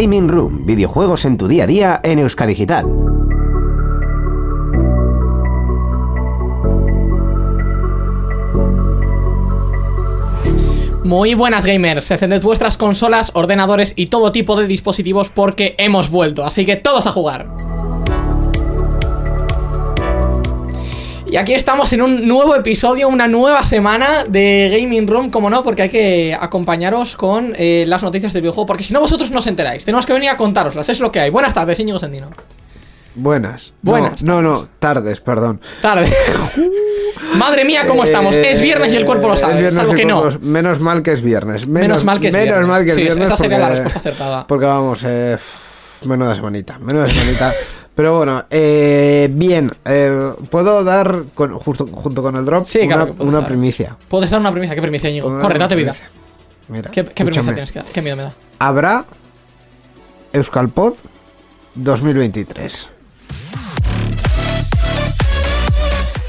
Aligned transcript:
Gaming 0.00 0.28
Room, 0.28 0.64
videojuegos 0.64 1.24
en 1.24 1.36
tu 1.36 1.48
día 1.48 1.64
a 1.64 1.66
día 1.66 2.00
en 2.04 2.20
Euskadigital. 2.20 2.86
Muy 11.02 11.34
buenas 11.34 11.66
gamers, 11.66 12.08
encended 12.12 12.40
vuestras 12.42 12.76
consolas, 12.76 13.32
ordenadores 13.34 13.92
y 13.96 14.06
todo 14.06 14.30
tipo 14.30 14.54
de 14.54 14.68
dispositivos 14.68 15.30
porque 15.30 15.74
hemos 15.78 16.10
vuelto, 16.10 16.44
así 16.44 16.64
que 16.64 16.76
todos 16.76 17.08
a 17.08 17.10
jugar. 17.10 17.67
Y 21.30 21.36
aquí 21.36 21.52
estamos 21.52 21.92
en 21.92 22.00
un 22.00 22.26
nuevo 22.26 22.56
episodio, 22.56 23.06
una 23.08 23.28
nueva 23.28 23.62
semana 23.62 24.24
de 24.26 24.70
Gaming 24.80 25.06
Room, 25.06 25.30
como 25.30 25.50
no, 25.50 25.62
porque 25.62 25.82
hay 25.82 25.88
que 25.90 26.36
acompañaros 26.38 27.16
con 27.16 27.52
eh, 27.56 27.84
las 27.86 28.02
noticias 28.02 28.32
del 28.32 28.40
videojuego, 28.42 28.66
porque 28.66 28.82
si 28.82 28.94
no 28.94 29.00
vosotros 29.00 29.30
no 29.30 29.40
os 29.40 29.46
enteráis, 29.46 29.84
tenemos 29.84 30.06
que 30.06 30.14
venir 30.14 30.30
a 30.30 30.38
contároslas, 30.38 30.88
es 30.88 31.00
lo 31.00 31.12
que 31.12 31.20
hay. 31.20 31.28
Buenas 31.30 31.52
tardes, 31.52 31.78
Íñigo 31.80 31.98
Sendino. 31.98 32.30
Buenas. 33.14 33.72
Buenas 33.82 34.22
No, 34.22 34.40
no, 34.40 34.52
no, 34.52 34.68
tardes, 34.78 35.20
perdón. 35.20 35.60
Tarde. 35.82 36.10
Madre 37.36 37.64
mía, 37.66 37.82
¿cómo 37.86 38.04
estamos? 38.04 38.34
Es 38.34 38.60
viernes 38.62 38.94
y 38.94 38.96
el 38.96 39.04
cuerpo 39.04 39.26
lo 39.26 39.32
Eh, 39.32 39.36
es 39.36 39.40
sabe, 39.40 39.52
viernes 39.58 39.74
salvo 39.74 39.94
que 39.94 40.04
no. 40.06 40.22
Menos 40.40 40.80
mal 40.80 41.02
que 41.02 41.12
es 41.12 41.20
viernes. 41.20 41.66
Menos 41.68 42.04
mal 42.04 42.20
que 42.20 42.28
es 42.28 42.32
menos 42.32 42.46
viernes. 42.48 42.68
mal 42.68 42.84
que 42.84 42.90
es 42.90 42.94
Sí, 42.96 43.02
viernes. 43.02 43.24
esa 43.26 43.36
sería 43.36 43.58
la 43.58 43.68
respuesta 43.68 43.98
acertada. 43.98 44.46
Porque 44.46 44.64
vamos, 44.64 45.00
eh, 45.04 45.36
menuda 46.06 46.34
semanita, 46.34 46.78
menuda 46.78 47.06
semanita. 47.08 47.52
Pero 47.98 48.16
bueno, 48.16 48.44
eh, 48.48 49.28
bien, 49.32 49.72
eh, 49.84 50.32
puedo 50.52 50.84
dar, 50.84 51.24
con- 51.34 51.58
justo, 51.58 51.84
junto 51.84 52.22
con 52.22 52.36
el 52.36 52.44
drop, 52.44 52.64
Sí, 52.64 52.86
claro 52.86 53.02
una, 53.06 53.12
puedes 53.12 53.28
una 53.28 53.38
dar. 53.40 53.48
primicia. 53.48 53.96
Puedes 54.06 54.30
dar 54.30 54.38
una 54.38 54.52
primicia, 54.52 54.76
¿qué 54.76 54.82
primicia, 54.82 55.10
dar 55.10 55.22
Corre, 55.42 55.58
date 55.58 55.74
vida. 55.74 55.92
primicia. 55.92 56.08
Mira, 56.68 56.90
¿Qué, 56.92 57.02
qué 57.06 57.24
primicia 57.24 57.42
tienes 57.54 57.72
que 57.72 57.80
dar? 57.80 57.88
¿Qué 57.88 58.00
miedo 58.00 58.16
me 58.18 58.22
da? 58.22 58.34
Habrá 58.60 59.04
Euskalpod 60.32 60.94
2023. 61.74 62.88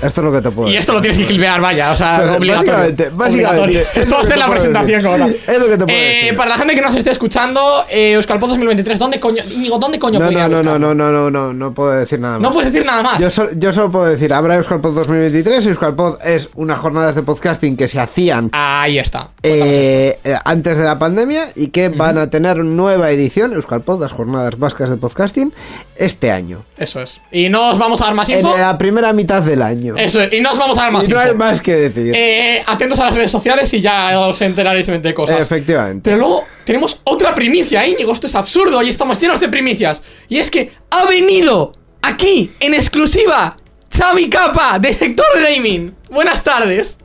Esto 0.02 0.22
es 0.22 0.26
lo 0.26 0.32
que 0.32 0.42
te 0.42 0.52
puedo 0.52 0.70
Y 0.70 0.78
esto 0.78 0.94
lo 0.94 1.02
tienes 1.02 1.18
que 1.18 1.26
clipear, 1.26 1.60
vaya, 1.62 1.92
o 1.92 1.96
sea, 1.96 2.20
Pues, 2.22 2.32
obligatorio. 2.38 2.72
básicamente, 2.74 3.10
básicamente, 3.10 3.62
Obligatorio. 3.62 3.80
es 3.82 3.98
Esto 3.98 4.16
va 4.16 4.22
a 4.22 4.24
ser 4.24 4.38
la 4.38 4.48
presentación 4.50 5.02
decir. 5.02 5.04
como 5.04 5.18
tal. 5.18 5.36
Es 5.48 5.60
lo 5.60 5.66
que 5.66 5.72
te 5.78 5.86
puedo 5.86 5.90
Eh, 5.98 6.16
decir. 6.22 6.36
Para 6.38 6.50
la 6.52 6.58
gente 6.58 6.76
que 6.76 6.82
nos 6.82 6.96
esté 6.96 7.12
escuchando, 7.12 7.86
eh, 7.90 8.14
Euskalpod 8.14 8.50
2023, 8.50 8.98
¿dónde 9.00 9.20
coño, 9.20 9.44
Íñigo, 9.52 9.78
¿dónde 9.78 10.00
coño 10.00 10.20
No, 10.20 10.32
no, 10.32 10.48
no, 10.48 10.64
no, 10.64 10.80
no, 10.80 10.94
no, 10.94 11.12
no, 11.12 11.30
no, 11.32 11.54
no 11.54 11.74
puedo 11.74 11.92
decir 11.92 12.20
nada 12.20 12.36
más. 12.40 12.42
No 12.42 12.52
puedes 12.52 12.72
decir 12.72 12.86
nada 12.86 13.04
más. 13.04 13.20
Yo, 13.20 13.50
yo 13.58 13.74
solo 13.74 13.92
puedo 13.92 14.06
decir, 14.06 14.32
habrá 14.34 14.56
Euskalpod 14.56 14.94
2023. 14.96 15.66
Euskalpod 15.68 16.20
es 16.26 16.50
unas 16.56 16.80
jornadas 16.80 17.16
de 17.16 17.24
podcasting 17.24 17.76
que 17.76 17.88
se 17.88 18.00
hacían 18.00 18.50
Ahí 18.54 19.00
está. 19.00 19.30
eh, 19.44 20.20
eh, 20.24 20.36
antes 20.46 20.78
de 20.78 20.84
la 20.84 20.98
pandemia 20.98 21.46
y 21.56 21.68
que 21.68 21.90
van 21.90 22.18
a 22.18 22.30
tener 22.30 22.58
nueva 22.64 23.12
edición, 23.12 23.54
Euskalpod, 23.54 24.02
las 24.02 24.12
jornadas 24.12 24.58
vascas 24.58 24.90
de 24.90 24.98
podcasting, 24.98 25.52
este 25.96 26.32
año. 26.32 26.64
Eso 26.78 27.02
es. 27.02 27.22
Y 27.32 27.50
no 27.50 27.72
os 27.72 27.78
vamos 27.78 28.02
a 28.02 28.06
dar 28.06 28.14
más 28.14 28.30
En 28.30 28.40
info. 28.40 28.56
la 28.58 28.78
primera 28.78 29.12
mitad 29.14 29.42
del 29.42 29.62
año. 29.62 29.89
Eso 29.98 30.22
es. 30.22 30.34
Y 30.34 30.40
no 30.40 30.52
os 30.52 30.58
vamos 30.58 30.78
a 30.78 30.82
dar 30.84 30.92
más 30.92 31.04
y 31.04 31.08
no 31.08 31.20
hay 31.20 31.34
más 31.34 31.62
que 31.62 31.76
decir. 31.76 32.14
Eh, 32.16 32.64
atentos 32.66 33.00
a 33.00 33.06
las 33.06 33.16
redes 33.16 33.32
sociales 33.32 33.74
y 33.74 33.82
ya 33.82 34.20
os 34.20 34.42
enteraréis 34.42 34.88
de 34.88 35.14
cosas. 35.14 35.42
Efectivamente. 35.42 36.02
Pero 36.04 36.18
luego 36.18 36.46
tenemos 36.64 37.00
otra 37.04 37.34
primicia, 37.34 37.86
Íñigo. 37.88 38.12
Esto 38.14 38.28
es 38.28 38.36
absurdo 38.36 38.82
y 38.82 38.90
estamos 38.90 39.20
llenos 39.20 39.40
de 39.40 39.50
primicias. 39.50 40.02
Y 40.28 40.38
es 40.38 40.50
que 40.52 40.72
ha 40.92 41.06
venido 41.06 41.72
aquí, 42.02 42.52
en 42.60 42.74
exclusiva, 42.74 43.56
Xavi 43.96 44.30
Capa, 44.30 44.80
de 44.80 44.94
Sector 44.94 45.42
Gaming. 45.42 45.96
Buenas 46.10 46.44
tardes. 46.44 46.98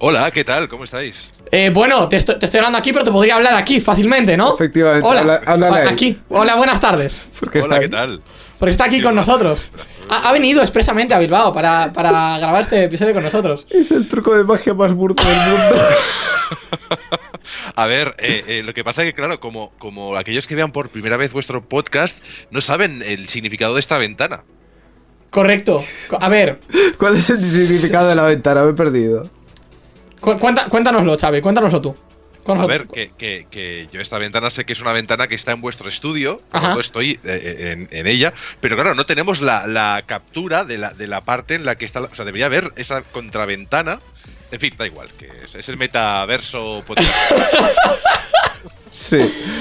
Hola, 0.00 0.30
¿qué 0.30 0.44
tal? 0.44 0.68
¿Cómo 0.68 0.84
estáis? 0.84 1.32
Eh, 1.50 1.70
bueno, 1.72 2.08
te 2.08 2.16
estoy, 2.16 2.38
te 2.38 2.46
estoy 2.46 2.58
hablando 2.58 2.78
aquí, 2.78 2.92
pero 2.92 3.04
te 3.04 3.10
podría 3.10 3.36
hablar 3.36 3.54
aquí 3.54 3.80
fácilmente, 3.80 4.36
¿no? 4.36 4.54
Efectivamente, 4.54 5.06
Hola. 5.08 5.40
habla- 5.46 5.88
aquí. 5.88 6.18
Hola, 6.28 6.56
buenas 6.56 6.78
tardes. 6.78 7.26
Hola, 7.62 7.80
¿qué 7.80 7.88
tal? 7.88 8.20
Porque 8.58 8.72
está 8.72 8.84
aquí 8.84 9.00
con 9.00 9.14
nosotros. 9.14 9.68
Ha, 10.10 10.28
ha 10.28 10.32
venido 10.32 10.60
expresamente 10.62 11.14
a 11.14 11.18
Bilbao 11.18 11.52
para, 11.54 11.92
para 11.92 12.38
grabar 12.38 12.62
este 12.62 12.84
episodio 12.84 13.14
con 13.14 13.22
nosotros. 13.22 13.66
Es 13.70 13.90
el 13.92 14.08
truco 14.08 14.34
de 14.36 14.42
magia 14.44 14.74
más 14.74 14.92
burdo 14.94 15.22
del 15.22 15.36
mundo. 15.36 15.82
A 17.76 17.86
ver, 17.86 18.14
eh, 18.18 18.44
eh, 18.48 18.62
lo 18.64 18.74
que 18.74 18.82
pasa 18.82 19.02
es 19.04 19.08
que, 19.10 19.14
claro, 19.14 19.38
como, 19.38 19.70
como 19.78 20.16
aquellos 20.16 20.46
que 20.48 20.54
vean 20.56 20.72
por 20.72 20.88
primera 20.88 21.16
vez 21.16 21.32
vuestro 21.32 21.62
podcast 21.68 22.18
no 22.50 22.60
saben 22.60 23.02
el 23.02 23.28
significado 23.28 23.74
de 23.74 23.80
esta 23.80 23.98
ventana. 23.98 24.42
Correcto. 25.30 25.84
Co- 26.08 26.18
A 26.20 26.28
ver, 26.28 26.58
¿Cuál 26.98 27.16
es 27.16 27.30
el 27.30 27.38
significado 27.38 28.08
de 28.08 28.16
la 28.16 28.24
ventana? 28.24 28.64
Me 28.64 28.70
he 28.70 28.74
perdido. 28.74 29.28
cu- 30.20 30.36
cuenta- 30.38 30.66
cuéntanoslo, 30.68 31.16
Xavi, 31.16 31.40
cuéntanoslo 31.40 31.80
tú. 31.80 31.96
A 32.62 32.66
ver, 32.66 32.86
que, 32.94 33.12
que- 33.16 33.46
que 33.50 33.88
yo 33.92 34.00
esta 34.00 34.18
ventana 34.18 34.48
sé 34.50 34.64
que 34.64 34.72
es 34.72 34.80
una 34.80 34.92
ventana 34.92 35.28
que 35.28 35.34
está 35.34 35.52
en 35.52 35.60
vuestro 35.60 35.88
estudio, 35.88 36.40
tanto 36.50 36.80
estoy 36.80 37.18
eh, 37.24 37.74
en, 37.76 37.88
en 37.90 38.06
ella, 38.06 38.32
pero 38.60 38.74
claro, 38.76 38.94
no 38.94 39.04
tenemos 39.06 39.40
la, 39.40 39.66
la 39.66 40.02
captura 40.06 40.64
de 40.64 40.78
la, 40.78 40.90
de 40.94 41.06
la 41.06 41.20
parte 41.22 41.54
en 41.54 41.64
la 41.64 41.74
que 41.76 41.84
está, 41.84 42.00
la- 42.00 42.08
o 42.08 42.14
sea, 42.14 42.24
debería 42.24 42.46
haber 42.46 42.64
esa 42.76 43.02
contraventana. 43.02 43.98
En 44.50 44.60
fin, 44.60 44.72
da 44.78 44.86
igual, 44.86 45.08
que 45.18 45.30
es, 45.44 45.54
es 45.54 45.68
el 45.68 45.76
metaverso 45.76 46.82
podcast. 46.86 47.12
Sí. 48.90 49.18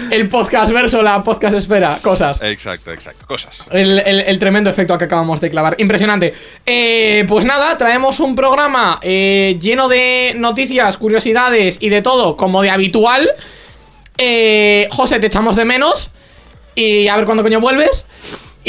El 0.09 0.27
podcast 0.29 0.71
verso, 0.71 1.01
la 1.03 1.23
podcast 1.23 1.55
espera, 1.55 1.99
cosas. 2.01 2.41
exacto, 2.41 2.91
exacto, 2.91 3.25
cosas. 3.27 3.65
El, 3.69 3.99
el- 3.99 4.21
el 4.21 4.39
tremendo 4.39 4.69
efecto 4.69 4.97
que 4.97 5.03
acabamos 5.05 5.39
de 5.39 5.51
clavar. 5.51 5.75
Impresionante. 5.77 6.33
Eh, 6.65 7.23
pues 7.27 7.45
nada, 7.45 7.77
traemos 7.77 8.19
un 8.19 8.35
programa 8.35 8.99
eh, 9.03 9.57
lleno 9.61 9.87
de 9.89 10.33
noticias, 10.35 10.97
curiosidades 10.97 11.77
y 11.79 11.89
de 11.89 12.01
todo, 12.01 12.35
como 12.35 12.61
de 12.63 12.71
habitual. 12.71 13.29
Eh, 14.17 14.87
José, 14.91 15.19
te 15.19 15.27
echamos 15.27 15.55
de 15.55 15.65
menos. 15.65 16.09
Y 16.73 17.07
a 17.07 17.15
ver 17.15 17.25
cuándo 17.25 17.43
coño 17.43 17.59
vuelves. 17.59 18.05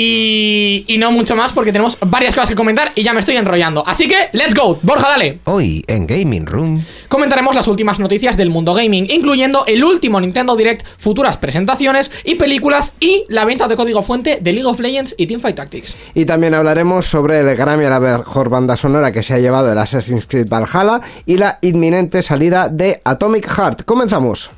Y, 0.01 0.85
y 0.87 0.97
no 0.97 1.11
mucho 1.11 1.35
más 1.35 1.53
porque 1.53 1.73
tenemos 1.73 1.99
varias 2.07 2.33
cosas 2.33 2.51
que 2.51 2.55
comentar 2.55 2.93
y 2.95 3.03
ya 3.03 3.13
me 3.13 3.19
estoy 3.19 3.35
enrollando. 3.35 3.83
Así 3.85 4.07
que, 4.07 4.29
let's 4.33 4.55
go. 4.55 4.79
Borja, 4.83 5.09
dale. 5.09 5.41
Hoy 5.43 5.83
en 5.89 6.07
Gaming 6.07 6.47
Room. 6.47 6.85
Comentaremos 7.09 7.53
las 7.57 7.67
últimas 7.67 7.99
noticias 7.99 8.37
del 8.37 8.49
mundo 8.49 8.75
gaming, 8.75 9.09
incluyendo 9.11 9.67
el 9.67 9.83
último 9.83 10.21
Nintendo 10.21 10.55
Direct, 10.55 10.87
futuras 10.99 11.37
presentaciones 11.37 12.13
y 12.23 12.37
películas 12.37 12.93
y 13.01 13.25
la 13.29 13.45
venta 13.45 13.67
de 13.67 13.75
código 13.75 14.03
fuente 14.03 14.39
de 14.41 14.53
League 14.53 14.69
of 14.69 14.79
Legends 14.79 15.17
y 15.19 15.27
Teamfight 15.27 15.57
Tactics. 15.57 15.97
Y 16.15 16.27
también 16.27 16.55
hablaremos 16.55 17.07
sobre 17.07 17.41
el 17.41 17.57
Grammy 17.57 17.87
a 17.87 17.91
la 17.91 17.99
mejor 17.99 18.51
banda 18.51 18.77
sonora 18.77 19.11
que 19.11 19.25
se 19.25 19.35
ha 19.35 19.39
llevado 19.39 19.73
el 19.73 19.79
Assassin's 19.79 20.27
Creed 20.29 20.49
Valhalla 20.49 21.01
y 21.27 21.39
la 21.39 21.59
inminente 21.61 22.23
salida 22.23 22.69
de 22.69 23.01
Atomic 23.05 23.49
Heart. 23.49 23.83
Comenzamos. 23.85 24.51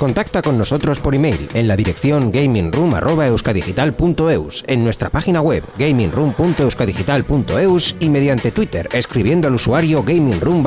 Contacta 0.00 0.40
con 0.40 0.56
nosotros 0.56 0.98
por 0.98 1.14
email 1.14 1.46
en 1.52 1.68
la 1.68 1.76
dirección 1.76 2.32
gamingroom.euskadigital.eus, 2.32 4.64
en 4.66 4.82
nuestra 4.82 5.10
página 5.10 5.42
web 5.42 5.62
gamingroom.euskadigital.eus 5.76 7.96
y 8.00 8.08
mediante 8.08 8.50
Twitter 8.50 8.88
escribiendo 8.94 9.48
al 9.48 9.56
usuario 9.56 10.02
gamingroom. 10.02 10.64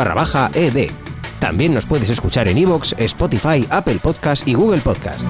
También 1.39 1.73
nos 1.73 1.87
puedes 1.87 2.11
escuchar 2.11 2.47
en 2.47 2.59
iVoox, 2.59 2.93
Spotify, 2.99 3.65
Apple 3.71 3.97
Podcast 4.03 4.47
y 4.47 4.53
Google 4.53 4.81
Podcast. 4.81 5.23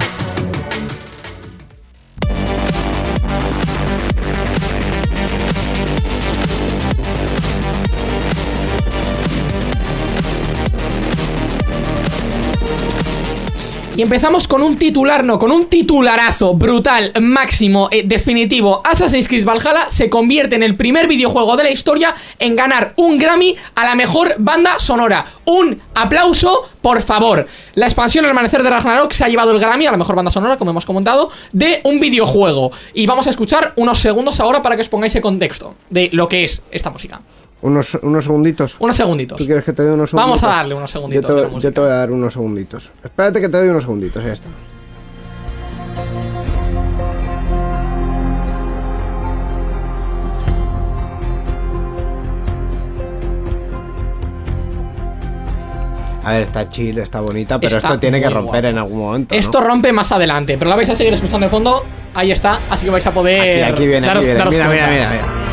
Y 13.96 14.02
empezamos 14.02 14.48
con 14.48 14.60
un 14.64 14.76
titular, 14.76 15.24
no, 15.24 15.38
con 15.38 15.52
un 15.52 15.66
titularazo 15.66 16.54
brutal, 16.54 17.12
máximo, 17.20 17.88
eh, 17.92 18.02
definitivo. 18.04 18.82
Assassin's 18.84 19.28
Creed 19.28 19.46
Valhalla 19.46 19.88
se 19.88 20.10
convierte 20.10 20.56
en 20.56 20.64
el 20.64 20.74
primer 20.74 21.06
videojuego 21.06 21.56
de 21.56 21.62
la 21.62 21.70
historia 21.70 22.12
en 22.40 22.56
ganar 22.56 22.94
un 22.96 23.18
Grammy 23.18 23.54
a 23.76 23.84
la 23.84 23.94
mejor 23.94 24.34
banda 24.38 24.80
sonora. 24.80 25.24
Un 25.44 25.80
aplauso, 25.94 26.68
por 26.82 27.02
favor. 27.02 27.46
La 27.74 27.86
expansión 27.86 28.24
El 28.24 28.32
Amanecer 28.32 28.64
de 28.64 28.70
Ragnarok 28.70 29.12
se 29.12 29.22
ha 29.22 29.28
llevado 29.28 29.52
el 29.52 29.60
Grammy 29.60 29.86
a 29.86 29.92
la 29.92 29.96
mejor 29.96 30.16
banda 30.16 30.32
sonora, 30.32 30.56
como 30.56 30.72
hemos 30.72 30.86
comentado, 30.86 31.30
de 31.52 31.80
un 31.84 32.00
videojuego. 32.00 32.72
Y 32.94 33.06
vamos 33.06 33.28
a 33.28 33.30
escuchar 33.30 33.74
unos 33.76 34.00
segundos 34.00 34.40
ahora 34.40 34.60
para 34.60 34.74
que 34.74 34.82
os 34.82 34.88
pongáis 34.88 35.14
en 35.14 35.22
contexto 35.22 35.76
de 35.88 36.10
lo 36.12 36.28
que 36.28 36.42
es 36.42 36.62
esta 36.72 36.90
música. 36.90 37.20
Unos, 37.64 37.94
unos 38.02 38.24
segunditos. 38.24 38.76
Unos 38.78 38.94
segunditos. 38.94 39.38
¿Tú 39.38 39.46
quieres 39.46 39.64
que 39.64 39.72
te 39.72 39.82
dé 39.82 39.90
unos 39.90 40.10
segunditos? 40.10 40.40
Vamos 40.40 40.42
a 40.44 40.56
darle 40.58 40.74
unos 40.74 40.90
segunditos 40.90 41.30
Yo 41.62 41.70
te, 41.72 41.76
yo 41.76 41.82
voy 41.82 41.90
a 41.90 41.94
dar 41.94 42.10
unos 42.10 42.32
segunditos. 42.34 42.92
Espérate 43.02 43.40
que 43.40 43.48
te 43.48 43.56
doy 43.56 43.68
unos 43.68 43.84
segunditos, 43.84 44.22
ya 44.22 44.32
está. 44.34 44.48
A 56.24 56.32
ver, 56.32 56.42
está 56.42 56.68
chill, 56.70 56.98
está 56.98 57.20
bonita, 57.20 57.60
pero 57.60 57.76
Está 57.76 57.88
esto 57.88 58.00
tiene 58.00 58.18
que 58.18 58.30
romper 58.30 58.62
guapo. 58.62 58.66
en 58.68 58.78
algún 58.78 58.98
momento. 58.98 59.34
¿no? 59.34 59.40
Esto 59.40 59.60
rompe 59.60 59.92
más 59.92 60.10
adelante, 60.10 60.56
pero 60.56 60.70
la 60.70 60.76
vais 60.76 60.88
a 60.88 60.94
seguir 60.94 61.12
escuchando 61.12 61.44
de 61.44 61.50
fondo. 61.50 61.84
Ahí 62.14 62.30
está, 62.32 62.60
así 62.70 62.86
que 62.86 62.90
vais 62.90 63.06
a 63.06 63.12
poder. 63.12 63.62
Aquí, 63.64 63.72
aquí 63.74 63.86
viene, 63.86 64.06
aquí 64.06 64.06
daros- 64.06 64.24
viene. 64.24 64.38
daros 64.38 64.54
Mira, 64.54 64.68
mira, 64.68 64.86
mira, 64.88 65.10
mira. 65.10 65.43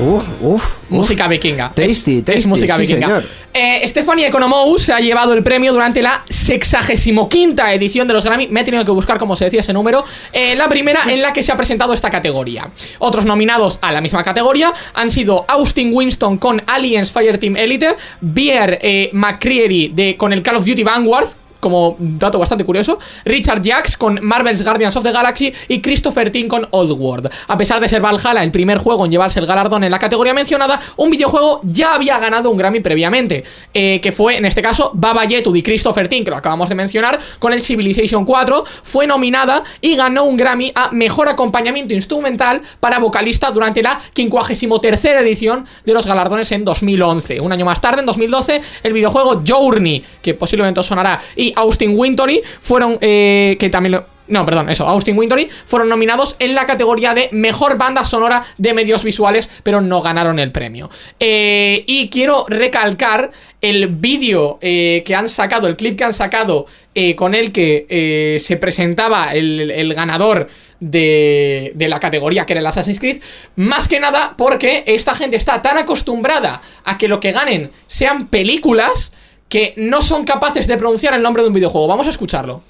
Uf, 0.00 0.24
uf. 0.40 0.78
Música 0.88 1.28
vikinga. 1.28 1.68
Tasty, 1.74 2.18
es, 2.18 2.24
tasty, 2.24 2.40
es 2.40 2.46
música 2.46 2.76
sí, 2.76 2.82
vikinga. 2.82 3.06
señor. 3.06 3.24
Eh, 3.52 3.86
Stephanie 3.88 4.26
Economou 4.26 4.78
se 4.78 4.92
ha 4.92 5.00
llevado 5.00 5.32
el 5.32 5.42
premio 5.42 5.72
durante 5.72 6.00
la 6.02 6.24
65 6.28 7.28
edición 7.72 8.06
de 8.06 8.14
los 8.14 8.24
Grammy. 8.24 8.48
Me 8.48 8.60
he 8.60 8.64
tenido 8.64 8.84
que 8.84 8.90
buscar 8.92 9.18
cómo 9.18 9.36
se 9.36 9.44
decía 9.44 9.60
ese 9.60 9.72
número. 9.72 10.04
Eh, 10.32 10.54
la 10.54 10.68
primera 10.68 11.00
en 11.08 11.20
la 11.20 11.32
que 11.32 11.42
se 11.42 11.52
ha 11.52 11.56
presentado 11.56 11.92
esta 11.92 12.10
categoría. 12.10 12.70
Otros 12.98 13.24
nominados 13.24 13.78
a 13.82 13.92
la 13.92 14.00
misma 14.00 14.22
categoría 14.22 14.72
han 14.94 15.10
sido 15.10 15.44
Austin 15.48 15.90
Winston 15.92 16.38
con 16.38 16.62
Aliens 16.66 17.10
Fireteam 17.10 17.56
Elite, 17.56 17.96
Bear 18.20 18.78
eh, 18.80 19.10
McCreary 19.12 19.88
de, 19.88 20.16
con 20.16 20.32
el 20.32 20.42
Call 20.42 20.56
of 20.56 20.64
Duty 20.64 20.84
Vanguard, 20.84 21.26
como 21.60 21.96
dato 21.98 22.38
bastante 22.38 22.64
curioso, 22.64 22.98
Richard 23.24 23.62
Jacks 23.62 23.96
con 23.96 24.18
Marvel's 24.22 24.62
Guardians 24.64 24.96
of 24.96 25.04
the 25.04 25.12
Galaxy 25.12 25.52
y 25.68 25.80
Christopher 25.80 26.30
Tin 26.30 26.48
con 26.48 26.66
Old 26.70 26.92
World. 26.92 27.30
A 27.48 27.56
pesar 27.56 27.80
de 27.80 27.88
ser 27.88 28.00
Valhalla 28.00 28.42
el 28.42 28.50
primer 28.50 28.78
juego 28.78 29.04
en 29.04 29.10
llevarse 29.10 29.40
el 29.40 29.46
galardón 29.46 29.84
en 29.84 29.90
la 29.90 29.98
categoría 29.98 30.34
mencionada, 30.34 30.80
un 30.96 31.10
videojuego 31.10 31.60
ya 31.64 31.94
había 31.94 32.18
ganado 32.18 32.50
un 32.50 32.56
Grammy 32.56 32.80
previamente, 32.80 33.44
eh, 33.74 34.00
que 34.00 34.12
fue 34.12 34.36
en 34.36 34.44
este 34.44 34.62
caso 34.62 34.90
Baba 34.94 35.24
Yetu 35.24 35.52
de 35.52 35.62
Christopher 35.62 36.08
Tin, 36.08 36.24
que 36.24 36.30
lo 36.30 36.36
acabamos 36.36 36.68
de 36.68 36.74
mencionar, 36.74 37.18
con 37.38 37.52
el 37.52 37.60
Civilization 37.60 38.24
4, 38.24 38.64
fue 38.82 39.06
nominada 39.06 39.62
y 39.80 39.96
ganó 39.96 40.24
un 40.24 40.36
Grammy 40.36 40.72
a 40.74 40.90
Mejor 40.90 41.28
Acompañamiento 41.28 41.94
Instrumental 41.94 42.60
para 42.80 42.98
vocalista 42.98 43.50
durante 43.50 43.82
la 43.82 44.00
53 44.14 45.04
edición 45.04 45.66
de 45.84 45.92
los 45.92 46.06
galardones 46.06 46.50
en 46.52 46.64
2011. 46.64 47.40
Un 47.40 47.52
año 47.52 47.64
más 47.64 47.80
tarde, 47.80 48.00
en 48.00 48.06
2012, 48.06 48.60
el 48.82 48.92
videojuego 48.92 49.42
Journey, 49.46 50.04
que 50.22 50.34
posiblemente 50.34 50.80
os 50.80 50.86
sonará, 50.86 51.20
y 51.36 51.49
Austin 51.56 51.98
Wintory 51.98 52.42
fueron, 52.60 52.98
eh, 53.00 53.56
que 53.58 53.68
también. 53.68 54.02
No, 54.30 54.44
perdón, 54.46 54.70
eso, 54.70 54.86
Austin 54.86 55.18
Wintory 55.18 55.48
fueron 55.66 55.88
nominados 55.88 56.36
en 56.38 56.54
la 56.54 56.64
categoría 56.64 57.14
de 57.14 57.28
Mejor 57.32 57.76
Banda 57.76 58.04
Sonora 58.04 58.44
de 58.58 58.72
Medios 58.74 59.02
Visuales, 59.02 59.50
pero 59.64 59.80
no 59.80 60.02
ganaron 60.02 60.38
el 60.38 60.52
premio. 60.52 60.88
Eh, 61.18 61.82
y 61.88 62.08
quiero 62.08 62.46
recalcar 62.48 63.32
el 63.60 63.88
vídeo 63.88 64.58
eh, 64.62 65.02
que 65.04 65.16
han 65.16 65.28
sacado, 65.28 65.66
el 65.66 65.74
clip 65.74 65.98
que 65.98 66.04
han 66.04 66.14
sacado 66.14 66.66
eh, 66.94 67.16
con 67.16 67.34
el 67.34 67.50
que 67.50 68.38
se 68.40 68.56
presentaba 68.56 69.34
el, 69.34 69.68
el 69.68 69.94
ganador 69.94 70.48
de, 70.78 71.72
de 71.74 71.88
la 71.88 71.98
categoría 71.98 72.46
que 72.46 72.52
era 72.52 72.60
el 72.60 72.66
Assassin's 72.66 73.00
Creed, 73.00 73.20
más 73.56 73.88
que 73.88 73.98
nada 73.98 74.34
porque 74.38 74.84
esta 74.86 75.16
gente 75.16 75.36
está 75.36 75.60
tan 75.60 75.76
acostumbrada 75.76 76.62
a 76.84 76.98
que 76.98 77.08
lo 77.08 77.18
que 77.18 77.32
ganen 77.32 77.72
sean 77.88 78.28
películas 78.28 79.12
que 79.50 79.74
no 79.76 80.00
son 80.00 80.24
capaces 80.24 80.66
de 80.66 80.78
pronunciar 80.78 81.12
el 81.12 81.22
nombre 81.22 81.42
de 81.42 81.48
un 81.48 81.54
videojuego. 81.54 81.88
Vamos 81.88 82.06
a 82.06 82.10
escucharlo. 82.10 82.62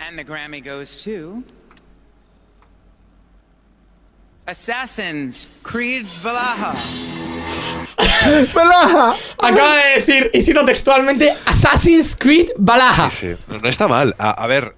And 0.00 0.18
the 0.18 0.24
Grammy 0.24 0.60
goes 0.60 1.02
to. 1.04 1.42
Assassin's 4.46 5.48
Creed 5.62 6.04
Valhalla. 6.22 6.74
¡Pelaja! 8.52 9.14
Acaba 9.38 9.76
de 9.76 9.94
decir, 9.96 10.30
y 10.32 10.42
cito 10.42 10.64
textualmente, 10.64 11.30
Assassin's 11.46 12.16
Creed 12.16 12.50
Valhalla. 12.56 13.10
Sí, 13.10 13.34
no, 13.48 13.58
no 13.58 13.68
está 13.68 13.88
mal. 13.88 14.14
A, 14.18 14.30
a 14.30 14.46
ver, 14.46 14.74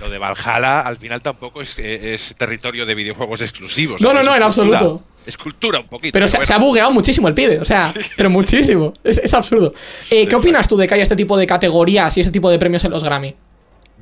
lo 0.00 0.08
de 0.08 0.18
Valhalla 0.18 0.80
al 0.80 0.96
final 0.96 1.20
tampoco 1.22 1.60
es, 1.60 1.78
es 1.78 2.34
territorio 2.38 2.86
de 2.86 2.94
videojuegos 2.94 3.42
exclusivos. 3.42 4.00
No, 4.00 4.12
no, 4.12 4.22
no, 4.22 4.34
en 4.34 4.42
absoluto. 4.42 5.02
Es 5.26 5.36
cultura 5.36 5.80
un 5.80 5.86
poquito. 5.86 6.12
Pero 6.14 6.26
se, 6.26 6.38
bueno. 6.38 6.46
se 6.46 6.52
ha 6.54 6.58
bugueado 6.58 6.90
muchísimo 6.90 7.28
el 7.28 7.34
pibe, 7.34 7.58
o 7.60 7.64
sea, 7.64 7.92
pero 8.16 8.30
muchísimo. 8.30 8.94
Es, 9.04 9.18
es 9.18 9.34
absurdo. 9.34 9.74
Eh, 10.08 10.26
¿Qué 10.26 10.34
opinas 10.34 10.66
tú 10.66 10.76
de 10.76 10.88
que 10.88 10.94
haya 10.94 11.02
este 11.02 11.16
tipo 11.16 11.36
de 11.36 11.46
categorías 11.46 12.16
y 12.16 12.20
este 12.20 12.32
tipo 12.32 12.50
de 12.50 12.58
premios 12.58 12.82
en 12.84 12.90
los 12.90 13.04
Grammy? 13.04 13.36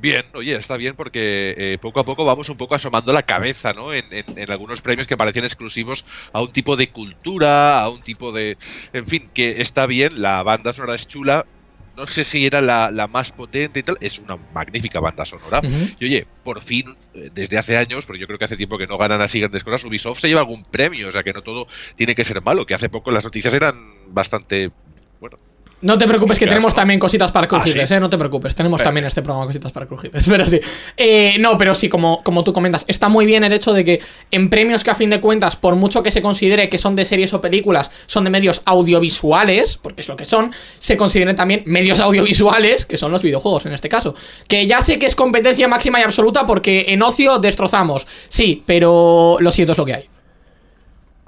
Bien, 0.01 0.23
oye, 0.33 0.55
está 0.55 0.77
bien 0.77 0.95
porque 0.95 1.53
eh, 1.57 1.77
poco 1.81 1.99
a 1.99 2.05
poco 2.05 2.23
vamos 2.23 2.47
un 2.49 2.55
poco 2.57 2.75
asomando 2.75 3.11
la 3.11 3.23
cabeza, 3.23 3.73
¿no? 3.73 3.93
En, 3.93 4.05
en- 4.13 4.37
en 4.37 4.51
algunos 4.51 4.81
premios 4.81 5.07
que 5.07 5.17
parecían 5.17 5.43
exclusivos 5.45 6.05
a 6.31 6.41
un 6.41 6.53
tipo 6.53 6.77
de 6.77 6.91
cultura, 6.91 7.81
a 7.81 7.89
un 7.89 8.01
tipo 8.03 8.31
de... 8.31 8.57
En 8.93 9.07
fin, 9.07 9.29
que 9.33 9.61
está 9.61 9.87
bien, 9.87 10.21
la 10.21 10.41
banda 10.43 10.71
sonora 10.73 10.95
es 10.95 11.07
chula. 11.07 11.49
No 11.97 12.07
sé 12.07 12.23
si 12.23 12.45
era 12.45 12.61
la, 12.61 12.91
la 12.91 13.07
más 13.09 13.33
potente 13.33 13.81
y 13.81 13.83
tal. 13.83 13.97
Es 13.99 14.19
una 14.19 14.37
magnífica 14.37 15.01
banda 15.01 15.25
sonora. 15.25 15.65
Y 15.97 16.05
oye, 16.05 16.29
por 16.43 16.61
fin, 16.61 16.95
eh, 17.13 17.29
desde 17.33 17.57
hace 17.57 17.75
años, 17.75 18.05
porque 18.05 18.21
yo 18.21 18.27
creo 18.27 18.39
que 18.39 18.45
hace 18.45 18.55
tiempo 18.57 18.77
que 18.77 18.87
no 18.87 18.97
ganan 18.97 19.19
así 19.21 19.39
grandes 19.41 19.63
cosas, 19.65 19.83
Ubisoft 19.83 20.19
se 20.21 20.29
lleva 20.29 20.39
algún 20.41 20.63
premio. 20.65 21.09
O 21.09 21.11
sea 21.11 21.23
que 21.23 21.33
no 21.33 21.41
todo 21.41 21.67
tiene 21.97 22.15
que 22.15 22.23
ser 22.25 22.41
malo. 22.41 22.65
Que 22.65 22.73
hace 22.75 22.89
poco 22.89 23.11
las 23.11 23.23
noticias 23.25 23.53
eran 23.53 23.75
bastante... 24.13 24.71
Bueno, 25.19 25.39
No 25.81 25.97
te 25.97 26.07
preocupes 26.07 26.37
que 26.37 26.45
tenemos 26.45 26.75
también 26.75 26.99
cositas 26.99 27.31
para 27.31 27.47
crujiles, 27.47 27.87
¿sí? 27.87 27.95
eh, 27.95 27.99
no 27.99 28.09
te 28.09 28.17
preocupes, 28.17 28.53
tenemos 28.53 28.79
Perfecto. 28.79 28.87
también 28.87 29.05
este 29.05 29.21
programa 29.21 29.47
cositas 29.47 29.71
para 29.71 29.85
crujiles, 29.85 30.25
pero 30.29 30.45
sí. 30.45 30.59
Eh, 30.97 31.37
no, 31.39 31.57
pero 31.57 31.73
sí, 31.73 31.87
como, 31.87 32.21
como 32.23 32.43
tú 32.43 32.51
comentas, 32.51 32.83
está 32.87 33.07
muy 33.07 33.25
bien 33.25 33.43
el 33.45 33.53
hecho 33.53 33.71
de 33.71 33.85
que 33.85 34.01
en 34.31 34.49
premios 34.49 34.83
que 34.83 34.91
a 34.91 34.95
fin 34.95 35.09
de 35.09 35.21
cuentas, 35.21 35.55
por 35.55 35.75
mucho 35.75 36.03
que 36.03 36.11
se 36.11 36.21
considere 36.21 36.69
que 36.69 36.77
son 36.77 36.95
de 36.95 37.05
series 37.05 37.33
o 37.33 37.39
películas, 37.39 37.91
son 38.07 38.25
de 38.25 38.29
medios 38.29 38.61
audiovisuales, 38.65 39.77
porque 39.77 40.01
es 40.01 40.09
lo 40.09 40.17
que 40.17 40.25
son, 40.25 40.51
se 40.79 40.97
consideren 40.97 41.35
también 41.35 41.63
medios 41.65 41.99
audiovisuales, 42.01 42.85
que 42.85 42.97
son 42.97 43.11
los 43.11 43.21
videojuegos 43.21 43.65
en 43.65 43.73
este 43.73 43.87
caso. 43.87 44.15
Que 44.47 44.67
ya 44.67 44.83
sé 44.83 44.99
que 44.99 45.05
es 45.05 45.15
competencia 45.15 45.67
máxima 45.67 45.99
y 45.99 46.03
absoluta 46.03 46.45
porque 46.45 46.87
en 46.89 47.01
ocio 47.01 47.39
destrozamos, 47.39 48.05
sí, 48.27 48.63
pero 48.65 49.37
lo 49.39 49.51
siento, 49.51 49.71
es 49.71 49.77
lo 49.77 49.85
que 49.85 49.93
hay. 49.93 50.09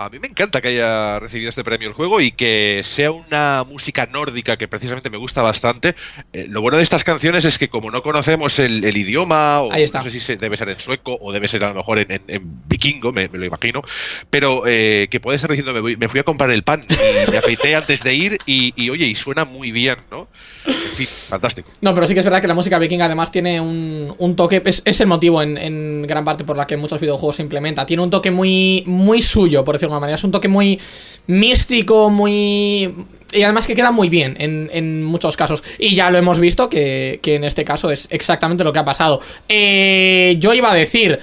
A 0.03 0.09
mí 0.09 0.18
me 0.18 0.27
encanta 0.27 0.62
que 0.62 0.69
haya 0.69 1.19
recibido 1.19 1.50
este 1.50 1.63
premio 1.63 1.88
el 1.88 1.94
juego 1.94 2.19
y 2.21 2.31
que 2.31 2.81
sea 2.83 3.12
una 3.12 3.63
música 3.69 4.07
nórdica 4.07 4.57
que 4.57 4.68
precisamente 4.68 5.12
me 5.12 5.18
gusta 5.18 5.44
bastante. 5.44 5.95
Eh, 6.33 6.48
lo 6.50 6.59
bueno 6.62 6.77
de 6.77 6.83
estas 6.83 7.03
canciones 7.03 7.45
es 7.45 7.59
que 7.59 7.69
como 7.69 7.92
no 7.92 8.01
conocemos 8.01 8.57
el, 8.57 8.83
el 8.83 8.98
idioma, 8.98 9.62
o 9.62 9.71
Ahí 9.71 9.83
está. 9.83 10.00
no 10.00 10.06
sé 10.06 10.09
si 10.09 10.19
se- 10.19 10.38
debe 10.38 10.57
ser 10.57 10.69
en 10.69 10.80
sueco 10.80 11.19
o 11.21 11.31
debe 11.31 11.48
ser 11.48 11.63
a 11.65 11.69
lo 11.69 11.75
mejor 11.75 12.00
en, 12.00 12.12
en- 12.13 12.21
en 12.30 12.42
vikingo, 12.68 13.12
me, 13.12 13.27
me 13.30 13.38
lo 13.38 13.45
imagino, 13.45 13.83
pero 14.31 14.63
eh, 14.65 15.07
que 15.12 15.19
puede 15.19 15.36
estar 15.36 15.51
diciendo, 15.51 15.71
me, 15.71 15.81
voy- 15.81 15.98
me 15.98 16.09
fui 16.09 16.19
a 16.19 16.24
comprar 16.24 16.50
el 16.50 16.63
pan 16.63 16.83
y 16.89 17.30
me 17.31 17.38
afeité 17.38 17.75
antes 17.75 18.01
de 18.04 18.15
ir 18.15 18.38
y, 18.47 18.74
y, 18.75 18.89
oye, 18.89 19.06
y 19.06 19.13
suena 19.13 19.45
muy 19.45 19.71
bien, 19.71 19.97
¿no? 20.09 20.27
En 20.65 20.74
fin, 20.74 21.06
fantástico. 21.30 21.69
No, 21.81 21.94
pero 21.94 22.07
sí 22.07 22.15
que 22.15 22.21
es 22.21 22.25
verdad 22.25 22.42
que 22.42 22.47
la 22.47 22.56
música 22.56 22.80
vikinga 22.80 23.06
además 23.06 23.31
tiene 23.31 23.62
un, 23.62 24.15
un 24.18 24.36
toque, 24.36 24.63
es, 24.65 24.81
es 24.83 25.00
el 25.00 25.06
motivo 25.07 25.44
en, 25.44 25.59
en 25.59 26.07
gran 26.07 26.25
parte 26.25 26.44
por 26.44 26.57
la 26.57 26.65
que 26.65 26.75
muchos 26.75 27.00
videojuegos 27.00 27.36
se 27.36 27.44
implementa. 27.44 27.86
Tiene 27.86 28.01
un 28.01 28.09
toque 28.09 28.31
muy, 28.31 28.83
muy 28.88 29.21
suyo, 29.21 29.64
por 29.64 29.76
decirlo 29.76 29.91
de 29.91 29.91
alguna 29.94 30.00
manera. 30.02 30.16
Es 30.16 30.24
un 30.24 30.31
toque 30.31 30.48
muy 30.48 30.80
místico, 31.28 32.10
muy... 32.10 32.94
Y 33.33 33.44
además 33.44 33.68
que 33.68 33.76
queda 33.76 33.92
muy 33.92 34.10
bien 34.10 34.36
en, 34.40 34.69
en 34.74 35.04
muchos 35.04 35.38
casos. 35.38 35.64
Y 35.80 35.95
ya 35.95 36.10
lo 36.10 36.18
hemos 36.18 36.40
visto 36.40 36.69
que, 36.69 37.19
que 37.21 37.36
en 37.36 37.44
este 37.44 37.64
caso 37.64 37.92
es 37.92 38.07
exactamente 38.12 38.64
lo 38.64 38.74
que 38.74 38.80
ha 38.80 38.86
pasado. 38.86 39.21
Eh, 39.48 40.36
yo 40.40 40.54
iba 40.54 40.71
a 40.71 40.76
decir... 40.76 41.19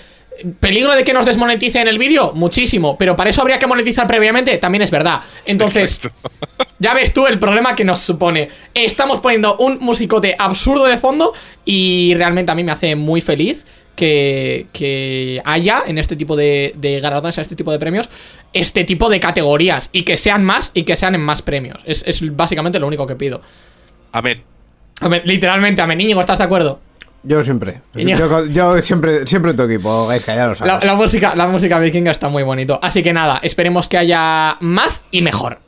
¿Peligro 0.61 0.95
de 0.95 1.03
que 1.03 1.13
nos 1.13 1.27
desmonetice 1.27 1.81
en 1.81 1.89
el 1.89 1.99
vídeo? 1.99 2.31
Muchísimo, 2.33 2.97
pero 2.97 3.17
para 3.17 3.29
eso 3.29 3.41
habría 3.41 3.59
que 3.59 3.67
monetizar 3.67 4.07
previamente, 4.07 4.57
también 4.59 4.83
es 4.83 4.91
verdad. 4.93 5.19
Entonces, 5.47 5.99
ya 6.79 6.95
ves 6.95 7.13
tú 7.13 7.27
el 7.27 7.41
problema 7.41 7.75
que 7.75 7.83
nos 7.83 7.99
supone. 7.99 8.49
Estamos 8.73 9.19
poniendo 9.19 9.57
un 9.57 9.79
musicote 9.81 10.37
absurdo 10.39 10.85
de 10.85 10.97
fondo 10.97 11.33
y 11.65 12.15
realmente 12.15 12.53
a 12.53 12.55
mí 12.55 12.63
me 12.63 12.71
hace 12.71 12.95
muy 12.95 13.21
feliz 13.21 13.67
que, 13.99 14.69
que 14.73 15.43
haya 15.45 15.83
en 15.87 15.99
este 15.99 16.15
tipo 16.15 16.37
de, 16.37 16.73
de 16.77 17.01
galardones, 17.01 17.37
en 17.37 17.43
este 17.43 17.57
tipo 17.57 17.73
de 17.73 17.81
premios, 17.81 18.09
este 18.53 18.85
tipo 18.85 19.11
de 19.11 19.19
categorías 19.19 19.91
y 19.93 20.05
que 20.05 20.17
sean 20.17 20.45
más 20.45 20.71
y 20.73 20.85
que 20.85 20.95
sean 20.95 21.17
en 21.17 21.21
más 21.21 21.43
premios. 21.43 21.83
Es, 21.85 22.05
es 22.07 22.35
básicamente 22.37 22.79
lo 22.79 22.87
único 22.87 23.07
que 23.09 23.17
pido. 23.17 23.43
Amén. 24.13 24.45
A 25.01 25.09
ver, 25.09 25.23
literalmente, 25.27 25.83
a 25.83 25.87
mí, 25.89 25.95
Íñigo, 25.95 26.21
¿estás 26.21 26.39
de 26.39 26.45
acuerdo? 26.45 26.81
Yo 27.25 27.43
siempre. 27.43 27.83
Yo, 27.95 28.47
yo 28.47 28.81
siempre, 28.83 29.27
siempre 29.27 29.53
tu 29.53 29.65
equipo, 29.65 30.07
Gaisca, 30.07 30.37
ya 30.37 30.45
lo 30.45 30.51
La, 30.51 30.55
sabes. 30.55 30.85
la 30.87 30.95
música, 30.95 31.35
la 31.35 31.49
música 31.49 31.79
vikinga 31.81 32.13
está 32.13 32.29
muy 32.29 32.45
bonito. 32.45 32.79
Así 32.81 33.03
que 33.03 33.13
nada, 33.13 33.41
esperemos 33.43 33.89
que 33.89 33.99
haya 33.99 34.57
más 34.61 35.03
y 35.11 35.23
mejor. 35.23 35.59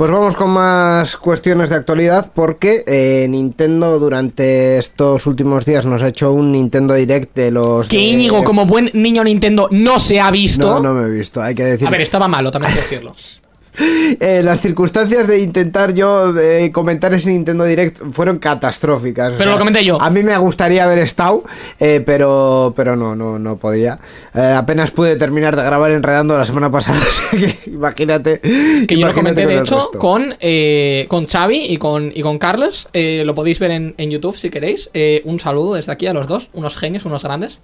Pues 0.00 0.10
vamos 0.12 0.34
con 0.34 0.48
más 0.48 1.18
cuestiones 1.18 1.68
de 1.68 1.76
actualidad 1.76 2.32
porque 2.34 2.84
eh, 2.86 3.26
Nintendo 3.28 3.98
durante 3.98 4.78
estos 4.78 5.26
últimos 5.26 5.66
días 5.66 5.84
nos 5.84 6.02
ha 6.02 6.08
hecho 6.08 6.32
un 6.32 6.52
Nintendo 6.52 6.94
Direct 6.94 7.36
de 7.36 7.50
los... 7.50 7.86
Que 7.86 7.98
de- 7.98 8.02
Íñigo, 8.04 8.42
como 8.42 8.64
buen 8.64 8.90
niño 8.94 9.22
Nintendo, 9.22 9.68
no 9.70 9.98
se 9.98 10.18
ha 10.18 10.30
visto. 10.30 10.66
No, 10.66 10.80
no 10.80 10.94
me 10.94 11.06
he 11.06 11.10
visto, 11.10 11.42
hay 11.42 11.54
que 11.54 11.64
decir... 11.64 11.86
A 11.86 11.90
ver, 11.90 12.00
estaba 12.00 12.28
malo, 12.28 12.50
también 12.50 12.72
hay 12.72 12.78
que 12.78 12.82
decirlo. 12.82 13.12
Eh, 14.20 14.42
las 14.42 14.60
circunstancias 14.60 15.26
de 15.26 15.40
intentar 15.40 15.94
yo 15.94 16.36
eh, 16.38 16.70
comentar 16.72 17.14
ese 17.14 17.30
Nintendo 17.30 17.64
Direct 17.64 18.00
fueron 18.12 18.38
catastróficas. 18.38 19.34
o 19.34 19.38
Pero 19.38 19.52
lo 19.52 19.58
comenté 19.58 19.84
yo. 19.84 20.00
A 20.00 20.10
mí 20.10 20.22
me 20.22 20.36
gustaría 20.36 20.84
haber 20.84 20.98
estado, 20.98 21.44
eh, 21.78 22.02
pero, 22.04 22.74
pero 22.76 22.96
no, 22.96 23.14
no, 23.14 23.38
no 23.38 23.56
podía. 23.56 23.98
Eh, 24.34 24.54
apenas 24.56 24.90
pude 24.90 25.16
terminar 25.16 25.56
de 25.56 25.62
grabar 25.62 25.90
enredando 25.92 26.36
la 26.36 26.44
semana 26.44 26.70
pasada, 26.70 27.00
que 27.30 27.70
imagínate. 27.70 28.40
Que 28.40 28.98
yo 28.98 29.06
lo 29.06 29.14
comenté, 29.14 29.46
de 29.46 29.58
hecho, 29.58 29.76
resto. 29.76 29.98
con, 29.98 30.34
eh, 30.40 31.06
con 31.08 31.26
Xavi 31.26 31.66
y 31.66 31.76
con, 31.76 32.12
y 32.14 32.22
con 32.22 32.38
Carlos. 32.38 32.88
Lo 32.92 33.34
podéis 33.34 33.58
ver 33.58 33.70
en, 33.70 33.94
en 33.96 34.10
YouTube 34.10 34.36
si 34.36 34.50
queréis. 34.50 34.90
Un 35.24 35.40
saludo 35.40 35.74
desde 35.74 35.92
aquí 35.92 36.06
a 36.06 36.12
los 36.12 36.26
dos. 36.26 36.48
Unos 36.52 36.76
genios, 36.76 37.04
unos 37.04 37.22
grandes. 37.22 37.58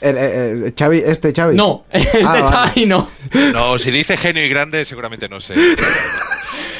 El, 0.00 0.74
Xavi, 0.78 1.02
este 1.04 1.32
Xavi. 1.32 1.56
No, 1.56 1.84
este 1.90 2.22
Ah, 2.24 2.40
vale. 2.40 2.46
Xavi 2.46 2.86
no. 2.86 3.08
No, 3.52 3.78
si 3.78 3.90
dice 3.90 4.16
genio 4.16 4.44
y 4.44 4.48
grande, 4.48 4.84
seguramente 4.84 5.28
no 5.28 5.40
sé. 5.40 5.54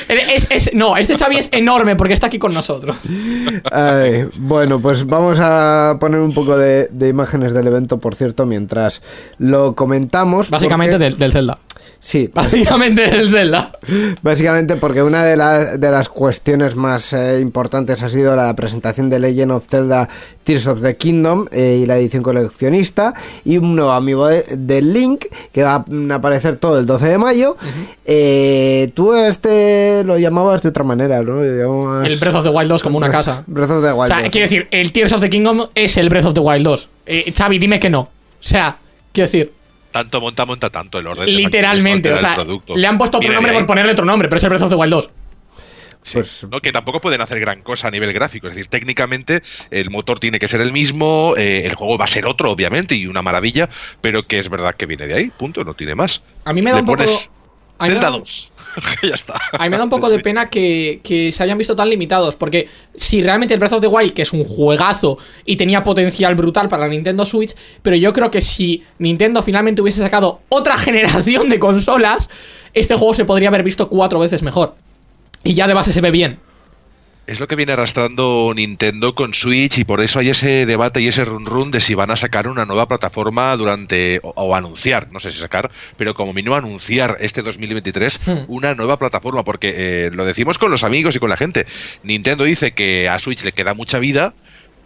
Es, 0.08 0.48
es- 0.50 0.74
no, 0.74 0.96
este 0.96 1.16
Xavi 1.16 1.36
es 1.36 1.50
enorme 1.52 1.94
porque 1.94 2.14
está 2.14 2.26
aquí 2.26 2.38
con 2.40 2.52
nosotros. 2.52 2.96
Ay, 3.70 4.28
bueno, 4.34 4.80
pues 4.80 5.06
vamos 5.06 5.38
a 5.40 5.98
poner 6.00 6.18
un 6.18 6.34
poco 6.34 6.56
de, 6.58 6.88
de 6.90 7.08
imágenes 7.08 7.52
del 7.54 7.68
evento, 7.68 7.98
por 8.00 8.16
cierto, 8.16 8.44
mientras 8.44 9.02
lo 9.38 9.76
comentamos. 9.76 10.50
Básicamente 10.50 10.94
porque- 10.94 11.04
del, 11.10 11.16
del 11.18 11.30
Zelda. 11.30 11.58
Sí, 11.98 12.30
Básicamente 12.34 13.02
del 13.10 13.30
Zelda. 13.30 13.72
Básicamente 14.22 14.76
porque 14.76 15.02
una 15.02 15.24
de, 15.24 15.36
la- 15.36 15.76
de 15.76 15.90
las 15.90 16.08
cuestiones 16.08 16.74
más 16.76 17.12
eh, 17.12 17.40
importantes 17.40 18.02
ha 18.02 18.08
sido 18.08 18.34
la 18.36 18.54
presentación 18.56 19.10
de 19.10 19.18
Legend 19.18 19.52
of 19.52 19.66
Zelda 19.68 20.08
Tears 20.44 20.66
of 20.66 20.80
the 20.82 20.96
Kingdom 20.96 21.46
eh, 21.52 21.80
y 21.82 21.86
la 21.86 21.98
edición 21.98 22.22
coleccionista 22.22 23.12
y 23.44 23.58
un 23.58 23.76
nuevo 23.76 23.92
amigo 23.92 24.26
de, 24.28 24.44
de 24.56 24.80
Link 24.82 25.26
que 25.52 25.62
va 25.62 25.84
a 25.84 26.14
aparecer 26.14 26.56
todo 26.56 26.78
el 26.78 26.86
12 26.86 27.06
de 27.06 27.18
mayo. 27.18 27.56
Eh, 28.06 28.90
tú 28.94 29.14
este 29.14 30.02
lo 30.04 30.18
llamabas 30.18 30.62
de 30.62 30.70
otra 30.70 30.84
manera, 30.84 31.22
¿no? 31.22 31.42
Llamabas- 31.44 32.06
El 32.06 32.18
Breath 32.18 32.34
of 32.36 32.44
the 32.44 32.50
Wild 32.50 32.70
2 32.70 32.82
como 32.82 32.98
una 32.98 33.10
casa. 33.10 33.44
Breath 33.46 33.70
of 33.70 33.82
the 33.82 33.90
O 33.90 33.96
Wild. 33.96 34.12
sea, 34.12 34.22
2. 34.22 34.30
quiero 34.30 34.44
decir, 34.46 34.68
el 34.70 34.92
Tears 34.92 35.12
of 35.12 35.20
the 35.20 35.30
Kingdom 35.30 35.66
es 35.74 35.96
el 35.96 36.08
Breath 36.08 36.24
of 36.26 36.34
the 36.34 36.40
Wild 36.40 36.64
2. 36.64 36.88
Eh, 37.06 37.32
Xavi, 37.36 37.58
dime 37.58 37.78
que 37.78 37.90
no. 37.90 38.00
O 38.00 38.08
sea, 38.40 38.78
quiero 39.12 39.26
decir, 39.26 39.52
Tanto 39.90 40.20
monta, 40.20 40.46
monta 40.46 40.70
tanto 40.70 40.98
el 40.98 41.06
orden. 41.06 41.26
de 41.26 41.32
literalmente. 41.32 42.12
O 42.12 42.18
sea, 42.18 42.36
le 42.74 42.86
han 42.86 42.98
puesto 42.98 43.18
otro 43.18 43.32
nombre 43.32 43.52
por 43.52 43.66
ponerle 43.66 43.92
otro 43.92 44.04
nombre, 44.04 44.28
pero 44.28 44.36
es 44.38 44.42
el 44.44 44.48
Breath 44.50 44.62
of 44.62 44.70
the 44.70 44.76
Wild 44.76 44.92
2. 44.92 45.10
Sí, 46.02 46.14
Pues- 46.14 46.46
¿no? 46.50 46.60
Que 46.60 46.72
tampoco 46.72 47.00
pueden 47.00 47.20
hacer 47.20 47.38
gran 47.40 47.60
cosa 47.62 47.88
a 47.88 47.90
nivel 47.90 48.12
gráfico. 48.14 48.46
Es 48.46 48.54
decir, 48.54 48.68
técnicamente 48.68 49.42
el 49.70 49.90
motor 49.90 50.18
tiene 50.18 50.38
que 50.38 50.48
ser 50.48 50.60
el 50.62 50.72
mismo, 50.72 51.34
eh, 51.36 51.66
el 51.66 51.74
juego 51.74 51.98
va 51.98 52.06
a 52.06 52.08
ser 52.08 52.24
otro, 52.26 52.50
obviamente, 52.50 52.94
y 52.94 53.06
una 53.06 53.20
maravilla, 53.20 53.68
pero 54.00 54.26
que 54.26 54.38
es 54.38 54.48
verdad 54.48 54.74
que 54.76 54.86
viene 54.86 55.06
de 55.06 55.14
ahí, 55.14 55.30
punto, 55.30 55.62
no 55.62 55.74
tiene 55.74 55.94
más. 55.94 56.22
A 56.44 56.52
mí 56.54 56.62
me 56.62 56.70
da 56.70 56.76
Le 56.76 56.80
un 56.82 56.86
poco. 56.86 56.96
pones 56.98 57.30
a 57.78 57.84
mí 57.84 57.88
me 57.90 57.94
Zelda 57.96 58.10
da- 58.10 58.16
2. 58.18 58.52
ya 59.02 59.14
está. 59.14 59.40
A 59.52 59.64
mí 59.64 59.70
me 59.70 59.76
da 59.76 59.84
un 59.84 59.90
poco 59.90 60.08
de 60.08 60.18
pena 60.20 60.48
que, 60.48 61.30
se 61.32 61.42
hayan 61.42 61.58
visto 61.58 61.76
tan 61.76 61.88
limitados, 61.88 62.36
porque 62.36 62.68
si 62.94 63.22
realmente 63.22 63.54
el 63.54 63.60
Breath 63.60 63.74
of 63.74 63.80
the 63.80 63.86
Wild, 63.86 64.12
que 64.12 64.22
es 64.22 64.32
un 64.32 64.44
juegazo 64.44 65.18
y 65.44 65.56
tenía 65.56 65.82
potencial 65.82 66.34
brutal 66.34 66.68
para 66.68 66.84
la 66.84 66.88
Nintendo 66.88 67.24
Switch, 67.24 67.54
pero 67.82 67.96
yo 67.96 68.12
creo 68.12 68.30
que 68.30 68.40
si 68.40 68.82
Nintendo 68.98 69.42
finalmente 69.42 69.82
hubiese 69.82 70.00
sacado 70.00 70.40
otra 70.48 70.76
generación 70.78 71.48
de 71.48 71.58
consolas, 71.58 72.28
este 72.74 72.94
juego 72.94 73.14
se 73.14 73.24
podría 73.24 73.48
haber 73.48 73.62
visto 73.62 73.88
cuatro 73.88 74.18
veces 74.18 74.42
mejor. 74.42 74.74
Y 75.42 75.54
ya 75.54 75.66
de 75.66 75.74
base 75.74 75.92
se 75.92 76.00
ve 76.00 76.10
bien. 76.10 76.38
Es 77.30 77.38
lo 77.38 77.46
que 77.46 77.54
viene 77.54 77.74
arrastrando 77.74 78.52
Nintendo 78.56 79.14
con 79.14 79.34
Switch 79.34 79.78
y 79.78 79.84
por 79.84 80.00
eso 80.00 80.18
hay 80.18 80.30
ese 80.30 80.66
debate 80.66 81.00
y 81.00 81.06
ese 81.06 81.24
run 81.24 81.46
run 81.46 81.70
de 81.70 81.78
si 81.78 81.94
van 81.94 82.10
a 82.10 82.16
sacar 82.16 82.48
una 82.48 82.66
nueva 82.66 82.88
plataforma 82.88 83.56
durante 83.56 84.18
o, 84.24 84.32
o 84.34 84.56
anunciar, 84.56 85.12
no 85.12 85.20
sé 85.20 85.30
si 85.30 85.38
sacar, 85.38 85.70
pero 85.96 86.12
como 86.12 86.32
mínimo 86.32 86.56
anunciar 86.56 87.18
este 87.20 87.42
2023 87.42 88.20
Hmm. 88.26 88.38
una 88.48 88.74
nueva 88.74 88.98
plataforma 88.98 89.44
porque 89.44 89.74
eh, 89.76 90.10
lo 90.12 90.24
decimos 90.24 90.58
con 90.58 90.72
los 90.72 90.82
amigos 90.82 91.14
y 91.14 91.20
con 91.20 91.30
la 91.30 91.36
gente. 91.36 91.66
Nintendo 92.02 92.42
dice 92.42 92.72
que 92.72 93.08
a 93.08 93.16
Switch 93.20 93.44
le 93.44 93.52
queda 93.52 93.74
mucha 93.74 94.00
vida, 94.00 94.34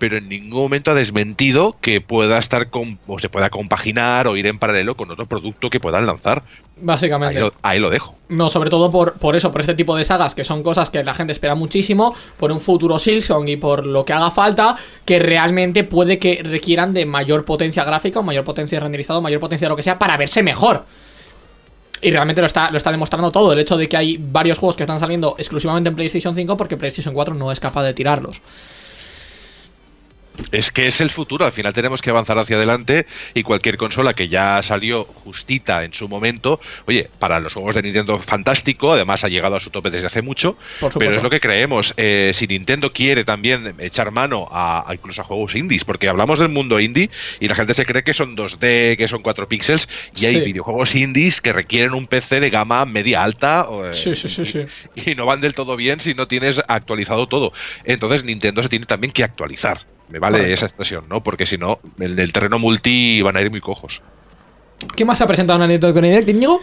pero 0.05 0.19
en 0.19 0.29
ningún 0.29 0.61
momento 0.61 0.91
ha 0.91 0.95
desmentido 0.95 1.77
que 1.81 2.03
pueda 2.03 2.37
estar 2.37 2.69
con, 2.69 2.99
o 3.07 3.19
se 3.19 3.31
pueda 3.31 3.49
compaginar 3.49 4.27
o 4.27 4.37
ir 4.37 4.47
en 4.47 4.59
paralelo 4.59 4.99
con 4.99 5.11
otro 5.11 5.25
producto 5.25 5.71
que 5.71 5.81
puedan 5.81 6.05
lanzar. 6.05 6.43
Ahí 6.45 6.83
Básicamente. 6.83 7.41
lo, 7.41 7.55
ahí 7.63 7.79
lo 7.79 7.89
dejo. 7.89 8.15
No, 8.29 8.51
sobre 8.51 8.69
todo 8.69 8.91
por, 8.91 9.15
por 9.15 9.35
eso, 9.35 9.51
por 9.51 9.63
este 9.63 9.73
tipo 9.73 9.97
de 9.97 10.05
sagas, 10.05 10.35
que 10.35 10.45
son 10.45 10.63
cosas 10.63 10.91
que 10.91 11.03
la 11.03 11.15
gente 11.15 11.33
espera 11.33 11.55
muchísimo, 11.55 12.15
por 12.37 12.53
un 12.53 12.61
futuro 12.61 12.99
Silksong 12.99 13.49
y 13.49 13.57
por 13.57 13.87
lo 13.87 14.05
que 14.05 14.13
haga 14.13 14.31
falta, 14.31 14.77
que 15.07 15.19
realmente 15.19 15.85
puede 15.85 16.19
que 16.19 16.43
requieran 16.45 16.93
de 16.93 17.07
mayor 17.07 17.47
potencia 17.47 17.83
gráfica, 17.83 18.21
o 18.21 18.23
mayor 18.23 18.45
potencia 18.45 18.77
de 18.77 18.81
renderizado, 18.83 19.23
mayor 19.23 19.41
potencia 19.41 19.69
de 19.69 19.71
lo 19.71 19.77
que 19.77 19.83
sea, 19.83 19.99
para 19.99 20.19
verse 20.19 20.43
mejor. 20.43 20.85
Y 22.03 22.11
realmente 22.11 22.43
lo 22.43 22.47
está, 22.47 22.71
lo 22.71 22.77
está 22.77 22.91
demostrando 22.91 23.33
todo, 23.33 23.55
el 23.55 23.59
hecho 23.59 23.79
de 23.79 23.89
que 23.89 23.97
hay 23.97 24.19
varios 24.21 24.59
juegos 24.59 24.77
que 24.77 24.83
están 24.83 25.01
saliendo 25.01 25.35
exclusivamente 25.39 25.89
en 25.89 25.97
PlayStation 25.97 26.35
5 26.35 26.59
porque 26.59 26.77
PlayStation 26.77 27.15
4 27.15 27.33
no 27.35 27.51
es 27.51 27.59
capaz 27.59 27.85
de 27.85 27.95
tirarlos. 27.95 28.43
Es 30.53 30.71
que 30.71 30.87
es 30.87 31.01
el 31.01 31.11
futuro, 31.11 31.45
al 31.45 31.53
final 31.53 31.73
tenemos 31.73 32.03
que 32.03 32.11
avanzar 32.11 32.39
hacia 32.39 32.57
adelante 32.57 33.07
y 33.33 33.43
cualquier 33.43 33.77
consola 33.77 34.13
que 34.13 34.29
ya 34.29 34.63
salió 34.63 35.05
justita 35.05 35.85
en 35.85 35.95
su 35.95 36.09
momento, 36.09 36.61
oye, 36.87 37.09
para 37.19 37.41
los 37.41 37.55
juegos 37.55 37.75
de 37.77 37.83
Nintendo 37.83 38.19
fantástico, 38.19 38.93
además 38.93 39.25
ha 39.25 39.29
llegado 39.29 39.57
a 39.57 39.61
su 39.61 39.71
tope 39.71 39.91
desde 39.91 40.07
hace 40.07 40.23
mucho, 40.23 40.57
pero 40.99 41.15
es 41.15 41.23
lo 41.23 41.31
que 41.31 41.41
creemos. 41.41 41.95
Eh, 41.97 42.33
si 42.35 42.47
Nintendo 42.47 42.93
quiere 42.93 43.25
también 43.25 43.75
echar 43.79 44.11
mano 44.11 44.47
a, 44.51 44.89
a 44.89 44.95
incluso 44.95 45.23
a 45.23 45.25
juegos 45.25 45.55
indies, 45.55 45.85
porque 45.85 46.09
hablamos 46.09 46.39
del 46.39 46.51
mundo 46.51 46.79
indie 46.81 47.11
y 47.41 47.49
la 47.49 47.55
gente 47.55 47.75
se 47.75 47.87
cree 47.87 48.05
que 48.05 48.15
son 48.15 48.37
2D, 48.37 48.97
que 48.97 49.09
son 49.09 49.23
4 49.23 49.49
píxeles, 49.49 49.89
y 50.17 50.27
hay 50.27 50.41
videojuegos 50.41 50.95
indies 50.95 51.41
que 51.41 51.53
requieren 51.53 51.95
un 51.95 52.07
PC 52.07 52.41
de 52.41 52.51
gama 52.51 52.85
media 52.85 53.23
alta 53.23 53.67
eh, 53.71 53.95
Sí, 53.95 54.15
sí, 54.15 54.29
sí, 54.29 54.45
sí. 54.45 54.67
y 54.95 55.15
y 55.15 55.17
no 55.17 55.27
van 55.27 55.41
del 55.41 55.55
todo 55.55 55.77
bien 55.77 56.01
si 56.01 56.15
no 56.15 56.27
tienes 56.27 56.61
actualizado 56.67 57.27
todo. 57.29 57.53
Entonces 57.85 58.25
Nintendo 58.25 58.63
se 58.63 58.69
tiene 58.69 58.87
también 58.87 59.13
que 59.13 59.23
actualizar. 59.23 59.87
Me 60.15 60.21
vale 60.21 60.39
Correcto. 60.39 60.55
esa 60.55 60.67
expresión, 60.67 61.05
¿no? 61.11 61.25
Porque 61.25 61.45
si 61.45 61.59
no, 61.59 61.81
en 61.99 62.17
el 62.17 62.33
terreno 62.33 62.61
multi 62.61 63.21
van 63.21 63.37
a 63.37 63.41
ir 63.41 63.51
muy 63.51 63.61
cojos. 63.61 64.01
¿Qué 64.95 65.05
más 65.05 65.21
ha 65.21 65.27
presentado 65.27 65.57
en 65.57 65.63
la 65.63 65.67
Nintendo 65.67 66.01
Direct, 66.01 66.29
Íñigo? 66.29 66.61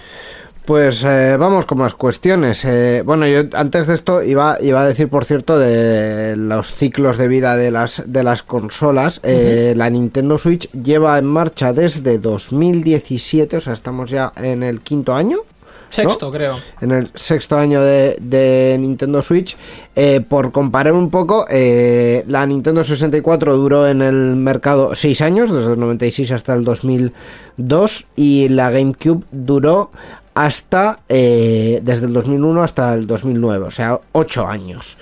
Pues 0.64 1.04
eh, 1.04 1.36
vamos 1.38 1.66
con 1.66 1.80
más 1.80 1.94
cuestiones. 1.94 2.64
Eh, 2.64 3.02
bueno, 3.04 3.28
yo 3.28 3.42
antes 3.52 3.88
de 3.88 3.96
esto 3.96 4.24
iba, 4.24 4.56
iba 4.62 4.80
a 4.82 4.88
decir, 4.88 5.10
por 5.10 5.26
cierto, 5.26 5.60
de 5.60 6.38
los 6.38 6.72
ciclos 6.72 7.18
de 7.18 7.28
vida 7.28 7.58
de 7.58 7.72
las, 7.72 8.04
de 8.06 8.24
las 8.24 8.42
consolas. 8.42 9.20
Eh, 9.24 9.74
La 9.76 9.90
Nintendo 9.90 10.38
Switch 10.38 10.72
lleva 10.72 11.18
en 11.18 11.26
marcha 11.26 11.74
desde 11.74 12.20
2017, 12.20 13.58
o 13.58 13.60
sea, 13.60 13.74
estamos 13.74 14.12
ya 14.12 14.32
en 14.38 14.64
el 14.64 14.80
quinto 14.80 15.14
año. 15.14 15.40
Sexto, 15.92 16.32
creo. 16.32 16.58
en 16.80 16.92
el 16.92 17.12
sexto 17.14 17.58
año 17.58 17.82
de, 17.82 18.18
de 18.20 18.78
Nintendo 18.80 19.22
Switch. 19.22 19.58
Eh, 19.96 20.22
por 20.22 20.52
comparar 20.52 20.94
un 20.94 21.10
poco, 21.10 21.46
eh, 21.50 22.24
la 22.28 22.46
Nintendo 22.46 22.84
64 22.84 23.58
duró 23.58 23.88
en 23.88 24.02
el 24.02 24.36
mercado 24.38 24.96
6 24.96 25.22
años, 25.22 25.52
desde 25.52 25.74
el 25.74 25.80
96 25.80 26.32
hasta 26.32 26.54
el 26.54 26.64
2002, 26.64 28.08
y 28.16 28.50
la 28.50 28.72
GameCube 28.72 29.26
duró 29.32 29.92
hasta 30.34 31.00
eh, 31.10 31.82
desde 31.84 32.06
el 32.06 32.14
2001 32.14 32.64
hasta 32.64 32.94
el 32.94 33.06
2009, 33.06 33.68
o 33.68 33.72
sea, 33.72 34.00
8 34.14 34.48
años. 34.48 34.98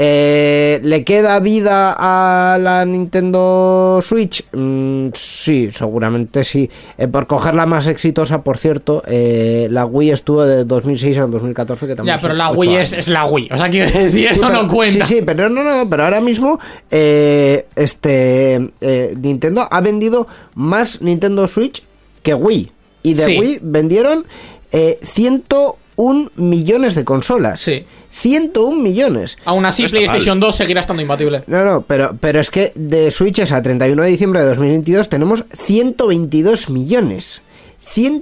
Eh, 0.00 0.78
¿Le 0.84 1.02
queda 1.02 1.40
vida 1.40 1.92
a 1.98 2.56
la 2.58 2.84
Nintendo 2.84 3.98
Switch? 4.00 4.44
Mm, 4.52 5.08
sí, 5.12 5.70
seguramente 5.72 6.44
sí. 6.44 6.70
Eh, 6.96 7.08
por 7.08 7.26
coger 7.26 7.56
la 7.56 7.66
más 7.66 7.88
exitosa, 7.88 8.42
por 8.44 8.58
cierto, 8.58 9.02
eh, 9.08 9.66
la 9.72 9.86
Wii 9.86 10.10
estuvo 10.12 10.44
de 10.44 10.64
2006 10.64 11.18
al 11.18 11.32
2014. 11.32 11.88
Que 11.88 11.96
también 11.96 12.16
Ya, 12.16 12.22
pero 12.22 12.34
la 12.34 12.50
Wii 12.52 12.76
es, 12.76 13.08
la 13.08 13.24
Wii. 13.26 13.48
O 13.50 13.56
sea, 13.58 13.68
quiero 13.68 13.90
decir, 13.90 14.26
eso 14.26 14.34
Sí, 14.34 14.40
pero- 14.40 14.62
no 14.62 14.68
cuenta. 14.68 15.04
Sí, 15.04 15.16
sí, 15.16 15.22
pero 15.26 15.48
no, 15.48 15.64
no, 15.64 15.90
pero 15.90 16.04
ahora 16.04 16.20
mismo 16.20 16.60
eh, 16.92 17.66
este 17.74 18.70
eh, 18.80 19.14
Nintendo 19.20 19.66
ha 19.68 19.80
vendido 19.80 20.28
más 20.54 21.02
Nintendo 21.02 21.48
Switch 21.48 21.82
que 22.22 22.34
Wii. 22.34 22.70
Y 23.02 23.14
de 23.14 23.24
Sí. 23.24 23.36
Wii 23.38 23.58
vendieron 23.62 24.26
eh, 24.70 25.00
101 25.02 26.30
millones 26.36 26.94
de 26.94 27.04
consolas. 27.04 27.60
Sí. 27.60 27.84
101 28.20 28.82
millones. 28.82 29.36
Aún 29.44 29.64
así, 29.66 29.84
No 29.84 29.88
PlayStation 29.90 30.40
2 30.40 30.54
seguirá 30.56 30.80
estando 30.80 31.02
imbatible. 31.02 31.44
No, 31.46 31.64
no, 31.64 31.82
pero, 31.82 32.16
pero 32.20 32.40
es 32.40 32.50
que 32.50 32.72
de 32.74 33.10
Switches 33.10 33.52
a 33.52 33.62
31 33.62 34.02
de 34.02 34.08
diciembre 34.10 34.40
de 34.40 34.46
2022 34.48 35.08
tenemos 35.08 35.44
122 35.52 36.70
millones. 36.70 37.42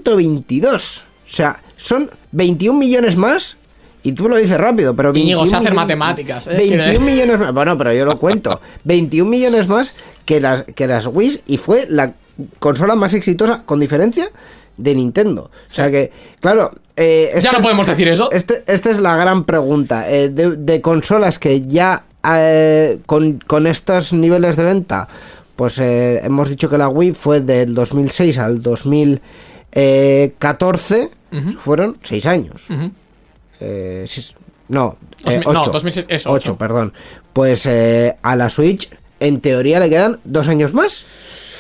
122. 0.05 0.99
O 1.27 1.31
sea, 1.35 1.61
son 1.77 2.11
21 2.33 2.79
millones 2.79 3.17
más. 3.17 3.57
Y 4.03 4.13
tú 4.13 4.29
lo 4.29 4.37
dices 4.37 4.57
rápido, 4.57 4.95
pero 4.95 5.13
21 5.13 5.41
Íñigo, 5.41 5.47
sé 5.51 5.57
hacer 5.57 5.73
millones- 5.73 5.77
matemáticas, 5.77 6.47
¿eh? 6.47 6.57
21 6.57 6.85
Quiere- 6.85 6.99
millones 7.01 7.39
más. 7.41 7.53
Bueno, 7.53 7.77
pero 7.77 7.93
yo 7.93 8.05
lo 8.05 8.19
cuento. 8.19 8.61
21 8.85 9.29
millones 9.29 9.67
más 9.67 9.95
que 10.25 10.41
las, 10.41 10.63
que 10.63 10.87
las 10.87 11.07
Wii 11.07 11.41
y 11.49 11.57
fue 11.57 11.87
la 11.89 12.13
consola 12.61 12.95
más 12.95 13.15
exitosa, 13.15 13.65
con 13.67 13.81
diferencia, 13.81 14.29
de 14.77 14.95
Nintendo. 14.95 15.51
O 15.71 15.75
sea 15.75 15.91
que, 15.91 16.13
claro. 16.41 16.73
eh, 16.97 17.31
Ya 17.33 17.39
esta- 17.39 17.53
no 17.53 17.63
podemos 17.63 17.87
decir 17.87 18.09
eso. 18.09 18.31
este- 18.33 18.63
esta 18.67 18.91
es 18.91 19.01
la 19.01 19.17
gran 19.17 19.45
pregunta. 19.45 20.11
eh, 20.11 20.29
de, 20.29 20.57
de 20.57 20.81
consolas 20.81 21.39
que 21.39 21.63
ya 21.67 22.05
eh, 22.29 22.99
con, 23.07 23.39
con 23.47 23.67
estos 23.67 24.13
niveles 24.13 24.57
de 24.57 24.65
venta, 24.65 25.09
pues 25.55 25.79
eh, 25.79 26.21
hemos 26.25 26.49
dicho 26.49 26.69
que 26.69 26.77
la 26.79 26.89
Wii 26.89 27.13
fue 27.13 27.41
del 27.41 27.75
2006 27.75 28.39
al 28.39 28.63
2014, 28.63 31.11
Ujú. 31.33 31.53
fueron 31.59 31.97
6 32.03 32.27
años. 32.27 32.67
Eh, 33.61 34.05
sí, 34.07 34.23
no, 34.69 34.97
mil- 35.25 35.41
no, 35.45 35.61
8. 35.63 35.71
2006 35.73 36.07
es 36.09 36.27
8, 36.27 36.33
ocho. 36.35 36.57
perdón. 36.59 36.93
Pues 37.33 37.65
eh, 37.67 38.17
a 38.23 38.37
la 38.37 38.51
Switch, 38.51 38.91
en 39.21 39.41
teoría, 39.41 39.79
le 39.81 39.89
quedan 39.89 40.19
dos 40.25 40.49
años 40.49 40.75
más. 40.75 41.07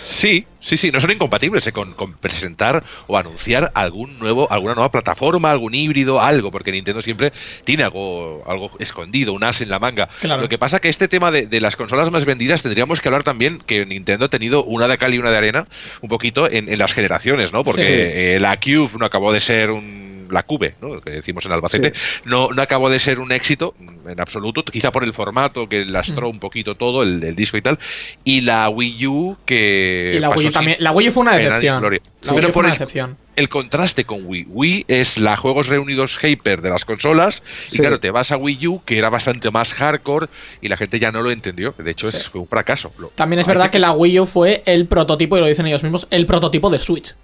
Sí, 0.06 0.46
sí, 0.60 0.76
sí, 0.76 0.92
no 0.92 1.00
son 1.00 1.10
incompatibles 1.10 1.66
eh, 1.66 1.72
con, 1.72 1.92
con 1.94 2.12
presentar 2.14 2.84
o 3.08 3.18
anunciar 3.18 3.72
algún 3.74 4.18
nuevo, 4.20 4.46
alguna 4.52 4.74
nueva 4.74 4.92
plataforma, 4.92 5.50
algún 5.50 5.74
híbrido, 5.74 6.20
algo, 6.20 6.52
porque 6.52 6.70
Nintendo 6.70 7.02
siempre 7.02 7.32
tiene 7.64 7.82
algo, 7.82 8.44
algo 8.46 8.70
escondido, 8.78 9.32
un 9.32 9.42
as 9.42 9.60
en 9.62 9.68
la 9.68 9.80
manga. 9.80 10.08
Claro. 10.20 10.42
Lo 10.42 10.48
que 10.48 10.58
pasa 10.58 10.78
que 10.78 10.88
este 10.88 11.08
tema 11.08 11.32
de, 11.32 11.46
de 11.48 11.60
las 11.60 11.74
consolas 11.74 12.12
más 12.12 12.24
vendidas 12.24 12.62
tendríamos 12.62 13.00
que 13.00 13.08
hablar 13.08 13.24
también 13.24 13.58
que 13.58 13.84
Nintendo 13.84 14.26
ha 14.26 14.28
tenido 14.28 14.62
una 14.64 14.86
de 14.86 14.96
cal 14.96 15.12
y 15.12 15.18
una 15.18 15.30
de 15.32 15.38
arena 15.38 15.66
un 16.02 16.08
poquito 16.08 16.48
en, 16.48 16.68
en 16.68 16.78
las 16.78 16.92
generaciones, 16.92 17.52
¿no? 17.52 17.64
Porque 17.64 17.82
Sí. 17.82 17.92
eh, 17.92 18.38
la 18.40 18.56
Cube 18.58 18.90
no 19.00 19.06
acabó 19.06 19.32
de 19.32 19.40
ser 19.40 19.72
un 19.72 20.05
la 20.30 20.42
Cube, 20.42 20.74
¿no? 20.80 21.00
que 21.00 21.10
decimos 21.10 21.44
en 21.46 21.52
Albacete, 21.52 21.92
no, 22.24 22.48
no 22.52 22.62
acabó 22.62 22.88
de 22.90 22.98
ser 22.98 23.20
un 23.20 23.32
éxito 23.32 23.74
mm, 23.78 24.08
en 24.10 24.20
absoluto, 24.20 24.64
quizá 24.64 24.92
por 24.92 25.04
el 25.04 25.12
formato 25.12 25.68
que 25.68 25.84
lastró 25.84 26.28
un 26.28 26.38
poquito 26.40 26.74
todo, 26.74 27.02
el, 27.02 27.22
el 27.24 27.34
disco 27.36 27.56
y 27.56 27.62
tal, 27.62 27.78
y 28.24 28.40
la 28.42 28.68
Wii 28.68 29.06
U 29.06 29.36
que 29.44 30.12
Y 30.16 30.18
la 30.18 30.30
Wii 30.30 30.48
U 30.48 30.50
también. 30.50 30.76
La 30.80 30.92
Wii 30.92 31.08
U 31.08 31.12
fue 31.12 31.22
una 31.22 31.36
decepción. 31.36 31.80
gloria. 31.80 32.00
La 32.22 32.32
Pero 32.32 32.34
Wii 32.34 32.38
U 32.38 32.42
fue 32.44 32.52
por 32.52 32.64
una 32.64 32.72
el- 32.72 32.78
decepción. 32.78 33.16
el 33.36 33.48
contraste 33.48 34.04
con 34.04 34.20
Wii. 34.24 34.46
Wii 34.48 34.84
es 34.88 35.18
la 35.18 35.36
juegos 35.36 35.66
reunidos 35.68 36.18
hyper 36.22 36.62
de 36.62 36.70
las 36.70 36.84
consolas 36.84 37.42
y 37.70 37.78
claro, 37.78 38.00
te 38.00 38.10
vas 38.10 38.32
a 38.32 38.36
Wii 38.36 38.66
U 38.66 38.82
que 38.84 38.98
era 38.98 39.10
bastante 39.10 39.50
más 39.50 39.74
hardcore 39.74 40.26
y 40.60 40.68
la 40.68 40.76
gente 40.76 40.98
ya 40.98 41.12
no 41.12 41.22
lo 41.22 41.30
entendió. 41.30 41.74
De 41.78 41.90
hecho, 41.90 42.08
es 42.08 42.28
fue 42.28 42.40
un 42.40 42.48
fracaso. 42.48 42.92
También 43.14 43.40
es 43.40 43.46
verdad 43.46 43.70
que 43.70 43.78
la 43.78 43.92
Wii 43.92 44.20
U 44.20 44.26
fue 44.26 44.62
el 44.66 44.86
prototipo, 44.86 45.36
y 45.36 45.40
lo 45.40 45.46
dicen 45.46 45.66
ellos 45.66 45.82
mismos, 45.82 46.06
el 46.10 46.26
prototipo 46.26 46.70
de 46.70 46.80
Switch. 46.80 47.14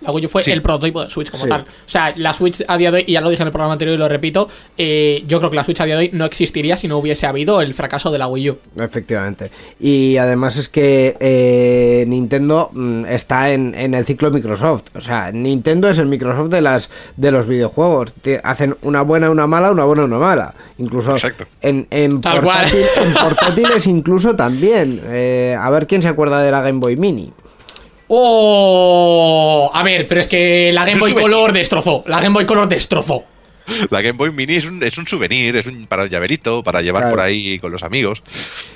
La 0.00 0.10
Wii 0.12 0.26
U 0.26 0.28
fue 0.28 0.42
Sí. 0.42 0.50
el 0.52 0.60
prototipo 0.62 1.02
de 1.02 1.10
Switch 1.10 1.30
como 1.30 1.44
Sí. 1.44 1.48
tal. 1.48 1.62
O 1.62 1.64
sea, 1.86 2.12
la 2.16 2.32
Switch 2.32 2.62
a 2.68 2.76
día 2.76 2.90
de 2.90 2.98
hoy, 2.98 3.04
y 3.06 3.12
ya 3.12 3.20
lo 3.20 3.30
dije 3.30 3.42
en 3.42 3.46
el 3.48 3.52
programa 3.52 3.72
anterior 3.72 3.94
y 3.94 3.98
lo 3.98 4.08
repito, 4.08 4.48
eh, 4.76 5.22
yo 5.26 5.38
creo 5.38 5.50
que 5.50 5.56
la 5.56 5.64
Switch 5.64 5.80
a 5.80 5.84
día 5.86 5.94
de 5.96 6.00
hoy 6.00 6.10
no 6.12 6.24
existiría 6.24 6.76
si 6.76 6.88
no 6.88 6.98
hubiese 6.98 7.26
habido 7.26 7.60
el 7.60 7.72
fracaso 7.74 8.10
de 8.10 8.18
la 8.18 8.26
Wii 8.28 8.50
U. 8.50 8.58
Efectivamente. 8.78 9.50
Y 9.80 10.16
además 10.18 10.56
es 10.56 10.68
que 10.68 11.16
eh, 11.20 12.04
Nintendo 12.06 12.70
mm, 12.72 13.06
está 13.06 13.50
en, 13.50 13.74
en 13.74 13.94
el 13.94 14.04
ciclo 14.04 14.30
Microsoft. 14.30 14.84
O 14.94 15.00
sea, 15.00 15.32
Nintendo 15.32 15.88
es 15.88 15.98
el 15.98 16.06
Microsoft 16.06 16.48
de 16.50 16.60
las 16.60 16.90
de 17.16 17.30
los 17.30 17.46
videojuegos. 17.46 18.12
Hacen 18.42 18.76
una 18.82 19.02
buena, 19.02 19.30
una 19.30 19.46
mala, 19.46 19.70
una 19.70 19.84
buena, 19.84 20.04
una 20.04 20.18
mala. 20.18 20.54
Incluso 20.78 21.12
Exacto. 21.12 21.44
en, 21.62 21.86
en, 21.90 22.20
Tal 22.20 22.42
cual. 22.42 22.66
portátil- 22.66 22.86
en 23.04 23.14
portátiles 23.14 23.86
incluso 23.88 24.34
también. 24.36 25.00
Eh, 25.06 25.56
a 25.58 25.70
ver 25.70 25.86
quién 25.86 26.02
se 26.02 26.08
acuerda 26.08 26.42
de 26.42 26.50
la 26.50 26.60
Game 26.62 26.80
Boy 26.80 26.96
Mini. 26.96 27.32
¡Oh! 28.08 29.70
A 29.72 29.82
ver, 29.82 30.06
pero 30.08 30.20
es 30.20 30.26
que 30.26 30.70
la 30.72 30.84
Game 30.84 30.98
Boy. 31.00 31.14
Color 31.20 31.52
destrozó. 31.52 32.04
La 32.06 32.20
Game 32.20 32.34
Boy 32.34 32.46
Color 32.46 32.68
destrozó. 32.68 33.24
La 33.88 34.02
Game 34.02 34.18
Boy 34.18 34.30
Mini 34.30 34.56
es 34.56 34.66
un, 34.66 34.82
es 34.82 34.98
un 34.98 35.06
souvenir, 35.06 35.56
es 35.56 35.64
un 35.64 35.86
para 35.86 36.02
el 36.02 36.10
llaverito, 36.10 36.62
para 36.62 36.82
llevar 36.82 37.04
Claro. 37.04 37.16
por 37.16 37.24
ahí 37.24 37.58
con 37.60 37.72
los 37.72 37.82
amigos. 37.82 38.22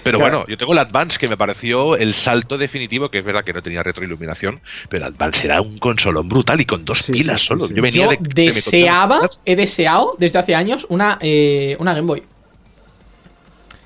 Pero 0.02 0.16
Claro. 0.18 0.38
bueno, 0.38 0.48
yo 0.48 0.56
tengo 0.56 0.72
el 0.72 0.78
Advance 0.78 1.18
que 1.18 1.28
me 1.28 1.36
pareció 1.36 1.94
el 1.94 2.14
salto 2.14 2.56
definitivo, 2.56 3.10
que 3.10 3.18
es 3.18 3.24
verdad 3.24 3.44
que 3.44 3.52
no 3.52 3.62
tenía 3.62 3.82
retroiluminación, 3.82 4.60
pero 4.88 5.04
el 5.06 5.12
Advance 5.12 5.44
era 5.46 5.60
un 5.60 5.76
consolón 5.78 6.26
brutal 6.30 6.58
y 6.62 6.64
con 6.64 6.86
dos 6.86 7.00
Sí, 7.00 7.12
pilas 7.12 7.42
sí, 7.42 7.46
solo. 7.48 7.64
sí, 7.66 7.68
sí. 7.68 7.74
Yo 7.74 7.82
venía 7.82 8.08
de, 8.08 8.16
deseaba, 8.32 9.20
he 9.44 9.56
deseado 9.56 10.16
desde 10.18 10.38
hace 10.38 10.54
años 10.54 10.86
una, 10.88 11.18
eh, 11.20 11.76
una 11.80 11.92
Game 11.92 12.06
Boy. 12.06 12.22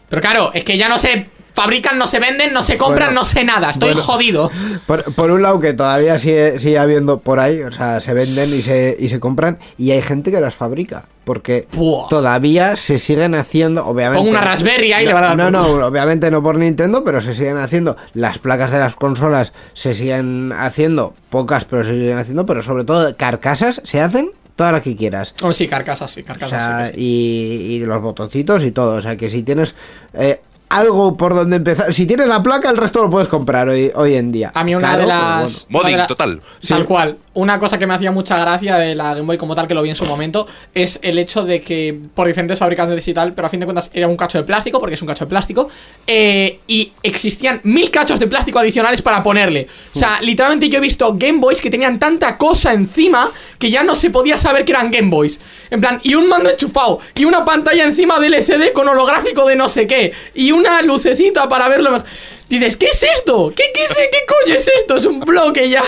Pero 0.09 0.23
claro, 0.23 0.51
es 0.55 0.63
que 0.63 0.79
ya 0.79 0.89
no 0.89 1.01
se 1.01 1.27
fabrican, 1.55 1.99
no 1.99 2.07
se 2.07 2.19
venden, 2.19 2.53
no 2.53 2.63
se 2.63 2.77
compran, 2.79 3.09
Bueno, 3.09 3.21
no 3.21 3.25
sé 3.25 3.45
nada. 3.45 3.71
Estoy 3.71 3.91
bueno. 3.91 4.03
jodido. 4.03 4.51
Por, 4.87 5.05
por 5.15 5.31
un 5.31 5.43
lado 5.43 5.61
que 5.61 5.73
todavía 5.73 6.19
sigue, 6.19 6.59
sigue 6.59 6.79
habiendo 6.79 7.19
por 7.21 7.41
ahí, 7.41 7.61
o 7.63 7.73
sea, 7.73 8.01
se 8.01 8.15
venden 8.15 8.49
y 8.51 8.63
se, 8.63 8.97
y 8.99 9.09
se 9.09 9.21
compran 9.21 9.59
y 9.79 9.91
hay 9.91 10.03
gente 10.03 10.31
que 10.31 10.41
las 10.41 10.55
fabrica. 10.55 11.07
Porque 11.25 11.69
todavía 12.11 12.75
se 12.75 12.99
siguen 12.99 13.37
haciendo, 13.37 13.87
obviamente. 13.87 14.19
Pongo 14.19 14.31
una 14.31 14.41
Raspberry 14.41 14.93
ahí 14.93 15.05
y 15.05 15.07
le 15.07 15.15
van 15.15 15.23
a 15.23 15.27
dar 15.29 15.37
No, 15.37 15.51
no, 15.53 15.87
obviamente 15.87 16.31
no 16.33 16.43
por 16.43 16.57
Nintendo, 16.59 17.05
pero 17.05 17.21
se 17.21 17.35
siguen 17.35 17.59
haciendo. 17.59 17.97
Las 18.13 18.39
placas 18.39 18.73
de 18.73 18.79
las 18.81 18.97
consolas 18.97 19.53
se 19.73 19.95
siguen 19.95 20.53
haciendo, 20.53 21.15
pocas, 21.31 21.65
pero 21.65 21.85
se 21.85 21.91
siguen 21.91 22.19
haciendo, 22.19 22.45
pero 22.45 22.61
sobre 22.63 22.83
todo 22.85 23.17
carcasas 23.17 23.81
se 23.85 24.01
hacen 24.01 24.33
todas 24.57 24.73
las 24.73 24.83
que 24.83 24.97
quieras. 24.97 25.35
Oh, 25.43 25.53
sí, 25.53 25.69
carcasas, 25.69 26.11
sí, 26.11 26.23
O 26.23 26.25
carcasas. 26.25 26.51
sea, 26.63 26.85
sí 26.87 26.91
que 26.93 26.97
sí. 26.99 27.05
y, 27.05 27.75
y 27.77 27.79
los 27.87 28.03
botoncitos 28.03 28.65
y 28.65 28.73
todo. 28.73 28.97
O 28.97 29.01
sea, 29.01 29.17
que 29.17 29.31
si 29.31 29.45
tienes 29.45 29.77
eh, 30.15 30.41
algo 30.79 31.17
por 31.17 31.35
donde 31.35 31.57
empezar, 31.57 31.93
si 31.93 32.07
tienes 32.07 32.29
la 32.29 32.43
placa, 32.43 32.71
el 32.71 32.77
resto 32.77 33.03
lo 33.03 33.11
puedes 33.11 33.29
comprar 33.29 33.69
hoy, 33.69 33.93
hoy 33.95 34.15
en 34.15 34.33
día. 34.33 34.51
A 34.55 34.65
mí 34.65 34.75
una 34.75 34.97
de 34.97 35.07
las... 35.07 35.67
bueno. 35.69 35.85
Modding 35.85 35.99
la- 35.99 36.07
total. 36.07 36.41
Tal 36.67 36.81
Sí. 36.81 36.87
cual. 36.87 37.17
Una 37.35 37.59
cosa 37.59 37.79
que 37.79 37.87
me 37.87 37.95
hacía 37.95 38.12
mucha 38.12 38.38
gracia 38.38 38.77
de 38.77 38.95
la 38.95 39.14
Game 39.14 39.23
Boy 39.27 39.38
como 39.38 39.55
tal, 39.55 39.66
que 39.66 39.73
lo 39.73 39.81
vi 39.81 39.88
en 39.88 39.97
su 39.97 40.05
momento, 40.05 40.47
es 40.75 40.99
el 41.03 41.18
hecho 41.18 41.45
de 41.45 41.62
que 41.62 41.99
por 42.14 42.27
diferentes 42.27 42.59
fabricantes 42.59 43.09
y 43.09 43.14
tal, 43.14 43.33
pero 43.33 43.47
a 43.47 43.49
fin 43.49 43.59
de 43.61 43.64
cuentas 43.64 43.90
era 43.95 44.07
un 44.07 44.16
cacho 44.16 44.37
de 44.37 44.45
plástico, 44.45 44.79
porque 44.79 44.95
es 44.97 45.01
un 45.03 45.09
cacho 45.09 45.25
de 45.25 45.29
plástico, 45.31 45.68
eh, 46.07 46.59
y 46.66 46.92
existían 47.03 47.61
mil 47.64 47.90
cachos 47.90 48.21
de 48.21 48.27
plástico 48.27 48.59
adicionales 48.59 49.01
para 49.01 49.23
ponerle. 49.23 49.66
O 49.95 49.99
sea, 49.99 50.21
literalmente 50.21 50.68
yo 50.68 50.77
he 50.77 50.81
visto 50.83 51.14
Game 51.16 51.38
Boys 51.38 51.62
que 51.62 51.71
tenían 51.71 51.99
tanta 51.99 52.37
cosa 52.37 52.75
encima 52.75 53.33
que 53.59 53.71
ya 53.71 53.83
no 53.83 53.95
se 53.95 54.11
podía 54.11 54.37
saber 54.37 54.66
que 54.66 54.73
eran 54.73 54.90
Game 54.90 55.09
Boys. 55.09 55.40
En 55.71 55.81
plan, 55.81 56.01
y 56.03 56.14
un 56.14 56.29
mando 56.29 56.51
enchufado, 56.51 56.99
y 57.16 57.25
una 57.25 57.47
pantalla 57.47 57.85
encima 57.85 58.18
del 58.21 58.35
LCD 58.35 58.73
con 58.75 58.87
holográfico 58.88 59.47
de 59.47 59.57
no 59.57 59.71
sé 59.71 59.87
qué, 59.87 60.12
y 60.35 60.53
una 60.53 60.83
lucecita 60.83 61.49
para 61.49 61.68
verlo 61.71 61.92
mejor. 61.92 62.07
Dices, 62.51 62.77
¿qué 62.77 62.87
es 62.87 63.03
esto? 63.03 63.51
¿Qué, 63.57 63.64
qué, 63.73 63.85
es- 63.85 63.95
qué 63.97 64.18
coño 64.29 64.55
es 64.55 64.68
esto? 64.77 64.97
Es 64.97 65.07
un 65.07 65.21
bloque 65.21 65.71
ya. 65.71 65.83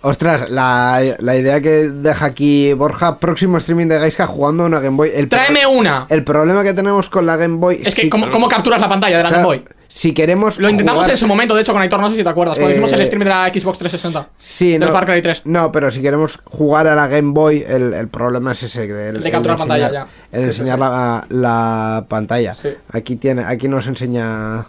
Ostras, 0.00 0.48
la, 0.50 1.02
la 1.18 1.36
idea 1.36 1.60
que 1.60 1.88
deja 1.90 2.26
aquí 2.26 2.72
Borja, 2.72 3.18
próximo 3.18 3.58
streaming 3.58 3.86
de 3.88 3.98
Gaiska 3.98 4.26
jugando 4.28 4.62
a 4.62 4.66
una 4.66 4.78
Game 4.80 4.96
Boy. 4.96 5.10
El 5.12 5.26
pro- 5.28 5.38
Tráeme 5.40 5.66
una. 5.66 6.06
El 6.08 6.22
problema 6.22 6.62
que 6.62 6.72
tenemos 6.72 7.08
con 7.08 7.26
la 7.26 7.36
Game 7.36 7.56
Boy 7.56 7.80
Es 7.84 7.94
que, 7.96 8.02
si- 8.02 8.08
¿cómo, 8.08 8.30
cómo 8.30 8.46
capturas 8.48 8.80
la 8.80 8.88
pantalla 8.88 9.16
de 9.18 9.24
la 9.24 9.30
Game 9.30 9.44
Boy? 9.44 9.64
Si 9.88 10.12
queremos. 10.12 10.58
Lo 10.60 10.68
intentamos 10.68 11.00
jugar- 11.04 11.10
en 11.12 11.16
su 11.16 11.26
momento, 11.26 11.54
de 11.54 11.62
hecho, 11.62 11.72
con 11.72 11.80
Aitor, 11.82 11.98
no 11.98 12.10
sé 12.10 12.16
si 12.16 12.22
te 12.22 12.28
acuerdas. 12.28 12.56
Cuando 12.58 12.68
Eh, 12.70 12.72
hicimos 12.74 12.92
el 12.92 13.04
stream 13.06 13.24
de 13.24 13.30
la 13.30 13.48
Xbox 13.48 13.78
360. 13.78 14.28
Sí, 14.38 14.72
del 14.72 14.80
no, 14.82 14.88
Far 14.88 15.06
Cry 15.06 15.20
3. 15.22 15.42
no, 15.46 15.72
pero 15.72 15.90
si 15.90 16.00
queremos 16.02 16.38
jugar 16.44 16.86
a 16.86 16.94
la 16.94 17.08
Game 17.08 17.32
Boy, 17.32 17.64
el, 17.66 17.94
el 17.94 18.08
problema 18.08 18.52
es 18.52 18.62
ese. 18.62 18.84
El, 18.84 19.16
El 19.16 19.22
de 19.22 19.30
capturar 19.30 19.56
pantalla, 19.56 19.86
enseñar, 19.86 20.06
ya. 20.08 20.36
El 20.36 20.40
Sí, 20.42 20.46
enseñar 20.46 20.78
sí, 20.78 20.84
sí. 20.84 20.90
La, 20.90 21.26
la 21.30 22.04
pantalla. 22.06 22.54
Sí. 22.54 22.68
Aquí 22.92 23.16
tiene, 23.16 23.44
aquí 23.44 23.66
nos 23.66 23.86
enseña. 23.88 24.66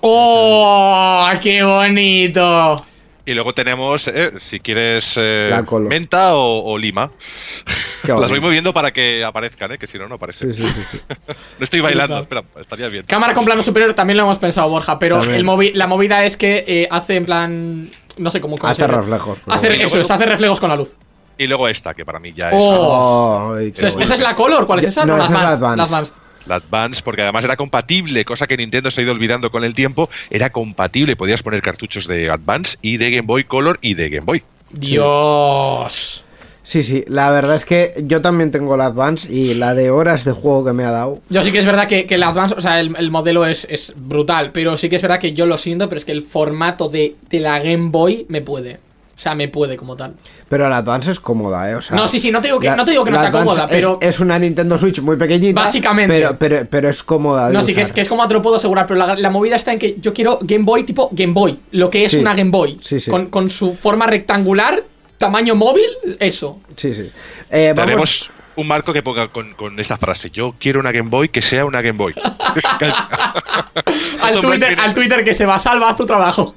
¡Oh! 0.00 1.28
¡Qué 1.42 1.62
bonito! 1.62 2.84
Y 3.26 3.34
luego 3.34 3.52
tenemos, 3.54 4.06
eh, 4.06 4.30
si 4.38 4.60
quieres, 4.60 5.14
eh, 5.16 5.52
menta 5.90 6.34
o, 6.36 6.62
o 6.72 6.78
lima. 6.78 7.10
Las 8.06 8.30
voy 8.30 8.40
moviendo 8.40 8.72
para 8.72 8.92
que 8.92 9.24
aparezcan, 9.24 9.72
eh, 9.72 9.78
que 9.78 9.88
si 9.88 9.98
no, 9.98 10.06
no 10.08 10.14
aparecen. 10.14 10.52
Sí, 10.54 10.62
sí, 10.64 10.68
sí, 10.72 10.82
sí. 10.92 11.00
No 11.58 11.64
estoy 11.64 11.80
bailando, 11.80 12.20
espera, 12.20 12.44
estaría 12.60 12.88
bien. 12.88 13.04
Cámara 13.06 13.34
con 13.34 13.44
plano 13.44 13.62
superior 13.64 13.92
también 13.94 14.16
lo 14.16 14.22
hemos 14.22 14.38
pensado, 14.38 14.68
Borja, 14.68 14.98
pero 15.00 15.16
También. 15.18 15.38
el 15.40 15.44
movi- 15.44 15.72
la 15.74 15.88
movida 15.88 16.24
es 16.24 16.36
que 16.36 16.64
eh, 16.68 16.88
hace 16.90 17.16
en 17.16 17.24
plan. 17.26 17.90
No 18.16 18.30
sé 18.30 18.40
cómo. 18.40 18.56
cómo 18.56 18.72
Hace 18.72 18.86
reflejos. 18.86 19.40
Hace, 19.46 19.68
bueno. 19.68 19.84
eso 19.84 20.00
es, 20.00 20.10
hace 20.10 20.24
reflejos 20.24 20.60
con 20.60 20.70
la 20.70 20.76
luz. 20.76 20.94
Y 21.36 21.48
luego 21.48 21.66
esta, 21.68 21.92
que 21.94 22.04
para 22.06 22.18
mí 22.20 22.30
ya 22.34 22.48
es 22.50 22.54
Oh. 22.56 23.54
Ay, 23.58 23.72
qué 23.72 23.78
¿Esa 23.80 23.88
es, 23.88 23.94
bueno. 23.94 24.04
esa 24.04 24.14
es 24.14 24.20
la 24.20 24.34
Color? 24.36 24.66
¿Cuál 24.66 24.78
es 24.78 24.86
esa? 24.86 25.04
no, 25.04 25.16
la 25.18 25.24
esa 25.24 25.34
es 25.34 25.40
la 25.40 25.48
Advanced, 25.50 25.64
Advanced. 25.64 25.76
la 25.78 25.82
Advanced. 25.84 26.14
La 26.46 26.56
Advance, 26.56 27.02
porque 27.02 27.22
además 27.22 27.44
era 27.44 27.56
compatible, 27.56 28.24
cosa 28.24 28.46
que 28.46 28.56
Nintendo 28.56 28.90
se 28.90 29.00
ha 29.00 29.04
ido 29.04 29.12
olvidando 29.12 29.50
con 29.50 29.64
el 29.64 29.74
tiempo, 29.74 30.08
era 30.30 30.50
compatible, 30.50 31.16
podías 31.16 31.42
poner 31.42 31.62
cartuchos 31.62 32.06
de 32.06 32.30
Advance 32.30 32.78
y 32.82 32.96
de 32.96 33.10
Game 33.10 33.26
Boy 33.26 33.44
Color 33.44 33.78
y 33.82 33.94
de 33.94 34.08
Game 34.08 34.24
Boy. 34.24 34.42
Dios. 34.70 36.24
Sí, 36.62 36.82
sí, 36.82 37.04
la 37.06 37.30
verdad 37.30 37.54
es 37.54 37.64
que 37.64 37.94
yo 38.06 38.20
también 38.22 38.50
tengo 38.50 38.76
la 38.76 38.86
Advance 38.86 39.32
y 39.32 39.54
la 39.54 39.74
de 39.74 39.90
horas 39.92 40.24
de 40.24 40.32
juego 40.32 40.64
que 40.64 40.72
me 40.72 40.82
ha 40.82 40.90
dado. 40.90 41.20
Yo 41.28 41.44
sí 41.44 41.52
que 41.52 41.58
es 41.60 41.64
verdad 41.64 41.86
que, 41.86 42.06
que 42.06 42.16
el 42.16 42.24
Advance, 42.24 42.56
o 42.56 42.60
sea, 42.60 42.80
el, 42.80 42.96
el 42.96 43.12
modelo 43.12 43.46
es, 43.46 43.68
es 43.70 43.92
brutal, 43.94 44.50
pero 44.50 44.76
sí 44.76 44.88
que 44.88 44.96
es 44.96 45.02
verdad 45.02 45.20
que 45.20 45.32
yo 45.32 45.46
lo 45.46 45.58
siento, 45.58 45.88
pero 45.88 46.00
es 46.00 46.04
que 46.04 46.10
el 46.10 46.24
formato 46.24 46.88
de, 46.88 47.14
de 47.30 47.38
la 47.38 47.60
Game 47.60 47.90
Boy 47.90 48.26
me 48.28 48.40
puede. 48.40 48.80
O 49.16 49.18
sea, 49.18 49.34
me 49.34 49.48
puede 49.48 49.78
como 49.78 49.96
tal. 49.96 50.14
Pero 50.46 50.68
la 50.68 50.76
Advance 50.76 51.10
es 51.10 51.18
cómoda, 51.18 51.70
¿eh? 51.70 51.74
O 51.76 51.80
sea, 51.80 51.96
No, 51.96 52.06
sí, 52.06 52.20
sí, 52.20 52.30
no 52.30 52.42
te 52.42 52.48
digo 52.48 52.60
que- 52.60 52.66
la- 52.66 52.76
no 52.76 52.84
te 52.84 52.90
digo 52.90 53.02
que 53.02 53.10
no 53.12 53.18
sea 53.18 53.28
Advance 53.28 53.48
cómoda, 53.48 53.66
pero- 53.66 53.98
Es, 54.02 54.20
una 54.20 54.38
Nintendo 54.38 54.76
Switch 54.76 55.00
muy 55.00 55.16
pequeñita. 55.16 55.58
Básicamente. 55.62 56.12
Pero, 56.14 56.36
pero, 56.38 56.66
pero 56.70 56.88
es 56.90 57.02
cómoda. 57.02 57.48
de 57.48 57.54
No, 57.54 57.62
sí, 57.62 57.74
que 57.74 57.80
es, 57.80 57.92
que 57.92 58.02
es 58.02 58.08
como 58.10 58.28
te 58.28 58.34
lo 58.34 58.42
puedo 58.42 58.56
asegurar, 58.56 58.84
pero 58.86 58.98
la, 58.98 59.14
la 59.14 59.30
movida 59.30 59.56
está 59.56 59.72
en 59.72 59.78
que 59.78 59.96
yo 59.98 60.12
quiero 60.12 60.38
Game 60.42 60.64
Boy 60.64 60.84
tipo 60.84 61.08
Game 61.12 61.32
Boy, 61.32 61.58
lo 61.70 61.88
que 61.88 62.04
es 62.04 62.12
Sí. 62.12 62.18
una 62.18 62.34
Game 62.34 62.50
Boy. 62.50 62.78
Sí, 62.82 63.00
sí. 63.00 63.10
Con, 63.10 63.26
con 63.30 63.48
su 63.48 63.74
forma 63.74 64.06
rectangular, 64.06 64.84
tamaño 65.16 65.54
móvil, 65.54 65.86
eso. 66.20 66.60
Sí, 66.76 66.92
sí. 66.92 67.10
Eh, 67.50 67.72
vamos- 67.74 67.86
Tenemos 67.90 68.30
un 68.56 68.68
marco 68.68 68.92
que 68.92 69.02
ponga 69.02 69.28
con, 69.28 69.54
con 69.54 69.80
esta 69.80 69.96
frase: 69.96 70.28
Yo 70.28 70.54
quiero 70.60 70.78
una 70.78 70.92
Game 70.92 71.08
Boy 71.08 71.30
que 71.30 71.40
sea 71.40 71.64
una 71.64 71.80
Game 71.80 71.96
Boy. 71.96 72.12
Al 74.22 74.40
Twitter, 74.40 74.76
al 74.78 74.92
Twitter 74.94 75.24
que 75.24 75.34
se 75.34 75.46
va, 75.46 75.58
salva, 75.58 75.88
haz 75.90 75.96
tu 75.96 76.04
trabajo. 76.06 76.54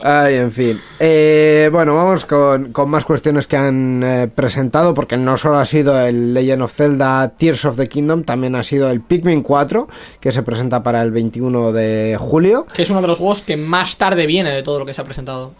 Ay, 0.00 0.34
en 0.36 0.52
fin. 0.52 0.80
Eh, 0.98 1.68
bueno, 1.72 1.94
vamos 1.94 2.24
con, 2.24 2.72
con 2.72 2.90
más 2.90 3.04
cuestiones 3.04 3.46
que 3.46 3.56
han 3.56 4.02
eh, 4.02 4.28
presentado, 4.34 4.94
porque 4.94 5.16
no 5.16 5.36
solo 5.36 5.58
ha 5.58 5.64
sido 5.64 5.98
el 6.00 6.34
Legend 6.34 6.62
of 6.62 6.72
Zelda 6.72 7.28
Tears 7.36 7.64
of 7.64 7.76
the 7.76 7.88
Kingdom, 7.88 8.24
también 8.24 8.54
ha 8.54 8.62
sido 8.62 8.90
el 8.90 9.00
Pikmin 9.00 9.42
4, 9.42 9.88
que 10.20 10.32
se 10.32 10.42
presenta 10.42 10.82
para 10.82 11.02
el 11.02 11.10
21 11.12 11.72
de 11.72 12.16
julio. 12.18 12.66
Que 12.74 12.82
es 12.82 12.90
uno 12.90 13.00
de 13.00 13.08
los 13.08 13.18
juegos 13.18 13.42
que 13.42 13.56
más 13.56 13.96
tarde 13.96 14.26
viene 14.26 14.50
de 14.50 14.62
todo 14.62 14.78
lo 14.78 14.86
que 14.86 14.94
se 14.94 15.00
ha 15.00 15.04
presentado. 15.04 15.54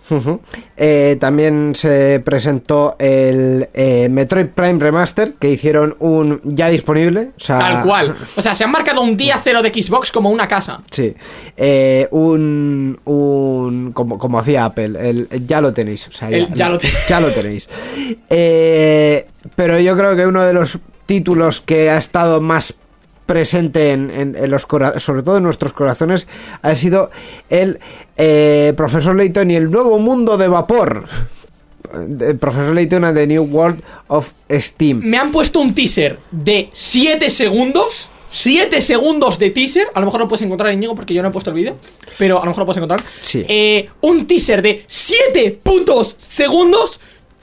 Eh, 0.77 1.16
también 1.20 1.75
se 1.75 2.20
presentó 2.25 2.96
el 2.98 3.68
Metroid 4.11 4.46
Prime 4.48 4.79
Remaster, 4.79 5.35
que 5.35 5.51
hicieron 5.51 5.96
un 6.01 6.40
ya 6.44 6.68
disponible. 6.68 7.31
O 7.37 7.40
sea, 7.40 7.59
Tal 7.59 7.83
cual. 7.85 8.16
O 8.37 8.42
sea, 8.42 8.55
se 8.55 8.64
han 8.64 8.70
marcado 8.70 9.03
un 9.03 9.16
día 9.16 9.38
cero 9.42 9.62
de 9.62 9.70
Xbox 9.70 10.11
como 10.11 10.31
una 10.31 10.48
casa. 10.48 10.81
Sí, 10.90 11.14
Eh, 11.57 12.09
un, 12.11 12.98
un 13.52 13.92
como, 13.92 14.18
como 14.18 14.38
hacía 14.38 14.64
Apple, 14.64 15.08
el, 15.08 15.28
el 15.30 15.46
ya 15.46 15.60
lo 15.60 15.72
tenéis, 15.72 16.08
o 16.08 16.12
sea, 16.12 16.28
El 16.30 16.52
ya 16.54 16.68
lo 16.68 16.78
te- 16.78 16.88
ya 17.08 17.20
lo 17.20 17.30
tenéis. 17.30 17.68
Eh, 18.30 19.26
pero 19.56 19.78
yo 19.80 19.96
creo 19.96 20.16
que 20.16 20.26
uno 20.26 20.42
de 20.44 20.52
los 20.52 20.78
títulos 21.06 21.60
que 21.60 21.90
ha 21.90 21.98
estado 21.98 22.40
más 22.40 22.74
presente 23.26 23.92
en, 23.92 24.10
en- 24.10 24.36
en 24.36 24.50
los 24.50 24.66
sobre 24.98 25.22
todo 25.22 25.36
en 25.36 25.42
nuestros 25.44 25.72
corazones 25.72 26.26
ha 26.60 26.74
sido 26.74 27.10
el 27.50 27.78
eh, 28.16 28.72
Profesor 28.76 29.14
Layton 29.16 29.50
y 29.50 29.56
el 29.56 29.70
nuevo 29.70 29.98
mundo 29.98 30.36
de 30.36 30.48
vapor. 30.48 31.04
El 32.20 32.38
Profesor 32.38 32.74
Layton 32.74 33.04
and 33.04 33.16
the 33.18 33.26
New 33.26 33.44
World 33.44 33.82
of 34.08 34.32
Steam. 34.50 35.00
Me 35.04 35.18
han 35.18 35.30
puesto 35.30 35.60
un 35.60 35.74
teaser 35.74 36.18
de 36.30 36.70
7 36.72 37.28
segundos. 37.30 38.08
7 38.35 38.81
segundos 38.81 39.38
de 39.38 39.51
teaser. 39.51 39.88
A 39.95 40.01
lo 40.01 40.07
mejor 40.07 40.21
lo 40.21 40.27
puedes 40.29 40.40
encontrar 40.45 40.73
en 40.73 40.81
Ñigo 40.81 40.97
porque 40.97 41.12
yo 41.12 41.21
no 41.23 41.29
he 41.29 41.31
puesto 41.31 41.51
el 41.51 41.57
vídeo. 41.57 41.77
Pero 42.18 42.38
a 42.38 42.40
lo 42.40 42.47
mejor 42.47 42.61
lo 42.62 42.66
puedes 42.66 42.79
encontrar. 42.79 43.03
Sí. 43.21 43.45
Eh, 43.47 43.90
un 44.01 44.27
teaser 44.27 44.62
de 44.62 44.85
7 44.87 45.61
putos 45.62 46.16
segundos. 46.18 46.99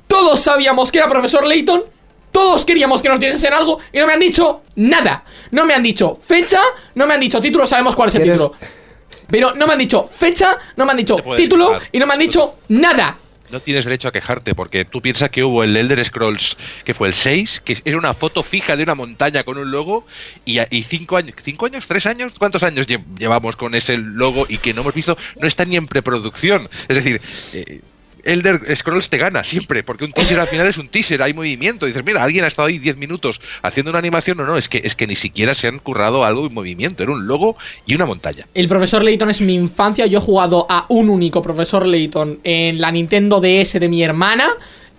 Todos 0.07 0.39
sabíamos 0.39 0.91
que 0.91 0.97
era 0.97 1.07
Profesor 1.07 1.45
Layton. 1.45 1.83
Todos 2.31 2.65
queríamos 2.65 3.01
que 3.03 3.09
nos 3.09 3.19
dijesen 3.19 3.53
algo. 3.53 3.79
Y 3.93 3.99
no 3.99 4.07
me 4.07 4.13
han 4.13 4.19
dicho 4.19 4.61
nada. 4.75 5.23
No 5.51 5.63
me 5.65 5.75
han 5.75 5.83
dicho 5.83 6.19
fecha. 6.25 6.59
No 6.95 7.05
me 7.05 7.13
han 7.13 7.19
dicho 7.19 7.39
título. 7.39 7.67
Sabemos 7.67 7.95
cuál 7.95 8.09
es 8.09 8.15
el 8.15 8.23
¿Quieres- 8.23 8.39
título. 8.41 8.55
Pero 9.29 9.53
no 9.53 9.67
me 9.67 9.73
han 9.73 9.79
dicho 9.79 10.07
fecha. 10.11 10.57
No 10.75 10.85
me 10.85 10.91
han 10.91 10.97
dicho 10.97 11.17
título. 11.37 11.79
Y 11.91 11.99
no 11.99 12.07
me 12.07 12.13
han 12.13 12.19
dicho 12.19 12.55
nada. 12.69 13.15
No 13.51 13.59
tienes 13.59 13.83
derecho 13.85 14.07
a 14.07 14.11
quejarte 14.11 14.53
porque 14.55 14.85
tú 14.85 15.01
piensas 15.01 15.29
que 15.29 15.43
hubo 15.43 15.63
el 15.63 15.75
Elder 15.75 16.03
Scrolls, 16.05 16.57
que 16.83 16.93
fue 16.93 17.07
el 17.07 17.13
6, 17.13 17.61
que 17.65 17.77
era 17.83 17.97
una 17.97 18.13
foto 18.13 18.43
fija 18.43 18.75
de 18.75 18.83
una 18.83 18.95
montaña 18.95 19.43
con 19.43 19.57
un 19.57 19.71
logo 19.71 20.05
y, 20.45 20.59
y 20.75 20.83
cinco 20.83 21.17
años, 21.17 21.35
cinco 21.43 21.65
años, 21.65 21.87
tres 21.87 22.05
años, 22.05 22.33
¿cuántos 22.37 22.63
años 22.63 22.87
lle- 22.87 23.03
llevamos 23.17 23.55
con 23.55 23.75
ese 23.75 23.97
logo 23.97 24.45
y 24.47 24.57
que 24.59 24.73
no 24.73 24.81
hemos 24.81 24.93
visto? 24.93 25.17
No 25.39 25.47
está 25.47 25.65
ni 25.65 25.75
en 25.77 25.87
preproducción. 25.87 26.69
Es 26.87 26.95
decir, 26.97 27.21
eh, 27.53 27.81
Elder 28.23 28.75
Scrolls 28.75 29.09
te 29.09 29.17
gana 29.17 29.43
siempre, 29.43 29.83
porque 29.83 30.05
un 30.05 30.11
teaser 30.11 30.39
al 30.39 30.47
final 30.47 30.67
es 30.67 30.77
un 30.77 30.87
teaser, 30.87 31.21
hay 31.21 31.33
movimiento. 31.33 31.85
Dices, 31.85 32.03
mira, 32.03 32.23
alguien 32.23 32.43
ha 32.43 32.47
estado 32.47 32.67
ahí 32.67 32.77
10 32.77 32.97
minutos 32.97 33.41
haciendo 33.61 33.91
una 33.91 33.99
animación. 33.99 34.37
No, 34.37 34.45
no, 34.45 34.57
es 34.57 34.69
que, 34.69 34.81
es 34.83 34.95
que 34.95 35.07
ni 35.07 35.15
siquiera 35.15 35.53
se 35.55 35.67
han 35.67 35.79
currado 35.79 36.23
algo 36.25 36.43
de 36.43 36.49
movimiento. 36.49 37.03
Era 37.03 37.11
un 37.11 37.27
logo 37.27 37.57
y 37.85 37.95
una 37.95 38.05
montaña. 38.05 38.45
El 38.53 38.67
profesor 38.67 39.03
Layton 39.03 39.29
es 39.29 39.41
mi 39.41 39.53
infancia. 39.53 40.05
Yo 40.05 40.19
he 40.19 40.21
jugado 40.21 40.65
a 40.69 40.85
un 40.89 41.09
único 41.09 41.41
profesor 41.41 41.85
Layton 41.85 42.39
en 42.43 42.79
la 42.79 42.91
Nintendo 42.91 43.41
DS 43.41 43.79
de 43.79 43.89
mi 43.89 44.03
hermana. 44.03 44.47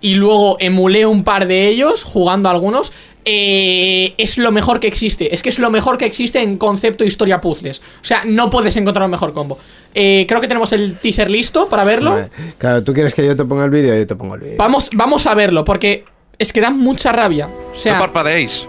Y 0.03 0.15
luego 0.15 0.57
emulé 0.59 1.05
un 1.05 1.23
par 1.23 1.47
de 1.47 1.67
ellos, 1.67 2.03
jugando 2.03 2.49
algunos. 2.49 2.91
Eh, 3.23 4.13
es 4.17 4.37
lo 4.37 4.51
mejor 4.51 4.79
que 4.79 4.87
existe. 4.87 5.33
Es 5.33 5.41
que 5.41 5.49
es 5.49 5.59
lo 5.59 5.69
mejor 5.69 5.97
que 5.97 6.05
existe 6.05 6.41
en 6.41 6.57
concepto 6.57 7.03
historia 7.03 7.39
puzzles. 7.39 7.79
O 7.79 8.03
sea, 8.03 8.23
no 8.25 8.49
puedes 8.49 8.75
encontrar 8.77 9.05
un 9.05 9.11
mejor 9.11 9.33
combo. 9.33 9.59
Eh, 9.93 10.25
creo 10.27 10.41
que 10.41 10.47
tenemos 10.47 10.71
el 10.73 10.97
teaser 10.97 11.29
listo 11.29 11.67
para 11.69 11.83
verlo. 11.83 12.11
Vale. 12.11 12.29
Claro, 12.57 12.83
tú 12.83 12.93
quieres 12.93 13.13
que 13.13 13.25
yo 13.25 13.35
te 13.35 13.45
ponga 13.45 13.65
el 13.65 13.71
vídeo, 13.71 13.95
yo 13.95 14.07
te 14.07 14.15
pongo 14.15 14.35
el 14.35 14.41
vídeo. 14.41 14.55
Vamos, 14.57 14.89
vamos 14.93 15.27
a 15.27 15.35
verlo, 15.35 15.63
porque 15.63 16.05
es 16.37 16.51
que 16.51 16.61
da 16.61 16.71
mucha 16.71 17.11
rabia. 17.11 17.47
O 17.71 17.75
sea, 17.75 17.93
no 17.93 17.99
parpadeéis. 17.99 18.67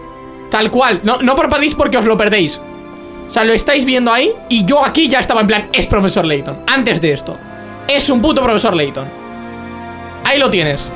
Tal 0.51 0.71
cual, 0.71 1.01
no, 1.03 1.19
no 1.23 1.35
parpadeéis 1.35 1.75
porque 1.75 1.97
os 1.97 2.05
lo 2.05 2.19
perdéis. 2.19 2.61
O 3.27 3.31
sea, 3.31 3.45
lo 3.45 3.55
estáis 3.55 3.87
viendo 3.87 4.13
ahí 4.13 4.31
y 4.51 4.67
yo 4.67 4.85
aquí 4.85 5.09
ya 5.09 5.21
estaba 5.21 5.41
en 5.41 5.47
plan, 5.47 5.69
es 5.73 5.87
profesor 5.87 6.27
Layton. 6.27 6.65
Antes 6.67 7.01
de 7.01 7.15
esto, 7.15 7.39
es 7.89 8.11
un 8.11 8.21
puto 8.21 8.43
profesor 8.43 8.77
Layton. 8.77 9.09
Ahí 10.25 10.39
lo 10.39 10.51
tienes. 10.51 10.91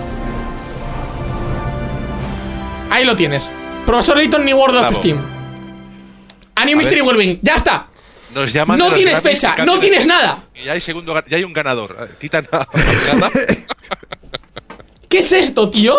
Ahí 2.97 3.05
lo 3.05 3.15
tienes. 3.15 3.51
Profesor 3.85 4.17
Layton 4.17 4.43
New 4.47 4.57
World 4.57 4.77
of 4.77 4.81
Bravo. 4.89 4.97
Steam. 4.97 5.19
A 6.55 6.65
New 6.65 6.75
A 6.75 6.79
Mystery 6.79 7.01
ver. 7.03 7.09
Wellbeing. 7.09 7.39
Ya 7.43 7.57
está. 7.57 7.89
Nos 8.35 8.51
llaman 8.51 8.79
No 8.79 8.85
de 8.87 8.91
los 8.93 8.97
tienes 8.99 9.21
Grammys 9.21 9.35
fecha, 9.41 9.51
no 9.51 9.57
cambian- 9.75 9.81
tienes 9.81 10.07
nada. 10.07 10.39
Y 10.55 10.65
ya 10.65 10.73
hay, 10.73 10.81
segundo, 10.81 11.15
ga- 11.15 11.25
ya 11.29 11.37
hay 11.37 11.45
un 11.45 11.53
ganador. 11.53 12.09
Quitan 12.19 12.49
a 12.53 12.67
Gata. 12.67 13.31
¿Qué 15.11 15.19
es 15.19 15.31
esto, 15.33 15.69
tío? 15.69 15.95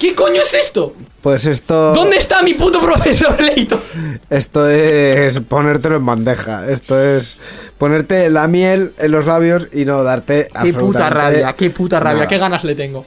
¿Qué 0.00 0.16
coño 0.16 0.42
es 0.42 0.52
esto? 0.52 0.94
Pues 1.22 1.46
esto. 1.46 1.92
¿Dónde 1.94 2.16
está 2.16 2.42
mi 2.42 2.54
puto 2.54 2.80
profesor 2.82 3.40
Layton? 3.40 3.80
Esto 4.28 4.68
es 4.68 5.38
ponértelo 5.40 5.94
en 5.96 6.06
bandeja. 6.06 6.68
Esto 6.68 7.00
es 7.00 7.36
ponerte 7.78 8.30
la 8.30 8.46
miel 8.48 8.92
en 8.98 9.10
los 9.12 9.26
labios 9.26 9.68
y 9.72 9.84
no 9.84 10.02
darte 10.02 10.48
Qué 10.62 10.72
puta 10.72 11.10
rabia, 11.10 11.52
qué 11.54 11.70
puta 11.70 12.00
rabia, 12.00 12.18
nada. 12.18 12.28
qué 12.28 12.38
ganas 12.38 12.64
le 12.64 12.74
tengo. 12.74 13.04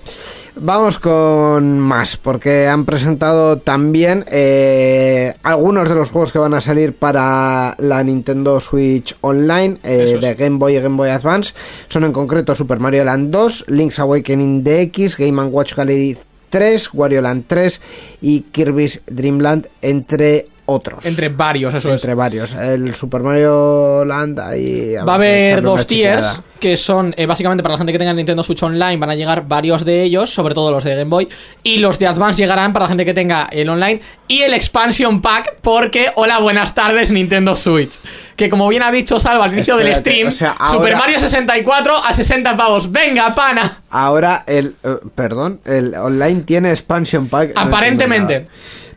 Vamos 0.56 1.00
con 1.00 1.80
más, 1.80 2.18
porque 2.18 2.68
han 2.68 2.84
presentado 2.86 3.60
también 3.60 4.26
eh, 4.30 5.34
algunos 5.44 5.88
de 5.88 5.96
los 5.96 6.12
juegos 6.12 6.34
que 6.34 6.40
van 6.40 6.54
a 6.54 6.60
salir 6.60 6.94
para 6.94 7.76
la 7.78 8.04
Nintendo 8.04 8.60
Switch 8.60 9.16
Online 9.22 9.78
eh, 9.84 10.18
de 10.20 10.34
Game 10.36 10.58
Boy 10.58 10.76
y 10.76 10.82
Game 10.82 10.98
Boy 10.98 11.10
Advance. 11.10 11.54
Son 11.88 12.04
en 12.04 12.12
concreto 12.12 12.56
Super 12.56 12.80
Mario 12.80 13.06
Land 13.06 13.32
2, 13.32 13.66
Link's 13.70 14.00
Awakening 14.00 14.64
DX, 14.64 15.18
Game 15.18 15.42
Watch 15.46 15.76
Gallery 15.76 16.18
3, 16.50 16.90
Wario 16.94 17.22
Land 17.22 17.46
3 17.48 17.82
y 18.22 18.42
Kirby's 18.42 19.02
Dream 19.08 19.40
Land, 19.40 19.68
entre 19.82 20.48
otros. 20.70 21.06
Entre 21.06 21.30
varios, 21.30 21.74
eso 21.74 21.88
es. 21.90 21.96
Entre 21.96 22.14
varios. 22.14 22.54
El 22.54 22.94
Super 22.96 23.22
Mario 23.22 24.06
Land 24.06 24.40
ahí. 24.40 24.96
Va 25.08 25.14
a 25.14 25.16
haber 25.16 25.62
dos 25.62 25.86
tiers 25.88 26.42
que 26.60 26.78
son 26.78 27.14
eh, 27.18 27.26
básicamente 27.26 27.64
para 27.64 27.74
la 27.74 27.78
gente 27.78 27.94
que 27.94 28.00
tenga 28.00 28.14
Nintendo 28.14 28.44
Switch 28.44 28.62
Online 28.62 28.98
van 28.98 29.10
a 29.10 29.16
llegar 29.16 29.48
varios 29.48 29.86
de 29.86 30.04
ellos, 30.04 30.30
sobre 30.30 30.54
todo 30.54 30.72
los 30.72 30.84
de 30.84 30.96
Game 30.96 31.10
Boy, 31.10 31.30
y 31.64 31.78
los 31.78 31.98
de 31.98 32.08
Advance 32.08 32.38
llegarán 32.38 32.74
para 32.74 32.86
la 32.86 32.90
gente 32.90 33.06
que 33.06 33.14
tenga 33.14 33.48
el 33.52 33.70
online 33.70 34.02
y 34.28 34.42
el 34.42 34.54
Expansion 34.54 35.22
Pack 35.22 35.56
porque 35.62 36.12
hola, 36.16 36.40
buenas 36.40 36.76
tardes 36.76 37.12
Nintendo 37.12 37.56
Switch, 37.56 38.00
que 38.36 38.50
como 38.50 38.68
bien 38.68 38.84
ha 38.84 38.92
dicho 38.92 39.20
Salva 39.20 39.46
al 39.46 39.54
inicio 39.54 39.78
del 39.78 39.96
stream, 39.96 40.28
o 40.28 40.32
sea, 40.32 40.56
Super 40.70 40.96
Mario 40.96 41.20
64 41.20 41.96
a 41.96 42.14
60 42.14 42.56
pavos. 42.56 42.92
Venga, 42.92 43.34
pana. 43.34 43.82
Ahora 43.90 44.44
el. 44.46 44.76
eh, 44.84 44.98
perdón, 45.16 45.62
el 45.66 45.96
online 45.96 46.42
tiene 46.42 46.72
expansion 46.72 47.28
pack. 47.28 47.54
Aparentemente. 47.56 48.48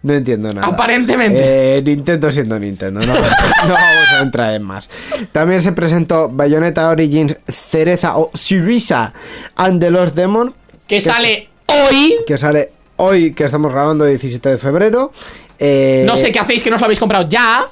No 0.03 0.15
entiendo 0.15 0.49
nada. 0.53 0.67
Aparentemente. 0.67 1.77
Eh, 1.79 1.83
Nintendo 1.83 2.31
siendo 2.33 2.59
Nintendo, 2.59 3.01
no, 3.01 3.07
no 3.15 3.21
vamos 3.21 4.13
a 4.17 4.21
entrar 4.21 4.53
en 4.55 4.63
más. 4.63 4.89
También 5.31 5.63
se 5.63 5.73
presentó 5.73 6.29
Bayonetta 6.29 6.89
Origins 6.89 7.37
Cereza 7.47 8.17
o 8.17 8.31
Syriza 8.35 9.13
and 9.57 9.81
the 9.81 9.91
Lost 9.91 10.15
Demon. 10.17 10.55
Que 10.89 11.01
sale 11.01 11.49
hoy. 11.67 12.17
Que 12.27 12.37
sale 12.37 12.71
hoy, 12.97 13.33
que 13.33 13.45
estamos 13.45 13.73
grabando 13.73 14.05
17 14.05 14.49
de 14.49 14.59
febrero. 14.59 15.13
Eh, 15.59 16.03
No 16.05 16.17
sé 16.17 16.33
qué 16.33 16.41
hacéis 16.41 16.63
que 16.65 16.71
no 16.71 16.77
os 16.77 16.83
lo 16.83 16.87
habéis 16.87 16.99
comprado 16.99 17.29
ya. 17.29 17.69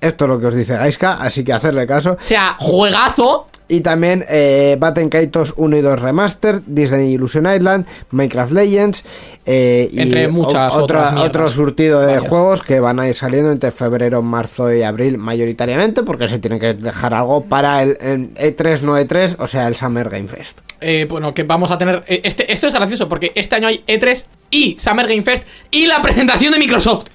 Esto 0.00 0.24
es 0.26 0.28
lo 0.28 0.38
que 0.38 0.46
os 0.46 0.54
dice 0.54 0.74
Gaiska, 0.76 1.14
así 1.14 1.42
que 1.42 1.52
hacerle 1.52 1.86
caso. 1.86 2.12
O 2.12 2.16
sea, 2.20 2.56
juegazo. 2.58 3.48
Y 3.66 3.80
también 3.80 4.24
eh, 4.28 4.76
Batten 4.78 5.08
Kaitos 5.08 5.54
1 5.56 5.76
y 5.78 5.80
2 5.80 5.98
Remastered, 6.00 6.60
Disney 6.66 7.14
Illusion 7.14 7.46
Island, 7.46 7.86
Minecraft 8.10 8.52
Legends 8.52 9.04
eh, 9.46 9.88
y 9.90 10.00
Entre 10.00 10.28
muchas 10.28 10.74
otras 10.74 11.12
otro 11.16 11.48
surtido 11.48 12.00
de 12.00 12.18
juegos 12.18 12.62
que 12.62 12.80
van 12.80 13.00
a 13.00 13.08
ir 13.08 13.14
saliendo 13.14 13.50
entre 13.50 13.70
febrero, 13.70 14.20
marzo 14.20 14.72
y 14.72 14.82
abril 14.82 15.16
mayoritariamente 15.16 16.02
porque 16.02 16.28
se 16.28 16.38
tiene 16.38 16.58
que 16.58 16.74
dejar 16.74 17.14
algo 17.14 17.44
para 17.44 17.82
el, 17.82 17.96
el 18.00 18.34
E3 18.34 18.82
no 18.82 18.98
E3, 18.98 19.36
o 19.38 19.46
sea 19.46 19.66
el 19.66 19.76
Summer 19.76 20.10
Game 20.10 20.28
Fest. 20.28 20.58
Eh, 20.80 21.06
bueno, 21.08 21.32
que 21.32 21.44
vamos 21.44 21.70
a 21.70 21.78
tener. 21.78 22.04
eh, 22.06 22.20
Este, 22.24 22.52
esto 22.52 22.66
es 22.66 22.74
gracioso 22.74 23.08
porque 23.08 23.32
este 23.34 23.56
año 23.56 23.68
hay 23.68 23.82
E3 23.86 24.24
y 24.50 24.76
Summer 24.78 25.06
Game 25.06 25.22
Fest 25.22 25.44
y 25.70 25.86
la 25.86 26.02
presentación 26.02 26.52
de 26.52 26.58
Microsoft. 26.58 27.06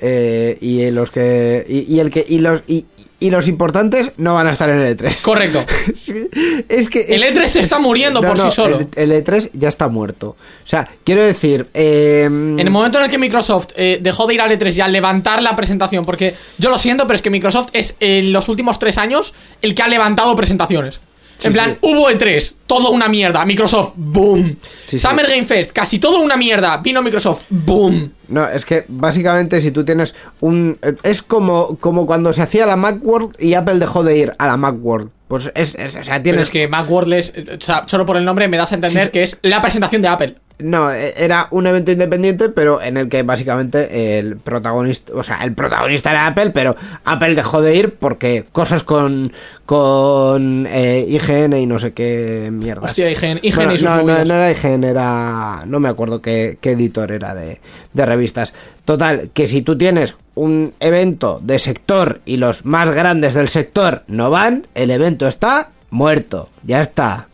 Eh, 0.00 0.58
y 0.60 0.90
los 0.90 1.10
que 1.12 1.64
y, 1.68 1.94
y 1.94 2.00
el 2.00 2.10
que 2.10 2.24
y 2.28 2.38
los 2.38 2.62
y, 2.66 2.84
y 3.20 3.30
los 3.30 3.48
importantes 3.48 4.12
no 4.16 4.34
van 4.34 4.46
a 4.46 4.50
estar 4.50 4.68
en 4.68 4.80
el 4.80 4.96
E3. 4.96 5.22
Correcto. 5.22 5.64
Sí, 5.94 6.28
es 6.68 6.88
que 6.88 7.02
El 7.14 7.22
E3 7.22 7.46
se 7.46 7.60
está 7.60 7.78
muriendo 7.78 8.20
por 8.20 8.38
sí 8.38 8.50
solo. 8.50 8.80
El, 8.96 9.12
el 9.12 9.24
E3 9.24 9.50
ya 9.52 9.68
está 9.68 9.88
muerto. 9.88 10.30
O 10.30 10.66
sea, 10.66 10.88
quiero 11.04 11.24
decir, 11.24 11.68
eh, 11.74 12.24
En 12.24 12.58
el 12.58 12.70
momento 12.70 12.98
en 12.98 13.04
el 13.04 13.10
que 13.10 13.18
Microsoft 13.18 13.68
eh, 13.76 13.98
dejó 14.00 14.26
de 14.26 14.34
ir 14.34 14.40
al 14.40 14.50
E3 14.50 14.76
y 14.76 14.80
al 14.80 14.92
levantar 14.92 15.42
la 15.42 15.54
presentación, 15.54 16.04
porque 16.04 16.34
yo 16.58 16.70
lo 16.70 16.78
siento, 16.78 17.06
pero 17.06 17.16
es 17.16 17.22
que 17.22 17.30
Microsoft 17.30 17.68
es 17.72 17.94
en 18.00 18.32
los 18.32 18.48
últimos 18.48 18.78
tres 18.78 18.98
años 18.98 19.34
el 19.62 19.74
que 19.74 19.82
ha 19.82 19.88
levantado 19.88 20.34
presentaciones. 20.34 21.00
En 21.44 21.52
plan, 21.52 21.78
hubo 21.82 22.10
E3, 22.10 22.54
todo 22.66 22.90
una 22.90 23.08
mierda. 23.08 23.44
Microsoft, 23.44 23.92
boom. 23.96 24.56
Summer 24.86 25.26
Game 25.28 25.44
Fest, 25.44 25.72
casi 25.72 25.98
todo 25.98 26.20
una 26.20 26.36
mierda. 26.36 26.76
Vino 26.78 27.02
Microsoft, 27.02 27.42
boom. 27.48 28.12
No, 28.28 28.48
es 28.48 28.64
que 28.64 28.84
básicamente 28.88 29.60
si 29.60 29.70
tú 29.70 29.84
tienes 29.84 30.14
un... 30.40 30.78
Es 31.02 31.22
como, 31.22 31.76
como 31.78 32.06
cuando 32.06 32.32
se 32.32 32.42
hacía 32.42 32.66
la 32.66 32.76
Macworld 32.76 33.36
y 33.38 33.54
Apple 33.54 33.78
dejó 33.78 34.02
de 34.02 34.16
ir 34.18 34.34
a 34.38 34.46
la 34.46 34.56
Macworld. 34.56 35.10
Pues 35.28 35.50
es, 35.54 35.74
es- 35.74 35.96
o 35.96 36.04
sea, 36.04 36.14
Pero 36.14 36.22
tienes... 36.22 36.42
es 36.42 36.50
que 36.50 36.68
Macworld 36.68 37.12
es, 37.14 37.32
eh, 37.34 37.58
o 37.60 37.64
sea, 37.64 37.84
solo 37.86 38.04
por 38.06 38.16
el 38.16 38.24
nombre 38.24 38.46
me 38.48 38.56
das 38.56 38.72
a 38.72 38.76
entender 38.76 39.04
Sí. 39.06 39.10
que 39.10 39.22
es 39.22 39.38
la 39.42 39.60
presentación 39.60 40.02
de 40.02 40.08
Apple. 40.08 40.36
No, 40.58 40.92
e- 40.92 41.14
era 41.16 41.48
un 41.50 41.66
evento 41.66 41.90
independiente, 41.90 42.48
pero 42.48 42.80
en 42.80 42.96
el 42.96 43.08
que 43.08 43.22
básicamente 43.24 44.18
el 44.18 44.36
protagonista, 44.36 45.12
o 45.14 45.22
sea, 45.24 45.42
el 45.42 45.52
protagonista 45.52 46.12
era 46.12 46.26
Apple, 46.26 46.50
pero 46.50 46.76
Apple 47.04 47.34
dejó 47.34 47.60
de 47.60 47.74
ir 47.74 47.94
porque 47.94 48.44
cosas 48.52 48.84
con 48.84 49.32
con 49.66 50.66
eh, 50.68 51.04
IGN 51.08 51.54
y 51.54 51.66
no 51.66 51.78
sé 51.78 51.92
qué 51.92 52.50
mierda. 52.52 52.82
Hostia, 52.82 53.10
IGN, 53.10 53.40
IGN 53.42 53.56
Bueno, 53.56 53.72
y 53.72 53.78
sus 53.78 53.90
no, 53.90 53.96
no, 54.02 54.24
no 54.24 54.34
era 54.34 54.50
IGN, 54.52 54.84
era 54.84 55.64
no 55.66 55.80
me 55.80 55.88
acuerdo 55.88 56.22
qué, 56.22 56.58
qué 56.60 56.72
editor 56.72 57.10
era 57.10 57.34
de, 57.34 57.60
de 57.92 58.06
revistas. 58.06 58.54
Total, 58.84 59.30
que 59.34 59.48
si 59.48 59.62
tú 59.62 59.76
tienes 59.76 60.14
un 60.34 60.72
evento 60.78 61.40
de 61.42 61.58
sector 61.58 62.20
y 62.24 62.36
los 62.36 62.64
más 62.64 62.90
grandes 62.90 63.34
del 63.34 63.48
sector 63.48 64.04
no 64.06 64.30
van, 64.30 64.66
el 64.74 64.90
evento 64.90 65.26
está 65.26 65.70
muerto. 65.90 66.48
Ya 66.62 66.80
está. 66.80 67.26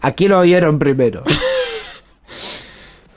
Aquí 0.00 0.28
lo 0.28 0.38
oyeron 0.38 0.78
primero. 0.78 1.22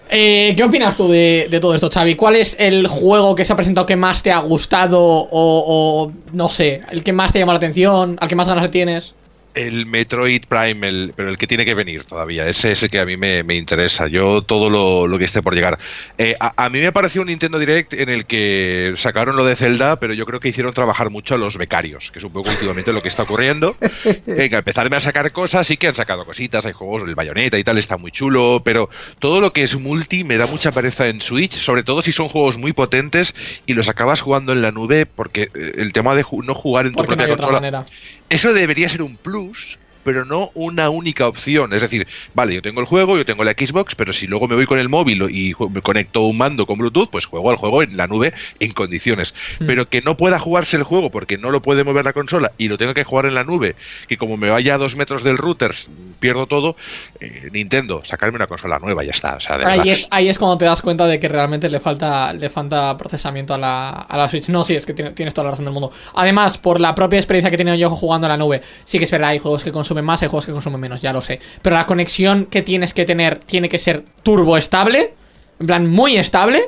Eh, 0.10 0.54
¿Qué 0.56 0.64
opinas 0.64 0.96
tú 0.96 1.10
de, 1.10 1.58
todo 1.60 1.74
esto, 1.74 1.90
Xavi? 1.90 2.16
¿Cuál 2.16 2.36
es 2.36 2.56
el 2.60 2.88
juego 2.88 3.36
que 3.36 3.44
se 3.44 3.54
ha 3.54 3.56
presentado 3.56 3.88
que 3.88 3.96
más 3.96 4.22
te 4.22 4.32
ha 4.32 4.40
gustado 4.40 5.00
o, 5.02 6.12
no 6.32 6.48
sé, 6.48 6.84
el 6.92 7.04
que 7.04 7.12
más 7.12 7.34
te 7.34 7.40
llama 7.40 7.54
la 7.54 7.58
atención, 7.58 8.18
al 8.22 8.30
que 8.30 8.36
más 8.36 8.48
ganas 8.48 8.70
tienes? 8.70 9.16
El 9.56 9.86
Metroid 9.86 10.44
Prime, 10.48 10.88
el- 10.88 11.14
pero 11.16 11.30
el 11.30 11.38
que 11.38 11.48
tiene 11.48 11.66
que 11.66 11.74
venir 11.74 12.04
todavía. 12.04 12.48
Ese 12.48 12.72
es 12.74 12.84
el 12.84 12.90
que 12.90 13.00
a 13.00 13.06
mí 13.06 13.18
me, 13.18 13.44
me 13.44 13.56
interesa. 13.56 14.08
Yo 14.08 14.42
todo 14.42 14.70
lo, 14.70 15.08
lo 15.08 15.18
que 15.18 15.26
esté 15.26 15.42
por 15.42 15.56
llegar. 15.56 15.80
Eh, 16.18 16.36
a, 16.40 16.66
a 16.66 16.70
mí 16.70 16.80
me 16.80 16.92
pareció 16.92 17.22
un 17.22 17.28
Nintendo 17.28 17.58
Direct 17.58 17.94
en 17.94 18.10
el 18.10 18.26
que 18.26 18.94
sacaron 18.98 19.36
lo 19.36 19.46
de 19.46 19.56
Zelda, 19.56 20.00
pero 20.00 20.14
yo 20.14 20.26
creo 20.26 20.40
que 20.40 20.50
hicieron 20.50 20.74
trabajar 20.74 21.10
mucho 21.10 21.36
a 21.36 21.38
los 21.38 21.58
becarios, 21.58 22.12
que 22.12 22.20
es 22.20 22.26
un 22.26 22.32
poco 22.34 22.50
últimamente 22.50 22.92
lo 22.94 23.02
que 23.02 23.08
está 23.08 23.24
ocurriendo. 23.24 23.76
Eh, 24.28 24.50
que 24.50 24.56
empezarme 24.58 24.98
a 24.98 25.02
sacar 25.02 25.32
cosas, 25.32 25.66
sí 25.68 25.78
que 25.78 25.88
han 25.88 25.96
sacado 25.96 26.26
cositas, 26.26 26.66
hay 26.66 26.74
juegos, 26.74 27.04
el 27.04 27.16
Bayonetta 27.16 27.58
y 27.58 27.64
tal, 27.64 27.78
está 27.78 27.98
muy 27.98 28.12
chulo, 28.12 28.62
pero 28.66 28.90
todo 29.20 29.40
lo 29.40 29.54
que 29.54 29.64
es 29.64 29.78
multi 29.80 30.24
me 30.24 30.38
da 30.38 30.46
mucha 30.48 30.72
pereza 30.72 31.08
en 31.08 31.22
Switch, 31.22 31.54
sobre 31.54 31.84
todo 31.84 32.02
si 32.02 32.12
son 32.12 32.28
juegos 32.28 32.58
muy 32.58 32.74
potentes 32.74 33.34
y 33.66 33.74
los 33.74 33.88
acabas 33.88 34.22
jugando 34.22 34.52
en 34.52 34.62
la 34.62 34.72
nube, 34.72 35.06
porque 35.06 35.44
eh, 35.54 35.74
el 35.78 35.94
tema 35.94 36.16
de 36.16 36.24
ju- 36.24 36.44
no 36.44 36.54
jugar 36.56 36.86
en 36.88 36.92
tu 36.94 36.98
Porque 36.98 37.12
no 37.16 37.18
propia 37.24 37.34
otra 37.34 37.46
consola 37.48 37.60
manera. 37.62 37.86
eso 38.30 38.54
debería 38.54 38.90
ser 38.90 39.02
un 39.04 39.16
plus, 39.16 39.45
cruz 39.46 39.78
pero 40.06 40.24
no 40.24 40.52
una 40.54 40.90
única 40.90 41.28
opción. 41.28 41.74
Es 41.74 41.82
decir, 41.82 42.08
vale, 42.34 42.54
yo 42.56 42.62
tengo 42.62 42.80
el 42.80 42.86
juego, 42.86 43.18
yo 43.18 43.26
tengo 43.26 43.44
la 43.44 43.52
Xbox, 43.52 43.96
pero 43.96 44.14
si 44.14 44.28
luego 44.28 44.48
me 44.48 44.56
voy 44.56 44.66
con 44.68 44.80
el 44.80 44.88
móvil 44.88 45.24
y 45.32 45.54
me 45.72 45.82
conecto 45.82 46.22
un 46.22 46.38
mando 46.38 46.66
con 46.66 46.78
Bluetooth, 46.78 47.10
pues 47.10 47.26
juego 47.26 47.50
al 47.50 47.58
juego 47.58 47.82
en 47.84 47.98
la 47.98 48.08
nube 48.08 48.34
en 48.60 48.72
condiciones. 48.72 49.34
Hmm. 49.60 49.66
Pero 49.66 49.90
que 49.90 50.02
no 50.02 50.16
pueda 50.16 50.40
jugarse 50.40 50.78
el 50.78 50.84
juego 50.84 51.10
porque 51.12 51.38
no 51.38 51.52
lo 51.52 51.62
puede 51.62 51.84
mover 51.84 52.06
la 52.06 52.14
consola 52.14 52.52
y 52.58 52.68
lo 52.70 52.78
tengo 52.78 52.94
que 52.94 53.04
jugar 53.04 53.26
en 53.26 53.34
la 53.36 53.44
nube, 53.44 53.76
que 54.08 54.16
como 54.18 54.38
me 54.38 54.50
vaya 54.50 54.76
a 54.76 54.78
dos 54.78 54.96
metros 54.96 55.24
del 55.24 55.38
router, 55.38 55.72
pierdo 56.20 56.46
todo. 56.48 56.76
eh, 57.20 57.50
Nintendo, 57.52 58.02
sacarme 58.06 58.36
una 58.36 58.48
consola 58.48 58.78
nueva, 58.80 59.04
ya 59.04 59.12
está. 59.12 59.36
O 59.36 59.40
sea, 59.40 59.58
de 59.58 59.66
verdad. 59.66 59.80
Ahí 59.82 59.90
es, 59.90 60.08
ahí 60.12 60.30
es 60.30 60.38
cuando 60.38 60.58
te 60.58 60.66
das 60.66 60.82
cuenta 60.82 61.08
de 61.08 61.20
que 61.20 61.28
realmente 61.28 61.70
le 61.70 61.80
falta, 61.80 62.32
le 62.34 62.50
falta 62.50 62.96
procesamiento 62.98 63.54
a 63.54 63.58
la, 63.58 63.90
a 63.90 64.18
la 64.18 64.30
Switch. 64.30 64.50
No, 64.50 64.64
sí, 64.64 64.76
es 64.76 64.86
que 64.86 64.94
tiene- 64.94 65.12
tienes 65.12 65.34
toda 65.34 65.46
la 65.46 65.52
razón 65.52 65.66
del 65.66 65.74
mundo. 65.74 65.92
Además, 66.14 66.58
por 66.58 66.80
la 66.82 66.94
propia 66.94 67.18
experiencia 67.18 67.50
que 67.50 67.56
he 67.56 67.58
tenido 67.58 67.76
yo 67.78 67.90
jugando 67.90 68.28
en 68.28 68.32
la 68.32 68.38
nube, 68.38 68.62
sí 68.84 68.98
que 68.98 69.06
es 69.06 69.12
verdad, 69.12 69.30
hay 69.30 69.40
juegos 69.40 69.64
que 69.64 69.72
consumen 69.72 69.95
más, 70.04 70.22
hay 70.22 70.28
juegos 70.28 70.46
que 70.46 70.52
consumen 70.52 70.80
menos, 70.80 71.02
ya 71.02 71.14
lo 71.14 71.22
sé. 71.22 71.40
Pero 71.62 71.76
la 71.76 71.86
conexión 71.86 72.46
que 72.46 72.62
tienes 72.62 72.94
que 72.94 73.06
tener 73.06 73.40
tiene 73.40 73.70
que 73.70 73.78
ser 73.78 74.04
turbo 74.24 74.58
estable, 74.58 75.14
en 75.60 75.68
plan 75.68 75.88
muy 75.88 76.18
estable. 76.18 76.64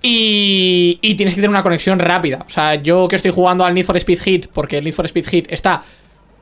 Y, 0.00 0.98
y 1.02 1.14
tienes 1.14 1.34
que 1.34 1.40
tener 1.40 1.50
una 1.50 1.62
conexión 1.64 1.98
rápida. 1.98 2.44
O 2.46 2.50
sea, 2.50 2.76
yo 2.76 3.08
que 3.08 3.16
estoy 3.16 3.32
jugando 3.32 3.64
al 3.64 3.74
Need 3.74 3.84
for 3.84 3.96
Speed 3.96 4.20
Hit, 4.20 4.46
porque 4.52 4.78
el 4.78 4.84
Need 4.84 4.94
for 4.94 5.04
Speed 5.06 5.26
Hit 5.26 5.52
está 5.52 5.82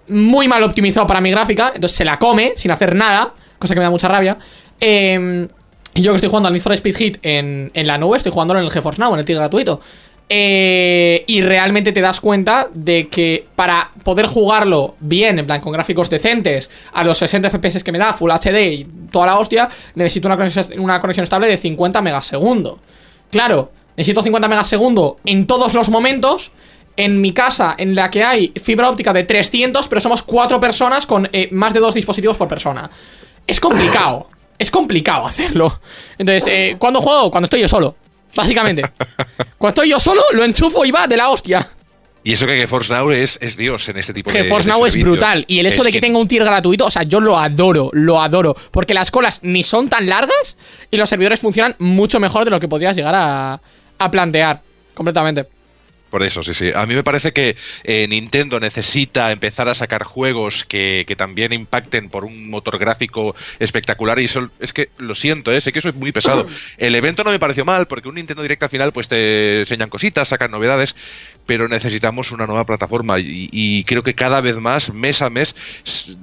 muy 0.08 0.46
mal 0.46 0.62
optimizado 0.62 1.06
para 1.06 1.20
mi 1.20 1.30
gráfica, 1.30 1.72
entonces 1.74 1.96
se 1.96 2.04
la 2.04 2.18
come 2.18 2.52
sin 2.56 2.70
hacer 2.70 2.94
nada, 2.94 3.32
cosa 3.58 3.74
que 3.74 3.80
me 3.80 3.84
da 3.84 3.90
mucha 3.90 4.08
rabia. 4.08 4.36
Eh, 4.78 5.48
y 5.94 6.02
yo 6.02 6.12
que 6.12 6.16
estoy 6.16 6.28
jugando 6.28 6.48
al 6.48 6.52
Need 6.52 6.62
for 6.62 6.72
Speed 6.74 6.96
Hit 6.96 7.18
en, 7.22 7.70
en 7.72 7.86
la 7.86 7.96
nube, 7.96 8.18
estoy 8.18 8.30
jugándolo 8.30 8.60
en 8.60 8.66
el 8.66 8.72
GeForce 8.72 9.00
Now, 9.00 9.14
en 9.14 9.20
el 9.20 9.24
tier 9.24 9.38
gratuito. 9.38 9.80
Eh, 10.28 11.24
y 11.28 11.40
realmente 11.40 11.92
te 11.92 12.00
das 12.00 12.20
cuenta 12.20 12.68
de 12.74 13.08
que 13.08 13.46
para 13.54 13.92
poder 14.02 14.26
jugarlo 14.26 14.96
bien, 14.98 15.38
en 15.38 15.46
plan 15.46 15.60
con 15.60 15.72
gráficos 15.72 16.10
decentes, 16.10 16.68
a 16.92 17.04
los 17.04 17.18
60 17.18 17.48
FPS 17.48 17.84
que 17.84 17.92
me 17.92 17.98
da, 17.98 18.12
Full 18.12 18.32
HD 18.32 18.72
y 18.72 18.86
toda 19.10 19.26
la 19.26 19.38
hostia, 19.38 19.68
necesito 19.94 20.26
una 20.26 20.36
conexión, 20.36 20.66
una 20.78 20.98
conexión 21.00 21.24
estable 21.24 21.46
de 21.46 21.56
50 21.56 22.02
megas 22.02 22.24
segundo. 22.24 22.80
Claro, 23.30 23.70
necesito 23.96 24.20
50 24.22 24.48
megas 24.48 24.66
segundo 24.66 25.18
en 25.24 25.46
todos 25.46 25.74
los 25.74 25.90
momentos. 25.90 26.50
En 26.98 27.20
mi 27.20 27.32
casa, 27.32 27.74
en 27.76 27.94
la 27.94 28.10
que 28.10 28.24
hay 28.24 28.52
fibra 28.62 28.88
óptica 28.88 29.12
de 29.12 29.24
300, 29.24 29.86
pero 29.86 30.00
somos 30.00 30.22
cuatro 30.22 30.58
personas 30.58 31.04
con 31.04 31.28
eh, 31.30 31.48
más 31.52 31.74
de 31.74 31.80
dos 31.80 31.92
dispositivos 31.92 32.38
por 32.38 32.48
persona. 32.48 32.90
Es 33.46 33.60
complicado. 33.60 34.28
es 34.58 34.70
complicado 34.70 35.26
hacerlo. 35.26 35.78
Entonces, 36.16 36.46
eh, 36.48 36.76
¿cuándo 36.78 37.02
juego? 37.02 37.30
Cuando 37.30 37.44
estoy 37.44 37.60
yo 37.60 37.68
solo. 37.68 37.96
Básicamente. 38.36 38.82
Cuando 39.58 39.68
estoy 39.68 39.90
yo 39.90 39.98
solo, 39.98 40.22
lo 40.32 40.44
enchufo 40.44 40.84
y 40.84 40.90
va 40.90 41.06
de 41.06 41.16
la 41.16 41.30
hostia. 41.30 41.66
Y 42.22 42.32
eso 42.32 42.44
que 42.44 42.56
GeForce 42.56 42.92
Now 42.92 43.12
es, 43.12 43.38
es 43.40 43.56
Dios 43.56 43.88
en 43.88 43.98
este 43.98 44.12
tipo 44.12 44.32
de 44.32 44.42
GeForce 44.42 44.68
de 44.68 44.74
Now 44.74 44.84
es 44.84 45.00
brutal. 45.00 45.44
Y 45.46 45.60
el 45.60 45.66
hecho 45.66 45.82
Es 45.82 45.86
de 45.86 45.92
que 45.92 46.00
tenga 46.00 46.18
un 46.18 46.26
tier 46.26 46.42
gratuito, 46.44 46.86
o 46.86 46.90
sea, 46.90 47.04
yo 47.04 47.20
lo 47.20 47.38
adoro, 47.38 47.88
lo 47.92 48.20
adoro. 48.20 48.56
Porque 48.72 48.94
las 48.94 49.12
colas 49.12 49.38
ni 49.42 49.62
son 49.62 49.88
tan 49.88 50.08
largas 50.08 50.56
y 50.90 50.96
los 50.96 51.08
servidores 51.08 51.38
funcionan 51.38 51.76
mucho 51.78 52.18
mejor 52.18 52.44
de 52.44 52.50
lo 52.50 52.58
que 52.58 52.66
podrías 52.66 52.96
llegar 52.96 53.14
a, 53.14 53.60
a 53.98 54.10
plantear. 54.10 54.60
Completamente. 54.92 55.46
Por 56.16 56.22
eso, 56.22 56.42
sí, 56.42 56.54
sí. 56.54 56.70
A 56.74 56.86
mí 56.86 56.94
me 56.94 57.04
parece 57.04 57.34
que 57.34 57.56
eh, 57.84 58.06
Nintendo 58.08 58.58
necesita 58.58 59.30
empezar 59.32 59.68
a 59.68 59.74
sacar 59.74 60.04
juegos 60.04 60.64
que, 60.64 61.04
que 61.06 61.14
también 61.14 61.52
impacten 61.52 62.08
por 62.08 62.24
un 62.24 62.48
motor 62.48 62.78
gráfico 62.78 63.36
espectacular. 63.58 64.18
Y 64.18 64.24
eso, 64.24 64.48
es 64.58 64.72
que 64.72 64.88
lo 64.96 65.14
siento, 65.14 65.52
¿eh? 65.52 65.60
sé 65.60 65.74
que 65.74 65.80
eso 65.80 65.90
es 65.90 65.94
muy 65.94 66.12
pesado. 66.12 66.46
El 66.78 66.94
evento 66.94 67.22
no 67.22 67.30
me 67.32 67.38
pareció 67.38 67.66
mal, 67.66 67.86
porque 67.86 68.08
un 68.08 68.14
Nintendo 68.14 68.40
Direct 68.40 68.62
al 68.62 68.70
final 68.70 68.92
pues 68.94 69.08
te 69.08 69.60
enseñan 69.60 69.90
cositas, 69.90 70.28
sacan 70.28 70.50
novedades, 70.50 70.96
pero 71.44 71.68
necesitamos 71.68 72.32
una 72.32 72.46
nueva 72.46 72.64
plataforma. 72.64 73.20
Y, 73.20 73.50
y 73.52 73.84
creo 73.84 74.02
que 74.02 74.14
cada 74.14 74.40
vez 74.40 74.56
más, 74.56 74.94
mes 74.94 75.20
a 75.20 75.28
mes, 75.28 75.54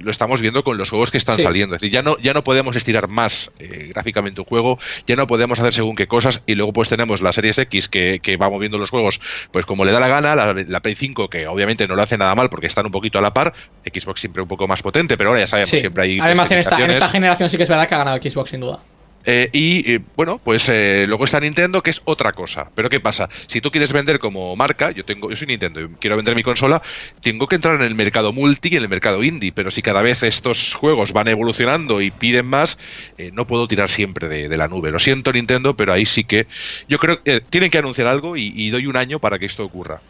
lo 0.00 0.10
estamos 0.10 0.40
viendo 0.40 0.64
con 0.64 0.76
los 0.76 0.90
juegos 0.90 1.12
que 1.12 1.18
están 1.18 1.36
Sí. 1.36 1.42
saliendo. 1.42 1.76
Es 1.76 1.82
decir, 1.82 1.94
ya 1.94 2.02
no, 2.02 2.18
ya 2.18 2.34
no 2.34 2.42
podemos 2.42 2.74
estirar 2.74 3.06
más 3.06 3.52
eh, 3.60 3.90
gráficamente 3.94 4.40
un 4.40 4.44
juego, 4.46 4.76
ya 5.06 5.14
no 5.14 5.28
podemos 5.28 5.60
hacer 5.60 5.72
según 5.72 5.94
qué 5.94 6.08
cosas, 6.08 6.42
y 6.46 6.56
luego 6.56 6.72
pues 6.72 6.88
tenemos 6.88 7.22
la 7.22 7.32
Series 7.32 7.58
X 7.58 7.88
que, 7.88 8.18
que 8.20 8.36
va 8.36 8.50
moviendo 8.50 8.76
los 8.76 8.90
juegos 8.90 9.20
pues 9.52 9.64
como 9.66 9.83
le 9.84 9.92
da 9.92 10.00
la 10.00 10.08
gana, 10.08 10.34
la, 10.34 10.54
la 10.66 10.80
Play 10.80 10.94
5 10.94 11.28
que 11.28 11.46
obviamente 11.46 11.86
no 11.86 11.94
lo 11.96 12.02
hace 12.02 12.16
nada 12.18 12.34
mal 12.34 12.48
porque 12.50 12.66
están 12.66 12.86
un 12.86 12.92
poquito 12.92 13.18
a 13.18 13.22
la 13.22 13.32
par, 13.34 13.52
Xbox 13.84 14.20
siempre 14.20 14.42
un 14.42 14.48
poco 14.48 14.66
más 14.66 14.82
potente, 14.82 15.16
pero 15.16 15.30
ahora 15.30 15.40
ya 15.40 15.46
sabemos, 15.46 15.70
Sí. 15.70 15.80
siempre 15.80 16.02
hay... 16.04 16.18
Además, 16.20 16.50
en 16.50 16.58
esta, 16.58 16.82
en 16.82 16.90
esta 16.90 17.08
generación 17.08 17.48
sí 17.50 17.56
que 17.56 17.62
es 17.64 17.68
verdad 17.68 17.88
que 17.88 17.94
ha 17.94 17.98
ganado 17.98 18.16
Xbox, 18.20 18.50
sin 18.50 18.60
duda. 18.60 18.78
Eh, 19.24 19.48
y 19.52 19.90
eh, 19.90 20.00
bueno, 20.16 20.40
pues 20.42 20.68
eh, 20.68 21.04
luego 21.08 21.24
está 21.24 21.40
Nintendo, 21.40 21.82
que 21.82 21.90
es 21.90 22.02
otra 22.04 22.32
cosa. 22.32 22.70
Pero 22.74 22.90
¿qué 22.90 23.00
pasa? 23.00 23.28
Si 23.46 23.60
tú 23.60 23.70
quieres 23.70 23.92
vender 23.92 24.18
como 24.18 24.54
marca, 24.56 24.90
yo 24.90 25.04
tengo, 25.04 25.30
yo 25.30 25.36
soy 25.36 25.46
Nintendo 25.46 25.80
y 25.80 25.88
quiero 26.00 26.16
vender 26.16 26.34
mi 26.34 26.42
consola, 26.42 26.82
tengo 27.22 27.46
que 27.46 27.56
entrar 27.56 27.76
en 27.76 27.82
el 27.82 27.94
mercado 27.94 28.32
multi 28.32 28.68
y 28.72 28.76
en 28.76 28.82
el 28.82 28.88
mercado 28.88 29.22
indie. 29.22 29.52
Pero 29.52 29.70
si 29.70 29.82
cada 29.82 30.02
vez 30.02 30.22
estos 30.22 30.74
juegos 30.74 31.12
van 31.12 31.28
evolucionando 31.28 32.00
y 32.00 32.10
piden 32.10 32.46
más, 32.46 32.78
eh, 33.18 33.30
no 33.32 33.46
puedo 33.46 33.68
tirar 33.68 33.88
siempre 33.88 34.28
de, 34.28 34.54
la 34.54 34.68
nube. 34.68 34.90
Lo 34.92 34.98
siento, 34.98 35.32
Nintendo, 35.32 35.74
pero 35.76 35.92
ahí 35.92 36.06
sí 36.06 36.24
que 36.24 36.46
yo 36.88 36.98
creo 36.98 37.22
que 37.22 37.36
eh, 37.36 37.40
tienen 37.40 37.70
que 37.70 37.78
anunciar 37.78 38.06
algo 38.06 38.36
y 38.36 38.70
doy 38.70 38.86
un 38.86 38.96
año 38.96 39.18
para 39.18 39.38
que 39.38 39.46
esto 39.46 39.64
ocurra. 39.64 40.00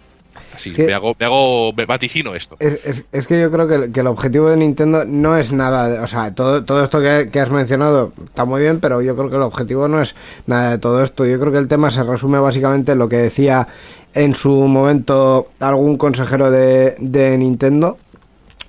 Así, 0.54 0.72
¿Qué? 0.72 0.86
me 0.86 0.94
hago, 0.94 1.14
me 1.18 1.26
hago, 1.26 1.72
me 1.72 1.86
vaticino 1.86 2.34
esto. 2.34 2.56
Es, 2.60 2.78
es- 2.84 3.04
es 3.12 3.26
que 3.26 3.40
yo 3.40 3.50
creo 3.50 3.66
que, 3.68 3.74
el- 3.74 3.92
que 3.92 4.00
el 4.00 4.06
objetivo 4.06 4.48
de 4.48 4.56
Nintendo 4.56 5.04
no 5.06 5.36
es 5.36 5.52
nada, 5.52 5.88
de- 5.88 5.98
o 5.98 6.06
sea, 6.06 6.34
todo, 6.34 6.64
todo 6.64 6.82
esto 6.84 7.00
que, 7.00 7.30
que 7.32 7.40
has 7.40 7.50
mencionado 7.50 8.12
está 8.26 8.44
muy 8.44 8.60
bien, 8.60 8.80
pero 8.80 9.02
yo 9.02 9.16
creo 9.16 9.30
que 9.30 9.36
el 9.36 9.42
objetivo 9.42 9.88
no 9.88 10.00
es 10.00 10.14
nada 10.46 10.70
de 10.72 10.78
todo 10.78 11.02
esto. 11.02 11.26
Yo 11.26 11.38
creo 11.40 11.52
que 11.52 11.58
el 11.58 11.68
tema 11.68 11.90
se 11.90 12.02
resume 12.02 12.38
básicamente 12.38 12.92
en 12.92 12.98
lo 12.98 13.08
que 13.08 13.16
decía 13.16 13.66
en 14.14 14.34
su 14.34 14.50
momento 14.50 15.48
algún 15.60 15.96
consejero 15.98 16.50
de, 16.50 16.94
de 17.00 17.36
Nintendo, 17.36 17.98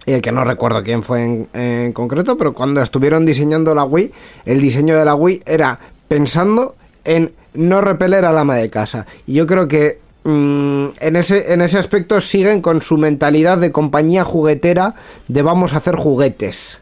eh, 0.07 0.21
que 0.21 0.31
no 0.31 0.43
recuerdo 0.43 0.83
quién 0.83 1.03
fue 1.03 1.23
en, 1.23 1.47
en 1.53 1.93
concreto, 1.93 2.37
pero 2.37 2.53
cuando 2.53 2.81
estuvieron 2.81 3.25
diseñando 3.25 3.73
la 3.75 3.83
Wii, 3.83 4.11
el 4.45 4.59
diseño 4.61 4.97
de 4.97 5.05
la 5.05 5.15
Wii 5.15 5.41
era 5.45 5.79
pensando 6.07 6.75
en 7.03 7.31
no 7.53 7.81
repeler 7.81 8.25
al 8.25 8.37
ama 8.37 8.55
de 8.55 8.69
casa. 8.69 9.05
Y 9.27 9.33
yo 9.33 9.47
creo 9.47 9.67
que 9.67 9.99
mm, 10.25 10.87
en, 10.99 11.15
ese, 11.15 11.53
en 11.53 11.61
ese 11.61 11.77
aspecto 11.77 12.19
siguen 12.19 12.61
con 12.61 12.81
su 12.81 12.97
mentalidad 12.97 13.57
de 13.57 13.71
compañía 13.71 14.25
juguetera 14.25 14.95
de 15.27 15.41
vamos 15.41 15.73
a 15.73 15.77
hacer 15.77 15.95
juguetes. 15.95 16.81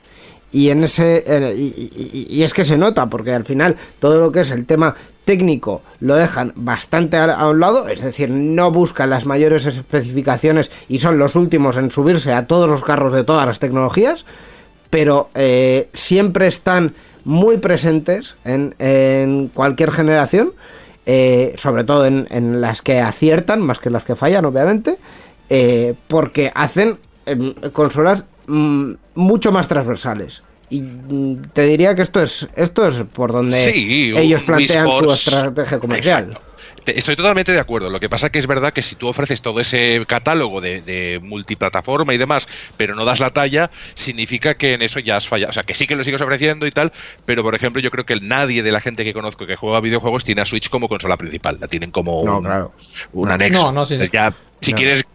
Y 0.53 0.69
en 0.69 0.83
ese 0.83 1.23
y, 1.57 2.43
es 2.43 2.53
que 2.53 2.63
se 2.63 2.77
nota 2.77 3.07
porque 3.07 3.33
al 3.33 3.43
final 3.43 3.75
todo 3.99 4.19
lo 4.19 4.31
que 4.31 4.41
es 4.41 4.51
el 4.51 4.65
tema 4.65 4.95
técnico 5.25 5.81
lo 5.99 6.15
dejan 6.15 6.53
bastante 6.55 7.17
a, 7.17 7.47
un 7.47 7.59
lado, 7.59 7.87
es 7.87 8.01
decir, 8.01 8.29
no 8.29 8.71
buscan 8.71 9.09
las 9.09 9.25
mayores 9.25 9.65
especificaciones 9.65 10.69
y 10.87 10.99
son 10.99 11.17
los 11.17 11.35
últimos 11.35 11.77
en 11.77 11.89
subirse 11.89 12.33
a 12.33 12.45
todos 12.45 12.69
los 12.69 12.83
carros 12.83 13.13
de 13.13 13.23
todas 13.23 13.47
las 13.47 13.57
tecnologías, 13.59 14.25
pero 14.91 15.29
eh, 15.33 15.89
siempre 15.93 16.45
están 16.45 16.93
muy 17.23 17.57
presentes 17.57 18.35
en, 18.43 18.75
en 18.77 19.47
cualquier 19.47 19.91
generación, 19.91 20.53
eh, 21.05 21.53
sobre 21.57 21.83
todo 21.83 22.05
en, 22.05 22.27
en 22.31 22.61
las 22.61 22.81
que 22.81 22.99
aciertan, 22.99 23.61
más 23.61 23.79
que 23.79 23.89
las 23.89 24.03
que 24.03 24.15
fallan, 24.15 24.45
obviamente, 24.45 24.97
eh, 25.49 25.93
porque 26.07 26.51
hacen 26.55 26.97
em, 27.25 27.53
consolas 27.71 28.25
mm, 28.47 28.93
mucho 29.15 29.51
más 29.51 29.67
transversales. 29.67 30.43
Y 30.69 30.81
mm, 30.81 31.41
te 31.53 31.63
diría 31.63 31.93
que 31.95 32.01
esto 32.01 32.21
es 32.21 32.47
esto 32.55 32.87
es 32.87 33.03
por 33.13 33.31
donde 33.31 33.71
Sí, 33.71 34.13
ellos 34.15 34.43
plantean 34.43 34.87
su 34.87 35.11
estrategia 35.11 35.79
comercial. 35.79 36.23
Exacto. 36.29 36.52
Te- 36.85 36.97
Estoy 36.97 37.15
totalmente 37.15 37.51
de 37.51 37.59
acuerdo. 37.59 37.89
Lo 37.89 37.99
que 37.99 38.09
pasa 38.09 38.29
que 38.29 38.39
es 38.39 38.47
verdad 38.47 38.73
que 38.73 38.81
si 38.81 38.95
tú 38.95 39.07
ofreces 39.07 39.41
todo 39.41 39.59
ese 39.59 40.03
catálogo 40.07 40.61
de, 40.61 40.81
de 40.81 41.19
multiplataforma 41.21 42.13
y 42.13 42.17
demás, 42.17 42.47
pero 42.77 42.95
no 42.95 43.05
das 43.05 43.19
la 43.19 43.29
talla, 43.29 43.71
significa 43.95 44.55
que 44.55 44.73
en 44.73 44.81
eso 44.81 44.99
ya 44.99 45.15
has 45.17 45.27
fallado. 45.27 45.51
O 45.51 45.53
sea, 45.53 45.63
que 45.63 45.75
sí 45.75 45.87
que 45.87 45.95
lo 45.95 46.03
sigues 46.03 46.21
ofreciendo 46.21 46.65
y 46.67 46.71
tal, 46.71 46.91
pero 47.25 47.43
por 47.43 47.55
ejemplo, 47.55 47.81
yo 47.81 47.91
creo 47.91 48.05
que 48.05 48.19
nadie 48.19 48.63
de 48.63 48.71
la 48.71 48.81
gente 48.81 49.03
que 49.03 49.13
conozco 49.13 49.45
que 49.45 49.55
juega 49.55 49.79
videojuegos 49.79 50.23
tiene 50.25 50.41
a 50.41 50.45
Switch 50.45 50.69
como 50.69 50.87
consola 50.89 51.17
principal. 51.17 51.57
La 51.59 51.67
tienen 51.67 51.91
como 51.91 52.23
No, 52.25 52.37
un, 52.37 52.43
claro. 52.43 52.73
un 53.13 53.27
No. 53.27 53.33
anexo. 53.33 53.63
No, 53.63 53.71
no, 53.71 53.85
sí, 53.85 53.97
sí. 53.97 54.09
Ya, 54.11 54.33
si 54.61 54.71
No. 54.71 54.77
quieres 54.77 55.05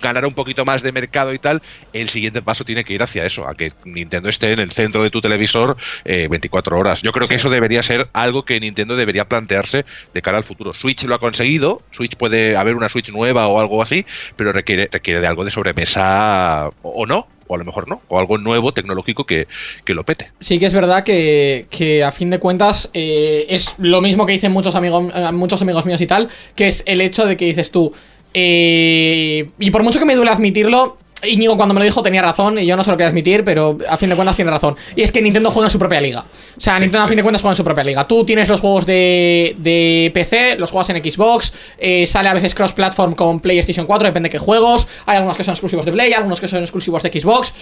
ganar 0.00 0.26
un 0.26 0.34
poquito 0.34 0.64
más 0.64 0.82
de 0.82 0.92
mercado 0.92 1.32
y 1.32 1.38
tal, 1.38 1.62
el 1.92 2.08
siguiente 2.08 2.42
paso 2.42 2.64
tiene 2.64 2.84
que 2.84 2.94
ir 2.94 3.02
hacia 3.02 3.24
eso, 3.24 3.48
a 3.48 3.54
que 3.54 3.72
Nintendo 3.84 4.28
esté 4.28 4.52
en 4.52 4.60
el 4.60 4.72
centro 4.72 5.02
de 5.02 5.10
tu 5.10 5.20
televisor 5.20 5.76
eh, 6.04 6.28
24 6.30 6.78
horas. 6.78 7.02
Yo 7.02 7.12
creo 7.12 7.28
que 7.28 7.34
eso 7.34 7.50
debería 7.50 7.82
ser 7.82 8.08
algo 8.12 8.44
que 8.44 8.60
Nintendo 8.60 8.96
debería 8.96 9.26
plantearse 9.26 9.84
de 10.14 10.22
cara 10.22 10.38
al 10.38 10.44
futuro. 10.44 10.72
Switch 10.72 11.04
lo 11.04 11.14
ha 11.14 11.18
conseguido, 11.18 11.82
Switch 11.90 12.16
puede 12.16 12.56
haber 12.56 12.74
una 12.74 12.88
Switch 12.88 13.10
nueva 13.10 13.48
o 13.48 13.60
algo 13.60 13.82
así, 13.82 14.04
pero 14.36 14.52
requiere, 14.52 14.88
requiere 14.90 15.20
de 15.20 15.26
algo 15.26 15.44
de 15.44 15.50
sobremesa 15.50 16.68
o, 16.82 16.90
o 16.90 17.06
no, 17.06 17.26
o 17.48 17.54
a 17.54 17.58
lo 17.58 17.64
mejor 17.64 17.88
no, 17.88 18.02
o 18.08 18.18
algo 18.18 18.38
nuevo 18.38 18.72
tecnológico 18.72 19.24
que, 19.24 19.48
que 19.84 19.94
lo 19.94 20.04
pete. 20.04 20.30
Sí 20.40 20.58
que 20.58 20.66
es 20.66 20.74
verdad 20.74 21.02
que, 21.02 21.66
que 21.70 22.04
a 22.04 22.12
fin 22.12 22.30
de 22.30 22.38
cuentas 22.38 22.90
eh, 22.92 23.46
es 23.48 23.74
lo 23.78 24.00
mismo 24.00 24.26
que 24.26 24.32
dicen 24.32 24.52
muchos 24.52 24.74
amigos, 24.74 25.12
eh, 25.14 25.32
muchos 25.32 25.60
amigos 25.62 25.84
míos 25.86 26.00
y 26.00 26.06
tal, 26.06 26.28
que 26.54 26.66
es 26.66 26.84
el 26.86 27.00
hecho 27.00 27.26
de 27.26 27.36
que 27.36 27.46
dices 27.46 27.70
tú, 27.70 27.92
eh, 28.34 29.50
y 29.58 29.70
por 29.70 29.82
mucho 29.82 29.98
que 29.98 30.04
me 30.04 30.14
duele 30.14 30.30
admitirlo, 30.30 30.96
Íñigo 31.26 31.56
cuando 31.56 31.74
me 31.74 31.80
lo 31.80 31.84
dijo 31.84 32.02
tenía 32.02 32.22
razón, 32.22 32.58
y 32.58 32.66
yo 32.66 32.76
no 32.76 32.84
se 32.84 32.90
lo 32.90 32.96
quería 32.96 33.08
admitir, 33.08 33.42
pero 33.42 33.76
a 33.88 33.96
fin 33.96 34.08
de 34.08 34.14
cuentas 34.14 34.36
tiene 34.36 34.50
razón. 34.50 34.76
Y 34.94 35.02
es 35.02 35.10
que 35.10 35.20
Nintendo 35.20 35.50
juega 35.50 35.66
en 35.66 35.70
su 35.70 35.78
propia 35.78 36.00
liga. 36.00 36.24
O 36.56 36.60
sea, 36.60 36.78
Nintendo 36.78 37.04
a 37.04 37.08
fin 37.08 37.16
de 37.16 37.22
cuentas 37.22 37.42
juega 37.42 37.52
en 37.52 37.56
su 37.56 37.64
propia 37.64 37.82
liga. 37.82 38.06
Tú 38.06 38.24
tienes 38.24 38.48
los 38.48 38.60
juegos 38.60 38.86
de, 38.86 39.56
de 39.58 40.10
PC, 40.14 40.56
los 40.58 40.70
juegas 40.70 40.90
en 40.90 41.02
Xbox, 41.02 41.52
eh, 41.78 42.06
sale 42.06 42.28
a 42.28 42.34
veces 42.34 42.54
cross-platform 42.54 43.14
con 43.14 43.40
PlayStation 43.40 43.86
4, 43.86 44.08
depende 44.08 44.28
de 44.28 44.32
qué 44.32 44.38
juegos. 44.38 44.86
Hay 45.06 45.16
algunos 45.16 45.36
que 45.36 45.44
son 45.44 45.54
exclusivos 45.54 45.84
de 45.84 45.92
Play, 45.92 46.12
algunos 46.12 46.40
que 46.40 46.46
son 46.46 46.60
exclusivos 46.60 47.02
de 47.02 47.20
Xbox. 47.20 47.52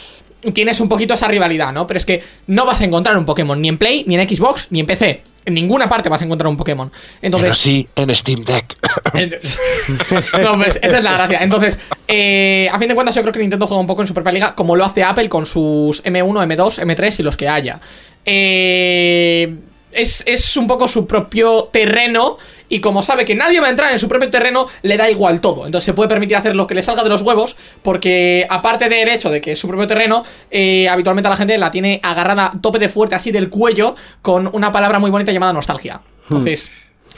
Tienes 0.52 0.80
un 0.80 0.88
poquito 0.88 1.14
esa 1.14 1.28
rivalidad, 1.28 1.72
¿no? 1.72 1.86
Pero 1.86 1.98
es 1.98 2.04
que 2.04 2.22
no 2.48 2.66
vas 2.66 2.80
a 2.82 2.84
encontrar 2.84 3.16
un 3.16 3.24
Pokémon 3.24 3.60
ni 3.60 3.68
en 3.68 3.78
Play, 3.78 4.04
ni 4.06 4.16
en 4.16 4.28
Xbox, 4.28 4.68
ni 4.70 4.80
en 4.80 4.86
PC. 4.86 5.22
En 5.46 5.54
ninguna 5.54 5.88
parte 5.88 6.08
vas 6.08 6.20
a 6.20 6.24
encontrar 6.24 6.48
un 6.48 6.56
Pokémon. 6.56 6.90
Entonces, 7.22 7.56
sí 7.56 7.88
en 7.94 8.14
Steam 8.14 8.44
Deck. 8.44 8.76
no, 10.42 10.58
pues 10.58 10.78
esa 10.82 10.98
es 10.98 11.04
la 11.04 11.12
gracia. 11.12 11.38
Entonces, 11.40 11.78
eh, 12.08 12.68
a 12.70 12.78
fin 12.78 12.88
de 12.88 12.94
cuentas, 12.94 13.14
yo 13.14 13.22
creo 13.22 13.32
que 13.32 13.38
Nintendo 13.38 13.66
juega 13.66 13.80
un 13.80 13.86
poco 13.86 14.02
en 14.02 14.08
su 14.08 14.14
propia 14.14 14.32
liga, 14.32 14.54
como 14.54 14.76
lo 14.76 14.84
hace 14.84 15.04
Apple 15.04 15.28
con 15.28 15.46
sus 15.46 16.02
M1, 16.02 16.56
M2, 16.56 16.84
M3 16.84 17.20
y 17.20 17.22
los 17.22 17.36
que 17.36 17.48
haya. 17.48 17.80
Eh, 18.24 19.54
es, 19.92 20.22
es 20.26 20.56
un 20.56 20.66
poco 20.66 20.88
su 20.88 21.06
propio 21.06 21.68
terreno. 21.72 22.38
Y 22.68 22.80
como 22.80 23.02
sabe 23.02 23.24
que 23.24 23.34
nadie 23.34 23.60
va 23.60 23.68
a 23.68 23.70
entrar 23.70 23.92
en 23.92 23.98
su 23.98 24.08
propio 24.08 24.28
terreno, 24.30 24.66
le 24.82 24.96
da 24.96 25.08
igual 25.10 25.40
todo. 25.40 25.66
Entonces 25.66 25.84
se 25.84 25.92
puede 25.94 26.08
permitir 26.08 26.36
hacer 26.36 26.56
lo 26.56 26.66
que 26.66 26.74
le 26.74 26.82
salga 26.82 27.02
de 27.04 27.08
los 27.08 27.22
huevos. 27.22 27.56
Porque 27.82 28.46
aparte 28.50 28.88
del 28.88 29.08
hecho 29.08 29.30
de 29.30 29.40
que 29.40 29.52
es 29.52 29.58
su 29.58 29.68
propio 29.68 29.86
terreno, 29.86 30.24
eh, 30.50 30.88
habitualmente 30.88 31.28
la 31.28 31.36
gente 31.36 31.56
la 31.58 31.70
tiene 31.70 32.00
agarrada 32.02 32.52
tope 32.60 32.78
de 32.78 32.88
fuerte 32.88 33.14
así 33.14 33.30
del 33.30 33.48
cuello. 33.50 33.94
Con 34.22 34.50
una 34.52 34.72
palabra 34.72 34.98
muy 34.98 35.10
bonita 35.10 35.30
llamada 35.32 35.52
nostalgia. 35.52 36.00
Entonces, 36.28 36.70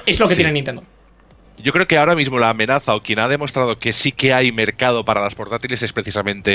es 0.04 0.20
lo 0.20 0.26
que 0.28 0.34
Sí. 0.34 0.38
tiene 0.38 0.52
Nintendo. 0.52 0.82
Yo 1.62 1.72
creo 1.72 1.86
que 1.86 1.98
ahora 1.98 2.14
mismo 2.14 2.38
la 2.38 2.50
amenaza 2.50 2.94
o 2.94 3.02
quien 3.02 3.18
ha 3.18 3.28
demostrado 3.28 3.76
que 3.78 3.92
sí 3.92 4.12
que 4.12 4.32
hay 4.32 4.52
mercado 4.52 5.04
para 5.04 5.20
las 5.20 5.34
portátiles 5.34 5.82
es 5.82 5.92
precisamente 5.92 6.50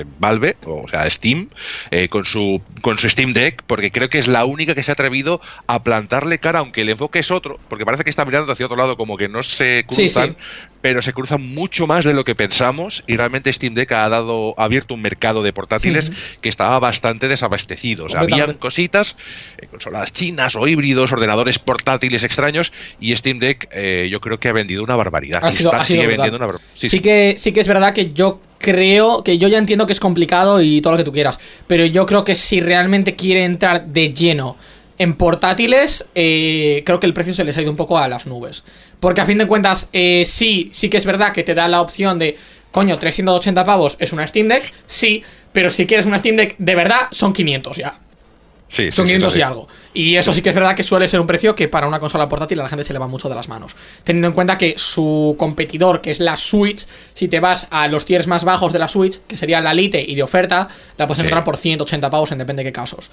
eh, 0.00 0.04
Valve, 0.18 0.56
o 0.66 0.88
sea, 0.88 1.08
Steam, 1.08 1.48
eh, 1.90 2.08
con, 2.08 2.24
su, 2.24 2.60
con 2.82 2.98
su 2.98 3.08
Steam 3.08 3.32
Deck, 3.32 3.62
porque 3.66 3.92
creo 3.92 4.08
que 4.08 4.18
es 4.18 4.28
la 4.28 4.44
única 4.44 4.74
que 4.74 4.82
se 4.82 4.90
ha 4.90 4.94
atrevido 4.94 5.40
a 5.66 5.82
plantarle 5.82 6.38
cara, 6.38 6.58
aunque 6.58 6.82
el 6.82 6.90
enfoque 6.90 7.20
es 7.20 7.30
otro, 7.30 7.58
porque 7.68 7.84
parece 7.84 8.04
que 8.04 8.10
está 8.10 8.24
mirando 8.24 8.52
hacia 8.52 8.66
otro 8.66 8.76
lado, 8.76 8.96
como 8.96 9.16
que 9.16 9.28
no 9.28 9.42
se 9.42 9.80
Sí, 9.80 9.84
cruzan, 9.86 10.30
sí. 10.30 10.36
Pero 10.82 11.02
se 11.02 11.12
cruzan 11.12 11.46
mucho 11.46 11.86
más 11.86 12.04
de 12.04 12.14
lo 12.14 12.24
que 12.24 12.34
pensamos 12.34 13.02
y 13.06 13.16
realmente 13.16 13.52
Steam 13.52 13.74
Deck 13.74 13.92
ha 13.92 14.08
dado 14.08 14.54
ha 14.56 14.64
abierto 14.64 14.94
un 14.94 15.02
mercado 15.02 15.42
de 15.42 15.52
portátiles 15.52 16.10
que 16.40 16.48
estaba 16.48 16.78
bastante 16.78 17.28
desabastecido. 17.28 18.06
O 18.06 18.08
sea, 18.08 18.20
habían 18.20 18.54
cositas, 18.54 19.16
eh, 19.58 19.66
consolas 19.66 20.12
chinas 20.12 20.56
o 20.56 20.66
híbridos, 20.66 21.12
ordenadores 21.12 21.58
portátiles 21.58 22.24
extraños 22.24 22.72
y 23.00 23.14
Steam 23.16 23.38
Deck 23.38 23.68
eh, 23.72 24.08
yo 24.10 24.20
creo 24.20 24.40
que 24.40 24.48
ha 24.48 24.52
vendido 24.52 24.82
una 24.82 24.96
barbaridad. 24.96 25.40
Ha 25.44 25.50
Y 25.50 25.52
sido- 25.52 25.70
está- 25.70 25.82
ha 25.82 25.84
sigue 25.84 26.06
vendiendo 26.06 26.36
una 26.36 26.46
barbaridad. 26.46 26.70
Sí, 26.74 26.88
Sí, 26.88 26.96
sí. 26.96 27.00
que, 27.00 27.34
sí 27.38 27.52
que 27.52 27.60
es 27.60 27.68
verdad 27.68 27.92
que 27.92 28.12
yo 28.12 28.40
creo 28.58 29.22
que 29.24 29.38
yo 29.38 29.48
ya 29.48 29.58
entiendo 29.58 29.86
que 29.86 29.92
es 29.92 30.00
complicado 30.00 30.60
y 30.62 30.80
todo 30.80 30.92
lo 30.92 30.98
que 30.98 31.04
tú 31.04 31.12
quieras, 31.12 31.38
pero 31.66 31.84
yo 31.86 32.04
creo 32.06 32.24
que 32.24 32.34
si 32.34 32.60
realmente 32.60 33.16
quiere 33.16 33.44
entrar 33.44 33.86
de 33.86 34.12
lleno 34.12 34.56
en 34.98 35.14
portátiles, 35.14 36.06
eh, 36.14 36.82
creo 36.84 37.00
que 37.00 37.06
el 37.06 37.14
precio 37.14 37.32
se 37.32 37.42
les 37.42 37.56
ha 37.56 37.62
ido 37.62 37.70
un 37.70 37.76
poco 37.78 37.96
a 37.96 38.06
las 38.06 38.26
nubes. 38.26 38.64
Porque 39.00 39.22
a 39.22 39.26
fin 39.26 39.38
de 39.38 39.46
cuentas, 39.46 39.88
eh, 39.92 40.24
sí, 40.26 40.70
sí 40.72 40.88
que 40.88 40.98
es 40.98 41.04
verdad 41.04 41.32
que 41.32 41.42
te 41.42 41.54
da 41.54 41.66
la 41.68 41.80
opción 41.80 42.18
de, 42.18 42.36
coño, 42.70 42.98
380 42.98 43.64
pavos 43.64 43.96
es 43.98 44.12
una 44.12 44.26
Steam 44.26 44.48
Deck, 44.48 44.72
sí, 44.86 45.22
pero 45.52 45.70
si 45.70 45.86
quieres 45.86 46.06
una 46.06 46.18
Steam 46.18 46.36
Deck 46.36 46.56
de 46.58 46.74
verdad, 46.74 47.08
son 47.10 47.32
500 47.32 47.76
ya. 47.76 47.98
Sí, 48.70 48.88
Son 48.92 49.04
sí, 49.04 49.14
500 49.14 49.32
sí. 49.32 49.38
y 49.40 49.42
algo. 49.42 49.68
Y 49.92 50.14
eso 50.14 50.32
sí 50.32 50.42
que 50.42 50.50
es 50.50 50.54
verdad 50.54 50.76
que 50.76 50.84
suele 50.84 51.08
ser 51.08 51.18
un 51.18 51.26
precio 51.26 51.56
que 51.56 51.66
para 51.66 51.88
una 51.88 51.98
consola 51.98 52.28
portátil 52.28 52.60
a 52.60 52.62
la 52.62 52.68
gente 52.68 52.84
se 52.84 52.92
le 52.92 53.00
va 53.00 53.08
mucho 53.08 53.28
de 53.28 53.34
las 53.34 53.48
manos. 53.48 53.74
Teniendo 54.04 54.28
en 54.28 54.32
cuenta 54.32 54.56
que 54.56 54.74
su 54.78 55.34
competidor, 55.36 56.00
que 56.00 56.12
es 56.12 56.20
la 56.20 56.36
Switch, 56.36 56.86
si 57.12 57.26
te 57.26 57.40
vas 57.40 57.66
a 57.72 57.88
los 57.88 58.04
tiers 58.04 58.28
más 58.28 58.44
bajos 58.44 58.72
de 58.72 58.78
la 58.78 58.86
Switch, 58.86 59.18
que 59.26 59.36
sería 59.36 59.60
la 59.60 59.74
Lite 59.74 60.00
y 60.00 60.14
de 60.14 60.22
oferta, 60.22 60.68
la 60.96 61.08
puedes 61.08 61.18
encontrar 61.18 61.42
por 61.42 61.56
180 61.56 62.08
pavos 62.10 62.30
en 62.30 62.38
depende 62.38 62.62
de 62.62 62.70
qué 62.70 62.72
casos. 62.72 63.10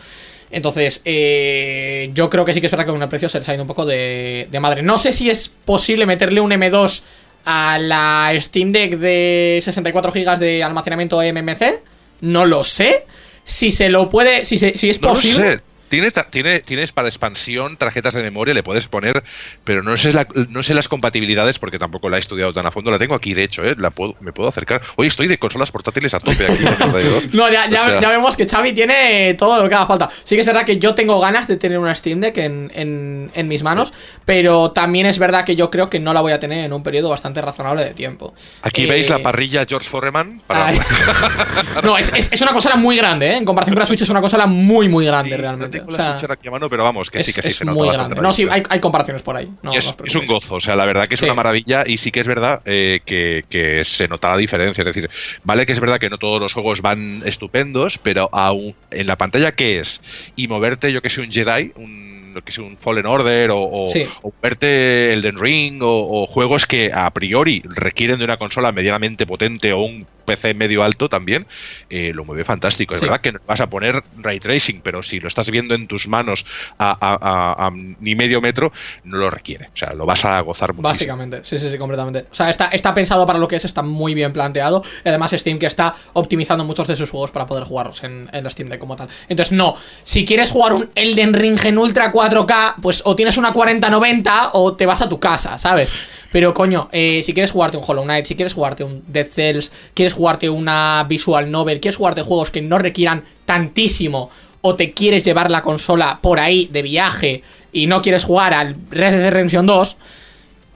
Entonces, 0.52 1.02
eh, 1.06 2.12
yo 2.14 2.30
creo 2.30 2.46
que 2.46 2.54
sí 2.54 2.62
que 2.62 2.68
es 2.68 2.72
verdad 2.72 2.86
que 2.86 2.92
con 2.92 3.02
el 3.02 3.10
precio 3.10 3.28
se 3.28 3.40
les 3.40 3.50
ha 3.50 3.56
ido 3.56 3.64
un 3.64 3.68
poco 3.68 3.84
de, 3.84 4.48
de 4.52 4.60
madre. 4.60 4.84
No 4.84 5.00
sé 5.00 5.12
si 5.12 5.28
es 5.28 5.50
posible 5.50 6.06
meterle 6.06 6.40
un 6.40 6.52
M2 6.52 7.02
a 7.46 7.80
la 7.80 8.32
Steam 8.40 8.72
Deck 8.72 8.98
de 9.00 9.60
64 9.64 10.12
GB 10.12 10.38
de 10.38 10.64
almacenamiento 10.64 11.20
MMC. 11.20 11.82
No 12.22 12.46
lo 12.46 12.64
sé. 12.64 13.06
Si 13.50 13.72
se 13.72 13.88
lo 13.90 14.10
puede, 14.10 14.44
si, 14.44 14.58
se- 14.58 14.76
si 14.76 14.90
es 14.90 15.02
No 15.02 15.08
posible. 15.10 15.52
sé. 15.54 15.62
Tiene, 15.90 16.12
tiene, 16.30 16.60
tienes 16.60 16.92
para 16.92 17.08
expansión 17.08 17.78
tarjetas 17.78 18.14
de 18.14 18.22
memoria, 18.24 18.54
le 18.54 18.64
puedes 18.64 18.88
poner, 18.88 19.24
pero 19.64 19.82
no 19.84 19.96
sé, 19.98 20.12
la- 20.14 20.28
no 20.50 20.62
sé 20.64 20.74
las 20.74 20.88
compatibilidades 20.88 21.60
porque 21.60 21.80
tampoco 21.80 22.10
la 22.10 22.18
he 22.18 22.20
estudiado 22.20 22.54
tan 22.54 22.66
a 22.66 22.72
fondo. 22.72 22.92
La 22.92 22.98
tengo 23.00 23.16
aquí, 23.16 23.34
de 23.34 23.44
hecho, 23.44 23.64
¿eh? 23.64 23.76
la 23.78 23.92
puedo, 23.92 24.16
me 24.20 24.34
puedo 24.34 24.50
acercar. 24.50 24.82
Hoy 24.98 25.08
estoy 25.08 25.28
de 25.28 25.38
consolas 25.38 25.72
portátiles 25.72 26.14
a 26.14 26.20
tope 26.20 26.46
aquí. 26.46 26.64
No, 27.34 27.50
ya, 27.52 27.70
ya, 27.70 27.84
O 27.84 27.86
sea, 27.90 28.00
ya 28.02 28.10
vemos 28.10 28.36
que 28.36 28.46
Xavi 28.48 28.74
tiene 28.74 29.34
todo 29.36 29.62
lo 29.64 29.70
que 29.70 29.76
haga 29.76 29.86
falta. 29.86 30.10
Sí 30.24 30.36
que 30.36 30.42
es 30.42 30.48
verdad 30.48 30.66
que 30.66 30.78
yo 30.78 30.94
tengo 30.96 31.20
ganas 31.20 31.48
de 31.48 31.58
tener 31.58 31.78
una 31.80 31.94
Steam 31.96 32.20
Deck 32.20 32.38
en, 32.38 32.72
en, 32.74 33.32
en 33.34 33.48
mis 33.48 33.64
manos, 33.64 33.94
pero 34.26 34.72
también 34.72 35.06
es 35.06 35.20
verdad 35.20 35.46
que 35.46 35.56
yo 35.56 35.70
creo 35.70 35.90
que 35.90 36.00
no 36.00 36.14
la 36.14 36.22
voy 36.22 36.32
a 36.34 36.40
tener 36.40 36.66
en 36.66 36.74
un 36.74 36.84
periodo 36.84 37.10
bastante 37.10 37.42
razonable 37.42 37.84
de 37.84 37.92
tiempo. 37.92 38.34
Aquí 38.62 38.84
Eh, 38.84 38.88
veis 38.88 39.10
la 39.10 39.20
parrilla 39.20 39.66
George 39.68 39.88
Foreman. 39.90 40.42
Para... 40.48 40.72
no, 41.84 41.98
es, 41.98 42.12
es, 42.14 42.32
es 42.32 42.42
una 42.42 42.52
consola 42.52 42.76
muy 42.76 42.96
grande, 42.98 43.28
¿eh? 43.32 43.38
En 43.38 43.46
comparación 43.46 43.76
con 43.76 43.82
la 43.82 43.86
Switch 43.88 44.02
es 44.02 44.10
una 44.10 44.22
consola 44.22 44.46
muy, 44.48 44.88
muy 44.90 45.06
grande 45.06 45.32
Sí, 45.36 45.38
realmente. 45.42 45.77
No 45.78 45.86
tengo 45.86 45.96
O 45.96 45.98
la 45.98 45.98
sea, 45.98 46.12
Switch 46.14 46.24
ahora 46.24 46.34
aquí 46.36 46.48
a 46.48 46.52
mano, 46.52 46.70
pero 46.70 46.84
vamos, 46.84 47.10
que 47.12 47.20
es, 47.20 47.26
sí, 47.26 47.34
que 47.34 47.42
sí, 47.42 47.48
es 47.50 47.56
se 47.56 47.66
nota 47.66 47.78
muy 47.80 47.90
grande. 47.90 48.22
No, 48.22 48.32
sí, 48.34 48.48
hay, 48.50 48.64
hay 48.70 48.80
comparaciones 48.80 49.22
por 49.22 49.36
ahí. 49.38 49.50
No, 49.64 49.74
es, 49.74 49.86
no 49.86 49.92
os 49.92 50.08
es 50.10 50.16
un 50.16 50.26
gozo, 50.26 50.56
o 50.56 50.60
sea, 50.62 50.76
la 50.76 50.86
verdad 50.86 51.08
que 51.08 51.14
es 51.16 51.20
Sí. 51.20 51.26
una 51.26 51.34
maravilla 51.34 51.84
y 51.86 51.98
sí 51.98 52.12
que 52.12 52.20
es 52.22 52.28
verdad 52.28 52.62
eh, 52.66 53.00
que, 53.06 53.44
que 53.50 53.84
se 53.86 54.08
nota 54.08 54.30
la 54.30 54.38
diferencia. 54.38 54.82
Es 54.82 54.86
decir, 54.86 55.10
vale 55.44 55.66
que 55.66 55.72
es 55.74 55.80
verdad 55.80 56.00
que 56.00 56.10
no 56.10 56.18
todos 56.18 56.40
los 56.40 56.54
juegos 56.54 56.82
van 56.82 57.22
estupendos, 57.26 57.98
pero 57.98 58.30
aún 58.32 58.76
en 58.92 59.08
la 59.08 59.16
pantalla 59.16 59.52
que 59.54 59.80
es 59.80 60.02
y 60.36 60.48
moverte, 60.48 60.92
yo 60.92 61.02
que 61.02 61.10
sé, 61.10 61.22
un 61.22 61.32
Jedi, 61.32 61.72
un 61.76 62.08
que 62.46 62.52
sea 62.52 62.64
un 62.64 62.78
Fallen 62.78 63.08
Order 63.08 63.50
o, 63.50 63.62
o, 63.64 63.88
Sí. 63.88 64.06
o 64.22 64.32
verte 64.44 65.12
Elden 65.14 65.40
Ring 65.40 65.82
o, 65.82 65.88
o 66.24 66.28
juegos 66.28 66.68
que 66.68 66.92
a 66.94 67.10
priori 67.10 67.64
requieren 67.66 68.20
de 68.20 68.26
una 68.26 68.38
consola 68.38 68.72
medianamente 68.72 69.26
potente 69.26 69.74
o 69.74 69.80
un 69.80 70.06
PC 70.28 70.54
medio 70.54 70.84
alto 70.84 71.08
también, 71.10 71.48
eh, 71.90 72.12
lo 72.14 72.26
mueve 72.26 72.44
fantástico. 72.44 72.94
Es 72.94 73.00
Sí. 73.00 73.06
verdad 73.06 73.22
que 73.22 73.32
no 73.32 73.40
vas 73.48 73.62
a 73.62 73.68
poner 73.68 74.04
ray 74.18 74.40
tracing, 74.40 74.82
pero 74.84 75.02
si 75.02 75.20
lo 75.22 75.30
estás 75.30 75.50
viendo 75.50 75.74
en 75.74 75.88
tus 75.88 76.08
manos 76.10 76.46
a, 76.78 76.92
a- 76.92 77.18
a- 77.64 77.68
a 77.68 77.72
ni 77.72 78.16
medio 78.16 78.42
metro, 78.42 78.72
no 79.06 79.18
lo 79.18 79.30
requiere. 79.30 79.68
O 79.74 79.78
sea, 79.78 79.94
lo 79.94 80.06
vas 80.06 80.26
a 80.26 80.40
gozar 80.42 80.70
muchísimo. 80.74 80.90
Básicamente, 80.90 81.40
sí, 81.44 81.58
sí, 81.58 81.72
sí, 81.72 81.78
completamente. 81.78 82.26
O 82.30 82.36
sea, 82.36 82.50
está, 82.50 82.66
está 82.68 82.94
pensado 82.94 83.26
para 83.26 83.40
lo 83.40 83.48
que 83.48 83.56
es, 83.56 83.64
está 83.66 83.82
muy 83.82 84.14
bien 84.14 84.34
planteado. 84.34 84.84
Y 85.06 85.10
además, 85.10 85.32
Steam 85.32 85.58
que 85.60 85.66
está 85.68 85.96
optimizando 86.14 86.66
muchos 86.66 86.88
de 86.88 86.96
sus 86.98 87.10
juegos 87.10 87.32
para 87.32 87.46
poder 87.46 87.64
jugarlos 87.64 88.04
en, 88.04 88.30
en 88.34 88.50
Steam 88.52 88.68
Deck 88.70 88.80
como 88.80 88.96
tal. 88.98 89.08
Entonces, 89.30 89.54
no, 89.54 89.76
si 90.04 90.26
quieres 90.26 90.52
jugar 90.52 90.74
un 90.74 90.90
Elden 90.94 91.34
Ring 91.34 91.58
en 91.64 91.78
Ultra 91.78 92.12
4K, 92.12 92.76
pues 92.82 93.02
o 93.06 93.16
tienes 93.16 93.38
una 93.38 93.54
4090 93.54 94.50
o 94.54 94.76
te 94.76 94.86
vas 94.86 95.02
a 95.02 95.08
tu 95.10 95.20
casa, 95.20 95.58
¿sabes? 95.58 95.90
Pero 96.32 96.54
coño, 96.54 96.90
eh, 96.92 97.22
si 97.24 97.34
quieres 97.34 97.52
jugarte 97.52 97.78
un 97.78 97.84
Hollow 97.86 98.04
Knight, 98.04 98.26
si 98.26 98.36
quieres 98.36 98.54
jugarte 98.54 98.84
un 98.84 99.04
Dead 99.08 99.28
Cells, 99.28 99.72
quieres 99.94 100.14
jugarte 100.14 100.50
una 100.50 101.06
Visual 101.08 101.50
Novel, 101.50 101.80
quieres 101.80 101.96
jugarte 101.96 102.22
juegos 102.22 102.52
que 102.52 102.62
no 102.62 102.78
requieran 102.78 103.24
tantísimo 103.46 104.30
o 104.62 104.76
te 104.76 104.92
quieres 104.92 105.24
llevar 105.24 105.50
la 105.50 105.62
consola 105.62 106.20
por 106.22 106.40
ahí 106.40 106.68
de 106.72 106.82
viaje 106.82 107.44
y 107.72 107.88
no 107.88 108.02
quieres 108.02 108.24
jugar 108.24 108.54
al 108.54 108.76
Red 108.90 109.14
Dead 109.14 109.32
Redemption 109.32 109.66
2, 109.66 109.98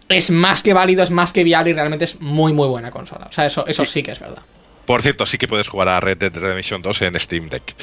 es 0.09 0.31
más 0.31 0.63
que 0.63 0.73
válido, 0.73 1.03
es 1.03 1.11
más 1.11 1.33
que 1.33 1.43
viable 1.43 1.71
y 1.71 1.73
realmente 1.73 2.05
es 2.05 2.19
muy 2.21 2.53
muy 2.53 2.67
buena 2.67 2.91
consola. 2.91 3.27
O 3.29 3.31
sea, 3.31 3.45
eso, 3.45 3.65
eso 3.67 3.85
sí 3.85 4.03
que 4.03 4.11
es 4.11 4.19
verdad. 4.19 4.43
Por 4.85 5.01
cierto, 5.01 5.25
sí 5.25 5.37
que 5.37 5.47
puedes 5.47 5.67
jugar 5.67 5.87
a 5.87 5.99
Red 5.99 6.17
Dead 6.17 6.33
Redemption 6.33 6.81
2 6.81 7.01
en 7.03 7.19
Steam 7.19 7.49
Deck. 7.49 7.75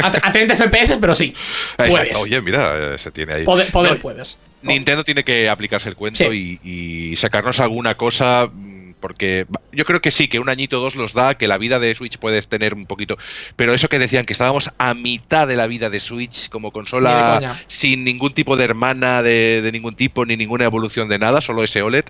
A, 0.00 0.06
a 0.06 0.32
30 0.32 0.56
FPS, 0.56 0.98
pero 1.00 1.14
sí. 1.14 1.34
Puedes. 1.76 1.94
Exacto. 1.94 2.20
Oye, 2.20 2.40
mira, 2.40 2.94
eh, 2.94 2.98
se 2.98 3.10
tiene 3.10 3.32
ahí. 3.34 3.44
Poder, 3.44 3.72
poder 3.72 3.94
No, 3.94 3.98
puedes. 3.98 4.38
Nintendo 4.62 5.04
tiene 5.04 5.24
que 5.24 5.48
aplicarse 5.48 5.88
el 5.88 5.94
cuento 5.96 6.30
Sí. 6.30 6.58
y, 6.62 7.10
y 7.12 7.16
sacarnos 7.16 7.60
alguna 7.60 7.96
cosa. 7.96 8.48
mm, 8.52 8.78
Porque 9.00 9.46
yo 9.70 9.84
creo 9.84 10.00
que 10.00 10.10
sí, 10.10 10.26
que 10.26 10.40
un 10.40 10.48
añito 10.48 10.78
o 10.80 10.82
dos 10.82 10.96
los 10.96 11.12
da, 11.12 11.36
que 11.36 11.46
la 11.46 11.56
vida 11.58 11.78
de 11.78 11.94
Switch 11.94 12.18
puede 12.18 12.42
tener 12.42 12.74
un 12.74 12.84
poquito. 12.86 13.16
Pero 13.54 13.72
eso 13.72 13.88
que 13.88 14.00
decían, 14.00 14.26
que 14.26 14.32
estábamos 14.32 14.70
a 14.78 14.92
mitad 14.94 15.46
de 15.46 15.54
la 15.54 15.68
vida 15.68 15.88
de 15.88 16.00
Switch 16.00 16.48
como 16.48 16.72
consola 16.72 17.56
sin 17.68 18.02
ningún 18.02 18.34
tipo 18.34 18.56
de 18.56 18.64
hermana 18.64 19.22
de, 19.22 19.62
de 19.62 19.70
ningún 19.70 19.94
tipo, 19.94 20.26
ni 20.26 20.36
ninguna 20.36 20.64
evolución 20.64 21.08
de 21.08 21.18
nada, 21.20 21.40
solo 21.40 21.62
ese 21.62 21.80
OLED, 21.82 22.06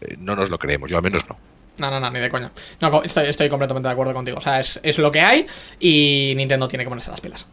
eh, 0.00 0.16
no 0.18 0.34
nos 0.34 0.50
lo 0.50 0.58
creemos, 0.58 0.90
yo 0.90 0.96
al 0.96 1.04
menos 1.04 1.22
no. 1.28 1.36
No, 1.78 1.90
no, 1.90 2.00
no, 2.00 2.10
ni 2.10 2.18
de 2.20 2.28
coña. 2.30 2.50
No, 2.80 3.02
estoy 3.04 3.48
completamente 3.48 3.88
de 3.88 3.92
acuerdo 3.92 4.12
contigo. 4.14 4.38
O 4.38 4.40
sea, 4.40 4.58
es, 4.58 4.80
es 4.82 4.98
lo 4.98 5.12
que 5.12 5.20
hay 5.20 5.46
y 5.78 6.32
Nintendo 6.36 6.66
tiene 6.68 6.84
que 6.84 6.88
ponerse 6.88 7.10
las 7.10 7.20
pilas. 7.20 7.46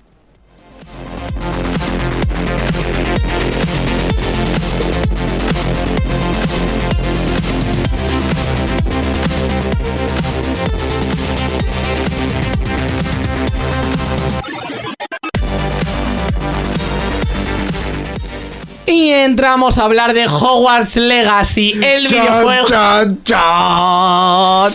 Y 18.91 19.09
entramos 19.09 19.77
a 19.77 19.85
hablar 19.85 20.13
de 20.13 20.27
Hogwarts 20.27 20.97
Legacy, 20.97 21.79
el 21.81 22.07
videojuego. 22.07 22.67
Chan, 22.67 23.23
chan. 23.23 24.73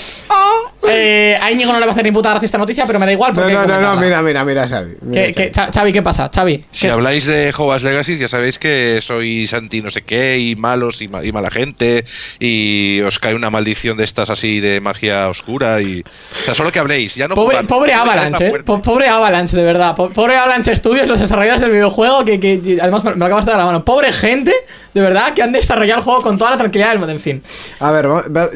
Eh, 0.88 1.38
a 1.40 1.50
Íñigo 1.50 1.72
no 1.72 1.78
le 1.80 1.86
va 1.86 1.90
a 1.90 1.92
hacer 1.92 2.04
ni 2.04 2.12
puta 2.12 2.30
gracia 2.30 2.46
esta 2.46 2.58
noticia, 2.58 2.86
pero 2.86 2.98
me 2.98 3.06
da 3.06 3.12
igual 3.12 3.32
No, 3.34 3.40
porque. 3.40 3.52
no, 3.54 3.60
no, 3.60 3.66
no, 3.66 3.72
comentarla. 3.74 4.00
mira, 4.00 4.22
mira, 4.22 4.44
mira, 4.44 4.68
Xavi. 4.68 4.94
mira, 5.02 5.22
¿Qué, 5.26 5.32
qué- 5.32 5.50
Xavi. 5.72 5.92
¿qué 5.92 6.02
pasa? 6.02 6.30
Xavi. 6.34 6.64
Si 6.70 6.86
¿qué- 6.86 6.92
habláis 6.92 7.24
de 7.26 7.52
Hogwarts 7.56 7.82
Legacy, 7.84 8.18
ya 8.18 8.28
sabéis 8.28 8.58
que 8.58 9.00
sois 9.02 9.52
anti 9.54 9.82
no 9.82 9.90
sé 9.90 10.02
qué 10.02 10.38
y 10.38 10.56
malos 10.56 11.02
y, 11.02 11.08
ma- 11.08 11.24
y 11.24 11.32
mala 11.32 11.50
gente 11.50 12.04
y 12.38 13.00
os 13.02 13.18
cae 13.18 13.34
una 13.34 13.50
maldición 13.50 13.96
de 13.96 14.04
estas 14.04 14.30
así 14.30 14.60
de 14.60 14.80
magia 14.80 15.28
oscura 15.28 15.80
y... 15.80 16.00
O 16.02 16.44
sea, 16.44 16.54
solo 16.54 16.70
que 16.72 16.78
habléis, 16.78 17.14
ya 17.14 17.28
no... 17.28 17.34
Pobre, 17.34 17.62
pobre 17.64 17.92
No 17.94 18.00
Avalanche, 18.02 18.46
eh. 18.48 18.62
Pobre 18.64 19.08
Avalanche, 19.08 19.56
de 19.56 19.62
verdad. 19.64 19.94
Po- 19.96 20.10
Pobre 20.10 20.36
Avalanche 20.36 20.74
Studios, 20.74 21.08
los 21.08 21.18
desarrolladores 21.20 21.62
del 21.62 21.70
videojuego, 21.72 22.24
que, 22.24 22.78
además 22.80 23.04
me 23.04 23.14
lo 23.16 23.26
acabas 23.26 23.44
de 23.46 23.50
dar 23.52 23.60
a 23.60 23.64
la 23.64 23.66
mano. 23.72 23.84
Pobre 23.84 24.12
gente, 24.12 24.52
de 24.94 25.00
verdad, 25.00 25.34
que 25.34 25.42
han 25.42 25.52
desarrollado 25.52 25.98
el 25.98 26.04
juego 26.04 26.22
con 26.22 26.38
toda 26.38 26.50
la 26.52 26.56
tranquilidad 26.56 26.90
del 26.90 26.98
mundo. 26.98 27.12
En 27.12 27.20
fin. 27.20 27.42
A 27.80 27.90
ver, 27.92 28.06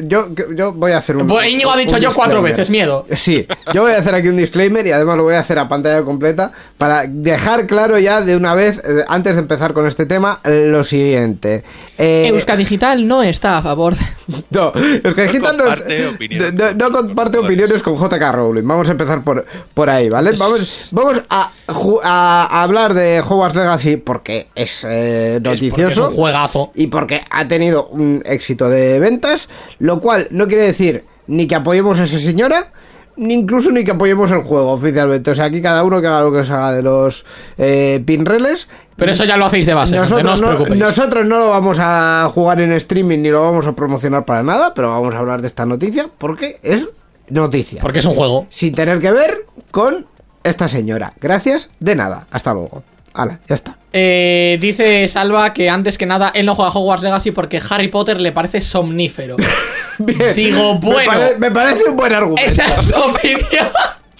yo, 0.03 0.27
yo 0.55 0.73
voy 0.73 0.91
a 0.91 0.97
hacer 0.97 1.17
un. 1.17 1.27
Pues 1.27 1.47
Íñigo 1.47 1.71
ha 1.71 1.77
dicho 1.77 1.97
yo 1.97 2.11
cuatro 2.25 2.41
veces, 2.41 2.69
miedo. 2.69 3.05
Sí, 3.15 3.45
yo 3.73 3.81
voy 3.83 3.91
a 3.93 3.97
hacer 3.97 4.15
aquí 4.15 4.27
un 4.27 4.37
disclaimer 4.37 4.85
y 4.87 4.91
además 4.91 5.17
lo 5.17 5.23
voy 5.23 5.35
a 5.35 5.39
hacer 5.39 5.57
a 5.59 5.67
pantalla 5.67 6.03
completa 6.03 6.51
para 6.77 7.05
dejar 7.07 7.67
claro 7.67 7.97
ya 7.99 8.21
de 8.21 8.35
una 8.35 8.53
vez, 8.55 8.77
eh, 8.83 9.03
antes 9.07 9.35
de 9.35 9.41
empezar 9.41 9.73
con 9.73 9.85
este 9.87 10.05
tema, 10.05 10.39
eh, 10.43 10.65
lo 10.69 10.83
siguiente. 10.83 11.63
Eh, 11.97 12.27
Euska 12.29 12.55
Digital 12.55 13.07
no 13.07 13.23
está 13.23 13.57
a 13.57 13.61
favor. 13.61 13.95
de- 13.95 14.01
No, 14.49 14.71
Euskadi 14.75 15.27
Digital 15.27 15.57
no, 15.57 15.63
comparte 15.65 16.07
opiniones. 16.07 16.53
no- 16.53 16.73
no 16.73 16.91
comparte 16.97 17.37
opiniones 17.37 17.83
con 17.83 17.95
JK 17.97 18.31
Rowling. 18.31 18.63
Vamos 18.67 18.87
a 18.87 18.91
empezar 18.91 19.23
por, 19.23 19.45
por 19.73 19.89
ahí, 19.89 20.09
¿vale? 20.09 20.31
Vamos, 20.37 20.89
vamos 20.91 21.21
a, 21.29 21.51
a- 21.67 22.47
a 22.49 22.63
hablar 22.63 22.93
de 22.93 23.19
Hogwarts 23.21 23.55
Legacy 23.55 23.97
porque 23.97 24.47
es 24.55 24.83
eh, 24.83 25.35
Es 25.35 25.41
porque 25.41 25.49
noticioso. 25.49 26.03
Es 26.05 26.09
un 26.11 26.15
juegazo. 26.15 26.71
y 26.75 26.87
porque 26.87 27.21
ha 27.29 27.47
tenido 27.47 27.87
un 27.87 28.21
éxito 28.25 28.69
de 28.69 28.99
ventas, 28.99 29.49
lo 29.79 29.99
cual 29.99 30.27
no 30.31 30.47
quiere 30.47 30.65
decir 30.65 31.03
ni 31.27 31.47
que 31.47 31.55
apoyemos 31.55 31.99
a 31.99 32.03
esa 32.03 32.19
señora, 32.19 32.71
ni 33.17 33.33
incluso 33.33 33.71
ni 33.71 33.83
que 33.83 33.91
apoyemos 33.91 34.31
el 34.31 34.41
juego 34.41 34.71
oficialmente. 34.71 35.31
O 35.31 35.35
sea, 35.35 35.45
aquí 35.45 35.61
cada 35.61 35.83
uno 35.83 36.01
que 36.01 36.07
haga 36.07 36.21
lo 36.21 36.31
que 36.31 36.45
se 36.45 36.53
haga 36.53 36.73
de 36.73 36.81
los 36.81 37.25
eh, 37.57 38.01
pinreles. 38.05 38.67
Pero 38.95 39.11
eso 39.11 39.25
ya 39.25 39.37
lo 39.37 39.45
hacéis 39.45 39.65
de 39.65 39.73
base, 39.73 39.95
Nosotros 39.95 40.23
no 40.23 40.33
os 40.33 40.41
no, 40.41 40.47
preocupéis. 40.47 40.79
nosotros 40.79 41.25
no 41.25 41.39
lo 41.39 41.49
vamos 41.49 41.77
a 41.79 42.29
jugar 42.33 42.61
en 42.61 42.71
streaming 42.73 43.19
ni 43.19 43.29
lo 43.29 43.41
vamos 43.41 43.65
a 43.67 43.73
promocionar 43.73 44.25
para 44.25 44.43
nada, 44.43 44.73
pero 44.73 44.89
vamos 44.89 45.15
a 45.15 45.19
hablar 45.19 45.41
de 45.41 45.47
esta 45.47 45.65
noticia 45.65 46.07
porque 46.17 46.59
es 46.61 46.87
noticia. 47.29 47.81
Porque 47.81 47.99
es 47.99 48.05
un 48.05 48.13
juego. 48.13 48.45
Sin 48.49 48.75
tener 48.75 48.99
que 48.99 49.11
ver 49.11 49.31
con 49.71 50.05
esta 50.43 50.67
señora. 50.67 51.13
Gracias, 51.19 51.69
de 51.79 51.95
nada. 51.95 52.27
Hasta 52.31 52.53
luego. 52.53 52.83
Hala, 53.13 53.39
ya 53.47 53.55
está. 53.55 53.77
Eh, 53.93 54.57
dice 54.61 55.07
Salva 55.09 55.53
que 55.53 55.69
antes 55.69 55.97
que 55.97 56.05
nada 56.05 56.31
él 56.33 56.45
no 56.45 56.55
juega 56.55 56.71
a 56.71 56.73
Hogwarts 56.73 57.03
Legacy 57.03 57.31
porque 57.31 57.61
Harry 57.69 57.89
Potter 57.89 58.21
le 58.21 58.31
parece 58.31 58.61
somnífero. 58.61 59.35
Bien. 59.99 60.33
Digo, 60.33 60.75
Me 60.75 60.79
bueno. 60.79 61.11
pare- 61.11 61.37
me 61.37 61.51
parece 61.51 61.89
un 61.89 61.97
buen 61.97 62.13
argumento. 62.13 62.49
Esa 62.49 62.63
es 62.65 62.85
su 62.85 62.95
opinión. 62.95 63.67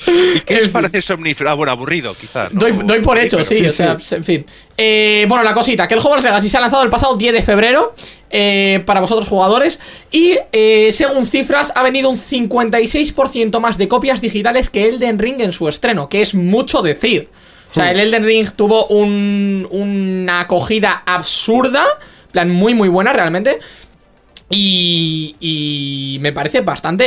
¿Y 0.08 0.39
qué 0.42 0.58
os 0.58 0.68
parece 0.70 1.00
somnífero? 1.02 1.52
Ah, 1.52 1.54
bueno, 1.54 1.72
aburrido, 1.72 2.16
quizás. 2.20 2.52
¿no? 2.54 2.60
Doy, 2.60 2.72
doy 2.84 3.02
por 3.02 3.18
hecho, 3.20 3.46
sí, 3.46 3.60
sí, 3.60 3.66
o 3.68 3.72
sea, 3.72 3.98
sí. 4.00 4.16
en 4.16 4.24
fin. 4.24 4.46
Eh, 4.76 5.26
bueno, 5.30 5.44
la 5.44 5.54
cosita, 5.54 5.88
que 5.88 5.94
el 5.94 6.00
Hogwarts 6.00 6.24
Legacy 6.24 6.50
se 6.50 6.58
ha 6.58 6.60
lanzado 6.60 6.82
el 6.84 6.89
pasado 6.89 7.16
10 7.16 7.34
de 7.34 7.44
febrero 7.44 7.94
eh, 8.32 8.82
para 8.86 9.00
vosotros 9.00 9.28
jugadores 9.30 9.80
y 10.12 10.38
eh, 10.52 10.92
según 10.92 11.28
cifras 11.28 11.72
ha 11.76 11.84
vendido 11.84 12.10
un 12.10 12.18
56% 12.18 13.60
más 13.60 13.78
de 13.78 13.88
copias 13.88 14.22
digitales 14.22 14.70
que 14.72 14.88
Elden 14.89 15.20
Ring 15.20 15.39
en 15.39 15.52
su 15.52 15.68
estreno, 15.70 16.10
que 16.10 16.22
es 16.24 16.34
mucho 16.34 16.82
decir. 16.82 17.30
O 17.72 17.74
sea, 17.74 17.89
el 17.91 17.99
Elden 17.99 18.24
Ring 18.26 18.49
tuvo 18.55 18.86
un- 18.88 19.67
una 19.72 20.41
acogida 20.41 21.03
absurda, 21.05 21.84
en 22.26 22.32
plan 22.32 22.49
muy 22.49 22.74
muy 22.74 22.89
buena 22.89 23.13
realmente. 23.13 23.59
Y, 24.53 25.36
y 25.39 26.17
me 26.19 26.34
parece 26.34 26.59
bastante 26.61 27.05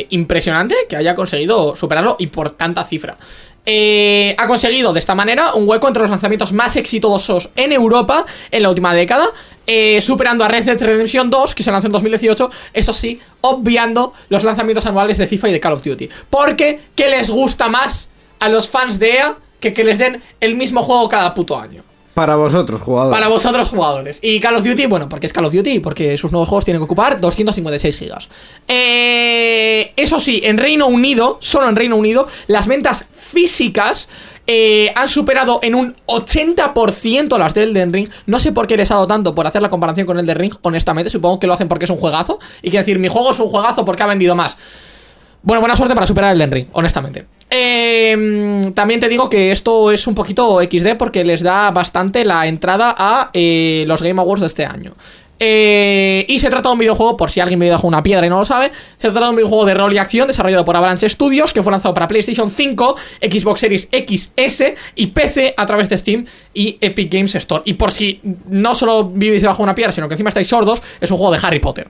eh, 0.00 0.06
impresionante 0.10 0.74
que 0.88 0.96
haya 0.96 1.14
conseguido 1.14 1.76
superarlo 1.76 2.16
y 2.18 2.28
por 2.28 2.50
tanta 2.52 2.84
cifra. 2.84 3.18
Eh, 3.66 4.34
ha 4.38 4.46
conseguido 4.46 4.92
de 4.92 5.00
esta 5.00 5.14
manera 5.14 5.52
un 5.54 5.68
hueco 5.68 5.88
entre 5.88 6.00
los 6.02 6.10
lanzamientos 6.10 6.52
más 6.52 6.76
exitosos 6.76 7.50
en 7.56 7.72
Europa 7.72 8.24
en 8.50 8.62
la 8.62 8.70
última 8.70 8.94
década, 8.94 9.26
eh, 9.66 10.00
superando 10.00 10.44
a 10.44 10.48
Red 10.48 10.64
Dead 10.64 10.80
Redemption 10.80 11.28
2, 11.28 11.54
que 11.54 11.62
se 11.64 11.70
lanzó 11.72 11.88
en 11.88 11.92
2018, 11.92 12.50
eso 12.72 12.92
sí, 12.94 13.20
obviando 13.42 14.14
los 14.30 14.44
lanzamientos 14.44 14.86
anuales 14.86 15.18
de 15.18 15.26
FIFA 15.26 15.48
y 15.48 15.52
de 15.52 15.60
Call 15.60 15.72
of 15.74 15.84
Duty. 15.84 16.08
Porque, 16.30 16.80
¿qué 16.94 17.10
les 17.10 17.28
gusta 17.28 17.68
más 17.68 18.08
a 18.38 18.48
los 18.48 18.68
fans 18.68 18.98
de 19.00 19.16
EA 19.16 19.36
que 19.60 19.72
que 19.72 19.84
les 19.84 19.98
den 19.98 20.22
el 20.40 20.56
mismo 20.56 20.82
juego 20.82 21.08
cada 21.08 21.34
puto 21.34 21.58
año? 21.58 21.82
Para 22.16 22.34
vosotros, 22.36 22.80
jugadores. 22.80 23.14
Para 23.14 23.28
vosotros 23.28 23.68
jugadores. 23.68 24.20
Y 24.22 24.40
Call 24.40 24.56
of 24.56 24.64
Duty, 24.64 24.86
bueno, 24.86 25.06
porque 25.06 25.26
es 25.26 25.34
Call 25.34 25.44
of 25.44 25.52
Duty, 25.52 25.80
porque 25.80 26.16
sus 26.16 26.32
nuevos 26.32 26.48
juegos 26.48 26.64
tienen 26.64 26.80
que 26.80 26.84
ocupar 26.84 27.20
256 27.20 27.98
gigas. 27.98 28.28
Eh, 28.66 29.92
eso 29.96 30.18
sí, 30.18 30.40
en 30.42 30.56
Reino 30.56 30.86
Unido, 30.86 31.36
solo 31.42 31.68
en 31.68 31.76
Reino 31.76 31.94
Unido, 31.94 32.26
las 32.46 32.66
ventas 32.66 33.04
físicas 33.12 34.08
eh, 34.46 34.94
han 34.94 35.10
superado 35.10 35.58
en 35.62 35.74
un 35.74 35.94
80% 36.06 37.36
las 37.36 37.52
de 37.52 37.64
Elden 37.64 37.92
Ring. 37.92 38.08
No 38.24 38.40
sé 38.40 38.50
por 38.52 38.66
qué 38.66 38.78
les 38.78 38.90
ha 38.90 38.94
dado 38.94 39.06
tanto 39.06 39.34
por 39.34 39.46
hacer 39.46 39.60
la 39.60 39.68
comparación 39.68 40.06
con 40.06 40.18
Elden 40.18 40.38
Ring, 40.38 40.54
honestamente. 40.62 41.10
Supongo 41.10 41.38
que 41.38 41.46
lo 41.46 41.52
hacen 41.52 41.68
porque 41.68 41.84
es 41.84 41.90
un 41.90 41.98
juegazo. 41.98 42.38
Y 42.62 42.70
que 42.70 42.78
decir, 42.78 42.98
mi 42.98 43.08
juego 43.08 43.32
es 43.32 43.40
un 43.40 43.50
juegazo 43.50 43.84
porque 43.84 44.02
ha 44.04 44.06
vendido 44.06 44.34
más. 44.34 44.56
Bueno, 45.42 45.60
buena 45.60 45.76
suerte 45.76 45.94
para 45.94 46.06
superar 46.06 46.32
el 46.32 46.38
Den 46.38 46.50
Ring, 46.50 46.68
honestamente. 46.72 47.26
Eh, 47.48 48.72
también 48.74 49.00
te 49.00 49.08
digo 49.08 49.30
que 49.30 49.52
esto 49.52 49.92
es 49.92 50.06
un 50.06 50.14
poquito 50.14 50.60
XD 50.60 50.96
porque 50.98 51.24
les 51.24 51.42
da 51.42 51.70
bastante 51.70 52.24
la 52.24 52.46
entrada 52.46 52.94
a 52.96 53.30
eh, 53.32 53.84
los 53.86 54.02
Game 54.02 54.20
Awards 54.20 54.40
de 54.40 54.46
este 54.46 54.66
año. 54.66 54.94
Eh, 55.38 56.24
y 56.28 56.38
se 56.38 56.48
trata 56.48 56.70
de 56.70 56.72
un 56.72 56.78
videojuego, 56.78 57.16
por 57.16 57.30
si 57.30 57.40
alguien 57.40 57.58
me 57.58 57.66
dejó 57.66 57.86
una 57.86 58.02
piedra 58.02 58.24
y 58.26 58.30
no 58.30 58.38
lo 58.38 58.44
sabe, 58.46 58.72
se 58.96 59.10
trata 59.10 59.20
de 59.24 59.30
un 59.30 59.36
videojuego 59.36 59.66
de 59.66 59.74
rol 59.74 59.92
y 59.92 59.98
acción 59.98 60.26
desarrollado 60.26 60.64
por 60.64 60.74
Avalanche 60.76 61.08
Studios 61.10 61.52
que 61.52 61.62
fue 61.62 61.72
lanzado 61.72 61.92
para 61.92 62.08
PlayStation 62.08 62.50
5, 62.50 62.96
Xbox 63.20 63.60
Series 63.60 63.88
XS 63.92 64.64
y 64.94 65.08
PC 65.08 65.52
a 65.54 65.66
través 65.66 65.90
de 65.90 65.98
Steam 65.98 66.24
y 66.54 66.78
Epic 66.80 67.12
Games 67.12 67.34
Store. 67.34 67.62
Y 67.66 67.74
por 67.74 67.92
si 67.92 68.20
no 68.48 68.74
solo 68.74 69.10
vivís 69.10 69.42
debajo 69.42 69.58
de 69.58 69.64
una 69.64 69.74
piedra, 69.74 69.92
sino 69.92 70.08
que 70.08 70.14
encima 70.14 70.30
estáis 70.30 70.48
sordos, 70.48 70.82
es 71.00 71.10
un 71.10 71.18
juego 71.18 71.32
de 71.34 71.46
Harry 71.46 71.60
Potter. 71.60 71.88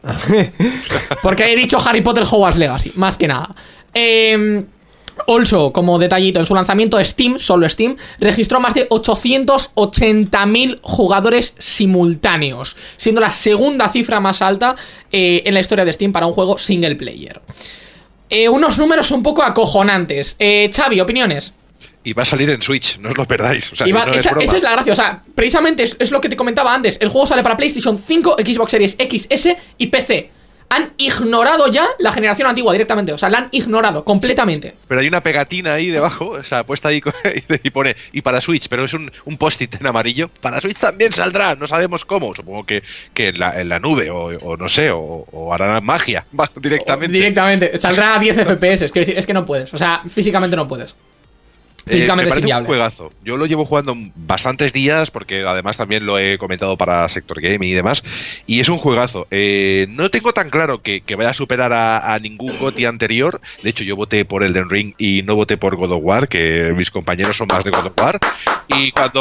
Porque 1.22 1.52
he 1.52 1.54
dicho 1.54 1.78
Harry 1.84 2.00
Potter 2.00 2.24
Hogwarts 2.24 2.58
Legacy, 2.58 2.92
más 2.96 3.16
que 3.16 3.28
nada. 3.28 3.54
Eh, 3.94 4.64
Also, 5.26 5.72
como 5.72 5.98
detallito, 5.98 6.40
en 6.40 6.46
su 6.46 6.54
lanzamiento 6.54 7.02
Steam, 7.02 7.38
solo 7.38 7.68
Steam, 7.68 7.96
registró 8.20 8.60
más 8.60 8.74
de 8.74 8.88
880.000 8.88 10.78
jugadores 10.82 11.54
simultáneos, 11.58 12.76
siendo 12.96 13.20
la 13.20 13.30
segunda 13.30 13.88
cifra 13.88 14.20
más 14.20 14.42
alta 14.42 14.76
eh, 15.12 15.42
en 15.44 15.54
la 15.54 15.60
historia 15.60 15.84
de 15.84 15.92
Steam 15.92 16.12
para 16.12 16.26
un 16.26 16.32
juego 16.32 16.58
single 16.58 16.96
player. 16.96 17.40
Eh, 18.28 18.48
unos 18.48 18.78
números 18.78 19.10
un 19.10 19.22
poco 19.22 19.42
acojonantes. 19.42 20.36
Eh, 20.38 20.70
Xavi, 20.74 21.00
opiniones. 21.00 21.54
Y 22.04 22.12
va 22.12 22.22
a 22.22 22.26
salir 22.26 22.48
en 22.50 22.62
Switch, 22.62 22.98
no 22.98 23.10
os 23.10 23.16
lo 23.16 23.24
perdáis. 23.26 23.72
O 23.72 23.74
sea, 23.74 23.86
Y 23.88 23.92
va- 23.92 24.06
no 24.06 24.12
es 24.12 24.18
esa, 24.18 24.30
broma. 24.30 24.44
esa 24.44 24.56
es 24.56 24.62
la 24.62 24.72
gracia, 24.72 24.92
o 24.92 24.96
sea, 24.96 25.22
precisamente 25.34 25.82
es, 25.82 25.96
es 25.98 26.10
lo 26.12 26.20
que 26.20 26.28
te 26.28 26.36
comentaba 26.36 26.72
antes. 26.74 26.98
El 27.00 27.08
juego 27.08 27.26
sale 27.26 27.42
para 27.42 27.56
PlayStation 27.56 27.98
5, 27.98 28.36
Xbox 28.38 28.70
Series 28.70 28.96
XS 28.96 29.56
y 29.78 29.86
PC. 29.88 30.30
Han 30.76 30.92
ignorado 30.98 31.68
ya 31.68 31.86
la 31.98 32.12
generación 32.12 32.48
antigua 32.48 32.72
directamente, 32.72 33.12
o 33.12 33.18
sea, 33.18 33.28
la 33.30 33.38
han 33.38 33.48
ignorado 33.50 34.04
completamente. 34.04 34.74
Pero 34.86 35.00
hay 35.00 35.08
una 35.08 35.22
pegatina 35.22 35.74
ahí 35.74 35.88
debajo, 35.88 36.30
o 36.30 36.44
sea, 36.44 36.64
puesta 36.64 36.88
ahí 36.88 37.02
y 37.62 37.70
pone, 37.70 37.96
y 38.12 38.22
para 38.22 38.40
Switch, 38.40 38.68
pero 38.68 38.84
es 38.84 38.94
un, 38.94 39.10
un 39.24 39.36
post-it 39.36 39.80
en 39.80 39.86
amarillo. 39.86 40.28
Para 40.40 40.60
Switch 40.60 40.78
también 40.78 41.12
saldrá, 41.12 41.54
no 41.54 41.66
sabemos 41.66 42.04
cómo. 42.04 42.34
Supongo 42.34 42.64
que, 42.64 42.82
que 43.14 43.28
en, 43.28 43.38
la, 43.38 43.60
en 43.60 43.68
la 43.68 43.78
nube, 43.78 44.10
o, 44.10 44.26
o 44.26 44.56
no 44.56 44.68
sé, 44.68 44.90
o, 44.90 45.00
o 45.00 45.52
harán 45.52 45.84
magia 45.84 46.26
directamente. 46.56 47.16
Directamente, 47.16 47.78
saldrá 47.78 48.16
a 48.16 48.18
10 48.18 48.36
FPS, 48.36 48.82
es 48.82 48.92
decir, 48.92 49.16
es 49.16 49.26
que 49.26 49.34
no 49.34 49.44
puedes, 49.44 49.72
o 49.72 49.78
sea, 49.78 50.02
físicamente 50.08 50.56
no 50.56 50.68
puedes. 50.68 50.94
Eh, 51.86 51.92
Físicamente 51.92 52.34
me 52.34 52.50
es 52.50 52.56
un 52.56 52.64
juegazo. 52.64 53.12
Yo 53.24 53.36
lo 53.36 53.46
llevo 53.46 53.64
jugando 53.64 53.94
bastantes 54.16 54.72
días 54.72 55.12
porque 55.12 55.44
además 55.46 55.76
también 55.76 56.04
lo 56.04 56.18
he 56.18 56.36
comentado 56.36 56.76
para 56.76 57.08
Sector 57.08 57.40
Gaming 57.40 57.70
y 57.70 57.74
demás. 57.74 58.02
Y 58.44 58.58
es 58.58 58.68
un 58.68 58.78
juegazo. 58.78 59.28
Eh, 59.30 59.86
no 59.90 60.10
tengo 60.10 60.32
tan 60.32 60.50
claro 60.50 60.82
que, 60.82 61.02
que 61.02 61.14
vaya 61.14 61.30
a 61.30 61.34
superar 61.34 61.72
a, 61.72 62.12
a 62.12 62.18
ningún 62.18 62.58
GOTY 62.58 62.86
anterior. 62.86 63.40
De 63.62 63.70
hecho, 63.70 63.84
yo 63.84 63.94
voté 63.94 64.24
por 64.24 64.42
Elden 64.42 64.68
Ring 64.68 64.94
y 64.98 65.22
no 65.22 65.36
voté 65.36 65.56
por 65.56 65.76
God 65.76 65.92
of 65.92 66.00
War, 66.02 66.28
que 66.28 66.72
mis 66.76 66.90
compañeros 66.90 67.36
son 67.36 67.46
más 67.52 67.62
de 67.62 67.70
God 67.70 67.86
of 67.86 67.92
War. 67.96 68.18
Y 68.66 68.90
cuando... 68.90 69.20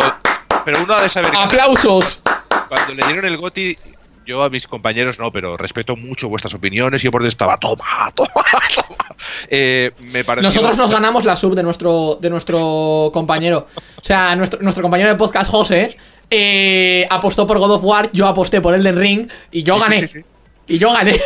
Pero 0.65 0.83
uno 0.83 0.95
ha 0.95 1.03
de 1.03 1.09
saber 1.09 1.31
¡Aplausos! 1.37 2.21
cuando 2.67 2.95
le 2.95 3.05
dieron 3.05 3.25
el 3.25 3.37
GOTY... 3.37 3.77
Yo 4.25 4.43
a 4.43 4.49
mis 4.49 4.67
compañeros 4.67 5.19
no, 5.19 5.31
pero 5.31 5.57
respeto 5.57 5.95
mucho 5.95 6.27
vuestras 6.29 6.53
opiniones. 6.53 7.01
y 7.01 7.05
Yo 7.05 7.11
por 7.11 7.21
dentro 7.21 7.29
estaba, 7.29 7.57
toma, 7.57 8.11
toma, 8.15 8.29
toma. 8.75 9.15
Eh, 9.49 9.91
me 9.99 10.23
pareció... 10.23 10.47
Nosotros 10.47 10.77
nos 10.77 10.91
ganamos 10.91 11.25
la 11.25 11.35
sub 11.35 11.55
de 11.55 11.63
nuestro, 11.63 12.17
de 12.19 12.29
nuestro 12.29 13.11
compañero. 13.13 13.67
O 13.77 14.03
sea, 14.03 14.35
nuestro, 14.35 14.61
nuestro 14.61 14.81
compañero 14.81 15.09
de 15.09 15.15
podcast, 15.15 15.49
José, 15.51 15.95
eh, 16.29 17.07
apostó 17.09 17.45
por 17.45 17.59
God 17.59 17.71
of 17.71 17.83
War, 17.83 18.09
yo 18.11 18.27
aposté 18.27 18.61
por 18.61 18.73
Elden 18.73 18.97
Ring 18.97 19.29
y 19.51 19.63
yo 19.63 19.75
sí, 19.75 19.81
gané. 19.81 20.07
sí, 20.07 20.19
sí. 20.19 20.25
Y 20.67 20.79
yo 20.79 20.91
gané. 20.91 21.19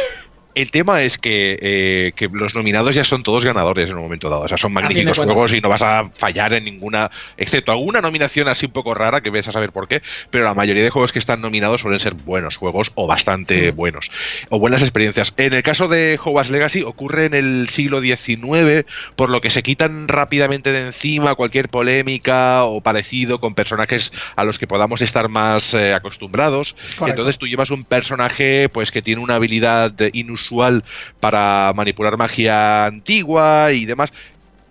El 0.60 0.72
tema 0.72 1.04
es 1.04 1.18
que, 1.18 1.58
eh, 1.62 2.12
que 2.18 2.28
los 2.34 2.54
nominados 2.54 2.94
ya 2.94 3.06
son 3.06 3.24
todos 3.24 3.46
ganadores 3.46 3.90
en 3.90 3.96
un 3.96 4.04
momento 4.04 4.30
dado. 4.30 4.42
O 4.42 4.48
sea, 4.50 4.58
son 4.58 4.74
magníficos 4.74 5.18
juegos 5.18 5.54
y 5.54 5.62
no 5.62 5.70
vas 5.70 5.82
a 5.82 6.10
fallar 6.14 6.52
en 6.52 6.66
ninguna, 6.66 7.10
excepto 7.38 7.72
alguna 7.72 8.02
nominación 8.02 8.50
así 8.50 8.66
un 8.66 8.74
poco 8.74 8.94
rara 8.94 9.22
que 9.22 9.30
ves 9.30 9.48
a 9.48 9.54
saber 9.54 9.72
por 9.72 9.88
qué. 9.88 10.02
Pero 10.32 10.44
la 10.44 10.54
mayoría 10.54 10.84
de 10.84 10.90
juegos 10.90 11.14
que 11.14 11.20
están 11.20 11.40
nominados 11.40 11.80
suelen 11.80 12.02
ser 12.02 12.14
buenos 12.14 12.58
juegos 12.58 12.92
o 12.96 13.08
bastante 13.08 13.72
buenos 13.72 14.12
o 14.50 14.60
buenas 14.60 14.82
experiencias. 14.82 15.34
En 15.38 15.54
el 15.54 15.64
caso 15.64 15.88
de 15.88 16.20
Hogwarts 16.22 16.52
Legacy 16.52 16.82
ocurre 16.82 17.28
en 17.28 17.36
el 17.36 17.70
siglo 17.70 18.02
XIX, 18.02 18.86
por 19.16 19.30
lo 19.30 19.40
que 19.40 19.52
se 19.52 19.64
quitan 19.64 20.10
rápidamente 20.10 20.74
de 20.74 20.88
encima 20.88 21.36
cualquier 21.36 21.70
polémica 21.70 22.66
o 22.66 22.82
parecido 22.82 23.40
con 23.40 23.56
personajes 23.56 24.12
a 24.36 24.44
los 24.44 24.60
que 24.60 24.68
podamos 24.68 25.02
estar 25.02 25.30
más 25.30 25.74
eh, 25.74 25.94
acostumbrados. 25.94 26.74
Correcto. 26.98 27.08
Entonces 27.08 27.38
tú 27.38 27.48
llevas 27.48 27.70
un 27.70 27.86
personaje 27.86 28.68
pues 28.68 28.92
que 28.92 29.02
tiene 29.02 29.22
una 29.22 29.36
habilidad 29.36 29.94
inusual 30.12 30.49
para 31.20 31.74
manipular 31.76 32.18
magia 32.18 32.86
antigua 32.86 33.72
y 33.72 33.86
demás. 33.86 34.12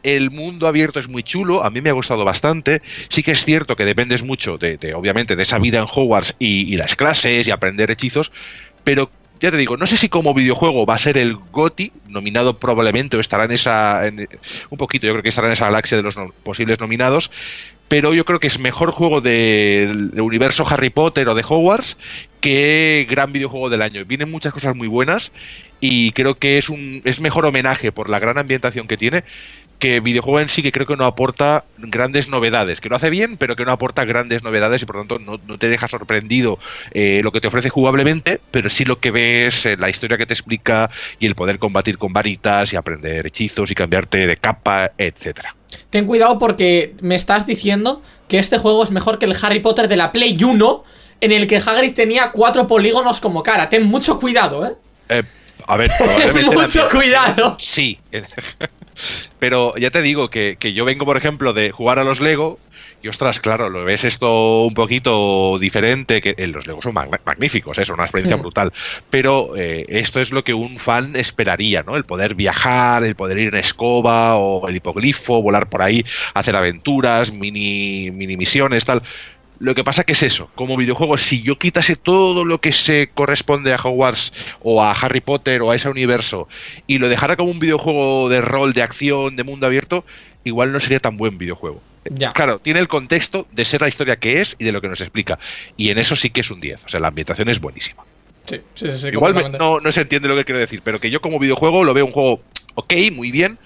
El 0.03 0.31
mundo 0.31 0.69
abierto 0.69 1.01
es 1.01 1.09
muy 1.09 1.23
chulo, 1.23 1.65
a 1.65 1.71
mí 1.71 1.81
me 1.81 1.91
ha 1.91 1.93
gustado 1.93 2.25
bastante. 2.25 2.83
Sí 3.09 3.23
que 3.23 3.33
es 3.33 3.45
cierto 3.45 3.77
que 3.77 3.85
dependes 3.85 4.23
mucho 4.23 4.57
de, 4.57 4.77
de, 4.77 4.95
obviamente, 4.95 5.37
de 5.37 5.43
esa 5.43 5.59
vida 5.59 5.79
en 5.79 5.87
Hogwarts 5.93 6.35
y, 6.39 6.77
las 6.77 6.95
clases 6.95 7.47
y 7.47 7.51
aprender 7.51 7.91
hechizos, 7.91 8.31
pero 8.85 9.11
ya 9.41 9.51
te 9.51 9.57
digo, 9.57 9.77
no 9.77 9.87
sé 9.87 9.97
si 9.97 10.09
como 10.09 10.35
videojuego 10.35 10.87
va 10.87 10.95
a 10.95 10.99
ser 10.99 11.17
el 11.17 11.37
GOTI, 11.37 11.93
nominado 12.09 12.59
probablemente, 12.59 13.17
o 13.17 13.21
estará 13.21 13.45
en 13.45 13.53
esa. 13.53 14.03
un 14.71 14.79
poquito, 14.79 15.07
yo 15.07 15.13
creo 15.13 15.23
que 15.23 15.29
estará 15.29 15.49
en 15.49 15.53
esa 15.53 15.67
galaxia 15.67 15.97
de 15.97 16.03
los 16.03 16.17
posibles 16.43 16.81
nominados. 16.81 17.31
Pero 17.89 18.13
yo 18.13 18.27
creo 18.27 18.39
que 18.39 18.49
es 18.49 18.59
mejor 18.59 18.91
juego 18.91 19.23
del 19.23 20.11
del 20.11 20.21
universo 20.21 20.67
Harry 20.69 20.91
Potter 20.91 21.27
o 21.29 21.35
de 21.35 21.43
Hogwarts 21.47 21.97
que 22.41 23.07
gran 23.09 23.33
videojuego 23.33 23.71
del 23.71 23.83
año. 23.83 24.05
Vienen 24.05 24.31
muchas 24.31 24.53
cosas 24.53 24.77
muy 24.77 24.89
buenas 24.89 25.33
y 25.81 26.13
creo 26.13 26.37
que 26.37 26.59
es 26.59 26.69
un 26.69 27.03
es 27.05 27.21
mejor 27.21 27.47
homenaje 27.47 27.93
por 27.93 28.09
la 28.09 28.19
gran 28.19 28.39
ambientación 28.39 28.89
que 28.89 28.97
tiene 28.97 29.25
que 29.79 30.01
videojuego 30.01 30.41
en 30.41 30.49
sí 30.49 30.63
que 30.63 30.73
creo 30.73 30.87
que 30.87 30.97
no 30.97 31.05
aporta 31.05 31.65
grandes 31.79 32.29
novedades, 32.29 32.81
que 32.81 32.89
lo 32.89 32.97
hace 32.97 33.11
bien, 33.11 33.37
pero 33.37 33.57
que 33.57 33.65
no 33.65 33.73
aporta 33.73 34.05
grandes 34.05 34.43
novedades 34.43 34.83
y 34.83 34.87
por 34.87 34.97
lo 34.97 35.03
tanto 35.03 35.19
no, 35.19 35.41
no 35.47 35.59
te 35.59 35.69
deja 35.69 35.89
sorprendido 35.89 36.59
eh, 36.93 37.21
lo 37.23 37.33
que 37.33 37.41
te 37.41 37.49
ofrece 37.49 37.69
jugablemente, 37.69 38.41
pero 38.51 38.71
sí 38.71 38.85
lo 38.85 38.99
que 38.99 39.11
ves, 39.11 39.67
eh, 39.67 39.77
la 39.77 39.89
historia 39.89 40.19
que 40.19 40.27
te 40.27 40.35
explica 40.35 40.91
y 41.21 41.27
el 41.27 41.35
poder 41.35 41.59
combatir 41.59 41.97
con 41.99 42.13
varitas 42.13 42.73
y 42.73 42.77
aprender 42.77 43.27
hechizos 43.27 43.71
y 43.71 43.75
cambiarte 43.75 44.27
de 44.27 44.37
capa, 44.37 44.91
etcétera. 44.99 45.55
Ten 45.91 46.07
cuidado 46.07 46.39
porque 46.39 46.95
me 47.01 47.15
estás 47.15 47.47
diciendo 47.47 48.03
que 48.27 48.39
este 48.39 48.59
juego 48.59 48.83
es 48.83 48.91
mejor 48.91 49.19
que 49.19 49.27
el 49.27 49.37
Harry 49.41 49.61
Potter 49.61 49.89
de 49.89 49.97
la 49.97 50.13
Play 50.13 50.37
1, 50.43 50.85
en 51.21 51.33
el 51.33 51.47
que 51.47 51.57
Hagrid 51.57 51.95
tenía 51.95 52.31
cuatro 52.33 52.67
polígonos 52.67 53.21
como 53.21 53.43
cara. 53.43 53.69
Ten 53.69 53.85
mucho 53.85 54.19
cuidado, 54.19 54.67
¿eh? 54.67 54.73
Eh, 55.09 55.23
a 55.69 55.77
ver, 55.77 55.91
probablemente 55.99 56.55
la- 56.57 56.63
mucho 56.63 56.89
cuidado. 56.91 57.57
Sí. 57.59 57.99
Pero 59.39 59.75
ya 59.77 59.91
te 59.91 60.03
digo 60.03 60.29
que, 60.31 60.57
que 60.59 60.73
yo 60.73 60.85
vengo, 60.85 61.05
por 61.05 61.17
ejemplo, 61.17 61.53
de 61.53 61.71
jugar 61.71 61.99
a 61.99 62.05
los 62.05 62.21
Lego. 62.21 62.59
Y 63.01 63.07
ostras, 63.07 63.39
claro, 63.39 63.71
lo 63.71 63.85
ves 63.85 64.03
esto 64.03 64.65
un 64.65 64.75
poquito 64.75 65.57
diferente, 65.61 66.21
que 66.21 66.35
eh, 66.37 66.49
los 66.49 66.67
Lego 66.67 66.83
son 66.83 66.95
magníficos, 66.95 67.79
es 67.79 67.89
una 67.91 68.03
experiencia 68.03 68.35
Sí. 68.35 68.43
brutal. 68.43 68.73
Pero 69.09 69.55
eh, 69.57 69.87
esto 69.89 70.19
es 70.19 70.33
lo 70.33 70.43
que 70.43 70.53
un 70.53 70.79
fan 70.79 71.15
esperaría, 71.15 71.85
¿no? 71.85 71.95
El 71.97 72.03
poder 72.03 72.35
viajar, 72.35 73.05
el 73.05 73.15
poder 73.15 73.39
ir 73.39 73.49
en 73.55 73.61
escoba 73.61 74.35
o 74.37 74.67
el 74.67 74.75
hipoglifo, 74.75 75.41
volar 75.41 75.69
por 75.69 75.83
ahí, 75.83 76.05
hacer 76.35 76.57
aventuras, 76.57 77.31
mini, 77.31 78.11
mini 78.11 78.37
misiones, 78.37 78.85
tal. 78.85 79.01
Lo 79.61 79.75
que 79.75 79.83
pasa 79.83 80.05
que 80.05 80.13
es 80.13 80.23
eso, 80.23 80.49
como 80.55 80.77
videojuego, 80.77 81.19
si 81.19 81.43
yo 81.43 81.59
quitase 81.59 81.97
todo 81.97 82.45
lo 82.45 82.61
que 82.61 82.73
se 82.73 83.11
corresponde 83.13 83.73
a 83.73 83.77
Hogwarts 83.77 84.33
o 84.61 84.83
a 84.83 84.93
Harry 84.93 85.21
Potter 85.21 85.63
o 85.63 85.71
a 85.71 85.77
ese 85.77 85.89
universo 85.89 86.49
y 86.87 86.99
lo 86.99 87.09
dejara 87.09 87.37
como 87.37 87.51
un 87.51 87.59
videojuego 87.59 88.29
de 88.29 88.41
rol, 88.41 88.73
de 88.73 88.83
acción, 88.83 89.35
de 89.35 89.43
mundo 89.43 89.67
abierto, 89.67 90.05
igual 90.45 90.73
no 90.73 90.79
sería 90.79 91.01
tan 91.01 91.17
buen 91.17 91.39
videojuego. 91.39 91.83
Ya. 92.11 92.33
Claro, 92.33 92.61
tiene 92.61 92.81
el 92.81 92.89
contexto 92.89 93.47
de 93.51 93.65
ser 93.65 93.81
la 93.81 93.89
historia 93.89 94.17
que 94.17 94.41
es 94.41 94.57
y 94.59 94.65
de 94.65 94.73
lo 94.73 94.81
que 94.81 94.89
nos 94.89 95.01
explica. 95.01 95.39
Y 95.77 95.91
en 95.91 95.99
eso 95.99 96.15
sí 96.15 96.31
que 96.31 96.41
es 96.41 96.51
un 96.51 96.61
10. 96.61 96.85
O 96.85 96.89
sea, 96.89 97.01
la 97.01 97.09
ambientación 97.09 97.49
es 97.49 97.61
buenísima. 97.61 98.05
Sí, 98.45 98.61
sí, 98.75 98.91
sí, 98.91 98.99
sí, 98.99 99.09
Igual 99.09 99.53
no, 99.59 99.81
no 99.81 99.93
se 99.93 100.01
entiende 100.01 100.29
lo 100.29 100.37
que 100.37 100.45
quiero 100.45 100.59
decir, 100.59 100.81
pero 100.83 101.01
que 101.01 101.11
yo 101.11 101.21
como 101.21 101.39
videojuego 101.39 101.85
lo 101.85 101.93
veo 101.93 102.07
un 102.07 102.13
juego 102.13 102.41
ok, 102.79 102.95
muy 103.13 103.33
bien, 103.33 103.59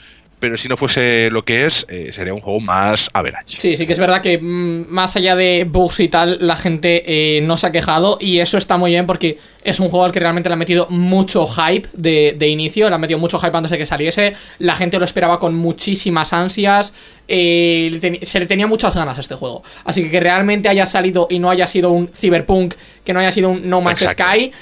pero 0.43 0.57
si 0.57 0.67
no 0.67 0.77
fuese 0.77 1.31
lo 1.31 1.45
que 1.45 1.67
es, 1.67 1.87
eh, 1.89 2.11
sería 2.13 2.35
un 2.35 2.41
juego 2.41 2.59
más 2.59 3.09
average. 3.13 3.61
Sí, 3.61 3.77
sí 3.77 3.87
que 3.87 3.93
es 3.93 3.99
verdad 4.01 4.21
que 4.21 4.39
mm, 4.39 4.87
más 4.89 5.15
allá 5.15 5.37
de 5.37 5.65
bugs 5.71 6.01
y 6.01 6.09
tal, 6.09 6.37
la 6.41 6.57
gente 6.57 7.05
eh, 7.07 7.41
no 7.43 7.57
se 7.57 7.69
ha 7.69 7.71
quejado 7.71 8.19
y 8.21 8.41
eso 8.41 8.59
está 8.59 8.77
muy 8.77 8.91
bien 8.91 9.07
porque 9.07 9.39
es 9.63 9.79
un 9.79 9.89
juego 9.89 10.05
al 10.05 10.11
que 10.11 10.19
realmente 10.19 10.49
le 10.49 10.55
han 10.55 10.59
metido 10.59 10.89
mucho 10.91 11.47
hype 11.47 11.89
de, 11.93 12.35
de 12.37 12.49
inicio, 12.49 12.89
le 12.89 12.95
han 12.97 13.01
metido 13.01 13.21
mucho 13.21 13.39
hype 13.39 13.57
antes 13.57 13.71
de 13.71 13.79
que 13.79 13.87
saliese, 13.87 14.35
la 14.59 14.75
gente 14.75 14.99
lo 14.99 15.05
esperaba 15.05 15.39
con 15.39 15.55
muchísimas 15.55 16.33
ansias, 16.33 16.93
eh, 17.29 18.19
se 18.23 18.41
le 18.41 18.47
tenía 18.47 18.67
muchas 18.67 18.97
ganas 18.97 19.19
a 19.19 19.21
este 19.21 19.37
juego. 19.37 19.63
Así 19.85 20.03
que 20.03 20.11
que 20.11 20.19
realmente 20.19 20.69
haya 20.69 20.87
salido 20.87 21.29
y 21.31 21.39
no 21.39 21.51
haya 21.51 21.69
sido 21.69 21.93
un 21.93 22.09
Cyberpunk, 22.09 22.75
que 23.05 23.13
no 23.13 23.21
haya 23.21 23.31
sido 23.31 23.51
un 23.51 23.71
No 23.71 23.81
Man's 23.81 24.03
Exacto. 24.03 24.25
Sky, 24.25 24.53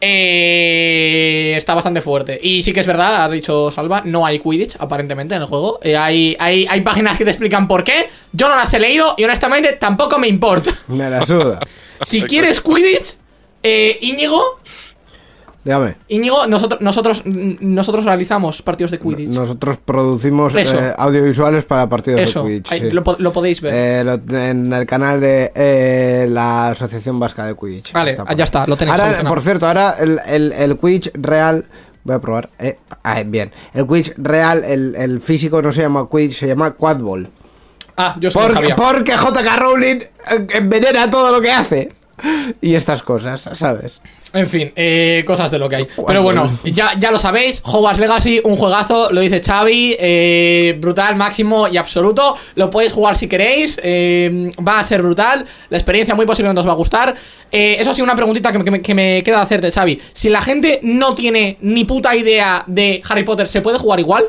eh, 0.00 1.54
está 1.56 1.74
bastante 1.74 2.00
fuerte. 2.00 2.38
Y 2.42 2.62
sí 2.62 2.72
que 2.72 2.80
es 2.80 2.86
verdad, 2.86 3.24
ha 3.24 3.28
dicho 3.28 3.70
Salva, 3.70 4.02
no 4.04 4.24
hay 4.24 4.38
Quidditch 4.38 4.76
aparentemente 4.78 5.34
en 5.34 5.42
el 5.42 5.48
juego. 5.48 5.80
Eh, 5.82 5.96
hay, 5.96 6.36
hay, 6.38 6.66
hay 6.68 6.80
páginas 6.82 7.18
que 7.18 7.24
te 7.24 7.30
explican 7.30 7.66
por 7.66 7.84
qué. 7.84 8.08
Yo 8.32 8.48
no 8.48 8.56
las 8.56 8.72
he 8.74 8.78
leído 8.78 9.14
y 9.16 9.24
honestamente 9.24 9.72
tampoco 9.74 10.18
me 10.18 10.28
importa. 10.28 10.70
Me 10.88 11.10
la 11.10 11.26
suda. 11.26 11.60
Si 12.02 12.22
quieres 12.22 12.60
Quidditch, 12.60 13.16
eh, 13.62 13.98
Íñigo, 14.02 14.60
Dígame. 15.68 15.96
Íñigo, 16.08 16.46
nosotros, 16.46 16.80
nosotros, 16.80 17.22
nosotros 17.26 18.06
realizamos 18.06 18.62
partidos 18.62 18.90
de 18.90 18.98
Quidditch. 18.98 19.34
Nosotros 19.34 19.76
producimos 19.76 20.54
eh, 20.56 20.94
audiovisuales 20.96 21.66
para 21.66 21.86
partidos 21.90 22.22
Eso, 22.22 22.42
de 22.42 22.48
Quidditch. 22.48 22.72
ahí 22.72 22.80
sí. 22.80 22.90
lo, 22.90 23.04
po- 23.04 23.16
lo 23.18 23.34
podéis 23.34 23.60
ver. 23.60 23.74
Eh, 23.74 24.02
lo- 24.02 24.34
en 24.38 24.72
el 24.72 24.86
canal 24.86 25.20
de 25.20 25.52
eh, 25.54 26.26
la 26.30 26.68
Asociación 26.70 27.20
Vasca 27.20 27.44
de 27.44 27.54
Quidditch. 27.54 27.92
Vale, 27.92 28.14
por 28.14 28.34
ya 28.34 28.44
está, 28.44 28.66
lo 28.66 28.78
tenéis 28.78 28.98
Ahora, 28.98 29.28
por 29.28 29.42
cierto, 29.42 29.66
ahora 29.68 29.96
el, 30.00 30.18
el, 30.26 30.52
el 30.52 30.78
Quidditch 30.78 31.10
real. 31.14 31.66
Voy 32.04 32.14
a 32.16 32.18
probar. 32.18 32.48
Ah, 33.02 33.22
bien. 33.26 33.52
El 33.74 33.86
Quidditch 33.86 34.14
real, 34.16 34.64
el, 34.64 34.94
el 34.96 35.20
físico 35.20 35.60
no 35.60 35.70
se 35.70 35.82
llama 35.82 36.08
Quidditch, 36.10 36.38
se 36.38 36.46
llama 36.46 36.70
Quadball. 36.70 37.28
ah, 37.98 38.16
yo 38.18 38.30
soy 38.30 38.54
Porque, 38.54 38.74
porque 38.74 39.12
JK 39.12 39.56
Rowling 39.58 40.00
envenena 40.48 41.10
todo 41.10 41.30
lo 41.30 41.42
que 41.42 41.50
hace. 41.52 41.92
Y 42.60 42.74
estas 42.74 43.02
cosas, 43.04 43.48
¿sabes? 43.52 44.00
En 44.34 44.46
fin, 44.46 44.70
eh, 44.76 45.24
cosas 45.26 45.50
de 45.50 45.58
lo 45.58 45.70
que 45.70 45.76
hay. 45.76 45.84
¿Cuándo? 45.86 46.06
Pero 46.06 46.22
bueno, 46.22 46.58
ya, 46.64 46.92
ya 46.98 47.10
lo 47.10 47.18
sabéis, 47.18 47.62
Hogwarts 47.64 47.98
Legacy, 47.98 48.42
un 48.44 48.56
juegazo, 48.56 49.10
lo 49.10 49.22
dice 49.22 49.40
Xavi, 49.42 49.96
eh, 49.98 50.76
brutal, 50.78 51.16
máximo 51.16 51.66
y 51.66 51.78
absoluto. 51.78 52.36
Lo 52.54 52.68
podéis 52.68 52.92
jugar 52.92 53.16
si 53.16 53.26
queréis, 53.26 53.80
eh, 53.82 54.50
va 54.66 54.80
a 54.80 54.84
ser 54.84 55.00
brutal, 55.00 55.46
la 55.70 55.78
experiencia 55.78 56.14
muy 56.14 56.26
posiblemente 56.26 56.60
os 56.60 56.66
va 56.68 56.72
a 56.72 56.76
gustar. 56.76 57.14
Eh, 57.50 57.76
eso 57.80 57.94
sí, 57.94 58.02
una 58.02 58.14
preguntita 58.14 58.52
que, 58.52 58.58
me- 58.58 58.64
que 58.64 58.70
me- 58.70 58.82
que 58.82 58.94
me 58.94 59.22
queda 59.22 59.40
hacerte, 59.40 59.70
Xavi. 59.72 59.98
Si 60.12 60.28
la 60.28 60.42
gente 60.42 60.80
no 60.82 61.14
tiene 61.14 61.56
ni 61.62 61.84
puta 61.86 62.14
idea 62.14 62.64
de 62.66 63.00
Harry 63.08 63.24
Potter, 63.24 63.48
¿se 63.48 63.62
puede 63.62 63.78
jugar 63.78 63.98
igual? 63.98 64.24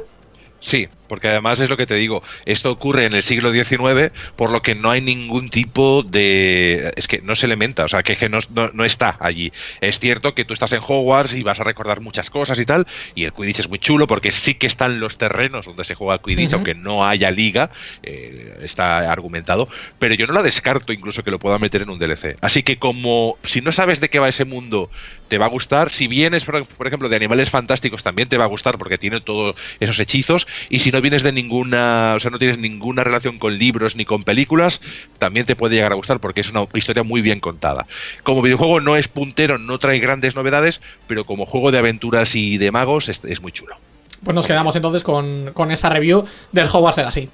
Sí, 0.62 0.88
porque 1.10 1.28
además 1.28 1.60
es 1.60 1.70
lo 1.70 1.76
que 1.76 1.86
te 1.86 1.96
digo, 1.96 2.24
esto 2.46 2.72
ocurre 2.72 3.04
en 3.06 3.14
el 3.14 3.24
siglo 3.24 3.52
XIX, 3.52 4.12
por 4.38 4.52
lo 4.52 4.62
que 4.62 4.76
no 4.76 4.90
hay 4.92 5.02
ningún 5.02 5.50
tipo 5.50 6.04
de... 6.04 6.94
es 6.96 7.08
que 7.08 7.22
no 7.22 7.36
se 7.36 7.48
elementa, 7.48 7.84
o 7.84 7.90
sea, 7.90 8.04
que, 8.04 8.16
que 8.16 8.30
no, 8.30 8.40
no- 8.54 8.70
no 8.74 8.86
está 8.86 9.18
allí. 9.20 9.52
Es 9.82 10.00
cierto 10.00 10.34
que 10.36 10.46
tú 10.46 10.54
estás 10.54 10.72
en 10.74 10.80
Hogwarts 10.86 11.34
y 11.36 11.44
vas 11.44 11.60
a 11.60 11.64
recordar 11.64 12.00
muchas 12.02 12.30
cosas 12.30 12.58
y 12.60 12.66
tal, 12.66 12.88
y 13.16 13.24
el 13.26 13.34
Quidditch 13.34 13.60
es 13.60 13.70
muy 13.70 13.80
chulo 13.80 14.08
porque 14.08 14.32
sí 14.32 14.54
que 14.54 14.68
están 14.68 15.00
los 15.00 15.18
terrenos 15.18 15.66
donde 15.66 15.84
se 15.84 15.96
juega 15.96 16.22
Quidditch, 16.22 16.54
aunque 16.54 16.76
no 16.76 17.06
haya 17.06 17.32
liga, 17.32 17.72
eh, 18.04 18.60
está 18.64 19.12
argumentado, 19.12 19.68
pero 19.98 20.14
yo 20.16 20.28
no 20.28 20.34
la 20.34 20.44
descarto 20.44 20.94
incluso 20.94 21.24
que 21.24 21.32
lo 21.32 21.40
pueda 21.40 21.58
meter 21.60 21.82
en 21.82 21.90
un 21.90 22.00
DLC. 22.00 22.38
Así 22.42 22.64
que 22.64 22.78
como 22.78 23.38
si 23.44 23.62
no 23.62 23.72
sabes 23.72 24.00
de 24.00 24.10
qué 24.10 24.20
va 24.20 24.30
ese 24.30 24.46
mundo, 24.46 24.90
te 25.28 25.38
va 25.38 25.46
a 25.46 25.50
gustar. 25.50 25.90
Si 25.90 26.08
vienes, 26.08 26.46
por, 26.46 26.66
por 26.66 26.88
ejemplo, 26.88 27.10
de 27.10 27.16
Animales 27.16 27.50
Fantásticos, 27.50 28.04
también 28.04 28.30
te 28.30 28.38
va 28.38 28.44
a 28.46 28.48
gustar 28.48 28.78
porque 28.78 28.98
tiene 28.98 29.22
todos 29.22 29.56
esos 29.80 30.00
hechizos. 30.00 30.48
Y 30.70 30.80
si 30.80 30.92
no 30.92 30.99
vienes 31.02 31.24
de 31.24 31.32
ninguna, 31.32 32.14
o 32.16 32.20
sea, 32.20 32.32
no 32.32 32.40
tienes 32.40 32.58
ninguna 32.58 33.04
relación 33.04 33.40
con 33.40 33.58
libros 33.58 33.96
ni 33.96 34.06
con 34.06 34.24
películas, 34.24 34.82
también 35.18 35.46
te 35.46 35.56
puede 35.56 35.76
llegar 35.76 35.92
a 35.92 35.96
gustar 35.96 36.20
porque 36.20 36.42
es 36.42 36.50
una 36.50 36.66
historia 36.74 37.04
muy 37.04 37.22
bien 37.22 37.40
contada. 37.40 37.88
Como 38.24 38.42
videojuego 38.42 38.80
no 38.82 38.96
es 38.96 39.08
puntero, 39.08 39.58
no 39.58 39.80
trae 39.80 40.00
grandes 40.00 40.36
novedades, 40.36 40.82
pero 41.08 41.26
como 41.26 41.46
juego 41.46 41.72
de 41.72 41.80
aventuras 41.80 42.36
y 42.36 42.58
de 42.58 42.72
magos 42.72 43.10
es, 43.10 43.22
es 43.24 43.42
muy 43.42 43.52
chulo. 43.52 43.76
Pues 44.24 44.36
nos 44.36 44.48
quedamos 44.48 44.76
entonces 44.76 45.04
con, 45.04 45.52
con 45.54 45.72
esa 45.72 45.90
review 45.90 46.26
del 46.52 46.68
Hogwarts 46.68 46.98
Legacy. 46.98 47.30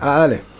Ahora, 0.00 0.16
dale. 0.16 0.51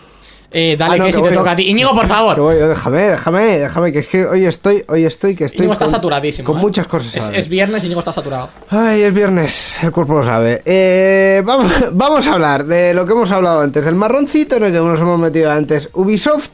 Eh, 0.55 0.77
dale, 0.79 0.95
Ah, 0.95 0.97
no, 0.99 1.05
que 1.05 1.11
que 1.11 1.17
si 1.17 1.23
te 1.23 1.29
voy 1.29 1.37
toca 1.37 1.51
a 1.53 1.57
ti. 1.57 1.63
Íñigo, 1.71 1.93
por 1.95 2.07
favor. 2.07 2.39
voy 2.41 2.57
déjame, 2.57 3.03
déjame, 3.03 3.59
déjame, 3.59 3.91
que 3.93 3.99
es 4.01 4.07
que 4.09 4.27
hoy 4.27 4.45
estoy, 4.45 4.85
hoy 4.89 5.05
estoy, 5.07 5.35
que 5.35 5.45
estoy 5.47 5.59
Íñigo 5.61 5.73
está 5.73 5.87
con- 5.87 5.95
saturadísimo. 5.95 6.47
Con 6.47 6.59
¿eh? 6.59 6.61
muchas 6.61 6.87
cosas. 6.87 7.31
Es, 7.35 7.49
viernes 7.49 7.83
y 7.83 7.87
Íñigo 7.87 8.01
está 8.01 8.13
saturado. 8.13 8.51
Ay, 8.69 9.03
es 9.03 9.15
viernes, 9.15 9.83
el 9.83 9.93
cuerpo 9.93 10.15
lo 10.15 10.23
sabe. 10.25 10.61
Eh, 10.65 11.43
vamos, 11.45 11.73
vamos 11.93 12.27
a 12.27 12.35
hablar 12.35 12.65
de 12.67 12.93
lo 12.93 13.07
que 13.07 13.13
hemos 13.13 13.31
hablado 13.31 13.61
antes, 13.63 13.85
del 13.85 13.95
marroncito 13.95 14.57
en 14.57 14.65
el 14.65 14.73
que 14.73 14.79
nos 14.81 15.01
hemos 15.01 15.19
metido 15.19 15.51
antes. 15.51 15.89
Ubisoft 15.95 16.51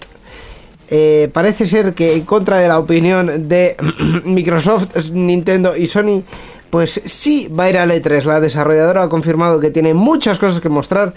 eh, 0.90 1.28
parece 1.32 1.66
ser 1.66 1.92
que 1.94 2.14
en 2.14 2.22
contra 2.22 2.59
de 2.59 2.68
la 2.68 2.78
opinión 2.78 3.49
de 3.49 3.76
Microsoft, 4.24 5.11
Nintendo 5.12 5.76
y 5.76 5.86
Sony, 5.86 6.22
pues 6.70 7.01
sí 7.05 7.49
va 7.49 7.64
a 7.64 7.70
ir 7.70 7.78
a 7.78 7.86
E3. 7.86 8.24
La 8.24 8.40
desarrolladora 8.40 9.03
ha 9.03 9.09
confirmado 9.09 9.61
que 9.61 9.70
tiene 9.70 9.92
muchas 9.92 10.38
cosas 10.38 10.61
que 10.61 10.68
mostrar, 10.68 11.12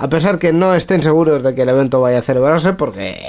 a 0.00 0.08
pesar 0.08 0.38
que 0.38 0.50
no 0.50 0.74
estén 0.74 1.02
seguros 1.02 1.42
de 1.42 1.54
que 1.54 1.60
el 1.60 1.68
evento 1.68 2.00
vaya 2.00 2.20
a 2.20 2.22
celebrarse, 2.22 2.72
porque 2.72 3.20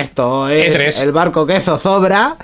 esto 0.00 0.48
es 0.48 0.98
E3. 0.98 1.02
el 1.02 1.10
barco 1.10 1.44
que 1.44 1.58
zozobra. 1.58 2.36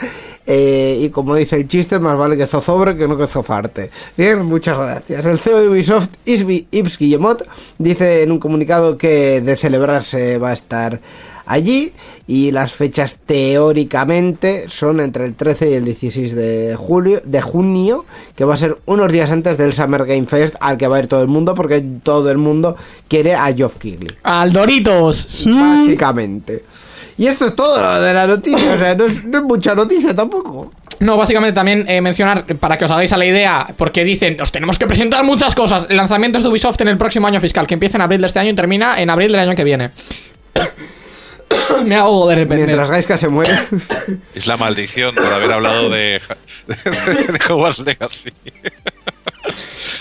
eh, 0.44 0.98
y 1.00 1.10
como 1.10 1.36
dice 1.36 1.54
el 1.54 1.68
chiste, 1.68 2.00
más 2.00 2.18
vale 2.18 2.36
que 2.36 2.48
zozobre 2.48 2.96
que 2.96 3.06
no 3.06 3.16
que 3.16 3.28
zofarte. 3.28 3.92
Bien, 4.16 4.44
muchas 4.44 4.76
gracias. 4.76 5.26
El 5.26 5.38
CEO 5.38 5.60
de 5.60 5.68
Ubisoft, 5.68 6.08
Isby 6.24 6.66
Guillemot, 6.72 7.46
dice 7.78 8.24
en 8.24 8.32
un 8.32 8.40
comunicado 8.40 8.98
que 8.98 9.40
de 9.40 9.56
celebrarse 9.56 10.38
va 10.38 10.50
a 10.50 10.54
estar 10.54 10.98
allí 11.46 11.92
y 12.26 12.50
las 12.50 12.72
fechas 12.72 13.18
teóricamente 13.26 14.68
son 14.68 15.00
entre 15.00 15.24
el 15.24 15.34
13 15.34 15.70
y 15.70 15.74
el 15.74 15.84
16 15.84 16.34
de 16.34 16.76
julio 16.76 17.20
de 17.24 17.40
junio 17.40 18.04
que 18.36 18.44
va 18.44 18.54
a 18.54 18.56
ser 18.56 18.78
unos 18.86 19.10
días 19.12 19.30
antes 19.30 19.58
del 19.58 19.72
Summer 19.72 20.04
Game 20.04 20.26
Fest 20.26 20.54
al 20.60 20.78
que 20.78 20.86
va 20.88 20.96
a 20.96 21.00
ir 21.00 21.06
todo 21.06 21.22
el 21.22 21.28
mundo 21.28 21.54
porque 21.54 21.82
todo 22.02 22.30
el 22.30 22.38
mundo 22.38 22.76
quiere 23.08 23.34
a 23.34 23.52
Geoff 23.52 23.76
Keighley 23.78 24.16
Al 24.22 24.52
Doritos. 24.52 25.46
básicamente 25.46 26.64
y 27.18 27.26
esto 27.26 27.46
es 27.46 27.54
todo 27.54 27.80
lo 27.80 28.00
de 28.00 28.14
la 28.14 28.26
noticia 28.26 28.72
o 28.74 28.78
sea 28.78 28.94
no 28.94 29.06
es, 29.06 29.24
no 29.24 29.38
es 29.38 29.44
mucha 29.44 29.74
noticia 29.74 30.14
tampoco 30.14 30.72
No, 31.00 31.16
básicamente 31.16 31.52
también 31.54 31.84
eh, 31.88 32.00
mencionar, 32.00 32.44
para 32.60 32.78
que 32.78 32.84
os 32.84 32.90
hagáis 32.92 33.12
a 33.12 33.16
la 33.16 33.24
idea, 33.26 33.74
porque 33.76 34.04
dicen, 34.04 34.40
os 34.40 34.52
tenemos 34.52 34.78
que 34.78 34.86
presentar 34.86 35.24
muchas 35.24 35.52
cosas. 35.52 35.88
Lanzamientos 35.90 36.44
de 36.44 36.48
Ubisoft 36.48 36.80
en 36.80 36.86
el 36.88 36.96
próximo 36.96 37.26
año 37.26 37.40
fiscal, 37.40 37.66
que 37.66 37.74
empieza 37.74 37.98
en 37.98 38.02
abril 38.02 38.20
de 38.20 38.28
este 38.28 38.38
año 38.38 38.50
y 38.50 38.54
termina 38.54 39.00
en 39.00 39.10
abril 39.10 39.32
del 39.32 39.40
año 39.40 39.56
que 39.56 39.64
viene. 39.64 39.90
Me 41.84 41.96
hago 41.96 42.28
de 42.28 42.34
repente. 42.36 42.66
mientras 42.66 42.90
Gaiska 42.90 43.18
se 43.18 43.28
muere 43.28 43.52
Es 44.34 44.46
la 44.46 44.56
maldición 44.56 45.14
por 45.14 45.32
haber 45.32 45.52
hablado 45.52 45.88
de, 45.88 46.20
de, 46.66 47.32
de 47.32 47.40
Hogwarts 47.48 47.80
Legacy. 47.80 48.32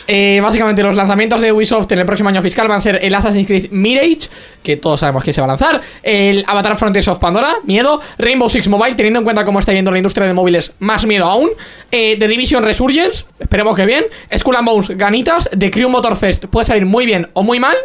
Eh, 0.07 0.39
básicamente 0.41 0.83
los 0.83 0.95
lanzamientos 0.95 1.41
de 1.41 1.51
Ubisoft 1.51 1.91
en 1.91 1.99
el 1.99 2.05
próximo 2.05 2.29
año 2.29 2.41
fiscal 2.41 2.67
van 2.67 2.77
a 2.77 2.81
ser 2.81 2.99
el 3.01 3.13
Assassin's 3.15 3.47
Creed 3.47 3.71
Mirage, 3.71 4.29
que 4.61 4.77
todos 4.77 4.99
sabemos 4.99 5.23
que 5.23 5.33
se 5.33 5.41
va 5.41 5.45
a 5.45 5.47
lanzar, 5.49 5.81
el 6.03 6.43
Avatar 6.47 6.77
Frontiers 6.77 7.07
of 7.07 7.19
Pandora, 7.19 7.55
miedo, 7.63 8.01
Rainbow 8.17 8.49
Six 8.49 8.67
Mobile, 8.67 8.95
teniendo 8.95 9.19
en 9.19 9.23
cuenta 9.23 9.45
cómo 9.45 9.59
está 9.59 9.73
yendo 9.73 9.91
la 9.91 9.97
industria 9.97 10.27
de 10.27 10.33
móviles, 10.33 10.73
más 10.79 11.05
miedo 11.05 11.25
aún, 11.25 11.49
eh, 11.91 12.17
The 12.19 12.27
Division 12.27 12.63
Resurgence, 12.63 13.25
esperemos 13.39 13.75
que 13.75 13.85
bien, 13.85 14.03
Skull 14.37 14.55
and 14.55 14.67
Bones, 14.67 14.89
ganitas, 14.97 15.49
The 15.57 15.71
Crew 15.71 15.89
Motorfest, 15.89 16.45
puede 16.45 16.65
salir 16.65 16.85
muy 16.85 17.05
bien 17.05 17.29
o 17.33 17.43
muy 17.43 17.59
mal, 17.59 17.77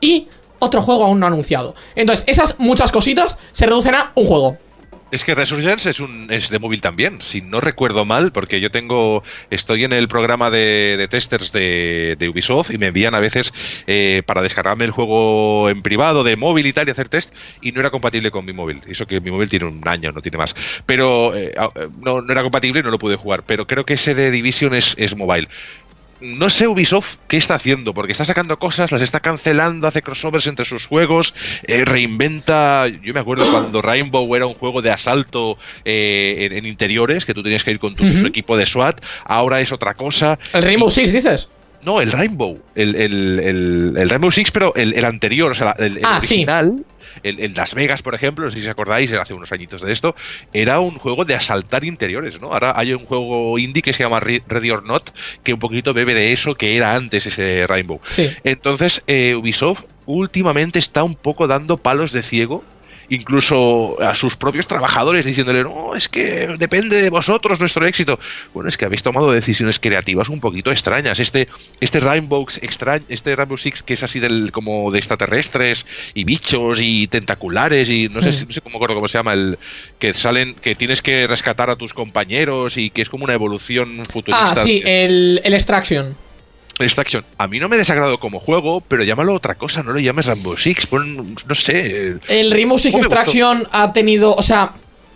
y 0.00 0.28
otro 0.60 0.80
juego 0.80 1.04
aún 1.04 1.18
no 1.18 1.26
anunciado. 1.26 1.74
Entonces, 1.96 2.24
esas 2.28 2.58
muchas 2.58 2.92
cositas 2.92 3.38
se 3.52 3.66
reducen 3.66 3.96
a 3.96 4.12
un 4.14 4.26
juego. 4.26 4.58
Es 5.10 5.24
que 5.24 5.34
Resurgence 5.34 5.90
es 5.90 5.98
un 5.98 6.28
es 6.30 6.50
de 6.50 6.58
móvil 6.60 6.80
también, 6.80 7.20
si 7.20 7.40
no 7.40 7.60
recuerdo 7.60 8.04
mal, 8.04 8.30
porque 8.30 8.60
yo 8.60 8.70
tengo 8.70 9.24
estoy 9.50 9.82
en 9.82 9.92
el 9.92 10.06
programa 10.06 10.50
de, 10.50 11.08
testers 11.10 11.50
de, 11.50 12.28
Ubisoft 12.32 12.70
y 12.70 12.78
me 12.78 12.88
envían 12.88 13.14
a 13.16 13.20
veces 13.20 13.52
eh, 13.88 14.22
para 14.24 14.40
descargarme 14.40 14.84
el 14.84 14.92
juego 14.92 15.68
en 15.68 15.82
privado 15.82 16.22
de 16.22 16.36
móvil 16.36 16.66
y 16.66 16.72
tal 16.72 16.86
y 16.86 16.92
hacer 16.92 17.08
test 17.08 17.34
y 17.60 17.72
no 17.72 17.80
era 17.80 17.90
compatible 17.90 18.30
con 18.30 18.44
mi 18.44 18.52
móvil. 18.52 18.82
Eso 18.86 19.06
que 19.06 19.20
mi 19.20 19.32
móvil 19.32 19.48
tiene 19.48 19.66
un 19.66 19.82
año, 19.88 20.12
no 20.12 20.20
tiene 20.20 20.38
más. 20.38 20.54
Pero 20.86 21.34
eh, 21.34 21.52
eh, 21.56 21.88
no, 21.98 22.20
no 22.20 22.32
era 22.32 22.42
compatible 22.42 22.80
y 22.80 22.82
no 22.84 22.90
lo 22.90 22.98
pude 22.98 23.16
jugar. 23.16 23.42
Pero 23.44 23.66
creo 23.66 23.84
que 23.84 23.94
ese 23.94 24.14
de 24.14 24.30
Division 24.30 24.74
es, 24.74 24.94
es 24.96 25.16
mobile. 25.16 25.48
No 26.20 26.50
sé 26.50 26.68
Ubisoft 26.68 27.16
qué 27.28 27.36
está 27.36 27.54
haciendo, 27.54 27.94
porque 27.94 28.12
está 28.12 28.24
sacando 28.24 28.58
cosas, 28.58 28.92
las 28.92 29.02
está 29.02 29.20
cancelando, 29.20 29.86
hace 29.86 30.02
crossovers 30.02 30.46
entre 30.46 30.64
sus 30.64 30.86
juegos, 30.86 31.34
eh, 31.66 31.84
reinventa. 31.84 32.86
Yo 32.88 33.14
me 33.14 33.20
acuerdo 33.20 33.50
cuando 33.50 33.82
Rainbow 33.82 34.34
era 34.36 34.46
un 34.46 34.54
juego 34.54 34.82
de 34.82 34.90
asalto 34.90 35.58
eh, 35.84 36.48
en, 36.50 36.52
en 36.52 36.66
interiores, 36.66 37.24
que 37.24 37.34
tú 37.34 37.42
tenías 37.42 37.64
que 37.64 37.70
ir 37.70 37.78
con 37.78 37.94
tu 37.94 38.04
equipo 38.26 38.56
de 38.56 38.66
SWAT, 38.66 39.02
ahora 39.24 39.60
es 39.60 39.72
otra 39.72 39.94
cosa. 39.94 40.38
El 40.52 40.62
Rainbow 40.62 40.90
Six, 40.90 41.12
dices. 41.12 41.48
No, 41.84 42.00
el 42.00 42.12
Rainbow, 42.12 42.60
el, 42.74 42.94
el, 42.94 43.40
el- 43.40 43.94
el 43.96 44.08
Rainbow 44.10 44.30
Six, 44.30 44.50
pero 44.50 44.74
el, 44.74 44.92
el 44.94 45.04
anterior, 45.04 45.52
o 45.52 45.54
sea, 45.54 45.74
el, 45.78 46.00
Ah, 46.04 46.20
sí. 46.20 46.34
original. 46.34 46.84
El, 47.24 47.40
el 47.40 47.54
Las 47.54 47.74
Vegas, 47.74 48.02
por 48.02 48.14
ejemplo, 48.14 48.44
no 48.44 48.50
sé 48.52 48.58
si 48.58 48.64
os 48.64 48.70
acordáis, 48.70 49.12
hace 49.12 49.34
unos 49.34 49.50
añitos 49.50 49.82
de 49.82 49.92
esto, 49.92 50.14
era 50.52 50.78
un 50.78 50.96
juego 50.98 51.24
de 51.24 51.34
asaltar 51.34 51.84
interiores, 51.84 52.40
¿no? 52.40 52.52
Ahora 52.52 52.72
hay 52.76 52.92
un 52.92 53.04
juego 53.04 53.58
indie 53.58 53.82
que 53.82 53.92
se 53.92 54.04
llama 54.04 54.20
Re- 54.20 54.42
Ready 54.46 54.70
or 54.70 54.84
Not, 54.84 55.10
que 55.42 55.52
un 55.52 55.58
poquito 55.58 55.92
bebe 55.92 56.14
de 56.14 56.30
eso 56.32 56.54
que 56.54 56.76
era 56.76 56.94
antes 56.94 57.26
ese 57.26 57.66
Rainbow. 57.66 58.00
Sí. 58.06 58.30
Entonces, 58.44 59.02
eh, 59.08 59.34
Ubisoft 59.34 59.82
últimamente 60.06 60.78
está 60.78 61.02
un 61.02 61.16
poco 61.16 61.46
dando 61.48 61.78
palos 61.78 62.12
de 62.12 62.22
ciego, 62.22 62.64
incluso 63.10 64.00
a 64.00 64.14
sus 64.14 64.36
propios 64.36 64.66
trabajadores, 64.66 65.24
diciéndole, 65.26 65.62
no, 65.62 65.94
es 65.94 66.08
que 66.08 66.48
depende 66.58 67.02
de 67.02 67.10
vosotros 67.10 67.60
nuestro 67.60 67.86
éxito. 67.86 68.18
Bueno, 68.54 68.68
es 68.68 68.76
que 68.76 68.84
habéis 68.86 69.02
tomado 69.02 69.30
decisiones 69.32 69.78
creativas 69.78 70.28
un 70.28 70.40
poquito 70.40 70.70
extrañas. 70.70 71.20
Este, 71.20 71.48
este 71.80 72.00
Rainbow 72.00 72.46
extraño, 72.62 73.04
este 73.08 73.36
Rainbow 73.36 73.58
Six 73.58 73.82
que 73.82 73.94
es 73.94 74.02
así 74.02 74.20
del 74.20 74.50
como 74.52 74.90
de 74.90 74.98
extraterrestres 74.98 75.84
y 76.14 76.24
bichos 76.24 76.78
y 76.80 77.06
tentaculares 77.08 77.90
y 77.90 78.08
no 78.08 78.22
sé, 78.22 78.32
si- 78.32 78.46
no 78.46 78.52
sé 78.52 78.60
cómo 78.60 78.76
acuerdo 78.76 78.94
cómo 78.94 79.08
se 79.08 79.18
llama 79.18 79.32
el 79.34 79.58
que 79.98 80.14
salen, 80.14 80.54
que 80.54 80.74
tienes 80.74 81.02
que 81.02 81.26
rescatar 81.26 81.68
a 81.70 81.76
tus 81.76 81.92
compañeros 81.92 82.76
y 82.78 82.90
que 82.90 83.02
es 83.02 83.08
como 83.10 83.24
una 83.24 83.34
evolución 83.34 84.02
futurista. 84.10 84.52
Ah, 84.52 84.62
sí, 84.64 84.80
el, 84.84 85.40
el 85.44 85.54
Extraction. 85.54 86.14
Extraction. 86.78 87.24
A 87.38 87.46
mí 87.46 87.60
no 87.60 87.68
me 87.68 87.76
desagrado 87.76 88.18
como 88.18 88.40
juego, 88.40 88.80
pero 88.80 89.02
llámalo 89.02 89.34
otra 89.34 89.54
cosa, 89.54 89.82
no 89.82 89.92
lo 89.92 89.98
llames 89.98 90.26
Rainbow 90.26 90.56
Six, 90.56 90.86
pon, 90.86 91.36
no 91.46 91.54
sé. 91.54 92.16
El 92.28 92.50
Rainbow 92.50 92.78
Six. 92.78 92.96
Extraction 92.96 93.66
ha 93.70 93.92
tenido, 93.92 94.34
o 94.34 94.42
sea, 94.42 94.72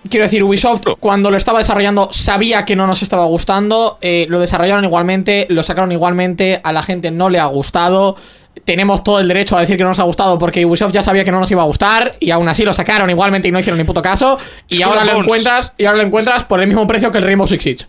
quiero 0.09 0.25
decir, 0.25 0.43
Ubisoft 0.43 0.83
cuando 1.01 1.31
lo 1.31 1.37
estaba 1.37 1.59
desarrollando 1.59 2.13
sabía 2.13 2.65
que 2.65 2.77
no 2.77 2.87
nos 2.87 3.03
estaba 3.03 3.25
gustando, 3.27 3.99
eh, 4.01 4.27
lo 4.29 4.41
desarrollaron 4.41 4.85
igualmente, 4.85 5.47
lo 5.49 5.63
sacaron 5.63 5.93
igualmente, 5.93 6.61
a 6.63 6.73
la 6.73 6.83
gente 6.83 7.11
no 7.11 7.29
le 7.29 7.39
ha 7.39 7.47
gustado. 7.47 8.17
Tenemos 8.65 9.03
todo 9.03 9.19
el 9.19 9.27
derecho 9.27 9.57
a 9.57 9.61
decir 9.61 9.77
que 9.77 9.83
no 9.83 9.89
nos 9.89 9.99
ha 9.99 10.05
gustado 10.05 10.39
porque 10.39 10.65
Ubisoft 10.65 10.93
ya 10.93 11.03
sabía 11.03 11.25
que 11.25 11.33
no 11.33 11.41
nos 11.41 11.51
iba 11.51 11.63
a 11.63 11.67
gustar 11.67 12.15
y 12.21 12.31
aún 12.31 12.49
así 12.49 12.63
lo 12.63 12.73
sacaron 12.73 13.11
igualmente 13.11 13.49
y 13.49 13.51
no 13.51 13.59
hicieron 13.59 13.79
ni 13.79 13.85
puto 13.85 14.01
caso. 14.01 14.39
Y 14.69 14.83
ahora 14.83 15.05
lo 15.05 15.21
encuentras 15.21 15.73
y 15.77 15.87
ahora 15.87 15.99
lo 15.99 16.05
encuentras 16.05 16.45
por 16.45 16.61
el 16.61 16.69
mismo 16.69 16.87
precio 16.87 17.11
que 17.11 17.19
el 17.19 17.25
Rainbow 17.25 17.49
Six 17.49 17.63
Siege. 17.63 17.87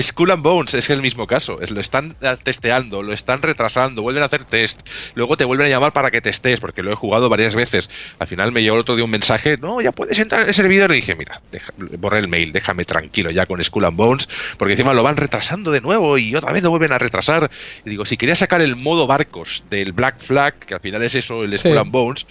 Skull 0.00 0.30
and 0.30 0.42
Bones 0.42 0.74
es 0.74 0.90
el 0.90 1.02
mismo 1.02 1.26
caso. 1.26 1.60
Es, 1.60 1.70
lo 1.70 1.80
están 1.80 2.16
eh, 2.20 2.36
testeando, 2.42 3.02
lo 3.02 3.12
están 3.12 3.42
retrasando, 3.42 4.02
vuelven 4.02 4.22
a 4.22 4.26
hacer 4.26 4.44
test. 4.44 4.80
Luego 5.14 5.36
te 5.36 5.44
vuelven 5.44 5.66
a 5.66 5.70
llamar 5.70 5.92
para 5.92 6.10
que 6.10 6.20
testes, 6.20 6.60
porque 6.60 6.82
lo 6.82 6.92
he 6.92 6.94
jugado 6.94 7.28
varias 7.28 7.54
veces. 7.54 7.90
Al 8.18 8.26
final 8.26 8.52
me 8.52 8.62
llegó 8.62 8.74
el 8.76 8.80
otro 8.82 8.96
día 8.96 9.04
un 9.04 9.10
mensaje: 9.10 9.56
No, 9.58 9.80
ya 9.80 9.92
puedes 9.92 10.18
entrar 10.18 10.42
en 10.42 10.48
el 10.48 10.54
servidor. 10.54 10.90
Y 10.92 10.96
dije: 10.96 11.14
Mira, 11.14 11.40
deja- 11.52 11.72
borré 11.98 12.18
el 12.20 12.28
mail, 12.28 12.52
déjame 12.52 12.84
tranquilo 12.84 13.30
ya 13.30 13.46
con 13.46 13.62
Skull 13.62 13.84
and 13.84 13.96
Bones, 13.96 14.28
porque 14.58 14.72
encima 14.72 14.94
lo 14.94 15.02
van 15.02 15.16
retrasando 15.16 15.70
de 15.70 15.80
nuevo 15.80 16.18
y 16.18 16.34
otra 16.34 16.52
vez 16.52 16.62
lo 16.62 16.70
vuelven 16.70 16.92
a 16.92 16.98
retrasar. 16.98 17.50
Y 17.84 17.90
digo: 17.90 18.04
Si 18.06 18.16
quería 18.16 18.36
sacar 18.36 18.60
el 18.60 18.76
modo 18.76 19.06
barcos 19.06 19.62
del 19.70 19.92
Black 19.92 20.18
Flag, 20.20 20.54
que 20.60 20.74
al 20.74 20.80
final 20.80 21.02
es 21.02 21.14
eso, 21.14 21.44
el 21.44 21.52
Sí. 21.52 21.58
Skull 21.58 21.78
and 21.78 21.90
Bones. 21.90 22.26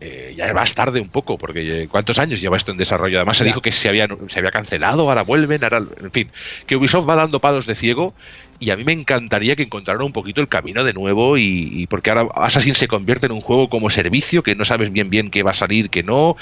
Eh, 0.00 0.34
ya 0.36 0.52
vas 0.52 0.74
tarde 0.74 1.00
un 1.00 1.08
poco, 1.08 1.38
porque 1.38 1.82
eh, 1.82 1.88
¿cuántos 1.88 2.18
años 2.18 2.40
lleva 2.40 2.56
esto 2.56 2.70
en 2.70 2.76
desarrollo? 2.76 3.16
Además 3.16 3.38
se 3.38 3.44
dijo 3.44 3.62
que 3.62 3.72
se 3.72 3.88
había, 3.88 4.06
se 4.28 4.38
había 4.38 4.50
cancelado, 4.50 5.08
ahora 5.08 5.22
vuelven, 5.22 5.64
ahora, 5.64 5.78
en 5.78 6.10
fin, 6.10 6.30
que 6.66 6.76
Ubisoft 6.76 7.08
va 7.08 7.16
dando 7.16 7.40
palos 7.40 7.66
de 7.66 7.74
ciego 7.74 8.14
y 8.58 8.70
a 8.70 8.76
mí 8.76 8.84
me 8.84 8.92
encantaría 8.92 9.56
que 9.56 9.62
encontraran 9.62 10.02
un 10.02 10.12
poquito 10.12 10.40
el 10.40 10.48
camino 10.48 10.84
de 10.84 10.92
nuevo 10.92 11.38
y, 11.38 11.70
y 11.72 11.86
porque 11.86 12.10
ahora 12.10 12.28
Assassin 12.34 12.74
se 12.74 12.88
convierte 12.88 13.26
en 13.26 13.32
un 13.32 13.40
juego 13.40 13.68
como 13.68 13.88
servicio 13.90 14.42
que 14.42 14.54
no 14.54 14.64
sabes 14.64 14.92
bien 14.92 15.08
bien 15.08 15.30
qué 15.30 15.42
va 15.42 15.52
a 15.52 15.54
salir, 15.54 15.88
qué 15.88 16.02
no, 16.02 16.36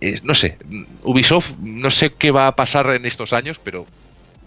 eh, 0.00 0.20
no 0.22 0.34
sé, 0.34 0.56
Ubisoft 1.02 1.56
no 1.60 1.90
sé 1.90 2.12
qué 2.12 2.30
va 2.30 2.46
a 2.46 2.56
pasar 2.56 2.90
en 2.90 3.06
estos 3.06 3.32
años, 3.32 3.60
pero 3.62 3.86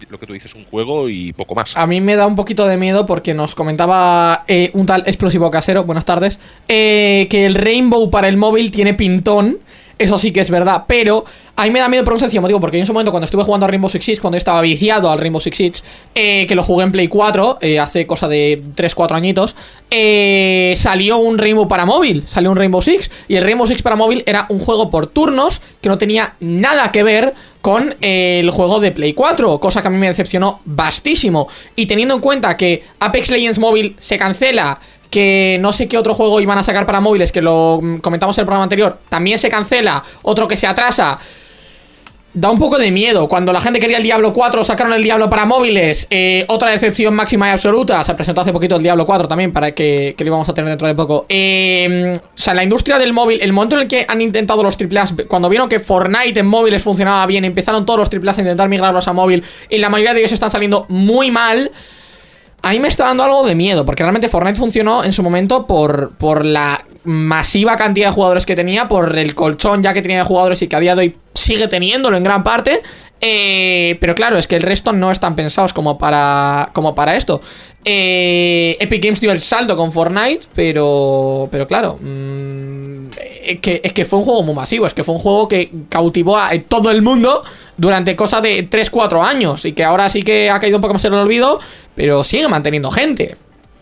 lo 0.08 0.18
que 0.18 0.26
tú 0.26 0.32
dices, 0.32 0.54
un 0.54 0.64
juego 0.64 1.08
y 1.08 1.32
poco 1.32 1.54
más. 1.54 1.76
A 1.76 1.86
mí 1.86 2.00
me 2.00 2.16
da 2.16 2.26
un 2.26 2.36
poquito 2.36 2.66
de 2.66 2.76
miedo 2.76 3.06
porque 3.06 3.34
nos 3.34 3.54
comentaba 3.54 4.44
eh, 4.48 4.70
un 4.74 4.86
tal 4.86 5.02
explosivo 5.06 5.50
casero, 5.50 5.84
buenas 5.84 6.04
tardes, 6.04 6.38
eh, 6.68 7.26
que 7.30 7.46
el 7.46 7.54
Rainbow 7.54 8.10
para 8.10 8.28
el 8.28 8.36
móvil 8.36 8.70
tiene 8.70 8.94
pintón. 8.94 9.58
Eso 9.96 10.18
sí 10.18 10.32
que 10.32 10.40
es 10.40 10.50
verdad, 10.50 10.84
pero 10.88 11.24
a 11.56 11.64
mí 11.64 11.70
me 11.70 11.78
da 11.78 11.88
miedo 11.88 12.02
por 12.02 12.14
un 12.14 12.18
sencillo 12.18 12.42
motivo, 12.42 12.60
porque 12.60 12.78
en 12.78 12.82
ese 12.82 12.92
momento 12.92 13.12
cuando 13.12 13.26
estuve 13.26 13.44
jugando 13.44 13.66
a 13.66 13.68
Rainbow 13.68 13.88
Six 13.88 14.04
Siege, 14.04 14.20
cuando 14.20 14.36
estaba 14.36 14.60
viciado 14.60 15.08
al 15.08 15.20
Rainbow 15.20 15.40
Six 15.40 15.56
Siege, 15.56 15.82
eh, 16.14 16.46
que 16.48 16.56
lo 16.56 16.64
jugué 16.64 16.84
en 16.84 16.90
Play 16.90 17.06
4, 17.06 17.58
eh, 17.60 17.78
hace 17.78 18.06
cosa 18.06 18.26
de 18.26 18.60
3-4 18.74 19.14
añitos, 19.14 19.54
eh, 19.90 20.74
salió 20.76 21.18
un 21.18 21.38
Rainbow 21.38 21.68
para 21.68 21.86
móvil, 21.86 22.24
salió 22.26 22.50
un 22.50 22.56
Rainbow 22.56 22.82
Six, 22.82 23.08
y 23.28 23.36
el 23.36 23.44
Rainbow 23.44 23.68
Six 23.68 23.82
para 23.82 23.94
móvil 23.94 24.24
era 24.26 24.46
un 24.48 24.58
juego 24.58 24.90
por 24.90 25.06
turnos 25.06 25.62
que 25.80 25.88
no 25.88 25.96
tenía 25.96 26.34
nada 26.40 26.90
que 26.90 27.04
ver 27.04 27.34
con 27.64 27.96
eh, 28.02 28.40
el 28.40 28.50
juego 28.50 28.78
de 28.78 28.92
Play 28.92 29.14
4, 29.14 29.58
cosa 29.58 29.80
que 29.80 29.88
a 29.88 29.90
mí 29.90 29.96
me 29.96 30.08
decepcionó 30.08 30.60
bastísimo. 30.66 31.48
Y 31.74 31.86
teniendo 31.86 32.12
en 32.12 32.20
cuenta 32.20 32.58
que 32.58 32.82
Apex 33.00 33.30
Legends 33.30 33.58
móvil 33.58 33.96
se 33.98 34.18
cancela, 34.18 34.78
que 35.08 35.56
no 35.62 35.72
sé 35.72 35.88
qué 35.88 35.96
otro 35.96 36.12
juego 36.12 36.42
iban 36.42 36.58
a 36.58 36.62
sacar 36.62 36.84
para 36.84 37.00
móviles, 37.00 37.32
que 37.32 37.40
lo 37.40 37.80
mm, 37.82 38.00
comentamos 38.00 38.36
en 38.36 38.42
el 38.42 38.44
programa 38.44 38.64
anterior, 38.64 38.98
también 39.08 39.38
se 39.38 39.48
cancela, 39.48 40.04
otro 40.20 40.46
que 40.46 40.58
se 40.58 40.66
atrasa. 40.66 41.18
Da 42.34 42.50
un 42.50 42.58
poco 42.58 42.78
de 42.78 42.90
miedo. 42.90 43.28
Cuando 43.28 43.52
la 43.52 43.60
gente 43.60 43.78
quería 43.78 43.98
el 43.98 44.02
Diablo 44.02 44.32
4, 44.32 44.64
sacaron 44.64 44.92
el 44.92 45.04
Diablo 45.04 45.30
para 45.30 45.46
móviles. 45.46 46.08
Eh, 46.10 46.44
otra 46.48 46.72
decepción 46.72 47.14
máxima 47.14 47.46
y 47.46 47.52
absoluta. 47.52 48.02
Se 48.02 48.12
presentó 48.14 48.40
hace 48.40 48.52
poquito 48.52 48.74
el 48.74 48.82
Diablo 48.82 49.06
4 49.06 49.28
también, 49.28 49.52
para 49.52 49.70
que, 49.70 50.16
que 50.18 50.24
lo 50.24 50.28
íbamos 50.30 50.48
a 50.48 50.52
tener 50.52 50.68
dentro 50.68 50.88
de 50.88 50.96
poco. 50.96 51.26
Eh, 51.28 52.18
o 52.20 52.28
sea, 52.34 52.54
la 52.54 52.64
industria 52.64 52.98
del 52.98 53.12
móvil, 53.12 53.38
el 53.40 53.52
momento 53.52 53.76
en 53.76 53.82
el 53.82 53.88
que 53.88 54.04
han 54.08 54.20
intentado 54.20 54.64
los 54.64 54.76
AAA, 54.76 55.26
cuando 55.28 55.48
vieron 55.48 55.68
que 55.68 55.78
Fortnite 55.78 56.40
en 56.40 56.46
móviles 56.46 56.82
funcionaba 56.82 57.24
bien, 57.26 57.44
empezaron 57.44 57.86
todos 57.86 58.00
los 58.00 58.08
AAA 58.12 58.34
a 58.36 58.40
intentar 58.40 58.68
migrarlos 58.68 59.06
a 59.06 59.12
móvil, 59.12 59.44
y 59.70 59.78
la 59.78 59.88
mayoría 59.88 60.12
de 60.12 60.18
ellos 60.18 60.32
están 60.32 60.50
saliendo 60.50 60.86
muy 60.88 61.30
mal. 61.30 61.70
A 62.62 62.70
mí 62.70 62.80
me 62.80 62.88
está 62.88 63.04
dando 63.04 63.22
algo 63.22 63.46
de 63.46 63.54
miedo, 63.54 63.86
porque 63.86 64.02
realmente 64.02 64.28
Fortnite 64.28 64.58
funcionó 64.58 65.04
en 65.04 65.12
su 65.12 65.22
momento 65.22 65.68
por, 65.68 66.16
por 66.16 66.44
la 66.44 66.84
masiva 67.04 67.76
cantidad 67.76 68.08
de 68.08 68.12
jugadores 68.12 68.44
que 68.44 68.56
tenía, 68.56 68.88
por 68.88 69.16
el 69.16 69.36
colchón 69.36 69.84
ya 69.84 69.92
que 69.92 70.02
tenía 70.02 70.18
de 70.18 70.24
jugadores 70.24 70.60
y 70.62 70.66
que 70.66 70.74
a 70.74 70.80
día 70.80 70.96
de 70.96 71.00
hoy 71.02 71.16
sigue 71.34 71.68
teniéndolo 71.68 72.16
en 72.16 72.24
gran 72.24 72.42
parte. 72.42 72.82
Eh, 73.20 73.96
pero 74.00 74.14
claro, 74.14 74.36
es 74.36 74.46
que 74.46 74.56
el 74.56 74.62
resto 74.62 74.92
no 74.92 75.10
están 75.10 75.34
pensados 75.34 75.72
como 75.72 75.96
para, 75.96 76.70
como 76.74 76.94
para 76.94 77.16
esto. 77.16 77.40
Eh, 77.84 78.76
Epic 78.80 79.02
Games 79.02 79.20
dio 79.20 79.32
el 79.32 79.40
salto 79.40 79.76
con 79.76 79.92
Fortnite, 79.92 80.46
pero, 80.54 81.48
pero 81.50 81.66
claro, 81.66 81.98
mm, 82.00 83.06
es, 83.44 83.60
que, 83.60 83.80
es 83.82 83.92
que 83.94 84.04
fue 84.04 84.18
un 84.18 84.24
juego 84.26 84.42
muy 84.42 84.54
masivo, 84.54 84.86
es 84.86 84.92
que 84.92 85.04
fue 85.04 85.14
un 85.14 85.20
juego 85.20 85.48
que 85.48 85.70
cautivó 85.88 86.36
a 86.36 86.50
todo 86.68 86.90
el 86.90 87.00
mundo 87.00 87.42
durante 87.78 88.14
cosa 88.14 88.40
de 88.40 88.68
3-4 88.68 89.24
años 89.24 89.64
y 89.64 89.72
que 89.72 89.84
ahora 89.84 90.08
sí 90.08 90.22
que 90.22 90.50
ha 90.50 90.60
caído 90.60 90.76
un 90.76 90.82
poco 90.82 90.94
más 90.94 91.04
en 91.06 91.14
el 91.14 91.20
olvido, 91.20 91.60
pero 91.94 92.24
sigue 92.24 92.48
manteniendo 92.48 92.90
gente. 92.90 93.36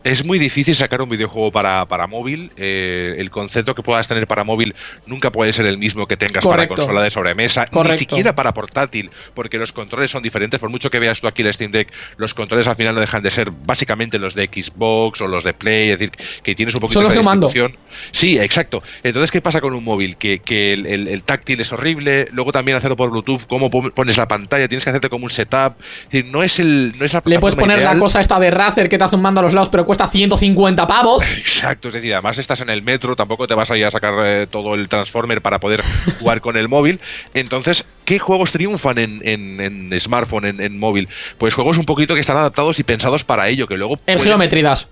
Es 0.04 0.24
muy 0.24 0.38
difícil 0.38 0.74
sacar 0.74 1.00
un 1.02 1.08
videojuego 1.08 1.50
para, 1.52 1.86
para 1.86 2.06
móvil. 2.06 2.50
Eh, 2.56 3.14
el 3.18 3.30
concepto 3.30 3.74
que 3.74 3.82
puedas 3.82 4.08
tener 4.08 4.26
para 4.26 4.42
móvil 4.44 4.74
nunca 5.06 5.30
puede 5.30 5.52
ser 5.52 5.66
el 5.66 5.78
mismo 5.78 6.06
que 6.06 6.16
tengas 6.16 6.42
Correcto. 6.42 6.74
para 6.74 6.86
consola 6.86 7.02
de 7.02 7.10
sobremesa, 7.10 7.66
Correcto. 7.66 7.92
ni 7.94 7.98
siquiera 7.98 8.34
para 8.34 8.52
portátil, 8.52 9.10
porque 9.34 9.58
los 9.58 9.70
controles 9.72 10.10
son 10.10 10.22
diferentes. 10.22 10.58
Por 10.58 10.70
mucho 10.70 10.90
que 10.90 10.98
veas 10.98 11.20
tú 11.20 11.26
aquí 11.28 11.42
el 11.42 11.52
Steam 11.54 11.70
Deck, 11.72 11.92
los 12.16 12.34
controles 12.34 12.66
al 12.68 12.76
final 12.76 12.94
no 12.94 13.00
dejan 13.00 13.22
de 13.22 13.30
ser 13.30 13.50
básicamente 13.64 14.18
los 14.18 14.34
de 14.34 14.46
Xbox 14.46 15.20
o 15.20 15.28
los 15.28 15.44
de 15.44 15.54
Play, 15.54 15.90
es 15.90 15.98
decir, 15.98 16.12
que 16.42 16.54
tienes 16.54 16.74
un 16.74 16.80
poquito 16.80 16.94
Son 17.00 17.04
los 17.04 17.12
esa 17.12 17.22
de 17.22 17.36
distribución. 17.40 17.76
Sí, 18.10 18.38
exacto. 18.38 18.82
Entonces, 19.02 19.30
¿qué 19.30 19.40
pasa 19.40 19.60
con 19.60 19.74
un 19.74 19.84
móvil? 19.84 20.16
Que, 20.16 20.40
que 20.40 20.72
el, 20.72 20.86
el- 20.86 21.08
el 21.08 21.22
táctil 21.22 21.60
es 21.60 21.72
horrible, 21.72 22.28
luego 22.32 22.50
también 22.52 22.76
hacerlo 22.76 22.96
por 22.96 23.10
Bluetooth, 23.10 23.46
cómo 23.46 23.70
pon- 23.70 23.90
pones 23.92 24.16
la 24.16 24.26
pantalla, 24.26 24.66
tienes 24.66 24.82
que 24.84 24.90
hacerte 24.90 25.08
como 25.08 25.24
un 25.24 25.30
setup. 25.30 25.74
Es 26.04 26.10
decir, 26.10 26.24
no 26.26 26.42
es 26.42 26.58
el 26.58 26.94
no 26.98 27.04
es 27.04 27.12
la 27.12 27.22
Le 27.24 27.38
puedes 27.38 27.54
poner 27.56 27.78
ideal. 27.78 27.94
la 27.94 28.00
cosa 28.00 28.20
esta 28.20 28.38
de 28.40 28.50
Razer 28.50 28.88
que 28.88 28.98
te 28.98 29.04
hace 29.04 29.16
un 29.16 29.22
mando 29.22 29.40
a 29.40 29.42
los 29.44 29.52
lados, 29.52 29.68
pero 29.68 29.84
cuesta 29.92 30.08
150 30.08 30.86
pavos. 30.86 31.22
Exacto, 31.36 31.88
es 31.88 31.94
decir, 31.94 32.14
además 32.14 32.38
estás 32.38 32.60
en 32.62 32.70
el 32.70 32.80
metro, 32.82 33.14
tampoco 33.14 33.46
te 33.46 33.52
vas 33.54 33.70
a 33.70 33.76
ir 33.76 33.84
a 33.84 33.90
sacar 33.90 34.14
eh, 34.24 34.46
todo 34.50 34.74
el 34.74 34.88
Transformer 34.88 35.42
para 35.42 35.60
poder 35.60 35.82
jugar 36.18 36.40
con 36.40 36.56
el 36.56 36.66
móvil. 36.66 36.98
Entonces, 37.34 37.84
¿qué 38.06 38.18
juegos 38.18 38.52
triunfan 38.52 38.96
en, 38.98 39.20
en- 39.22 39.60
en 39.60 40.00
smartphone, 40.00 40.46
en, 40.46 40.60
en 40.62 40.78
móvil? 40.78 41.10
Pues 41.36 41.52
juegos 41.52 41.76
un 41.76 41.84
poquito 41.84 42.14
que 42.14 42.20
están 42.20 42.38
adaptados 42.38 42.78
y 42.78 42.84
pensados 42.84 43.22
para 43.22 43.48
ello, 43.50 43.66
que 43.66 43.76
luego... 43.76 43.96
El 44.06 44.16
pueden- 44.16 44.22
Geometridas. 44.30 44.88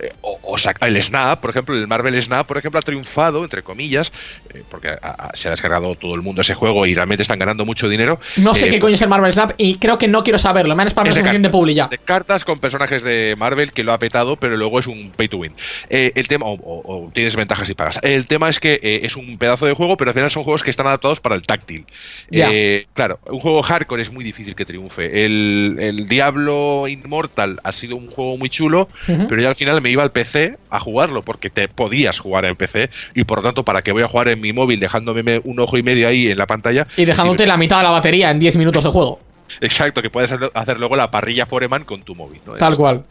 Eh, 0.00 0.12
o, 0.22 0.38
o 0.42 0.58
saca- 0.58 0.86
el 0.86 1.00
Snap, 1.02 1.40
por 1.40 1.50
ejemplo, 1.50 1.74
el 1.76 1.86
Marvel 1.86 2.20
Snap, 2.22 2.46
por 2.46 2.56
ejemplo, 2.58 2.78
ha 2.78 2.82
triunfado, 2.82 3.44
entre 3.44 3.62
comillas, 3.62 4.12
eh, 4.54 4.62
porque 4.70 4.88
a- 4.88 4.96
a- 5.02 5.30
se 5.36 5.48
ha 5.48 5.50
descargado 5.52 5.94
todo 5.94 6.14
el 6.14 6.22
mundo 6.22 6.42
ese 6.42 6.54
juego 6.54 6.86
y 6.86 6.94
realmente 6.94 7.22
están 7.22 7.38
ganando 7.38 7.64
mucho 7.64 7.88
dinero. 7.88 8.20
No 8.36 8.54
sé 8.54 8.66
Eh, 8.66 8.70
qué 8.70 8.78
coño 8.78 8.94
es 8.94 9.02
el 9.02 9.08
Marvel 9.08 9.32
Snap 9.32 9.52
y 9.56 9.76
creo 9.76 9.98
que 9.98 10.08
no 10.08 10.22
quiero 10.24 10.38
saberlo. 10.38 10.74
Me 10.76 10.82
han 10.82 10.90
spamado 10.90 11.14
de 11.14 11.20
suficiente 11.20 11.48
cartas, 11.48 11.60
publi 11.60 11.74
ya. 11.74 11.88
de 11.88 11.98
cartas 11.98 12.44
con 12.44 12.58
personajes 12.58 13.02
de 13.02 13.34
Marvel 13.38 13.72
que 13.72 13.84
lo 13.84 13.92
ha 13.92 13.98
petado, 13.98 14.36
pero 14.36 14.56
luego 14.56 14.78
es 14.78 14.86
un 14.86 15.10
pay 15.16 15.28
to 15.28 15.38
win. 15.38 15.52
El 15.88 16.26
tema, 16.28 16.46
o, 16.46 16.54
o- 16.54 17.06
o 17.06 17.10
tienes 17.12 17.36
ventajas 17.36 17.68
y 17.70 17.74
pagas. 17.74 17.98
El 18.02 18.26
tema 18.26 18.48
es 18.48 18.60
que 18.60 18.80
es 19.02 19.16
un 19.16 19.38
pedazo 19.38 19.66
de 19.66 19.72
juego, 19.74 19.96
pero 19.96 20.10
al 20.10 20.14
final 20.14 20.30
son 20.30 20.44
juegos 20.44 20.62
que 20.62 20.70
están 20.70 20.86
adaptados 20.86 21.20
para 21.20 21.34
el 21.34 21.42
táctil. 21.42 21.84
Ya. 22.30 22.48
Eh, 22.50 22.86
claro, 22.94 23.18
un 23.26 23.40
juego 23.40 23.62
hardcore 23.62 24.02
es 24.02 24.10
muy 24.12 24.24
difícil 24.24 24.54
que 24.54 24.64
triunfe. 24.64 25.24
El, 25.24 25.76
el 25.80 26.06
Diablo 26.08 26.86
Immortal 26.88 27.58
ha 27.64 27.72
sido 27.72 27.96
un 27.96 28.08
juego 28.08 28.36
muy 28.38 28.48
chulo, 28.48 28.88
pero 29.06 29.40
yo 29.40 29.48
al 29.48 29.54
final 29.56 29.80
me 29.82 29.89
iba 29.90 30.02
al 30.02 30.12
PC 30.12 30.56
a 30.70 30.80
jugarlo 30.80 31.22
porque 31.22 31.50
te 31.50 31.68
podías 31.68 32.18
jugar 32.18 32.44
en 32.44 32.56
PC 32.56 32.90
y 33.14 33.24
por 33.24 33.38
lo 33.38 33.44
tanto, 33.44 33.64
¿para 33.64 33.82
qué 33.82 33.92
voy 33.92 34.02
a 34.02 34.08
jugar 34.08 34.28
en 34.28 34.40
mi 34.40 34.52
móvil 34.52 34.80
dejándome 34.80 35.22
me- 35.22 35.40
un 35.44 35.58
ojo 35.60 35.76
y 35.78 35.82
medio 35.82 36.08
ahí 36.08 36.28
en 36.28 36.38
la 36.38 36.46
pantalla? 36.46 36.86
Y 36.96 37.04
dejándote 37.04 37.44
Si- 37.44 37.48
la 37.48 37.56
mitad 37.56 37.78
de 37.78 37.82
la 37.84 37.90
batería 37.90 38.30
en 38.30 38.38
10 38.38 38.56
minutos 38.56 38.84
de 38.84 38.90
juego. 38.90 39.20
Exacto, 39.60 40.00
que 40.02 40.10
puedes 40.10 40.30
hacer- 40.32 40.50
hacer 40.54 40.78
luego 40.78 40.96
la 40.96 41.10
parrilla 41.10 41.44
Foreman 41.46 41.84
con 41.84 42.02
tu 42.02 42.14
móvil. 42.14 42.40
¿no? 42.46 42.52
Tal 42.54 42.76
cual. 42.76 43.02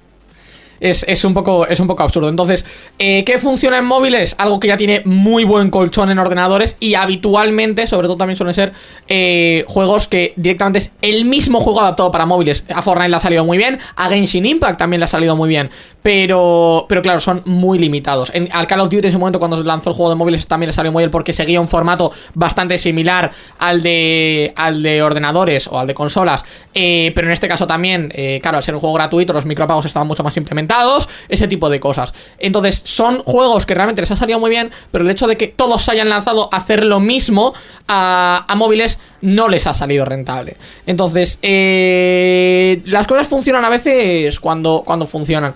Es, 0.81 1.03
es 1.09 1.25
un 1.25 1.33
poco, 1.33 1.67
es 1.67 1.77
un 1.81 1.87
poco 1.87 2.03
absurdo. 2.03 2.29
Entonces, 2.29 2.63
eh, 2.99 3.25
¿qué 3.25 3.37
funciona 3.37 3.79
en 3.79 3.83
móviles? 3.85 4.33
Algo 4.39 4.61
que 4.61 4.69
ya 4.69 4.77
tiene 4.77 5.01
muy 5.03 5.43
buen 5.43 5.69
colchón 5.69 6.09
en 6.09 6.17
ordenadores 6.19 6.77
y 6.79 6.93
habitualmente, 6.93 7.85
sobre 7.85 8.07
todo 8.07 8.15
también 8.15 8.37
suelen 8.37 8.53
ser 8.53 8.71
eh, 9.09 9.65
juegos 9.67 10.07
que 10.07 10.31
directamente 10.37 10.79
es 10.79 10.91
el 11.01 11.25
mismo 11.25 11.59
juego 11.59 11.81
adaptado 11.81 12.11
para 12.11 12.25
móviles. 12.25 12.63
A 12.73 12.81
Fortnite 12.81 13.09
le 13.09 13.15
ha 13.17 13.19
salido 13.19 13.43
muy 13.43 13.57
bien, 13.57 13.77
a 13.97 14.07
Genshin 14.07 14.45
Impact 14.45 14.79
también 14.79 15.01
le 15.01 15.03
ha 15.03 15.07
salido 15.07 15.35
muy 15.35 15.49
bien, 15.49 15.69
pero, 16.01 16.85
pero 16.87 17.01
claro, 17.01 17.19
son 17.19 17.41
muy 17.45 17.79
limitados. 17.79 18.31
En, 18.33 18.49
al 18.51 18.67
Call 18.67 18.81
of 18.81 18.89
Duty 18.89 19.07
en 19.07 19.13
su 19.13 19.19
momento 19.19 19.39
cuando 19.39 19.57
se 19.57 19.63
lanzó 19.63 19.89
el 19.89 19.95
juego 19.95 20.09
de 20.09 20.15
móviles 20.15 20.47
también 20.47 20.67
le 20.67 20.73
salió 20.73 20.91
muy 20.91 21.01
bien 21.01 21.11
porque 21.11 21.33
seguía 21.33 21.59
un 21.59 21.67
formato 21.67 22.11
bastante 22.33 22.77
similar 22.77 23.31
al 23.57 23.81
de, 23.81 24.53
al 24.55 24.81
de 24.83 25.01
ordenadores 25.01 25.67
o 25.67 25.79
al 25.79 25.87
de 25.87 25.93
consolas, 25.93 26.45
eh, 26.73 27.11
pero 27.15 27.27
en 27.27 27.33
este 27.33 27.47
caso 27.47 27.67
también, 27.67 28.11
eh, 28.13 28.39
claro, 28.41 28.57
al 28.57 28.63
ser 28.63 28.75
un 28.75 28.79
juego 28.79 28.95
gratuito, 28.95 29.33
los 29.33 29.45
micropagos 29.45 29.85
estaban 29.85 30.07
mucho 30.07 30.23
más 30.23 30.35
implementados, 30.37 31.09
ese 31.27 31.47
tipo 31.47 31.69
de 31.69 31.79
cosas. 31.79 32.13
Entonces, 32.37 32.81
son 32.83 33.23
juegos 33.23 33.65
que 33.65 33.75
realmente 33.75 34.01
les 34.01 34.11
ha 34.11 34.15
salido 34.15 34.39
muy 34.39 34.49
bien, 34.49 34.71
pero 34.91 35.03
el 35.03 35.09
hecho 35.09 35.27
de 35.27 35.35
que 35.35 35.47
todos 35.47 35.83
se 35.83 35.91
hayan 35.91 36.09
lanzado 36.09 36.49
a 36.51 36.57
hacer 36.57 36.83
lo 36.85 36.99
mismo 36.99 37.53
a, 37.87 38.45
a 38.47 38.55
móviles 38.55 38.99
no 39.21 39.47
les 39.47 39.67
ha 39.67 39.73
salido 39.73 40.05
rentable. 40.05 40.57
Entonces, 40.85 41.39
eh, 41.41 42.81
las 42.85 43.07
cosas 43.07 43.27
funcionan 43.27 43.65
a 43.65 43.69
veces 43.69 44.39
cuando, 44.39 44.83
cuando 44.85 45.07
funcionan. 45.07 45.53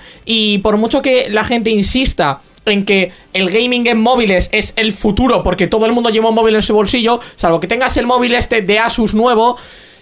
Por 0.63 0.77
mucho 0.77 1.01
que 1.01 1.29
la 1.29 1.43
gente 1.43 1.69
insista 1.69 2.41
en 2.65 2.85
que 2.85 3.11
el 3.33 3.49
gaming 3.49 3.87
en 3.87 3.99
móviles 4.01 4.49
es 4.53 4.73
el 4.77 4.93
futuro, 4.93 5.43
porque 5.43 5.67
todo 5.67 5.85
el 5.85 5.91
mundo 5.91 6.09
lleva 6.09 6.29
un 6.29 6.35
móvil 6.35 6.55
en 6.55 6.61
su 6.61 6.73
bolsillo, 6.73 7.19
salvo 7.35 7.59
que 7.59 7.67
tengas 7.67 7.97
el 7.97 8.05
móvil 8.05 8.33
este 8.35 8.61
de 8.61 8.79
Asus 8.79 9.13
nuevo, 9.13 9.57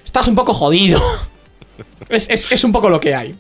estás 0.06 0.28
un 0.28 0.36
poco 0.36 0.54
jodido. 0.54 1.02
es, 2.10 2.30
es- 2.30 2.52
es 2.52 2.64
un 2.64 2.72
poco 2.72 2.90
lo 2.90 3.00
que 3.00 3.16
hay. 3.16 3.36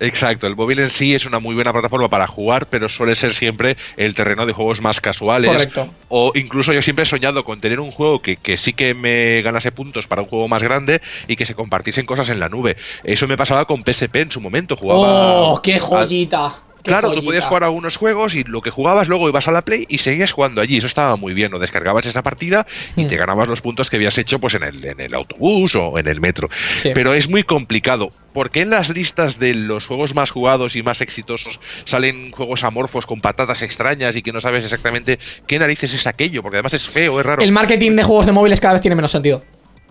Exacto, 0.00 0.46
el 0.46 0.56
móvil 0.56 0.80
en 0.80 0.90
sí 0.90 1.14
es 1.14 1.26
una 1.26 1.38
muy 1.38 1.54
buena 1.54 1.72
plataforma 1.72 2.08
para 2.08 2.26
jugar, 2.26 2.66
pero 2.68 2.88
suele 2.88 3.14
ser 3.14 3.34
siempre 3.34 3.76
el 3.96 4.14
terreno 4.14 4.46
de 4.46 4.52
juegos 4.52 4.80
más 4.80 5.00
casuales. 5.00 5.50
Correcto. 5.50 5.88
O 6.08 6.32
incluso 6.34 6.72
yo 6.72 6.82
siempre 6.82 7.04
he 7.04 7.06
soñado 7.06 7.44
con 7.44 7.60
tener 7.60 7.80
un 7.80 7.90
juego 7.90 8.20
que, 8.20 8.36
que 8.36 8.56
sí 8.56 8.72
que 8.72 8.94
me 8.94 9.42
ganase 9.42 9.72
puntos 9.72 10.06
para 10.06 10.22
un 10.22 10.28
juego 10.28 10.48
más 10.48 10.62
grande 10.62 11.00
y 11.28 11.36
que 11.36 11.46
se 11.46 11.54
compartiesen 11.54 12.06
cosas 12.06 12.30
en 12.30 12.40
la 12.40 12.48
nube. 12.48 12.76
Eso 13.04 13.26
me 13.28 13.36
pasaba 13.36 13.64
con 13.66 13.84
PSP 13.84 14.16
en 14.16 14.30
su 14.30 14.40
momento. 14.40 14.76
Jugaba 14.76 15.00
¡Oh, 15.00 15.62
qué 15.62 15.78
joyita! 15.78 16.63
Claro, 16.84 17.08
joyita. 17.08 17.20
tú 17.20 17.26
podías 17.26 17.44
jugar 17.46 17.62
a 17.64 17.66
algunos 17.66 17.96
juegos 17.96 18.34
y 18.34 18.44
lo 18.44 18.60
que 18.60 18.70
jugabas 18.70 19.08
luego 19.08 19.28
ibas 19.28 19.48
a 19.48 19.52
la 19.52 19.62
Play 19.62 19.86
y 19.88 19.98
seguías 19.98 20.32
jugando 20.32 20.60
allí. 20.60 20.76
Eso 20.76 20.86
estaba 20.86 21.16
muy 21.16 21.34
bien. 21.34 21.52
O 21.54 21.58
descargabas 21.58 22.06
esa 22.06 22.22
partida 22.22 22.66
y 22.96 23.04
Hmm. 23.04 23.08
te 23.08 23.16
ganabas 23.16 23.48
los 23.48 23.60
puntos 23.60 23.90
que 23.90 23.96
habías 23.96 24.16
hecho 24.18 24.38
pues 24.38 24.54
en 24.54 24.62
el, 24.64 24.84
en 24.84 25.00
el 25.00 25.14
autobús 25.14 25.74
o 25.74 25.98
en 25.98 26.06
el 26.08 26.20
metro. 26.20 26.48
Sí. 26.76 26.90
Pero 26.94 27.14
es 27.14 27.28
muy 27.28 27.42
complicado. 27.42 28.10
¿Por 28.32 28.50
qué 28.50 28.62
en 28.62 28.70
las 28.70 28.90
listas 28.90 29.38
de 29.38 29.54
los 29.54 29.86
juegos 29.86 30.14
más 30.14 30.30
jugados 30.30 30.74
y 30.76 30.82
más 30.82 31.00
exitosos 31.00 31.60
salen 31.84 32.32
juegos 32.32 32.64
amorfos 32.64 33.06
con 33.06 33.20
patatas 33.20 33.62
extrañas 33.62 34.16
y 34.16 34.22
que 34.22 34.32
no 34.32 34.40
sabes 34.40 34.64
exactamente 34.64 35.18
qué 35.46 35.58
narices 35.58 35.92
es 35.94 36.06
aquello? 36.06 36.42
Porque 36.42 36.56
además 36.56 36.74
es 36.74 36.88
feo, 36.88 37.20
es 37.20 37.26
raro. 37.26 37.42
El 37.42 37.52
marketing 37.52 37.92
de 37.96 38.02
juegos 38.02 38.26
de 38.26 38.32
móviles 38.32 38.60
cada 38.60 38.74
vez 38.74 38.82
tiene 38.82 38.96
menos 38.96 39.12
sentido. 39.12 39.42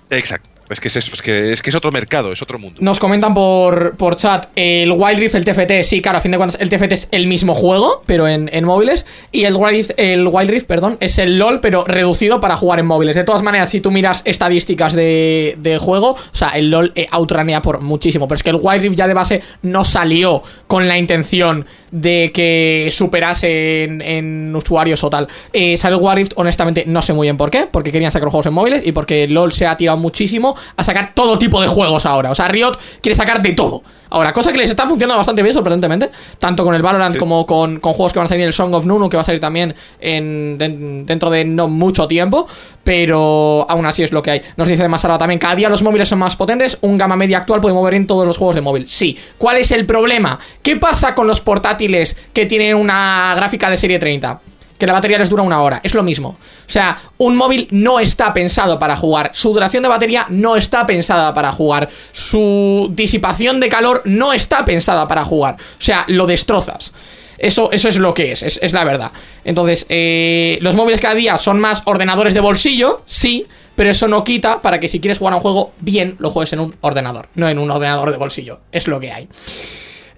Exacto. 0.10 0.50
Es 0.70 0.80
que 0.80 0.88
es 0.88 1.22
que, 1.22 1.54
es 1.54 1.62
que 1.62 1.70
es 1.70 1.76
otro 1.76 1.92
mercado, 1.92 2.32
es 2.32 2.42
otro 2.42 2.58
mundo. 2.58 2.80
Nos 2.82 3.00
comentan 3.00 3.34
por, 3.34 3.96
por 3.98 4.18
chat 4.18 4.48
el 4.56 4.92
Wild 4.92 5.20
Rift, 5.20 5.36
el 5.36 5.46
TFT, 5.46 5.84
sí, 5.84 6.02
claro, 6.02 6.20
a 6.20 6.22
fin 6.22 6.32
de 6.32 6.38
cuentas 6.38 6.60
el 6.60 6.70
TFT 6.70 6.92
es 6.92 7.08
el 7.12 7.28
mismo 7.28 7.54
juego, 7.54 8.02
pero 8.06 8.28
en, 8.28 8.50
en 8.54 8.64
móviles, 8.64 9.06
y 9.32 9.44
el 9.44 9.56
Wild, 9.56 9.72
Rift, 9.72 9.92
el 9.98 10.28
Wild 10.28 10.50
Rift, 10.50 10.68
perdón, 10.68 10.98
es 11.00 11.18
el 11.18 11.38
LOL, 11.38 11.60
pero 11.60 11.84
reducido 11.86 12.40
para 12.40 12.56
jugar 12.56 12.80
en 12.80 12.86
móviles. 12.86 13.16
De 13.16 13.24
todas 13.24 13.42
maneras, 13.42 13.70
si 13.70 13.82
tú 13.82 13.92
miras 13.92 14.22
estadísticas 14.26 14.94
de, 14.94 15.56
de 15.58 15.78
juego, 15.78 16.12
o 16.12 16.18
sea, 16.32 16.50
el 16.50 16.72
LOL 16.72 16.92
eh, 16.96 17.08
outranea 17.12 17.62
por 17.62 17.82
muchísimo, 17.82 18.28
pero 18.28 18.38
es 18.38 18.44
que 18.44 18.50
el 18.52 18.60
Wild 18.62 18.82
Rift 18.84 18.96
ya 18.96 19.08
de 19.08 19.14
base 19.14 19.42
no 19.62 19.84
salió 19.84 20.44
con 20.68 20.88
la 20.88 20.98
intención 20.98 21.66
de 21.94 22.32
que 22.34 22.88
superase 22.92 23.84
en, 23.84 24.02
en 24.02 24.56
usuarios 24.56 25.04
o 25.04 25.10
tal. 25.10 25.28
Eh, 25.54 25.78
salió 25.78 26.10
el 26.10 26.16
Rift, 26.18 26.32
honestamente, 26.36 26.84
no 26.88 27.02
sé 27.04 27.14
muy 27.14 27.26
bien 27.28 27.38
por 27.38 27.52
qué, 27.52 27.68
porque 27.72 27.92
querían 27.92 28.12
sacar 28.12 28.30
juegos 28.30 28.48
en 28.48 28.54
móviles 28.54 28.82
y 28.86 28.92
porque 28.92 29.28
LOL 29.28 29.54
se 29.54 29.68
ha 29.68 29.78
tirado 29.78 29.98
muchísimo 30.00 30.56
a 30.76 30.84
sacar 30.84 31.14
todo 31.14 31.38
tipo 31.38 31.62
de 31.62 31.68
juegos 31.68 32.06
ahora. 32.08 32.32
O 32.32 32.36
sea, 32.36 32.48
Riot 32.48 32.72
quiere 33.00 33.16
sacar 33.16 33.42
de 33.44 33.54
todo. 33.54 33.84
Ahora, 34.10 34.32
cosa 34.32 34.52
que 34.52 34.60
les 34.60 34.70
está 34.70 34.86
funcionando 34.88 35.18
bastante 35.18 35.42
bien, 35.42 35.54
sorprendentemente. 35.56 36.10
Tanto 36.38 36.64
con 36.64 36.76
el 36.76 36.82
Valorant 36.84 37.14
Sí. 37.14 37.20
como 37.20 37.46
con, 37.48 37.80
con 37.80 37.94
juegos 37.94 38.14
que 38.14 38.20
van 38.20 38.26
a 38.28 38.30
salir 38.30 38.46
el 38.46 38.54
Song 38.54 38.74
of 38.76 38.86
Nunu, 38.86 39.10
que 39.10 39.18
va 39.18 39.22
a 39.22 39.26
salir 39.26 39.42
también 39.42 39.74
en, 40.00 40.58
den- 40.60 41.06
dentro 41.06 41.30
de 41.32 41.46
no 41.46 41.68
mucho 41.68 42.08
tiempo. 42.08 42.48
Pero 42.84 43.66
aún 43.70 43.86
así 43.86 44.04
es 44.04 44.12
lo 44.12 44.22
que 44.22 44.30
hay. 44.32 44.42
Nos 44.58 44.68
dice 44.68 44.88
Masara 44.88 45.18
también, 45.18 45.40
cada 45.40 45.56
día 45.56 45.70
los 45.70 45.82
móviles 45.82 46.10
son 46.10 46.20
más 46.20 46.36
potentes. 46.36 46.78
Un 46.82 46.98
gama 46.98 47.16
media 47.16 47.40
actual 47.40 47.60
puede 47.62 47.74
mover 47.74 47.94
en 47.96 48.06
todos 48.06 48.28
los 48.28 48.38
juegos 48.38 48.56
de 48.56 48.62
móvil. 48.62 48.86
Sí. 48.90 49.18
¿Cuál 49.38 49.58
es 49.58 49.72
el 49.72 49.86
problema? 49.86 50.38
¿Qué 50.62 50.76
pasa 50.76 51.16
con 51.16 51.26
los 51.26 51.40
que 52.34 52.46
tienen 52.46 52.76
una 52.76 53.34
gráfica 53.36 53.70
de 53.70 53.78
serie 53.78 54.00
30? 54.00 54.40
que 54.78 54.88
la 54.88 54.94
batería 54.94 55.18
les 55.18 55.30
dura 55.30 55.44
una 55.44 55.62
hora. 55.62 55.80
Es 55.82 55.94
lo 55.94 56.04
mismo. 56.04 56.30
O 56.30 56.38
sea, 56.70 56.98
un 57.18 57.38
móvil 57.38 57.70
no 57.72 58.02
está 58.02 58.34
pensado 58.34 58.80
para 58.80 58.98
jugar. 58.98 59.32
Su 59.34 59.54
duración 59.54 59.82
de 59.82 59.88
batería 59.88 60.26
no 60.28 60.58
está 60.58 60.86
pensada 60.86 61.34
para 61.34 61.54
jugar. 61.54 61.88
Su 62.12 62.92
disipación 62.92 63.62
de 63.62 63.70
calor 63.70 64.02
no 64.04 64.34
está 64.34 64.66
pensada 64.66 65.08
para 65.08 65.24
jugar. 65.24 65.56
O 65.56 65.82
sea, 65.82 66.04
lo 66.08 66.26
destrozas. 66.26 66.92
Eso, 67.38 67.72
eso 67.72 67.88
es 67.88 67.98
lo 67.98 68.14
que 68.14 68.34
es, 68.34 68.44
es, 68.44 68.60
es 68.62 68.74
la 68.74 68.84
verdad. 68.84 69.14
Entonces, 69.46 69.86
eh, 69.88 70.58
los 70.62 70.76
móviles 70.76 71.00
cada 71.00 71.16
día 71.16 71.38
son 71.38 71.62
más 71.62 71.82
ordenadores 71.86 72.34
de 72.34 72.40
bolsillo, 72.40 73.04
sí, 73.06 73.48
pero 73.76 73.90
eso 73.90 74.08
no 74.08 74.24
quita 74.24 74.62
para 74.62 74.80
que 74.80 74.88
si 74.88 75.00
quieres 75.00 75.18
jugar 75.18 75.34
a 75.34 75.38
un 75.38 75.42
juego 75.42 75.72
bien, 75.80 76.16
lo 76.20 76.30
juegues 76.30 76.54
en 76.54 76.60
un 76.60 76.76
ordenador, 76.82 77.30
no 77.36 77.50
en 77.50 77.58
un 77.58 77.72
ordenador 77.72 78.12
de 78.12 78.18
bolsillo. 78.18 78.60
Es 78.72 78.88
lo 78.88 79.00
que 79.00 79.12
hay. 79.12 79.28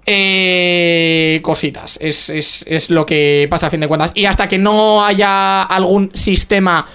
Eh, 0.08 1.40
cositas. 1.42 1.98
Es, 2.02 2.30
es- 2.30 2.64
es 2.68 2.90
lo 2.90 3.06
que 3.06 3.48
pasa 3.50 3.68
a 3.68 3.70
fin 3.70 3.80
de 3.80 3.88
cuentas. 3.88 4.12
Y 4.14 4.26
hasta 4.26 4.48
que 4.48 4.58
no 4.58 5.04
haya 5.04 5.64
algún 5.64 6.12
sistema 6.14 6.86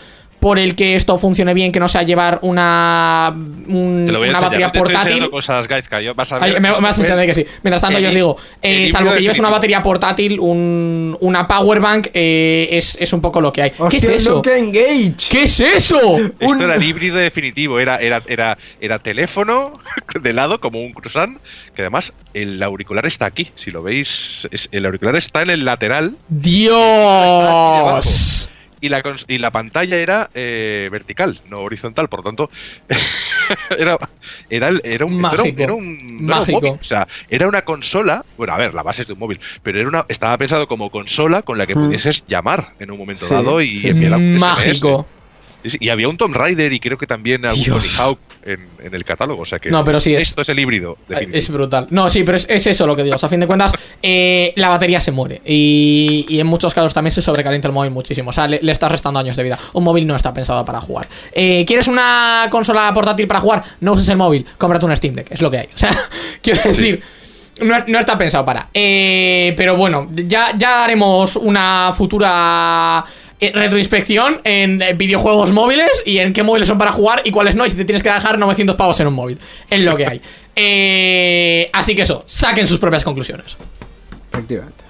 por 0.40 0.58
el 0.58 0.74
que 0.74 0.94
esto 0.94 1.18
funcione 1.18 1.54
bien, 1.54 1.70
que 1.70 1.78
no 1.78 1.88
sea 1.88 2.02
llevar 2.02 2.38
una, 2.42 3.32
un- 3.34 4.04
Te 4.06 4.12
lo 4.12 4.18
voy 4.18 4.28
a 4.28 4.30
una 4.30 4.38
enseñar. 4.38 4.42
batería 4.42 4.72
portátil. 4.72 4.96
enseñando 5.00 5.30
cosas, 5.30 5.68
Gaizka, 5.68 6.00
yo 6.00 6.14
vas 6.14 6.32
a 6.32 6.36
Ay, 6.42 6.52
ver 6.52 6.60
me, 6.62 6.72
que 6.72 6.80
me 6.80 6.88
vas 6.88 6.98
a 6.98 7.02
entender 7.02 7.26
que 7.26 7.34
sí. 7.34 7.46
Mientras 7.62 7.82
tanto, 7.82 7.98
el 7.98 8.02
yo 8.04 8.08
os 8.08 8.14
digo, 8.14 8.36
eh, 8.62 8.88
salvo 8.90 9.12
que 9.12 9.20
lleves 9.20 9.38
una 9.38 9.50
batería 9.50 9.82
portátil, 9.82 10.40
un, 10.40 11.16
una 11.20 11.46
powerbank, 11.46 12.08
eh, 12.14 12.68
es, 12.72 12.96
es 13.00 13.12
un 13.12 13.20
poco 13.20 13.40
lo 13.40 13.52
que 13.52 13.62
hay. 13.62 13.72
¿Qué 13.90 13.96
es 13.98 14.04
eso? 14.04 14.42
¿Qué 14.42 15.42
es 15.42 15.60
eso? 15.60 16.18
Esto 16.38 16.64
era 16.64 16.74
el 16.76 16.82
híbrido 16.82 17.16
definitivo, 17.16 17.78
era, 17.78 17.98
era, 17.98 18.22
era, 18.26 18.56
era 18.80 18.98
teléfono 18.98 19.72
de 20.22 20.32
lado 20.32 20.60
como 20.60 20.80
un 20.82 20.92
croissant, 20.92 21.38
que 21.74 21.82
además 21.82 22.12
el 22.34 22.62
auricular 22.62 23.06
está 23.06 23.26
aquí, 23.26 23.50
si 23.56 23.70
lo 23.70 23.82
veis, 23.82 24.48
es- 24.50 24.68
el 24.72 24.86
auricular 24.86 25.16
está 25.16 25.42
en 25.42 25.50
el 25.50 25.64
lateral 25.64 26.16
Dios. 26.28 26.76
Y 28.80 28.88
la, 28.88 29.02
y 29.28 29.38
la 29.38 29.50
pantalla 29.50 29.96
era 29.98 30.30
eh, 30.34 30.88
vertical, 30.90 31.40
no 31.48 31.58
horizontal, 31.60 32.08
por 32.08 32.20
lo 32.20 32.24
tanto 32.24 32.50
era, 33.78 33.98
era, 34.48 34.68
el- 34.68 34.80
era 34.84 35.04
un, 35.04 35.14
esto 35.24 35.34
era 35.34 35.42
un- 35.42 35.48
Mágico. 35.50 35.62
era 35.62 35.74
un- 35.74 35.96
no 35.96 36.06
era 36.06 36.18
un 36.18 36.26
Mágico. 36.26 36.60
móvil, 36.60 36.72
o 36.80 36.84
sea, 36.84 37.06
era 37.28 37.48
una 37.48 37.62
consola, 37.62 38.24
bueno, 38.36 38.52
a 38.52 38.56
ver, 38.58 38.74
la 38.74 38.82
base 38.82 39.02
es 39.02 39.08
de 39.08 39.14
un 39.14 39.18
móvil, 39.18 39.40
pero 39.62 39.78
era 39.78 39.88
una, 39.88 40.04
estaba 40.08 40.36
pensado 40.38 40.66
como 40.68 40.90
consola 40.90 41.42
con 41.42 41.58
la 41.58 41.66
que 41.66 41.74
Hmm. 41.74 41.84
pudieses 41.86 42.24
llamar 42.26 42.74
en 42.78 42.90
un 42.90 42.98
momento 42.98 43.26
Sí, 43.26 43.34
dado 43.34 43.60
y 43.60 43.80
sí, 43.80 43.88
enviar 43.88 44.14
un. 44.14 44.36
Mágico. 44.38 45.06
Y 45.64 45.88
había 45.90 46.08
un 46.08 46.16
Tomb 46.16 46.34
Raider 46.34 46.72
y 46.72 46.80
creo 46.80 46.96
que 46.98 47.06
también 47.06 47.44
algún. 47.44 47.64
Tony 47.64 47.88
Hawk 47.98 48.18
en, 48.44 48.66
en 48.82 48.94
el 48.94 49.04
catálogo. 49.04 49.42
O 49.42 49.44
sea 49.44 49.58
que 49.58 49.70
No, 49.70 49.84
pero 49.84 50.00
sí 50.00 50.14
es- 50.14 50.28
esto 50.28 50.42
es 50.42 50.48
el 50.48 50.58
híbrido. 50.58 50.96
definitivo. 51.08 51.38
Es 51.38 51.50
brutal. 51.50 51.86
No, 51.90 52.08
sí, 52.08 52.22
pero 52.24 52.36
es, 52.36 52.46
es 52.48 52.66
eso 52.66 52.86
lo 52.86 52.96
que 52.96 53.02
digo. 53.04 53.16
O 53.16 53.18
sea, 53.18 53.26
a 53.26 53.30
fin 53.30 53.40
de 53.40 53.46
cuentas, 53.46 53.72
eh, 54.02 54.52
la 54.56 54.68
batería 54.70 55.00
se 55.00 55.10
muere. 55.12 55.40
Y, 55.44 56.24
y 56.28 56.40
en 56.40 56.46
muchos 56.46 56.72
casos 56.74 56.94
también 56.94 57.12
se 57.12 57.22
sobrecalienta 57.22 57.68
el 57.68 57.74
móvil 57.74 57.90
muchísimo. 57.90 58.30
O 58.30 58.32
sea, 58.32 58.48
le, 58.48 58.60
le 58.62 58.72
estás 58.72 58.90
restando 58.90 59.20
años 59.20 59.36
de 59.36 59.42
vida. 59.42 59.58
Un 59.74 59.84
móvil 59.84 60.06
no 60.06 60.16
está 60.16 60.32
pensado 60.32 60.64
para 60.64 60.80
jugar. 60.80 61.06
Eh, 61.32 61.64
¿Quieres 61.66 61.88
una 61.88 62.46
consola 62.50 62.92
portátil 62.94 63.26
para 63.26 63.40
jugar? 63.40 63.62
No 63.80 63.92
uses 63.92 64.08
el 64.08 64.16
móvil. 64.16 64.46
Cómprate 64.56 64.86
un 64.86 64.96
Steam 64.96 65.14
Deck. 65.14 65.30
Es 65.30 65.42
lo 65.42 65.50
que 65.50 65.58
hay. 65.58 65.66
O 65.74 65.78
sea, 65.78 65.90
quiero 66.42 66.62
decir. 66.64 67.02
No, 67.60 67.74
no 67.88 67.98
está 67.98 68.16
pensado 68.16 68.42
para. 68.42 68.70
Eh, 68.72 69.52
pero 69.54 69.76
bueno, 69.76 70.08
ya, 70.14 70.56
ya 70.56 70.82
haremos 70.84 71.36
una 71.36 71.92
futura 71.94 73.04
retroinspección 73.40 74.40
en 74.44 74.82
eh, 74.82 74.92
videojuegos 74.92 75.52
móviles 75.52 75.90
y 76.04 76.18
en 76.18 76.32
qué 76.32 76.42
móviles 76.42 76.68
son 76.68 76.78
para 76.78 76.92
jugar 76.92 77.22
y 77.24 77.30
cuáles 77.30 77.56
no. 77.56 77.64
Y 77.64 77.70
si 77.70 77.76
te 77.76 77.84
tienes 77.84 78.02
que 78.02 78.10
dejar 78.10 78.38
900 78.38 78.76
pavos 78.76 79.00
en 79.00 79.06
un 79.06 79.14
móvil. 79.14 79.38
Es 79.68 79.80
lo 79.80 79.96
que 79.96 80.06
hay. 80.06 80.20
Eh, 80.54 81.70
así 81.72 81.94
que 81.94 82.02
eso, 82.02 82.22
saquen 82.26 82.66
sus 82.66 82.78
propias 82.78 83.04
conclusiones. 83.04 83.56
Efectivamente. 84.32 84.84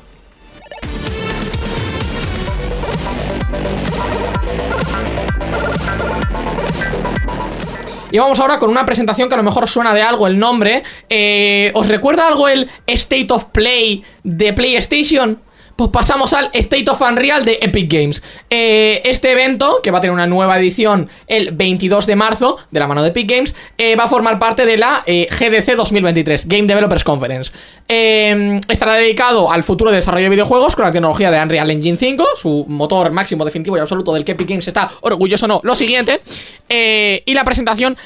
Y 8.12 8.18
vamos 8.18 8.40
ahora 8.40 8.59
con 8.59 8.70
una 8.70 8.84
presentación 8.84 9.28
que 9.28 9.34
a 9.34 9.38
lo 9.38 9.44
mejor 9.44 9.68
suena 9.68 9.94
de 9.94 10.03
algo 10.03 10.26
el 10.26 10.38
nombre. 10.38 10.82
Eh, 11.09 11.70
¿Os 11.74 11.86
recuerda 11.86 12.26
algo 12.26 12.48
el 12.48 12.68
State 12.86 13.28
of 13.30 13.46
Play 13.46 14.03
de 14.24 14.53
PlayStation? 14.53 15.40
Pues 15.80 15.88
pasamos 15.88 16.34
al 16.34 16.50
State 16.52 16.90
of 16.90 17.00
Unreal 17.00 17.42
de 17.42 17.58
Epic 17.62 17.90
Games. 17.90 18.22
Eh, 18.50 19.00
este 19.06 19.32
evento, 19.32 19.80
que 19.82 19.90
va 19.90 19.96
a 19.96 20.00
tener 20.02 20.12
una 20.12 20.26
nueva 20.26 20.58
edición 20.58 21.08
el 21.26 21.52
22 21.52 22.04
de 22.04 22.16
marzo, 22.16 22.58
de 22.70 22.80
la 22.80 22.86
mano 22.86 23.02
de 23.02 23.08
Epic 23.08 23.30
Games, 23.30 23.54
eh, 23.78 23.96
va 23.96 24.04
a 24.04 24.08
formar 24.08 24.38
parte 24.38 24.66
de 24.66 24.76
la 24.76 25.02
eh, 25.06 25.26
GDC 25.30 25.76
2023, 25.76 26.48
Game 26.48 26.66
Developers 26.66 27.02
Conference. 27.02 27.50
Estará 27.88 28.92
dedicado 28.96 29.50
al 29.50 29.62
futuro 29.62 29.90
de 29.90 29.96
desarrollo 29.96 30.24
de 30.24 30.28
videojuegos 30.28 30.76
con 30.76 30.84
la 30.84 30.92
tecnología 30.92 31.30
de 31.30 31.40
Unreal 31.40 31.70
Engine 31.70 31.96
5, 31.96 32.28
su 32.36 32.66
motor 32.68 33.10
máximo 33.10 33.46
definitivo 33.46 33.78
y 33.78 33.80
absoluto 33.80 34.12
del 34.12 34.26
que 34.26 34.32
Epic 34.32 34.50
Games 34.50 34.68
está 34.68 34.90
orgulloso 35.00 35.48
no. 35.48 35.62
Lo 35.64 35.74
siguiente, 35.74 36.20
y 36.68 37.32
la 37.32 37.44
presentación 37.44 37.96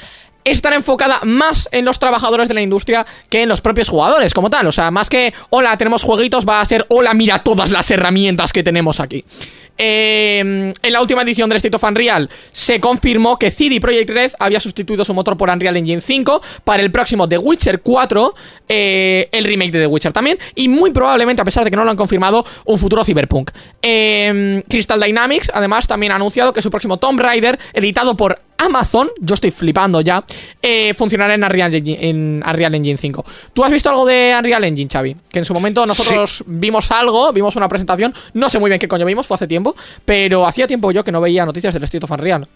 estará 0.45 0.75
enfocada 0.75 1.19
más 1.23 1.67
en 1.71 1.83
los 1.83 1.99
trabajadores 1.99 2.47
de 2.47 2.53
la 2.53 2.61
industria 2.61 3.05
que 3.29 3.41
en 3.41 3.49
los 3.49 3.59
propios 3.59 3.89
jugadores 3.89 4.33
como 4.33 4.49
tal. 4.49 4.67
O 4.67 4.71
sea, 4.71 4.91
más 4.91 5.09
que 5.09 5.33
hola, 5.49 5.75
tenemos 5.75 6.03
jueguitos, 6.03 6.47
va 6.47 6.61
a 6.61 6.65
ser 6.65 6.85
hola, 6.89 7.13
mira 7.13 7.39
todas 7.39 7.71
las 7.71 7.89
herramientas 7.91 8.53
que 8.53 8.63
tenemos 8.63 8.99
aquí. 8.99 9.25
Eh, 9.77 10.39
en 10.81 10.93
la 10.93 11.01
última 11.01 11.23
edición 11.23 11.49
del 11.49 11.57
State 11.57 11.75
of 11.75 11.83
Unreal 11.83 12.29
se 12.53 12.79
confirmó 12.79 13.37
que 13.37 13.51
CD 13.51 13.81
Projekt 13.81 14.09
Red 14.09 14.31
había 14.39 14.61
sustituido 14.61 15.03
su 15.03 15.13
motor 15.13 15.35
por 15.35 15.49
Unreal 15.49 15.75
Engine 15.75 15.99
5 15.99 16.41
para 16.63 16.81
el 16.81 16.91
próximo 16.91 17.27
The 17.27 17.37
Witcher 17.37 17.81
4, 17.81 18.33
eh, 18.69 19.27
el 19.33 19.43
remake 19.43 19.71
de 19.71 19.79
The 19.81 19.87
Witcher 19.87 20.13
también, 20.13 20.37
y 20.55 20.69
muy 20.69 20.91
probablemente, 20.91 21.41
a 21.41 21.45
pesar 21.45 21.65
de 21.65 21.71
que 21.71 21.75
no 21.75 21.83
lo 21.83 21.91
han 21.91 21.97
confirmado, 21.97 22.45
un 22.63 22.79
futuro 22.79 23.03
Cyberpunk. 23.03 23.51
Eh, 23.81 24.63
Crystal 24.69 25.01
Dynamics, 25.01 25.51
además, 25.53 25.87
también 25.87 26.13
ha 26.13 26.15
anunciado 26.15 26.53
que 26.53 26.61
su 26.61 26.71
próximo 26.71 26.95
Tomb 26.97 27.19
Raider, 27.19 27.59
editado 27.73 28.15
por 28.15 28.39
Amazon, 28.57 29.09
yo 29.19 29.33
estoy 29.33 29.51
flipando 29.51 30.01
ya, 30.01 30.23
eh, 30.61 30.93
funcionará 30.93 31.33
en 31.33 31.43
Unreal, 31.43 31.73
Engine, 31.73 32.09
en 32.09 32.43
Unreal 32.45 32.75
Engine 32.75 32.97
5. 32.97 33.25
¿Tú 33.53 33.63
has 33.63 33.71
visto 33.71 33.89
algo 33.89 34.05
de 34.05 34.33
Unreal 34.37 34.63
Engine, 34.63 34.89
Xavi? 34.91 35.15
Que 35.29 35.39
en 35.39 35.45
su 35.45 35.53
momento 35.53 35.85
nosotros 35.85 36.43
vimos 36.47 36.91
algo, 36.91 37.31
vimos 37.33 37.55
una 37.55 37.67
presentación, 37.67 38.13
no 38.33 38.49
sé 38.49 38.59
muy 38.59 38.69
bien 38.69 38.79
qué 38.79 38.87
coño 38.87 39.05
vimos, 39.05 39.27
fue 39.27 39.35
hace 39.35 39.47
tiempo, 39.47 39.75
pero 40.05 40.45
hacía 40.45 40.67
tiempo 40.67 40.91
yo 40.91 41.03
que 41.03 41.11
no 41.11 41.21
veía 41.21 41.45
noticias 41.45 41.73
del 41.73 41.83
State 41.83 42.05
of 42.05 42.11
Unreal. 42.11 42.47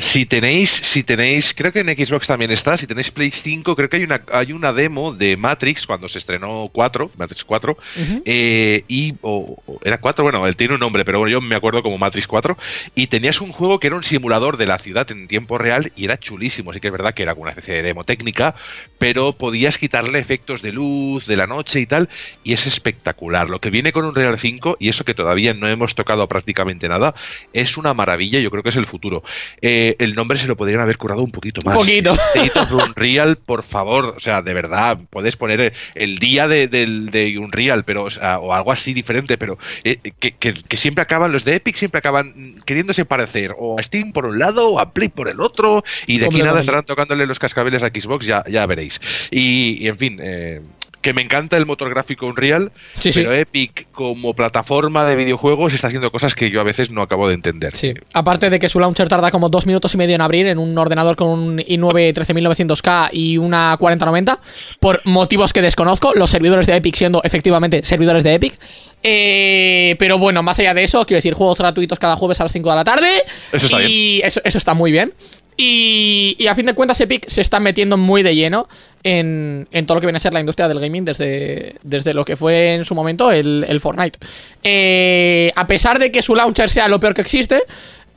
Si 0.00 0.26
tenéis, 0.26 0.70
si 0.70 1.02
tenéis, 1.02 1.52
creo 1.54 1.72
que 1.72 1.80
en 1.80 1.88
Xbox 1.88 2.28
también 2.28 2.52
está, 2.52 2.76
si 2.76 2.86
tenéis 2.86 3.10
Play 3.10 3.32
5, 3.32 3.74
creo 3.74 3.88
que 3.88 3.96
hay 3.96 4.04
una, 4.04 4.22
hay 4.32 4.52
una 4.52 4.72
demo 4.72 5.12
de 5.12 5.36
Matrix 5.36 5.88
cuando 5.88 6.08
se 6.08 6.18
estrenó 6.18 6.70
4, 6.72 7.10
Matrix 7.16 7.42
4, 7.42 7.76
eh, 8.24 8.84
y 8.86 9.14
o- 9.22 9.60
o 9.66 9.80
era 9.84 9.98
4, 9.98 10.22
bueno, 10.22 10.46
él 10.46 10.54
tiene 10.54 10.74
un 10.74 10.80
nombre, 10.80 11.04
pero 11.04 11.18
bueno, 11.18 11.32
yo 11.32 11.40
me 11.40 11.56
acuerdo 11.56 11.82
como 11.82 11.98
Matrix 11.98 12.28
4, 12.28 12.56
y 12.94 13.08
tenías 13.08 13.40
un 13.40 13.50
juego 13.50 13.80
que 13.80 13.88
era 13.88 13.96
un 13.96 14.04
simulador 14.04 14.56
de 14.56 14.66
la 14.66 14.78
ciudad 14.78 15.10
en 15.10 15.26
tiempo 15.26 15.58
real 15.58 15.90
y 15.96 16.04
era 16.04 16.16
chulísimo, 16.16 16.72
sí 16.72 16.78
que 16.78 16.86
es 16.86 16.92
verdad 16.92 17.12
que 17.12 17.24
era 17.24 17.34
una 17.34 17.50
especie 17.50 17.74
de 17.74 17.82
demo 17.82 18.04
técnica, 18.04 18.54
pero 18.98 19.32
podías 19.32 19.78
quitarle 19.78 20.20
efectos 20.20 20.62
de 20.62 20.70
luz, 20.70 21.26
de 21.26 21.36
la 21.36 21.48
noche 21.48 21.80
y 21.80 21.86
tal, 21.86 22.08
y 22.44 22.52
es 22.52 22.68
espectacular. 22.68 23.50
Lo 23.50 23.60
que 23.60 23.70
viene 23.70 23.92
con 23.92 24.04
un 24.04 24.14
Real 24.14 24.38
5, 24.38 24.76
y 24.78 24.90
eso 24.90 25.04
que 25.04 25.14
todavía 25.14 25.54
no 25.54 25.66
hemos 25.66 25.96
tocado 25.96 26.28
prácticamente 26.28 26.88
nada, 26.88 27.16
es 27.52 27.76
una 27.76 27.94
maravilla, 27.94 28.38
yo 28.38 28.52
creo 28.52 28.62
que 28.62 28.68
es 28.68 28.76
el 28.76 28.86
futuro. 28.86 29.24
Eh, 29.60 29.86
el 29.98 30.14
nombre 30.14 30.38
se 30.38 30.46
lo 30.46 30.56
podrían 30.56 30.80
haber 30.80 30.98
curado 30.98 31.22
un 31.22 31.30
poquito 31.30 31.60
más. 31.64 31.76
poquito. 31.76 32.12
State 32.34 32.58
of 32.58 32.72
Unreal, 32.72 33.36
por 33.36 33.62
favor, 33.62 34.14
o 34.16 34.20
sea, 34.20 34.42
de 34.42 34.54
verdad, 34.54 34.98
puedes 35.10 35.36
poner 35.36 35.72
el 35.94 36.18
día 36.18 36.48
de, 36.48 36.68
del- 36.68 37.10
de 37.10 37.38
Unreal, 37.38 37.84
pero, 37.84 38.04
o, 38.04 38.10
sea, 38.10 38.38
o 38.38 38.52
algo 38.52 38.72
así 38.72 38.92
diferente, 38.94 39.38
pero 39.38 39.58
eh, 39.84 39.98
que, 40.18 40.32
que- 40.32 40.54
que 40.54 40.76
siempre 40.76 41.02
acaban, 41.02 41.32
los 41.32 41.44
de 41.44 41.56
Epic 41.56 41.76
siempre 41.76 41.98
acaban 41.98 42.56
queriéndose 42.66 43.04
parecer 43.04 43.54
o 43.58 43.78
a 43.78 43.82
Steam 43.82 44.12
por 44.12 44.26
un 44.26 44.38
lado 44.38 44.68
o 44.70 44.80
a 44.80 44.92
Play 44.92 45.08
por 45.08 45.28
el 45.28 45.40
otro, 45.40 45.84
y 46.06 46.18
de 46.18 46.26
aquí 46.26 46.42
nada 46.42 46.60
estarán 46.60 46.84
tocándole 46.84 47.26
los 47.26 47.38
cascabeles 47.38 47.82
a 47.82 47.88
Xbox, 47.88 48.26
ya, 48.26 48.44
ya 48.50 48.66
veréis. 48.66 49.00
Y, 49.30 49.78
y, 49.80 49.88
en 49.88 49.96
fin, 49.96 50.18
eh, 50.22 50.60
que 51.08 51.14
me 51.14 51.22
encanta 51.22 51.56
el 51.56 51.64
motor 51.64 51.88
gráfico 51.88 52.26
Unreal, 52.26 52.70
Sí, 53.00 53.12
sí. 53.12 53.20
pero 53.22 53.32
Epic 53.32 53.86
como 53.92 54.34
plataforma 54.34 55.06
de 55.06 55.16
videojuegos 55.16 55.72
está 55.72 55.86
haciendo 55.86 56.12
cosas 56.12 56.34
que 56.34 56.50
yo 56.50 56.60
a 56.60 56.64
veces 56.64 56.90
no 56.90 57.00
acabo 57.00 57.26
de 57.28 57.32
entender. 57.34 57.74
Sí. 57.74 57.94
Aparte 58.12 58.50
de 58.50 58.58
que 58.58 58.68
su 58.68 58.78
launcher 58.78 59.08
tarda 59.08 59.30
como 59.30 59.48
dos 59.48 59.64
minutos 59.64 59.94
y 59.94 59.96
medio 59.96 60.14
en 60.14 60.20
abrir 60.20 60.46
en 60.48 60.58
un 60.58 60.76
ordenador 60.76 61.16
con 61.16 61.28
un 61.30 61.58
i9 61.60 62.12
13900K 62.12 63.08
y 63.12 63.38
una 63.38 63.74
4090, 63.78 64.38
por 64.80 65.00
motivos 65.06 65.54
que 65.54 65.62
desconozco, 65.62 66.12
los 66.14 66.28
servidores 66.28 66.66
de 66.66 66.76
Epic 66.76 66.94
siendo 66.96 67.22
efectivamente 67.24 67.82
servidores 67.84 68.22
de 68.22 68.34
Epic. 68.34 68.58
Eh, 69.02 69.96
pero 69.98 70.18
bueno, 70.18 70.42
más 70.42 70.58
allá 70.58 70.74
de 70.74 70.82
eso, 70.84 71.06
quiero 71.06 71.18
decir, 71.18 71.32
juegos 71.32 71.56
gratuitos 71.56 71.98
cada 71.98 72.16
jueves 72.16 72.38
a 72.40 72.44
las 72.44 72.52
5 72.52 72.68
de 72.68 72.76
la 72.76 72.84
tarde. 72.84 73.08
Eso 73.52 73.64
está 73.66 73.82
y 73.82 74.20
Eso, 74.22 74.40
eso 74.44 74.58
está 74.58 74.74
muy 74.74 74.92
bien. 74.92 75.14
Y, 75.60 76.36
y 76.38 76.46
a 76.46 76.54
fin 76.54 76.66
de 76.66 76.74
cuentas, 76.74 77.00
Epic 77.00 77.28
se 77.28 77.40
está 77.40 77.58
metiendo 77.58 77.96
muy 77.96 78.22
de 78.22 78.36
lleno 78.36 78.68
en, 79.02 79.66
todo 79.86 79.96
lo 79.96 80.00
que 80.00 80.06
viene 80.06 80.18
a 80.18 80.20
ser 80.20 80.32
la 80.32 80.38
industria 80.38 80.68
del 80.68 80.78
gaming 80.78 81.04
desde, 81.04 81.74
desde 81.82 82.14
lo 82.14 82.24
que 82.24 82.36
fue 82.36 82.74
en 82.74 82.84
su 82.84 82.94
momento 82.94 83.32
el, 83.32 83.66
el 83.68 83.80
Fortnite. 83.80 84.20
Eh, 84.62 85.50
a 85.56 85.66
pesar 85.66 85.98
de 85.98 86.12
que 86.12 86.22
su 86.22 86.36
launcher 86.36 86.70
sea 86.70 86.86
lo 86.86 87.00
peor 87.00 87.12
que 87.12 87.22
existe, 87.22 87.64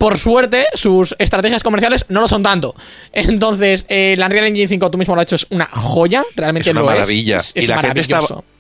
por 0.02 0.18
suerte, 0.18 0.66
sus 0.74 1.16
estrategias 1.20 1.62
comerciales 1.62 2.06
no 2.10 2.22
lo 2.22 2.28
son 2.28 2.42
tanto. 2.42 2.74
Entonces, 3.14 3.86
eh, 3.88 4.16
la 4.18 4.26
Unreal 4.26 4.48
Engine 4.48 4.68
5, 4.68 4.90
tú 4.90 4.98
mismo 4.98 5.14
lo 5.14 5.22
has 5.22 5.28
hecho, 5.28 5.36
es 5.36 5.46
una 5.52 5.68
joya. 5.68 6.24
Realmente 6.36 6.70
es 6.70 6.74
una 6.74 6.82
lo 6.82 6.88
maravilla. 6.88 7.38
es. 7.38 7.52
Es, 7.56 7.66
y 7.66 7.68
la 7.68 7.82
gente 7.82 8.02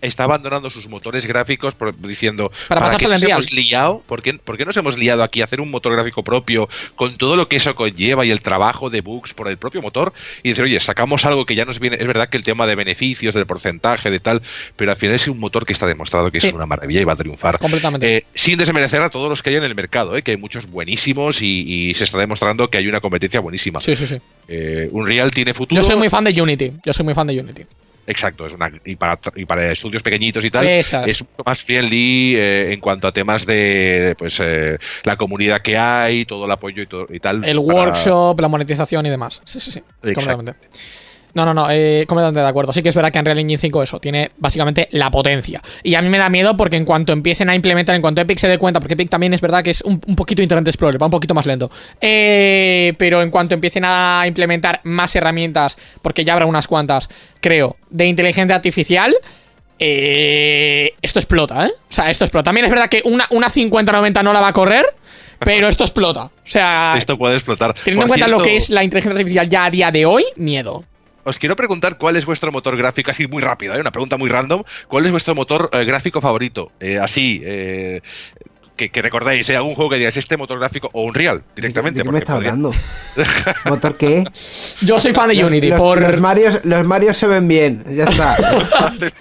está, 0.01 0.23
abandonando 0.23 0.69
sus 0.69 0.87
motores 0.87 1.25
gráficos 1.25 1.73
por- 1.73 1.95
diciendo 1.99 2.51
Para 2.67 2.81
¿para, 2.81 2.97
qué 2.97 3.05
al 3.05 3.11
nos 3.13 3.21
Unreal?". 3.23 3.39
hemos 3.39 3.51
liado? 3.53 4.03
¿Por 4.05 4.21
qué, 4.21 4.33
por 4.35 4.57
qué 4.57 4.65
nos 4.65 4.77
hemos 4.77 4.97
liado 4.99 5.23
aquí 5.23 5.41
a 5.41 5.45
hacer 5.45 5.61
un 5.61 5.71
motor 5.71 5.93
gráfico 5.93 6.23
propio 6.23 6.69
con 6.95 7.17
todo 7.17 7.35
lo 7.35 7.47
que 7.47 7.55
eso 7.57 7.73
conlleva 7.75 8.23
y 8.25 8.29
el 8.31 8.41
trabajo 8.41 8.89
de 8.91 9.01
bugs 9.01 9.33
por 9.33 9.47
el 9.47 9.57
propio 9.57 9.81
motor? 9.81 10.13
Y 10.43 10.49
decir, 10.49 10.63
oye, 10.63 10.79
sacamos 10.79 11.25
algo 11.25 11.45
que 11.47 11.55
ya 11.55 11.65
nos 11.65 11.79
viene. 11.79 11.97
Es 11.99 12.05
verdad 12.07 12.29
que 12.29 12.37
el 12.37 12.43
tema 12.43 12.67
de 12.67 12.75
beneficios, 12.75 13.33
del 13.33 13.47
porcentaje, 13.47 14.11
de 14.11 14.19
tal, 14.19 14.41
pero 14.75 14.91
al 14.91 14.97
final 14.97 15.15
es 15.15 15.27
un 15.27 15.39
motor 15.39 15.65
que 15.65 15.73
está 15.73 15.87
demostrado 15.87 16.29
que 16.31 16.39
Sí. 16.39 16.47
es 16.49 16.53
una 16.53 16.65
maravilla 16.67 17.01
y 17.01 17.03
va 17.03 17.13
a 17.13 17.17
triunfar. 17.17 17.57
Completamente. 17.57 18.17
Eh, 18.17 18.25
sin 18.35 18.57
desmerecer 18.57 19.01
a 19.01 19.09
todos 19.09 19.29
los 19.29 19.41
que 19.41 19.49
hay 19.51 19.55
en 19.55 19.63
el 19.63 19.73
mercado, 19.75 20.15
eh, 20.15 20.21
que 20.21 20.31
hay 20.31 20.37
muchos 20.37 20.67
buenísimos 20.69 21.30
y, 21.41 21.89
y 21.91 21.93
se 21.93 22.05
está 22.05 22.17
demostrando 22.17 22.67
que 22.69 22.79
hay 22.79 22.87
una 22.87 22.99
competencia 22.99 23.39
buenísima. 23.39 23.79
Sí, 23.79 23.95
sí, 23.95 24.07
sí. 24.07 24.17
Eh, 24.47 24.89
Unreal 24.91 25.29
tiene 25.29 25.53
futuro. 25.53 25.79
Yo 25.79 25.85
soy 25.85 25.95
muy 25.95 26.09
fan 26.09 26.23
de 26.23 26.41
Unity. 26.41 26.73
Yo 26.83 26.91
soy 26.93 27.05
muy 27.05 27.13
fan 27.13 27.27
de 27.27 27.39
Unity. 27.39 27.61
Exacto, 28.07 28.47
es 28.47 28.53
una, 28.53 28.69
y, 28.83 28.95
para, 28.95 29.19
y 29.35 29.45
para 29.45 29.71
estudios 29.71 30.01
pequeñitos 30.01 30.43
y 30.43 30.49
tal, 30.49 30.67
Esas. 30.67 31.07
es 31.07 31.21
mucho 31.21 31.43
más 31.45 31.63
friendly 31.63 32.33
eh, 32.35 32.73
en 32.73 32.79
cuanto 32.79 33.07
a 33.07 33.11
temas 33.11 33.45
de 33.45 34.15
pues 34.17 34.37
eh, 34.41 34.79
la 35.03 35.15
comunidad 35.15 35.61
que 35.61 35.77
hay, 35.77 36.25
todo 36.25 36.45
el 36.45 36.51
apoyo 36.51 36.81
y, 36.81 36.87
todo, 36.87 37.05
y 37.09 37.19
tal. 37.19 37.45
El 37.45 37.57
para- 37.63 37.73
workshop, 37.75 38.39
la 38.39 38.47
monetización 38.47 39.05
y 39.05 39.09
demás. 39.11 39.39
Sí, 39.45 39.59
sí, 39.59 39.71
sí. 39.71 39.79
Exacto. 40.03 40.13
Completamente. 40.35 40.55
No, 41.33 41.45
no, 41.45 41.53
no, 41.53 41.67
eh, 41.69 42.05
completamente 42.07 42.41
de 42.41 42.47
acuerdo. 42.47 42.73
Sí 42.73 42.83
que 42.83 42.89
es 42.89 42.95
verdad 42.95 43.11
que 43.11 43.19
Unreal 43.19 43.39
Engine 43.39 43.57
5 43.57 43.83
eso, 43.83 43.99
tiene 43.99 44.31
básicamente 44.37 44.87
la 44.91 45.09
potencia. 45.09 45.61
Y 45.83 45.95
a 45.95 46.01
mí 46.01 46.09
me 46.09 46.17
da 46.17 46.29
miedo 46.29 46.57
porque 46.57 46.77
en 46.77 46.85
cuanto 46.85 47.13
empiecen 47.13 47.49
a 47.49 47.55
implementar, 47.55 47.95
en 47.95 48.01
cuanto 48.01 48.21
Epic 48.21 48.37
se 48.37 48.47
dé 48.47 48.57
cuenta, 48.57 48.79
porque 48.79 48.93
Epic 48.95 49.09
también 49.09 49.33
es 49.33 49.41
verdad 49.41 49.63
que 49.63 49.71
es 49.71 49.81
un, 49.81 50.01
un 50.05 50.15
poquito 50.15 50.41
Internet 50.41 50.67
Explorer, 50.67 51.01
va 51.01 51.07
un 51.07 51.11
poquito 51.11 51.33
más 51.33 51.45
lento. 51.45 51.71
Eh, 51.99 52.93
pero 52.97 53.21
en 53.21 53.31
cuanto 53.31 53.53
empiecen 53.53 53.83
a 53.85 54.23
implementar 54.25 54.81
más 54.83 55.15
herramientas, 55.15 55.77
porque 56.01 56.23
ya 56.23 56.33
habrá 56.33 56.45
unas 56.45 56.67
cuantas, 56.67 57.09
creo, 57.39 57.77
de 57.89 58.07
inteligencia 58.07 58.55
artificial, 58.55 59.15
eh, 59.83 60.93
esto 61.01 61.19
explota, 61.19 61.65
¿eh? 61.65 61.71
O 61.89 61.93
sea, 61.93 62.11
esto 62.11 62.25
explota. 62.25 62.43
También 62.43 62.65
es 62.65 62.71
verdad 62.71 62.87
que 62.87 63.01
una, 63.03 63.25
una 63.31 63.49
50-90 63.49 64.23
no 64.23 64.31
la 64.31 64.39
va 64.39 64.49
a 64.49 64.53
correr, 64.53 64.85
pero 65.39 65.67
esto 65.67 65.83
explota. 65.83 66.25
O 66.25 66.31
sea, 66.43 66.95
Esto 66.99 67.17
puede 67.17 67.35
explotar. 67.35 67.73
Teniendo 67.73 68.03
en 68.03 68.07
cuenta 68.07 68.27
lo 68.27 68.43
que 68.43 68.55
es 68.55 68.69
la 68.69 68.83
inteligencia 68.83 69.13
artificial 69.17 69.49
ya 69.49 69.65
a 69.65 69.69
día 69.71 69.89
de 69.89 70.05
hoy, 70.05 70.23
miedo. 70.35 70.83
Os 71.23 71.39
quiero 71.39 71.55
preguntar 71.55 71.97
cuál 71.97 72.15
es 72.15 72.25
vuestro 72.25 72.51
motor 72.51 72.75
gráfico, 72.77 73.11
así 73.11 73.27
muy 73.27 73.41
rápido, 73.41 73.75
¿eh? 73.75 73.79
una 73.81 73.91
pregunta 73.91 74.17
muy 74.17 74.29
random. 74.29 74.63
¿Cuál 74.87 75.05
es 75.05 75.11
vuestro 75.11 75.35
motor 75.35 75.69
eh, 75.73 75.83
gráfico 75.85 76.21
favorito? 76.21 76.71
Eh, 76.79 76.97
así, 76.99 77.41
eh, 77.43 78.01
que, 78.75 78.89
que 78.89 79.01
recordáis, 79.03 79.47
¿eh? 79.49 79.55
algún 79.55 79.75
juego 79.75 79.91
que 79.91 79.97
digáis 79.97 80.17
este 80.17 80.37
motor 80.37 80.57
gráfico 80.57 80.89
o 80.93 81.03
Unreal 81.03 81.43
directamente. 81.55 81.99
¿De 81.99 82.03
qué 82.05 82.11
me 82.11 82.17
está 82.19 82.33
podría- 82.33 82.49
hablando? 82.51 82.71
¿Motor 83.65 83.95
qué? 83.95 84.23
Yo 84.81 84.99
soy 84.99 85.13
fan 85.13 85.27
de 85.29 85.35
Los- 85.35 85.51
Unity, 85.51 85.67
los, 85.69 85.79
por. 85.79 86.01
los 86.01 86.19
Marios, 86.19 86.61
los 86.63 86.83
Marios 86.85 87.15
se 87.17 87.27
ven 87.27 87.47
bien, 87.47 87.83
ya 87.95 88.05
está. 88.05 88.37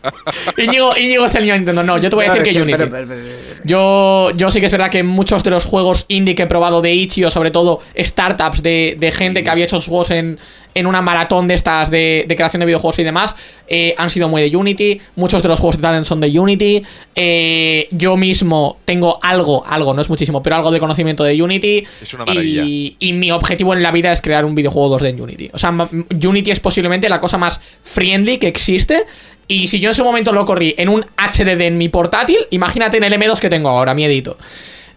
Íñigo, 0.57 0.97
Íñigo 0.97 1.27
es 1.27 1.35
el 1.35 1.43
niño 1.45 1.57
Nintendo. 1.57 1.83
No, 1.83 1.99
yo 1.99 2.09
te 2.09 2.17
voy 2.17 2.25
a 2.27 2.33
decir 2.33 2.49
es 2.49 2.55
que 2.55 2.63
Unity. 2.63 2.79
pero- 2.79 2.91
pero- 2.91 3.09
pero- 3.09 3.21
Yo, 3.65 4.31
yo 4.37 4.51
sí 4.51 4.61
que 4.61 4.67
es 4.67 4.73
verdad 4.73 4.91
que 4.91 5.03
muchos 5.03 5.43
de 5.45 5.51
los 5.51 5.67
juegos 5.67 6.07
indie 6.09 6.35
que 6.35 6.45
he 6.45 6.47
probado 6.47 6.81
de 6.81 6.95
Itch.io, 6.95 7.31
sobre 7.31 7.51
todo 7.51 7.81
startups 7.99 8.63
de, 8.63 8.97
de 8.99 9.11
gente 9.11 9.45
que 9.45 9.51
había 9.51 9.65
hecho 9.65 9.77
sus 9.77 9.89
juegos 9.89 10.11
en, 10.11 10.39
en 10.75 10.87
una 10.87 11.03
maratón 11.03 11.47
de 11.49 11.55
estas 11.55 11.91
de, 11.91 12.25
de 12.29 12.37
creación 12.37 12.61
de 12.61 12.67
videojuegos 12.67 12.99
y 12.99 13.05
demás, 13.05 13.35
eh, 13.67 13.95
han 13.99 14.11
sido 14.11 14.29
muy 14.29 14.49
de 14.49 14.57
Unity. 14.57 15.01
Muchos 15.17 15.43
de 15.43 15.49
los 15.49 15.59
juegos 15.59 15.77
de 15.77 15.83
Talent 15.83 16.05
son 16.05 16.21
de 16.21 16.39
Unity. 16.39 16.83
Eh, 17.15 17.89
yo 17.91 18.17
mismo 18.17 18.79
tengo 18.85 19.19
algo, 19.23 19.65
algo, 19.67 19.95
no 19.95 20.03
es 20.03 20.09
muchísimo, 20.09 20.43
pero 20.43 20.57
algo 20.57 20.71
de 20.71 20.81
conocimiento 20.81 21.25
de 21.25 21.41
Unity. 21.43 21.85
Es 22.03 22.15
una 22.15 22.25
maravilla. 22.25 22.63
Y, 22.65 22.97
y 22.99 23.13
mi 23.13 23.31
objetivo 23.31 23.75
en 23.75 23.83
la 23.83 23.91
vida 23.91 24.13
es 24.13 24.21
crear 24.21 24.45
un 24.45 24.55
videojuego 24.55 24.99
2D 24.99 25.09
en 25.09 25.21
Unity. 25.21 25.51
O 25.53 25.59
sea, 25.59 25.71
Unity 25.71 26.51
es 26.51 26.61
posiblemente 26.61 27.09
la 27.09 27.21
cosa 27.21 27.39
más 27.39 27.61
friendly 27.83 28.39
que 28.39 28.49
existe. 28.49 29.05
Y 29.49 29.67
si 29.67 29.81
yo 29.81 29.89
en 29.89 29.95
su 29.97 30.05
momento 30.05 30.33
lo 30.33 30.47
corrí 30.47 30.77
en 30.79 30.89
un 30.89 31.05
HDD 31.17 31.63
en 31.63 31.77
mi 31.77 31.89
portátil, 31.89 32.39
imagínate 32.51 32.99
en 32.99 33.05
el 33.05 33.13
M2 33.13 33.41
que 33.41 33.51
tengo 33.51 33.69
ahora, 33.69 33.95
miedito. 33.95 34.39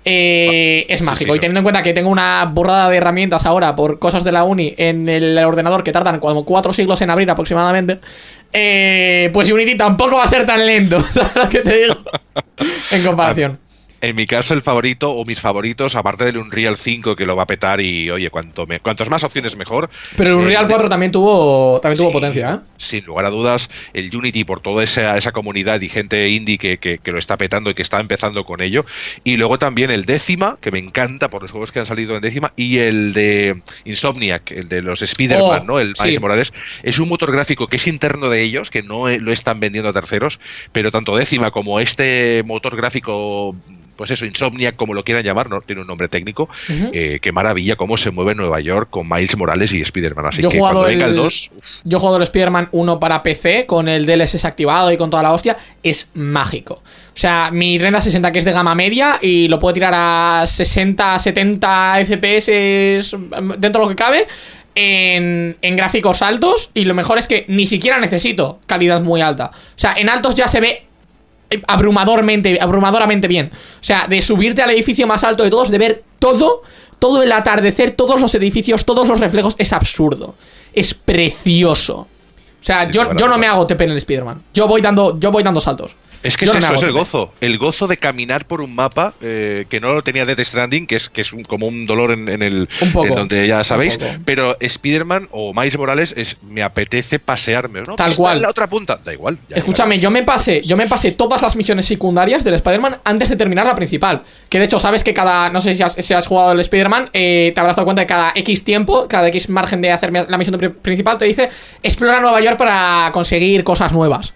Eh, 0.06 0.86
es 0.90 1.02
mágico. 1.02 1.32
sí, 1.32 1.38
y 1.38 1.40
teniendo 1.40 1.60
en 1.60 1.64
cuenta 1.64 1.82
que 1.82 1.94
tengo 1.94 2.10
una 2.10 2.44
burrada 2.46 2.90
de 2.90 2.98
herramientas 2.98 3.46
ahora 3.46 3.76
por 3.76 4.00
cosas 4.00 4.24
de 4.24 4.34
la 4.34 4.44
uni 4.44 4.74
en 4.78 5.08
el 5.08 5.38
ordenador 5.38 5.84
que 5.84 5.94
tardan 5.94 6.20
como 6.20 6.44
cuatro 6.44 6.74
siglos 6.74 7.02
en 7.02 7.10
abrir 7.10 7.30
aproximadamente, 7.30 8.00
eh, 8.52 9.30
pues 9.34 9.50
Unity 9.50 9.76
tampoco 9.78 10.18
va 10.18 10.24
a 10.24 10.28
ser 10.28 10.46
tan 10.46 10.66
lento, 10.66 11.00
¿sabes 11.10 11.36
lo 11.36 11.50
que 11.50 11.60
te 11.60 11.78
digo? 11.84 11.96
en 12.92 13.04
comparación. 13.04 13.60
En 14.04 14.18
mi 14.18 14.26
caso, 14.26 14.54
el 14.54 14.62
favorito 14.62 15.12
o 15.14 15.24
mis 15.24 15.40
favoritos, 15.40 15.96
aparte 15.96 16.26
del 16.26 16.36
Unreal 16.38 16.76
5 16.76 17.16
que 17.16 17.26
lo 17.26 17.38
va 17.38 17.44
a 17.44 17.48
petar 17.48 17.80
y, 17.80 18.12
oye, 18.12 18.30
cuanto 18.30 18.68
me, 18.68 18.82
cuantos 18.82 19.10
más 19.10 19.24
opciones 19.24 19.56
mejor. 19.56 19.90
Pero 20.18 20.32
el 20.32 20.36
Eh, 20.36 20.40
Unreal 20.40 20.68
4 20.68 20.90
también 20.90 21.14
tuvo, 21.14 21.80
también 21.80 22.00
tuvo 22.00 22.12
potencia, 22.12 22.56
¿eh? 22.56 22.60
Sin 22.76 23.06
lugar 23.06 23.26
a 23.26 23.30
dudas, 23.30 23.70
el 23.94 24.14
Unity 24.14 24.44
por 24.44 24.60
toda 24.60 24.84
esa, 24.84 25.18
esa 25.18 25.32
comunidad 25.32 25.80
y 25.80 25.88
gente 25.88 26.28
indie 26.28 26.58
que, 26.58 26.80
que- 26.80 26.98
que 26.98 27.12
lo 27.14 27.18
está 27.18 27.38
petando 27.38 27.70
y 27.70 27.76
que 27.76 27.82
está 27.82 28.02
empezando 28.02 28.44
con 28.44 28.60
ello. 28.62 28.86
Y 29.24 29.38
luego 29.38 29.58
también 29.58 29.90
el 29.90 30.04
décima, 30.04 30.58
que 30.60 30.70
me 30.70 30.80
encanta 30.80 31.30
por 31.30 31.42
los 31.42 31.52
juegos 31.52 31.72
que 31.72 31.80
han 31.80 31.86
salido 31.86 32.14
en 32.18 32.22
décima, 32.22 32.52
y 32.58 32.80
el 32.80 33.14
de 33.14 33.62
Insomniac, 33.86 34.52
el 34.52 34.68
de 34.68 34.82
los 34.82 35.02
Spider-Man, 35.02 35.62
Oh, 35.62 35.66
¿no? 35.66 35.80
El 35.80 35.96
sí. 35.96 36.04
Miles 36.04 36.20
Morales. 36.20 36.54
Es 36.84 37.00
un 37.00 37.08
motor 37.08 37.32
gráfico 37.32 37.68
que 37.68 37.78
es 37.78 37.88
interno 37.88 38.28
de 38.30 38.42
ellos, 38.42 38.70
que 38.70 38.84
no 38.84 39.08
eh, 39.08 39.20
lo 39.22 39.32
están 39.32 39.62
vendiendo 39.62 39.90
a 39.92 39.94
terceros, 39.94 40.42
pero 40.74 40.92
tanto 40.92 41.16
décima 41.16 41.52
como 41.52 41.80
este 41.80 42.44
motor 42.46 42.76
gráfico. 42.76 43.56
Pues 43.96 44.12
eso, 44.12 44.26
Insomniac, 44.26 44.76
como 44.76 44.94
lo 44.94 45.04
quieran 45.04 45.24
llamar, 45.24 45.50
no 45.50 45.62
tiene 45.62 45.82
un 45.82 45.88
nombre 45.88 46.08
técnico. 46.08 46.50
Eh, 46.70 47.20
qué 47.22 47.32
maravilla 47.32 47.76
cómo 47.76 47.96
se 47.98 48.12
mueve 48.12 48.34
Nueva 48.36 48.60
York 48.60 48.90
con 48.90 49.08
Miles 49.08 49.38
Morales 49.38 49.72
y 49.74 49.82
Spider-Man. 49.82 50.26
Así 50.28 50.42
Yo 50.42 50.50
que 50.50 50.58
cuando 50.60 50.82
venga 50.82 51.06
el 51.06 51.12
el- 51.12 51.18
2, 51.18 51.52
Yo 51.84 51.98
he 51.98 52.00
jugado 52.00 52.18
el 52.18 52.24
Spider-Man 52.24 52.70
1 52.72 53.00
para 53.00 53.22
PC 53.22 53.66
con 53.66 53.88
el 53.88 54.06
DLSS 54.06 54.46
activado 54.46 54.92
y 54.92 54.98
con 54.98 55.10
toda 55.10 55.22
la 55.24 55.32
hostia. 55.32 55.56
Es 55.84 56.10
mágico. 56.16 56.76
O 56.76 56.82
sea, 57.18 57.50
mi 57.52 57.78
renda 57.78 58.02
60 58.02 58.32
que 58.32 58.40
es 58.40 58.46
de 58.46 58.52
gama 58.52 58.74
media 58.76 59.20
y 59.22 59.48
lo 59.48 59.60
puedo 59.60 59.74
tirar 59.74 59.94
a 59.96 60.46
60, 60.48 61.20
70 61.20 62.00
FPS 62.06 62.48
dentro 63.58 63.82
de 63.82 63.86
lo 63.86 63.90
que 63.90 63.96
cabe. 63.96 64.28
En, 64.76 65.56
en 65.62 65.76
gráficos 65.76 66.24
altos 66.24 66.72
y 66.74 66.86
lo 66.86 66.96
mejor 66.96 67.20
es 67.20 67.28
que 67.28 67.46
ni 67.48 67.68
siquiera 67.68 68.00
necesito 68.00 68.60
calidad 68.66 69.02
muy 69.02 69.22
alta. 69.22 69.52
O 69.54 69.78
sea, 69.78 69.94
en 69.96 70.10
altos 70.10 70.34
ya 70.34 70.48
se 70.48 70.60
ve 70.62 70.86
abrumadormente, 71.68 72.58
abrumadoramente 72.60 73.28
bien. 73.28 73.52
O 73.54 73.84
sea, 73.84 74.08
de 74.08 74.22
subirte 74.22 74.62
al 74.62 74.72
edificio 74.72 75.06
más 75.08 75.24
alto 75.24 75.44
de 75.44 75.50
todos, 75.50 75.70
de 75.70 75.78
ver 75.78 76.04
todo, 76.20 76.64
todo 77.00 77.22
el 77.22 77.32
atardecer, 77.32 77.92
todos 77.92 78.22
los 78.22 78.34
edificios, 78.36 78.86
todos 78.86 79.08
los 79.08 79.20
reflejos, 79.20 79.56
es 79.58 79.74
absurdo. 79.74 80.36
Es 80.74 80.94
precioso. 80.94 81.96
O 81.98 82.66
sea, 82.66 82.86
Sí, 82.86 82.92
yo, 82.94 83.14
yo 83.16 83.28
no 83.28 83.38
me 83.38 83.46
hago 83.48 83.68
TP 83.68 83.82
en 83.82 83.92
el 83.92 83.98
Spider-Man. 83.98 84.44
Yo 84.54 84.68
voy 84.68 84.82
dando, 84.82 85.20
yo 85.20 85.32
voy 85.32 85.44
dando 85.44 85.60
saltos. 85.60 85.96
Es 86.24 86.38
que 86.38 86.46
es 86.46 86.56
eso, 86.56 86.74
es 86.74 86.84
el 86.84 86.92
gozo. 86.94 87.34
El 87.42 87.58
gozo 87.58 87.88
de 87.88 87.98
caminar 87.98 88.46
por 88.48 88.62
un 88.62 88.74
mapa 88.74 89.14
eh, 89.22 89.66
que 89.70 89.80
no 89.80 89.94
lo 89.94 90.02
tenía 90.02 90.26
Death 90.26 90.40
Stranding, 90.40 90.88
que 90.88 90.96
es, 90.96 91.10
que 91.10 91.22
es 91.22 91.34
un- 91.34 91.44
como 91.44 91.68
un 91.68 91.86
dolor 91.86 92.12
en, 92.12 92.30
en 92.30 92.42
el. 92.42 92.70
Un 92.82 92.92
poco. 92.94 93.08
en 93.08 93.16
donde 93.16 93.48
ya 93.48 93.64
sabéis. 93.64 94.00
Pero 94.26 94.56
Spider-Man 94.60 95.28
o 95.32 95.54
Miles 95.54 95.78
Morales 95.78 96.14
es. 96.18 96.38
Me 96.42 96.64
apetece 96.64 97.20
pasearme, 97.20 97.82
¿no? 97.86 97.96
Tal 97.96 98.12
está 98.12 98.22
cual. 98.22 98.38
en 98.38 98.44
la 98.44 98.50
otra 98.50 98.68
punta. 98.68 99.00
Da 99.04 99.14
igual. 99.14 99.38
Escúchame, 99.50 99.96
llegará. 99.96 100.02
yo 100.04 100.12
me 100.12 100.24
pasé, 100.24 100.62
yo 100.64 100.78
me 100.78 100.88
pasé 100.88 101.12
todas 101.12 101.42
las 101.42 101.56
misiones 101.56 101.86
secundarias 101.86 102.44
del 102.44 102.54
Spider-Man 102.56 102.98
antes 103.04 103.30
de 103.30 103.36
terminar 103.36 103.66
la 103.66 103.76
principal. 103.76 104.22
Que 104.50 104.60
de 104.60 104.66
hecho, 104.66 104.80
sabes 104.80 105.04
que 105.04 105.14
cada. 105.14 105.50
No 105.50 105.60
sé 105.62 105.74
si 105.74 105.84
has, 105.84 105.94
si 105.94 106.14
has 106.14 106.26
jugado 106.26 106.54
el 106.54 106.60
Spider-Man, 106.62 107.10
eh, 107.14 107.52
te 107.54 107.60
habrás 107.60 107.76
dado 107.76 107.86
cuenta 107.86 108.04
que 108.04 108.08
cada 108.08 108.32
X 108.36 108.64
tiempo, 108.64 109.08
cada 109.10 109.28
X 109.28 109.50
margen 109.50 109.82
de 109.82 109.92
hacer 109.92 110.12
la 110.14 110.38
misión 110.38 110.58
pri- 110.58 110.70
principal, 110.70 111.18
te 111.18 111.26
dice 111.26 111.50
explora 111.82 112.22
Nueva 112.22 112.40
York 112.42 112.58
para 112.58 113.10
conseguir 113.14 113.64
cosas 113.64 113.92
nuevas. 113.92 114.34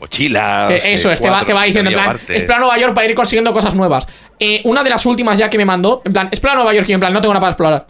Mochilas. 0.00 0.70
Eh, 0.72 0.94
eso 0.94 1.10
eh, 1.10 1.12
es, 1.12 1.20
te 1.20 1.28
va, 1.28 1.44
te 1.44 1.52
va 1.52 1.60
que 1.60 1.66
diciendo 1.68 1.90
en 1.90 1.96
plan, 1.96 2.18
explora 2.28 2.58
Nueva 2.58 2.78
York 2.78 2.94
para 2.94 3.06
ir 3.06 3.14
consiguiendo 3.14 3.52
cosas 3.52 3.74
nuevas. 3.74 4.06
Eh, 4.38 4.62
una 4.64 4.82
de 4.82 4.90
las 4.90 5.04
últimas 5.04 5.38
ya 5.38 5.50
que 5.50 5.58
me 5.58 5.66
mandó, 5.66 6.00
en 6.04 6.12
plan, 6.12 6.26
explora 6.28 6.56
Nueva 6.56 6.72
York 6.74 6.88
y 6.88 6.92
en 6.94 7.00
plan, 7.00 7.12
no 7.12 7.20
tengo 7.20 7.34
nada 7.34 7.40
para 7.40 7.52
explorar. 7.52 7.86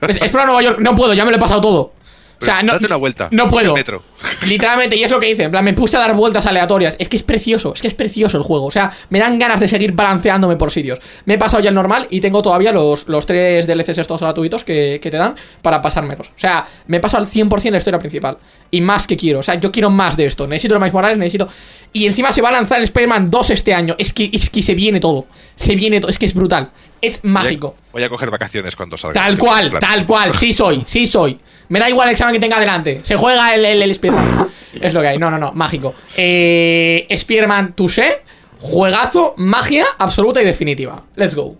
Es- 0.08 0.16
explora 0.16 0.46
Nueva 0.46 0.62
York, 0.62 0.78
no 0.80 0.94
puedo, 0.96 1.12
ya 1.12 1.24
me 1.24 1.30
lo 1.30 1.36
he 1.36 1.40
pasado 1.40 1.60
todo. 1.60 1.92
O 2.40 2.44
sea, 2.44 2.62
no, 2.62 2.74
date 2.74 2.86
una 2.86 2.96
vuelta. 2.96 3.28
No 3.30 3.48
puedo. 3.48 3.68
el 3.70 3.74
metro. 3.74 4.02
Literalmente, 4.46 4.96
y 4.96 5.04
es 5.04 5.10
lo 5.10 5.20
que 5.20 5.30
hice. 5.30 5.44
En 5.44 5.50
plan, 5.50 5.64
me 5.64 5.74
puse 5.74 5.96
a 5.96 6.00
dar 6.00 6.14
vueltas 6.14 6.46
aleatorias. 6.46 6.96
Es 6.98 7.08
que 7.08 7.16
es 7.16 7.22
precioso, 7.22 7.74
es 7.74 7.82
que 7.82 7.88
es 7.88 7.94
precioso 7.94 8.36
el 8.36 8.42
juego. 8.42 8.66
O 8.66 8.70
sea, 8.70 8.90
me 9.10 9.18
dan 9.18 9.38
ganas 9.38 9.60
de 9.60 9.68
seguir 9.68 9.92
balanceándome 9.92 10.56
por 10.56 10.70
sitios. 10.70 10.98
Me 11.24 11.34
he 11.34 11.38
pasado 11.38 11.62
ya 11.62 11.68
el 11.68 11.74
normal 11.74 12.06
y 12.10 12.20
tengo 12.20 12.42
todavía 12.42 12.72
los, 12.72 13.08
los 13.08 13.26
tres 13.26 13.66
DLCs 13.66 13.98
estos 13.98 14.20
gratuitos 14.20 14.64
que, 14.64 14.98
que 15.02 15.10
te 15.10 15.16
dan 15.16 15.34
para 15.62 15.80
pasármelos. 15.82 16.28
O 16.28 16.38
sea, 16.38 16.66
me 16.86 16.98
he 16.98 17.00
pasado 17.00 17.22
al 17.22 17.30
100% 17.30 17.70
la 17.70 17.78
historia 17.78 17.98
principal. 17.98 18.38
Y 18.70 18.80
más 18.80 19.06
que 19.06 19.16
quiero. 19.16 19.40
O 19.40 19.42
sea, 19.42 19.54
yo 19.56 19.70
quiero 19.70 19.90
más 19.90 20.16
de 20.16 20.26
esto. 20.26 20.46
Necesito 20.46 20.74
el 20.74 20.80
Miles 20.80 20.94
Morales, 20.94 21.18
necesito. 21.18 21.48
Y 21.92 22.06
encima 22.06 22.32
se 22.32 22.42
va 22.42 22.48
a 22.48 22.52
lanzar 22.52 22.78
el 22.78 22.84
Spider-Man 22.84 23.30
2 23.30 23.50
este 23.50 23.74
año. 23.74 23.94
Es 23.98 24.12
que, 24.12 24.30
es 24.32 24.50
que 24.50 24.62
se 24.62 24.74
viene 24.74 25.00
todo. 25.00 25.26
Se 25.54 25.76
viene 25.76 26.00
todo. 26.00 26.10
Es 26.10 26.18
que 26.18 26.26
es 26.26 26.34
brutal. 26.34 26.70
Es 27.00 27.24
mágico. 27.24 27.74
Voy 27.92 28.02
a, 28.02 28.02
voy 28.02 28.02
a 28.04 28.08
coger 28.08 28.30
vacaciones 28.30 28.74
cuando 28.74 28.96
salga. 28.96 29.20
Tal 29.20 29.38
cual, 29.38 29.78
tal 29.78 30.06
cual, 30.06 30.34
sí 30.34 30.52
soy, 30.52 30.82
sí 30.86 31.06
soy. 31.06 31.38
Me 31.68 31.78
da 31.78 31.88
igual 31.88 32.08
el 32.08 32.12
examen 32.12 32.34
que 32.34 32.40
tenga 32.40 32.58
delante. 32.58 33.00
Se 33.02 33.16
juega 33.16 33.54
el, 33.54 33.64
el, 33.64 33.82
el 33.82 33.90
Spider-Man. 33.90 34.05
Es 34.80 34.92
lo 34.92 35.00
que 35.00 35.08
hay. 35.08 35.18
No, 35.18 35.30
no, 35.30 35.38
no, 35.38 35.52
mágico. 35.52 35.94
Eh, 36.16 37.06
Spider-Man 37.08 37.72
Touché, 37.74 38.22
juegazo, 38.60 39.34
magia 39.38 39.86
absoluta 39.98 40.42
y 40.42 40.44
definitiva. 40.44 41.02
Let's 41.14 41.34
go. 41.34 41.56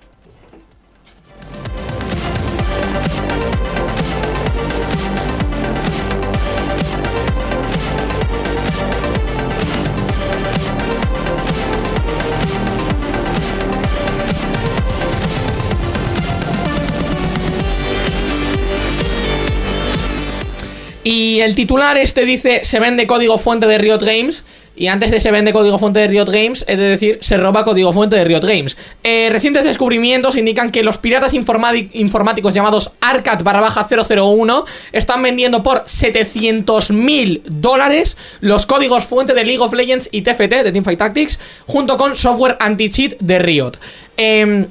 Y 21.07 21.38
el 21.38 21.54
titular 21.54 21.96
este 21.98 22.24
dice, 22.24 22.64
se 22.64 22.80
vende 22.80 23.07
código 23.07 23.38
fuente 23.38 23.68
de 23.68 23.78
Riot 23.78 24.00
Games. 24.00 24.44
Y 24.74 24.88
antes 24.88 25.12
de 25.12 25.20
se 25.20 25.30
vende 25.30 25.52
código 25.52 25.78
fuente 25.78 26.00
de 26.00 26.09
Riot 26.09 26.26
Games, 26.26 26.64
es 26.66 26.78
decir, 26.80 27.20
se 27.22 27.36
roba 27.36 27.64
código 27.64 27.92
fuente 27.92 28.16
de 28.16 28.24
Riot 28.24 28.40
Games. 28.40 28.76
Eh, 29.04 29.28
recientes 29.30 29.62
descubrimientos 29.62 30.34
indican 30.34 30.72
que 30.72 30.82
los 30.82 30.98
piratas 30.98 31.32
informáticos 31.32 32.54
llamados 32.54 32.90
Arcat 33.00 33.44
barra 33.44 33.61
baja 33.61 33.86
001 33.88 34.64
están 34.90 35.22
vendiendo 35.22 35.62
por 35.62 35.84
700 35.86 36.90
mil 36.90 37.40
dólares 37.46 38.16
los 38.40 38.66
códigos 38.66 39.04
fuente 39.04 39.32
de 39.32 39.44
League 39.44 39.62
of 39.62 39.74
Legends 39.74 40.09
y 40.11 40.22
TFT 40.22 40.64
de 40.64 40.72
Teamfight 40.72 40.98
Tactics 40.98 41.38
junto 41.66 41.96
con 41.96 42.16
software 42.16 42.57
anti-cheat 42.59 43.14
de 43.20 43.38
Riot. 43.38 43.72
Em, 44.16 44.66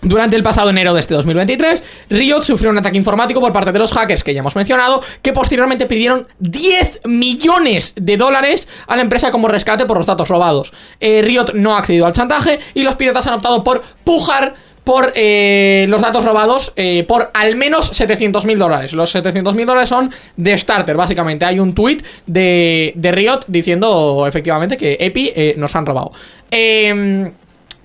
durante 0.00 0.36
el 0.36 0.42
pasado 0.42 0.70
enero 0.70 0.94
de 0.94 1.00
este 1.00 1.14
2023, 1.14 1.82
Riot 2.10 2.42
sufrió 2.42 2.70
un 2.70 2.78
ataque 2.78 2.96
informático 2.96 3.40
por 3.40 3.52
parte 3.52 3.72
de 3.72 3.78
los 3.78 3.92
hackers 3.92 4.22
que 4.22 4.32
ya 4.32 4.40
hemos 4.40 4.54
mencionado, 4.54 5.02
que 5.22 5.32
posteriormente 5.32 5.86
pidieron 5.86 6.26
10 6.38 7.00
millones 7.04 7.94
de 7.96 8.16
dólares 8.16 8.68
a 8.86 8.96
la 8.96 9.02
empresa 9.02 9.30
como 9.30 9.48
rescate 9.48 9.86
por 9.86 9.96
los 9.96 10.06
datos 10.06 10.28
robados. 10.28 10.72
Eh, 11.00 11.22
Riot 11.22 11.54
no 11.54 11.74
ha 11.74 11.78
accedido 11.78 12.06
al 12.06 12.12
chantaje 12.12 12.58
y 12.74 12.82
los 12.82 12.96
piratas 12.96 13.26
han 13.26 13.34
optado 13.34 13.64
por 13.64 13.82
pujar 14.04 14.54
por 14.88 15.12
eh, 15.16 15.84
los 15.90 16.00
datos 16.00 16.24
robados 16.24 16.72
eh, 16.74 17.04
por 17.06 17.30
al 17.34 17.56
menos 17.56 17.88
700 17.88 18.46
mil 18.46 18.58
dólares. 18.58 18.94
Los 18.94 19.10
700 19.10 19.54
mil 19.54 19.66
dólares 19.66 19.90
son 19.90 20.10
de 20.38 20.56
starter, 20.56 20.96
básicamente. 20.96 21.44
Hay 21.44 21.60
un 21.60 21.74
tweet 21.74 21.98
de, 22.26 22.94
de 22.96 23.12
Riot 23.12 23.40
diciendo 23.48 24.24
efectivamente 24.26 24.78
que 24.78 24.96
Epi 24.98 25.30
eh, 25.36 25.54
nos 25.58 25.76
han 25.76 25.84
robado. 25.84 26.12
Eh, 26.50 27.30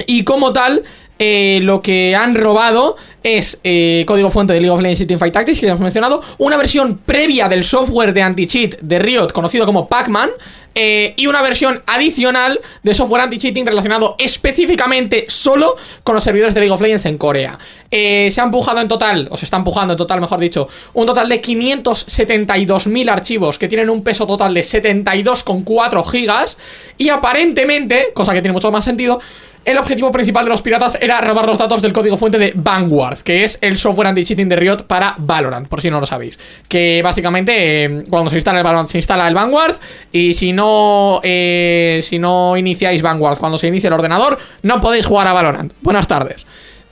y 0.07 0.23
como 0.23 0.53
tal, 0.53 0.83
eh, 1.19 1.59
lo 1.61 1.81
que 1.81 2.15
han 2.15 2.35
robado 2.35 2.95
es 3.21 3.59
eh, 3.63 4.03
código 4.07 4.29
fuente 4.29 4.53
de 4.53 4.59
League 4.59 4.73
of 4.73 4.81
Legends 4.81 5.01
y 5.01 5.05
Teamfight 5.05 5.33
Tactics, 5.33 5.59
que 5.59 5.67
ya 5.67 5.71
hemos 5.71 5.81
mencionado, 5.81 6.21
una 6.39 6.57
versión 6.57 6.97
previa 6.97 7.47
del 7.47 7.63
software 7.63 8.13
de 8.13 8.21
anti-cheat 8.21 8.79
de 8.81 8.99
Riot, 8.99 9.27
conocido 9.27 9.65
como 9.65 9.87
Pac-Man, 9.87 10.31
eh, 10.75 11.13
y 11.17 11.27
una 11.27 11.43
versión 11.43 11.83
adicional 11.85 12.59
de 12.81 12.93
software 12.95 13.21
anti-cheating 13.21 13.63
relacionado 13.63 14.15
específicamente 14.17 15.25
solo 15.27 15.75
con 16.03 16.15
los 16.15 16.23
servidores 16.23 16.55
de 16.55 16.61
League 16.61 16.73
of 16.73 16.81
Legends 16.81 17.05
en 17.05 17.19
Corea. 17.19 17.59
Se 17.91 18.33
ha 18.35 18.43
empujado 18.43 18.81
en 18.81 18.87
total, 18.87 19.27
o 19.29 19.37
se 19.37 19.45
está 19.45 19.57
empujando 19.57 19.93
en 19.93 19.97
total, 19.99 20.19
mejor 20.19 20.39
dicho, 20.39 20.67
un 20.95 21.05
total 21.05 21.29
de 21.29 21.39
572.000 21.43 23.09
archivos 23.09 23.59
que 23.59 23.67
tienen 23.67 23.91
un 23.91 24.03
peso 24.03 24.25
total 24.25 24.51
de 24.51 24.61
72,4 24.61 26.09
gigas, 26.09 26.57
y 26.97 27.09
aparentemente, 27.09 28.07
cosa 28.15 28.33
que 28.33 28.41
tiene 28.41 28.53
mucho 28.53 28.71
más 28.71 28.83
sentido, 28.83 29.21
el 29.65 29.77
objetivo 29.77 30.11
principal 30.11 30.43
de 30.43 30.49
los 30.49 30.61
piratas 30.61 30.97
era 30.99 31.21
robar 31.21 31.45
los 31.45 31.57
datos 31.57 31.81
del 31.81 31.93
código 31.93 32.17
fuente 32.17 32.37
de 32.37 32.51
Vanguard, 32.55 33.19
que 33.19 33.43
es 33.43 33.57
el 33.61 33.77
software 33.77 34.07
anti-cheating 34.07 34.49
de 34.49 34.55
Riot 34.55 34.83
para 34.87 35.15
Valorant, 35.17 35.67
por 35.67 35.81
si 35.81 35.89
no 35.89 35.99
lo 35.99 36.05
sabéis. 36.05 36.37
Que 36.67 37.01
básicamente 37.01 37.85
eh, 37.85 38.03
cuando 38.09 38.29
se 38.29 38.37
instala 38.37 38.59
el 38.59 38.63
Valorant 38.63 38.89
se 38.89 38.97
instala 38.97 39.27
el 39.27 39.33
Vanguard 39.33 39.75
y 40.11 40.33
si 40.33 40.51
no 40.51 41.21
eh, 41.23 42.01
si 42.03 42.19
no 42.19 42.57
iniciáis 42.57 43.01
Vanguard 43.01 43.39
cuando 43.39 43.57
se 43.57 43.67
inicia 43.67 43.87
el 43.87 43.93
ordenador 43.93 44.37
no 44.63 44.81
podéis 44.81 45.05
jugar 45.05 45.27
a 45.27 45.33
Valorant. 45.33 45.71
Buenas 45.81 46.07
tardes. 46.07 46.45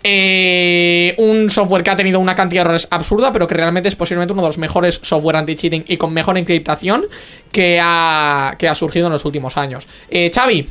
Eh, 0.04 1.14
un 1.18 1.50
software 1.52 1.84
que 1.84 1.92
ha 1.92 1.96
tenido 1.96 2.20
una 2.20 2.34
cantidad 2.34 2.62
de 2.64 2.70
errores 2.70 2.88
absurda, 2.90 3.32
pero 3.32 3.48
que 3.48 3.54
realmente 3.54 3.90
es 3.90 3.96
posiblemente 3.96 4.34
uno 4.34 4.42
de 4.42 4.48
los 4.48 4.58
mejores 4.58 5.00
software 5.04 5.36
anti-cheating 5.36 5.86
y 5.88 5.98
con 5.98 6.14
mejor 6.14 6.38
encriptación 6.38 7.04
que 7.52 7.80
ha, 7.84 8.56
que 8.58 8.68
ha 8.68 8.74
surgido 8.74 9.08
en 9.08 9.14
los 9.14 9.26
últimos 9.26 9.58
años. 9.58 9.88
Xavi, 10.34 10.68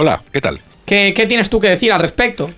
Hola, 0.00 0.22
¿qué 0.32 0.40
tal? 0.40 0.60
¿Qué, 0.88 1.12
qué 1.14 1.26
tienes 1.26 1.48
tú 1.50 1.60
que 1.60 1.68
decir 1.68 1.92
al 1.92 2.00
respecto? 2.00 2.50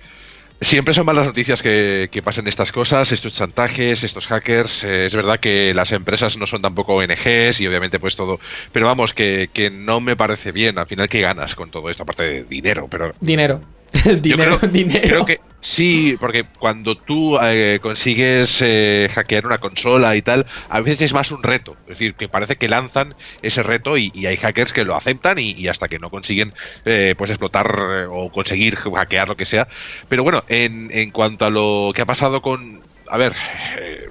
Siempre 0.63 0.93
son 0.93 1.07
malas 1.07 1.25
noticias 1.25 1.63
que, 1.63 2.07
que 2.11 2.21
pasen 2.21 2.47
estas 2.47 2.71
cosas, 2.71 3.11
estos 3.11 3.33
chantajes, 3.33 4.03
estos 4.03 4.27
hackers. 4.27 4.83
Eh, 4.83 5.07
es 5.07 5.15
verdad 5.15 5.39
que 5.39 5.73
las 5.73 5.91
empresas 5.91 6.37
no 6.37 6.45
son 6.45 6.61
tampoco 6.61 6.95
ONGs 6.95 7.59
y 7.61 7.67
obviamente 7.67 7.99
pues 7.99 8.15
todo. 8.15 8.39
Pero 8.71 8.85
vamos, 8.85 9.13
que, 9.15 9.49
que 9.51 9.71
no 9.71 10.01
me 10.01 10.15
parece 10.15 10.51
bien. 10.51 10.77
Al 10.77 10.85
final, 10.85 11.09
¿qué 11.09 11.19
ganas 11.19 11.55
con 11.55 11.71
todo 11.71 11.89
esto? 11.89 12.03
Aparte 12.03 12.23
de 12.23 12.43
dinero, 12.43 12.87
pero 12.89 13.11
Dinero. 13.19 13.59
Dinero, 14.21 14.57
creo, 14.59 14.71
dinero. 14.71 15.01
creo 15.01 15.25
que 15.25 15.39
sí, 15.61 16.17
porque 16.19 16.43
cuando 16.43 16.95
tú 16.95 17.37
eh, 17.41 17.79
consigues 17.81 18.61
eh, 18.61 19.09
hackear 19.13 19.45
una 19.45 19.59
consola 19.59 20.15
y 20.15 20.21
tal, 20.21 20.45
a 20.69 20.81
veces 20.81 21.03
es 21.03 21.13
más 21.13 21.31
un 21.31 21.43
reto. 21.43 21.77
Es 21.83 21.99
decir, 21.99 22.15
que 22.15 22.27
parece 22.27 22.55
que 22.55 22.67
lanzan 22.67 23.15
ese 23.41 23.63
reto 23.63 23.97
y, 23.97 24.11
hay 24.25 24.37
hackers 24.37 24.73
que 24.73 24.83
lo 24.83 24.95
aceptan 24.95 25.39
y, 25.39 25.67
hasta 25.67 25.87
que 25.87 25.99
no 25.99 26.09
consiguen 26.09 26.53
eh, 26.85 27.15
pues 27.17 27.29
explotar 27.29 27.67
eh, 27.77 28.05
o 28.09 28.31
conseguir 28.31 28.75
hackear 28.75 29.27
lo 29.29 29.37
que 29.37 29.45
sea. 29.45 29.67
Pero 30.09 30.23
bueno, 30.23 30.43
en, 30.49 30.89
en 30.91 31.11
cuanto 31.11 31.45
a 31.45 31.49
lo 31.49 31.91
que 31.95 32.01
ha 32.01 32.05
pasado 32.05 32.41
con... 32.41 32.81
A 33.07 33.17
ver... 33.17 33.33
eh, 33.79 34.09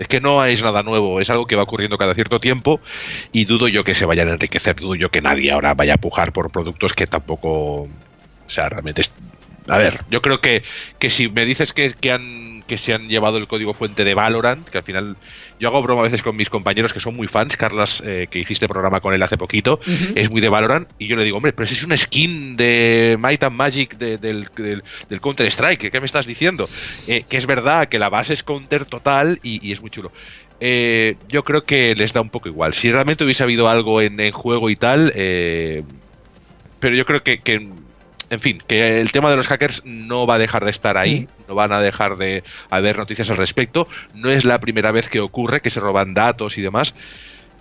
es 0.00 0.08
que 0.08 0.18
no 0.18 0.42
es 0.46 0.62
nada 0.62 0.82
nuevo, 0.82 1.20
es 1.20 1.28
algo 1.28 1.46
que 1.46 1.56
va 1.56 1.64
ocurriendo 1.64 1.98
cada 1.98 2.14
cierto 2.14 2.40
tiempo 2.40 2.80
y 3.32 3.44
dudo 3.44 3.68
yo 3.68 3.84
que 3.84 3.94
se 3.94 4.06
vayan 4.06 4.28
a 4.28 4.32
enriquecer, 4.32 4.76
dudo 4.76 4.94
yo 4.94 5.10
que 5.10 5.20
nadie 5.20 5.52
ahora 5.52 5.74
vaya 5.74 5.92
a 5.92 5.98
pujar 5.98 6.32
por 6.32 6.50
productos 6.50 6.94
que 6.94 7.06
tampoco... 7.06 7.82
O 7.82 7.88
sea, 8.48 8.70
realmente... 8.70 9.02
a 9.70 9.78
ver, 9.78 10.00
yo 10.10 10.20
creo 10.22 10.40
que, 10.40 10.62
que 10.98 11.10
si 11.10 11.28
me 11.28 11.44
dices 11.46 11.72
que, 11.72 11.92
que, 11.92 12.12
han, 12.12 12.62
que 12.66 12.76
se 12.78 12.92
han 12.92 13.08
llevado 13.08 13.38
el 13.38 13.46
código 13.46 13.72
fuente 13.74 14.04
de 14.04 14.14
Valorant, 14.14 14.68
que 14.68 14.78
al 14.78 14.84
final 14.84 15.16
yo 15.58 15.68
hago 15.68 15.82
broma 15.82 16.00
a 16.00 16.04
veces 16.04 16.22
con 16.22 16.36
mis 16.36 16.50
compañeros 16.50 16.92
que 16.92 17.00
son 17.00 17.14
muy 17.16 17.28
fans, 17.28 17.56
Carlas, 17.56 18.02
eh, 18.04 18.26
que 18.30 18.38
hiciste 18.38 18.68
programa 18.68 19.00
con 19.00 19.14
él 19.14 19.22
hace 19.22 19.36
poquito, 19.38 19.80
es 20.14 20.30
muy 20.30 20.40
de 20.40 20.48
Valorant, 20.48 20.88
y 20.98 21.06
yo 21.06 21.16
le 21.16 21.24
digo, 21.24 21.36
hombre, 21.36 21.52
pero 21.52 21.66
si 21.66 21.74
es 21.74 21.84
una 21.84 21.96
skin 21.96 22.56
de 22.56 23.16
Might 23.20 23.42
and 23.44 23.56
Magic 23.56 23.96
de- 23.96 24.18
del, 24.18 24.48
del, 24.56 24.82
del 25.08 25.20
Counter-Strike, 25.20 25.90
¿qué 25.90 26.00
me 26.00 26.06
estás 26.06 26.26
diciendo? 26.26 26.68
Eh, 27.06 27.24
que 27.28 27.36
es 27.36 27.46
verdad 27.46 27.88
que 27.88 27.98
la 27.98 28.08
base 28.08 28.32
es 28.34 28.42
Counter 28.42 28.84
total 28.84 29.38
y, 29.42 29.66
y 29.66 29.72
es 29.72 29.80
muy 29.80 29.90
chulo. 29.90 30.10
Eh, 30.62 31.16
yo 31.28 31.42
creo 31.42 31.64
que 31.64 31.94
les 31.94 32.12
da 32.12 32.20
un 32.20 32.28
poco 32.28 32.48
igual. 32.48 32.74
Si 32.74 32.90
realmente 32.90 33.24
hubiese 33.24 33.42
habido 33.42 33.68
algo 33.68 34.02
en, 34.02 34.20
en 34.20 34.32
juego 34.32 34.68
y 34.68 34.76
tal, 34.76 35.10
eh, 35.14 35.82
pero 36.80 36.94
yo 36.96 37.04
creo 37.06 37.22
que, 37.22 37.38
que 37.38 37.68
en 38.30 38.40
fin, 38.40 38.62
que 38.66 39.00
el 39.00 39.10
tema 39.10 39.28
de 39.28 39.36
los 39.36 39.48
hackers 39.48 39.82
no 39.84 40.24
va 40.24 40.36
a 40.36 40.38
dejar 40.38 40.64
de 40.64 40.70
estar 40.70 40.96
ahí, 40.96 41.28
no 41.48 41.56
van 41.56 41.72
a 41.72 41.80
dejar 41.80 42.16
de 42.16 42.44
haber 42.70 42.96
noticias 42.96 43.28
al 43.28 43.36
respecto. 43.36 43.88
No 44.14 44.30
es 44.30 44.44
la 44.44 44.60
primera 44.60 44.92
vez 44.92 45.08
que 45.08 45.18
ocurre 45.18 45.60
que 45.60 45.70
se 45.70 45.80
roban 45.80 46.14
datos 46.14 46.56
y 46.56 46.62
demás. 46.62 46.94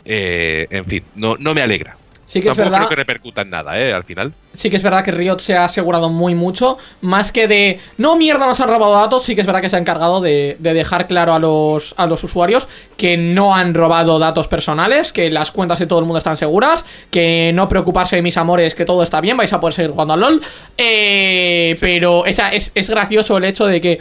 Eh, 0.06 0.68
en 0.70 0.86
fin, 0.86 1.04
no, 1.16 1.38
no 1.38 1.56
me 1.56 1.64
alegra. 1.64 1.98
Sí 2.30 2.42
que 2.42 2.50
es 2.50 2.56
verdad. 2.56 2.78
creo 2.78 2.90
que 2.90 2.96
repercuta 2.96 3.42
en 3.42 3.50
nada, 3.50 3.80
¿eh? 3.82 3.92
Al 3.92 4.04
final. 4.04 4.34
Sí 4.54 4.70
que 4.70 4.76
es 4.76 4.84
verdad 4.84 5.04
que 5.04 5.10
Riot 5.10 5.40
se 5.40 5.56
ha 5.56 5.64
asegurado 5.64 6.12
muy 6.12 6.36
mucho, 6.36 6.78
más 7.02 7.32
que 7.32 7.48
de 7.48 7.80
no 7.98 8.18
mierda 8.18 8.46
nos 8.46 8.60
han 8.62 8.70
robado 8.70 8.94
datos, 8.94 9.26
sí 9.26 9.34
que 9.34 9.42
es 9.42 9.48
verdad 9.48 9.62
que 9.62 9.70
se 9.70 9.78
ha 9.78 9.80
encargado 9.80 10.22
de, 10.22 10.56
de 10.60 10.76
dejar 10.76 11.08
claro 11.08 11.34
a 11.34 11.40
los, 11.40 11.96
a 11.98 12.06
los 12.06 12.24
usuarios 12.24 12.68
que 12.98 13.18
no 13.18 13.56
han 13.56 13.74
robado 13.74 14.20
datos 14.20 14.48
personales, 14.48 15.12
que 15.12 15.32
las 15.32 15.52
cuentas 15.52 15.80
de 15.80 15.88
todo 15.88 15.98
el 16.00 16.06
mundo 16.06 16.20
están 16.20 16.38
seguras, 16.38 16.86
que 17.10 17.50
no 17.56 17.68
preocuparse 17.68 18.18
de 18.18 18.22
mis 18.22 18.38
amores, 18.38 18.76
que 18.76 18.86
todo 18.86 19.02
está 19.02 19.22
bien, 19.22 19.36
vais 19.36 19.52
a 19.52 19.60
poder 19.60 19.74
seguir 19.74 19.90
jugando 19.90 20.14
al 20.14 20.20
LOL. 20.20 20.42
Eh, 20.78 21.76
pero 21.82 22.28
esa, 22.28 22.54
es, 22.54 22.72
es 22.76 22.92
gracioso 22.92 23.38
el 23.38 23.46
hecho 23.46 23.66
de 23.66 23.82
que 23.82 24.00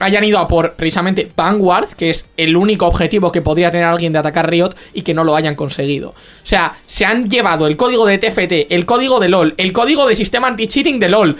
hayan 0.00 0.24
ido 0.24 0.38
a 0.38 0.48
por 0.48 0.72
precisamente 0.72 1.30
Vanguard, 1.36 1.90
que 1.90 2.10
es 2.10 2.26
el 2.36 2.56
único 2.56 2.86
objetivo 2.86 3.30
que 3.30 3.42
podría 3.42 3.70
tener 3.70 3.86
alguien 3.86 4.12
de 4.12 4.18
atacar 4.18 4.50
Riot 4.50 4.74
y 4.92 5.02
que 5.02 5.14
no 5.14 5.22
lo 5.22 5.36
hayan 5.36 5.54
conseguido. 5.54 6.10
O 6.10 6.14
sea, 6.46 6.78
se 6.86 7.04
han 7.04 7.30
llevado 7.30 7.66
el 7.66 7.76
código 7.76 8.06
de 8.06 8.18
TFT, 8.18 8.72
el 8.72 8.86
código 8.86 9.20
de 9.20 9.28
LOL, 9.28 9.54
el 9.58 9.72
código 9.72 10.08
de 10.08 10.16
sistema 10.16 10.48
anti-cheating 10.48 10.98
de 10.98 11.08
LOL. 11.08 11.36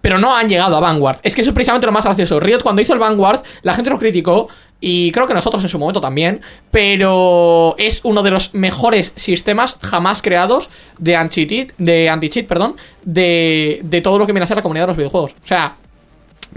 Pero 0.00 0.18
no 0.18 0.34
han 0.34 0.48
llegado 0.48 0.76
a 0.76 0.80
Vanguard. 0.80 1.20
Es 1.22 1.32
que 1.32 1.42
eso 1.42 1.50
es 1.50 1.54
precisamente 1.54 1.86
lo 1.86 1.92
más 1.92 2.04
gracioso. 2.04 2.40
Riot 2.40 2.64
cuando 2.64 2.82
hizo 2.82 2.92
el 2.92 2.98
Vanguard, 2.98 3.44
la 3.62 3.72
gente 3.72 3.88
lo 3.88 4.00
criticó. 4.00 4.48
Y 4.80 5.12
creo 5.12 5.28
que 5.28 5.34
nosotros 5.34 5.62
en 5.62 5.68
su 5.68 5.78
momento 5.78 6.00
también. 6.00 6.40
Pero 6.72 7.76
es 7.78 8.00
uno 8.02 8.24
de 8.24 8.32
los 8.32 8.52
mejores 8.52 9.12
sistemas 9.14 9.76
jamás 9.80 10.20
creados 10.20 10.70
de 10.98 11.14
anti-cheat, 11.14 11.74
de 11.78 12.10
anti-cheat, 12.10 12.48
perdón, 12.48 12.74
de, 13.04 13.78
de 13.84 14.00
todo 14.00 14.18
lo 14.18 14.26
que 14.26 14.32
viene 14.32 14.42
a 14.42 14.48
ser 14.48 14.56
la 14.56 14.62
comunidad 14.64 14.86
de 14.86 14.88
los 14.88 14.96
videojuegos. 14.96 15.34
O 15.40 15.46
sea, 15.46 15.76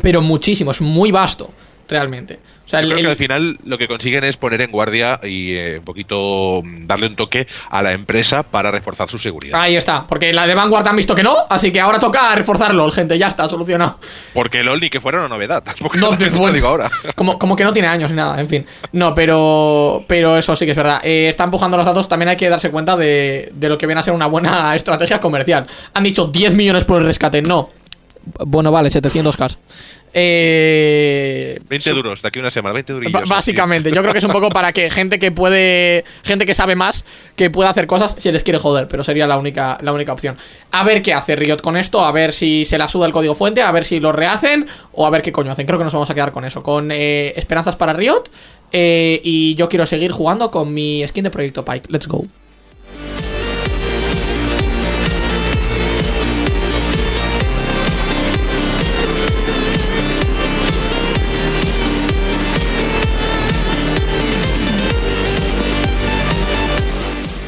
pero 0.02 0.22
muchísimo, 0.22 0.72
es 0.72 0.82
muy 0.82 1.12
vasto, 1.12 1.52
realmente. 1.88 2.40
O 2.66 2.68
sea, 2.68 2.82
Yo 2.82 2.88
el- 2.88 2.94
creo 2.94 2.98
que 2.98 3.04
el- 3.04 3.12
al 3.12 3.18
final 3.18 3.58
lo 3.66 3.78
que 3.78 3.88
consiguen 3.88 4.24
es 4.24 4.38
poner 4.38 4.60
en 4.62 4.72
guardia 4.72 5.20
y 5.24 5.54
eh, 5.54 5.78
un 5.78 5.86
poquito 5.86 6.62
mm, 6.64 6.88
darle 6.88 7.06
un 7.06 7.16
toque 7.16 7.46
a 7.70 7.84
la 7.84 7.92
empresa 7.92 8.42
para 8.42 8.72
reforzar 8.72 9.08
su 9.08 9.20
seguridad. 9.20 9.60
Ahí 9.62 9.76
está, 9.76 10.04
porque 10.08 10.34
la 10.34 10.48
de 10.48 10.56
Vanguard 10.56 10.88
han 10.88 10.96
visto 10.96 11.14
que 11.14 11.22
no, 11.22 11.36
así 11.48 11.72
que 11.72 11.80
ahora 11.80 12.00
toca 12.00 12.34
reforzarlo, 12.34 12.90
gente, 12.90 13.20
ya 13.20 13.28
está, 13.28 13.48
solucionado. 13.48 14.00
Porque 14.34 14.64
LOL 14.64 14.80
ni 14.82 14.90
que 14.90 15.00
fuera 15.00 15.20
una 15.20 15.28
novedad. 15.28 15.62
Tampoco 15.64 15.96
No, 15.98 16.10
te 16.18 16.32
lo 16.32 16.52
digo 16.52 16.68
ahora. 16.70 16.90
Como, 17.16 17.38
como 17.38 17.56
que 17.56 17.64
no 17.64 17.72
tiene 17.72 17.88
años 17.88 18.10
ni 18.10 18.18
nada, 18.18 18.42
en 18.42 18.50
fin. 18.50 18.66
No, 18.94 19.14
pero 19.14 20.04
pero 20.08 20.36
eso 20.36 20.56
sí 20.56 20.66
que 20.66 20.72
es 20.72 20.78
verdad. 20.78 21.02
Eh, 21.04 21.28
está 21.30 21.44
empujando 21.44 21.78
los 21.78 21.86
datos, 21.86 22.08
también 22.10 22.30
hay 22.30 22.36
que 22.38 22.50
darse 22.50 22.72
cuenta 22.72 22.98
de, 22.98 23.52
de 23.54 23.70
lo 23.70 23.78
que 23.78 23.86
viene 23.86 24.00
a 24.00 24.04
ser 24.04 24.14
una 24.16 24.26
buena 24.26 24.76
estrategia 24.76 25.22
comercial. 25.22 25.68
Han 25.94 26.04
dicho 26.04 26.26
10 26.26 26.56
millones 26.56 26.84
por 26.84 27.00
el 27.00 27.06
rescate, 27.06 27.44
no. 27.44 27.70
Bueno, 28.46 28.72
vale, 28.72 28.90
700k. 28.90 29.58
Eh, 30.18 31.60
20 31.68 31.92
duros, 31.92 32.22
de 32.22 32.28
aquí 32.30 32.40
a 32.40 32.42
una 32.42 32.50
semana, 32.50 32.74
20 32.74 32.94
durillos. 32.94 33.30
Básicamente, 33.30 33.92
yo 33.92 34.02
creo 34.02 34.14
que 34.14 34.20
es 34.20 34.24
un 34.24 34.32
poco 34.32 34.50
para 34.50 34.72
que 34.72 34.90
gente 34.90 35.20
que 35.20 35.32
puede, 35.32 36.06
gente 36.24 36.46
que 36.46 36.54
sabe 36.54 36.76
más, 36.76 37.04
que 37.36 37.50
pueda 37.50 37.70
hacer 37.70 37.86
cosas, 37.86 38.16
se 38.18 38.32
les 38.32 38.44
quiere 38.44 38.58
joder, 38.58 38.88
pero 38.88 39.04
sería 39.04 39.28
la 39.28 39.38
única, 39.38 39.78
la 39.82 39.92
única 39.92 40.14
opción. 40.14 40.38
A 40.72 40.86
ver 40.86 41.02
qué 41.02 41.14
hace 41.14 41.36
Riot 41.36 41.58
con 41.58 41.76
esto, 41.76 42.06
a 42.06 42.12
ver 42.14 42.32
si 42.32 42.64
se 42.64 42.78
la 42.78 42.88
suda 42.88 43.08
el 43.08 43.12
código 43.12 43.36
fuente, 43.36 43.62
a 43.62 43.72
ver 43.74 43.84
si 43.84 44.00
lo 44.00 44.14
rehacen 44.14 44.68
o 44.94 45.06
a 45.06 45.10
ver 45.10 45.22
qué 45.22 45.34
coño 45.34 45.52
hacen. 45.52 45.66
Creo 45.68 45.78
que 45.78 45.84
nos 45.84 45.94
vamos 45.94 46.10
a 46.10 46.14
quedar 46.14 46.32
con 46.32 46.46
eso, 46.46 46.64
con 46.64 46.92
eh, 46.92 47.34
esperanzas 47.36 47.76
para 47.76 47.92
Riot 47.92 48.30
eh, 48.72 49.20
y 49.22 49.56
yo 49.56 49.68
quiero 49.68 49.86
seguir 49.86 50.12
jugando 50.12 50.50
con 50.50 50.74
mi 50.74 51.06
skin 51.06 51.26
de 51.26 51.32
Proyecto 51.32 51.66
Pike. 51.66 51.88
Let's 51.90 52.08
go. 52.08 52.26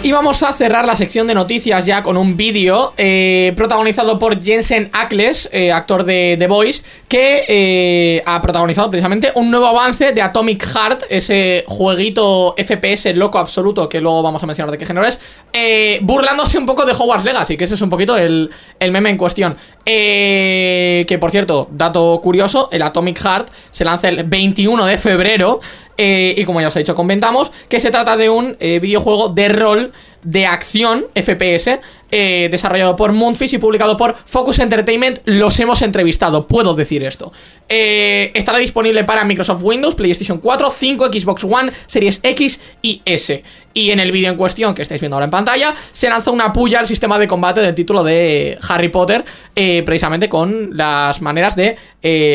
Y 0.08 0.14
vamos 0.14 0.42
a 0.42 0.54
cerrar 0.54 0.86
la 0.86 0.96
sección 0.96 1.28
de 1.28 1.34
noticias 1.34 1.86
ya 1.86 2.02
con 2.02 2.16
un 2.16 2.38
vídeo 2.38 2.94
eh, 2.96 3.52
protagonizado 3.58 4.18
por 4.18 4.42
Jensen 4.42 4.90
Ackles, 4.94 5.50
eh, 5.52 5.70
actor 5.70 6.06
de 6.06 6.38
The 6.40 6.48
Voice, 6.48 6.82
que 7.10 7.44
eh, 7.46 8.24
ha 8.26 8.42
protagonizado 8.42 8.90
precisamente 8.90 9.34
un 9.36 9.52
nuevo 9.52 9.68
avance 9.68 10.14
de 10.14 10.22
Atomic 10.22 10.64
Heart, 10.64 11.04
ese 11.10 11.66
jueguito 11.68 12.56
FPS 12.58 13.14
loco 13.18 13.38
absoluto 13.38 13.90
que 13.90 14.00
luego 14.00 14.24
vamos 14.24 14.42
a 14.42 14.46
mencionar 14.46 14.72
de 14.72 14.78
qué 14.78 14.86
género 14.86 15.06
es, 15.06 15.20
eh, 15.52 16.00
burlándose 16.02 16.58
un 16.58 16.66
poco 16.66 16.86
de 16.86 16.94
Hogwarts 16.94 17.26
Legacy, 17.26 17.58
que 17.58 17.66
ese 17.66 17.76
es 17.76 17.82
un 17.82 17.90
poquito 17.90 18.16
el, 18.16 18.50
el 18.80 18.92
meme 18.94 19.10
en 19.10 19.18
cuestión. 19.18 19.58
Que 19.84 21.18
por 21.20 21.32
cierto, 21.32 21.68
dato 21.72 22.20
curioso, 22.22 22.70
el 22.72 22.82
Atomic 22.82 23.20
Heart 23.20 23.50
se 23.72 23.84
lanza 23.84 24.08
el 24.08 24.24
21 24.24 24.86
de 24.86 24.98
febrero. 24.98 25.60
Eh, 25.98 26.36
y 26.38 26.46
como 26.46 26.62
ya 26.62 26.68
os 26.68 26.76
he 26.76 26.80
dicho, 26.80 26.96
comentamos 26.96 27.52
que 27.70 27.80
se 27.80 27.92
trata 27.92 28.18
de 28.18 28.30
un 28.30 28.58
eh, 28.60 28.80
videojuego 28.80 29.30
de 29.30 29.50
rol 29.50 29.92
de 30.24 30.46
acción 30.46 31.06
FPS 31.16 31.80
eh, 32.10 32.48
desarrollado 32.50 32.96
por 32.96 33.12
Moonfish 33.12 33.56
y 33.56 33.58
publicado 33.58 33.98
por 33.98 34.16
Focus 34.16 34.60
Entertainment. 34.60 35.20
Los 35.26 35.60
hemos 35.60 35.82
entrevistado, 35.82 36.48
puedo 36.48 36.74
decir 36.74 37.04
esto. 37.04 37.34
Eh, 37.68 38.32
estará 38.34 38.60
disponible 38.60 39.04
para 39.04 39.26
Microsoft 39.26 39.62
Windows, 39.62 39.96
PlayStation 39.96 40.38
4, 40.38 40.72
5, 40.72 41.06
Xbox 41.08 41.44
One, 41.44 41.72
Series 41.86 42.22
X 42.24 42.62
y 42.82 43.02
S. 43.04 43.44
Y 43.74 43.92
en 43.92 44.00
el 44.00 44.14
vídeo 44.14 44.32
en 44.32 44.38
cuestión 44.38 44.74
que 44.74 44.82
estáis 44.82 45.02
viendo 45.02 45.18
ahora 45.18 45.26
en 45.26 45.32
pantalla, 45.32 45.76
se 45.92 46.08
lanza 46.08 46.32
una 46.32 46.54
puya 46.54 46.80
al 46.80 46.88
sistema 46.88 47.20
de 47.20 47.28
combate 47.28 47.60
del 47.60 47.76
título 47.76 48.04
de 48.04 48.58
Harry 48.70 48.88
Potter, 48.88 49.26
eh, 49.54 49.84
precisamente 49.84 50.30
con 50.30 50.76
las 50.78 51.22
maneras 51.22 51.58
de. 51.58 51.78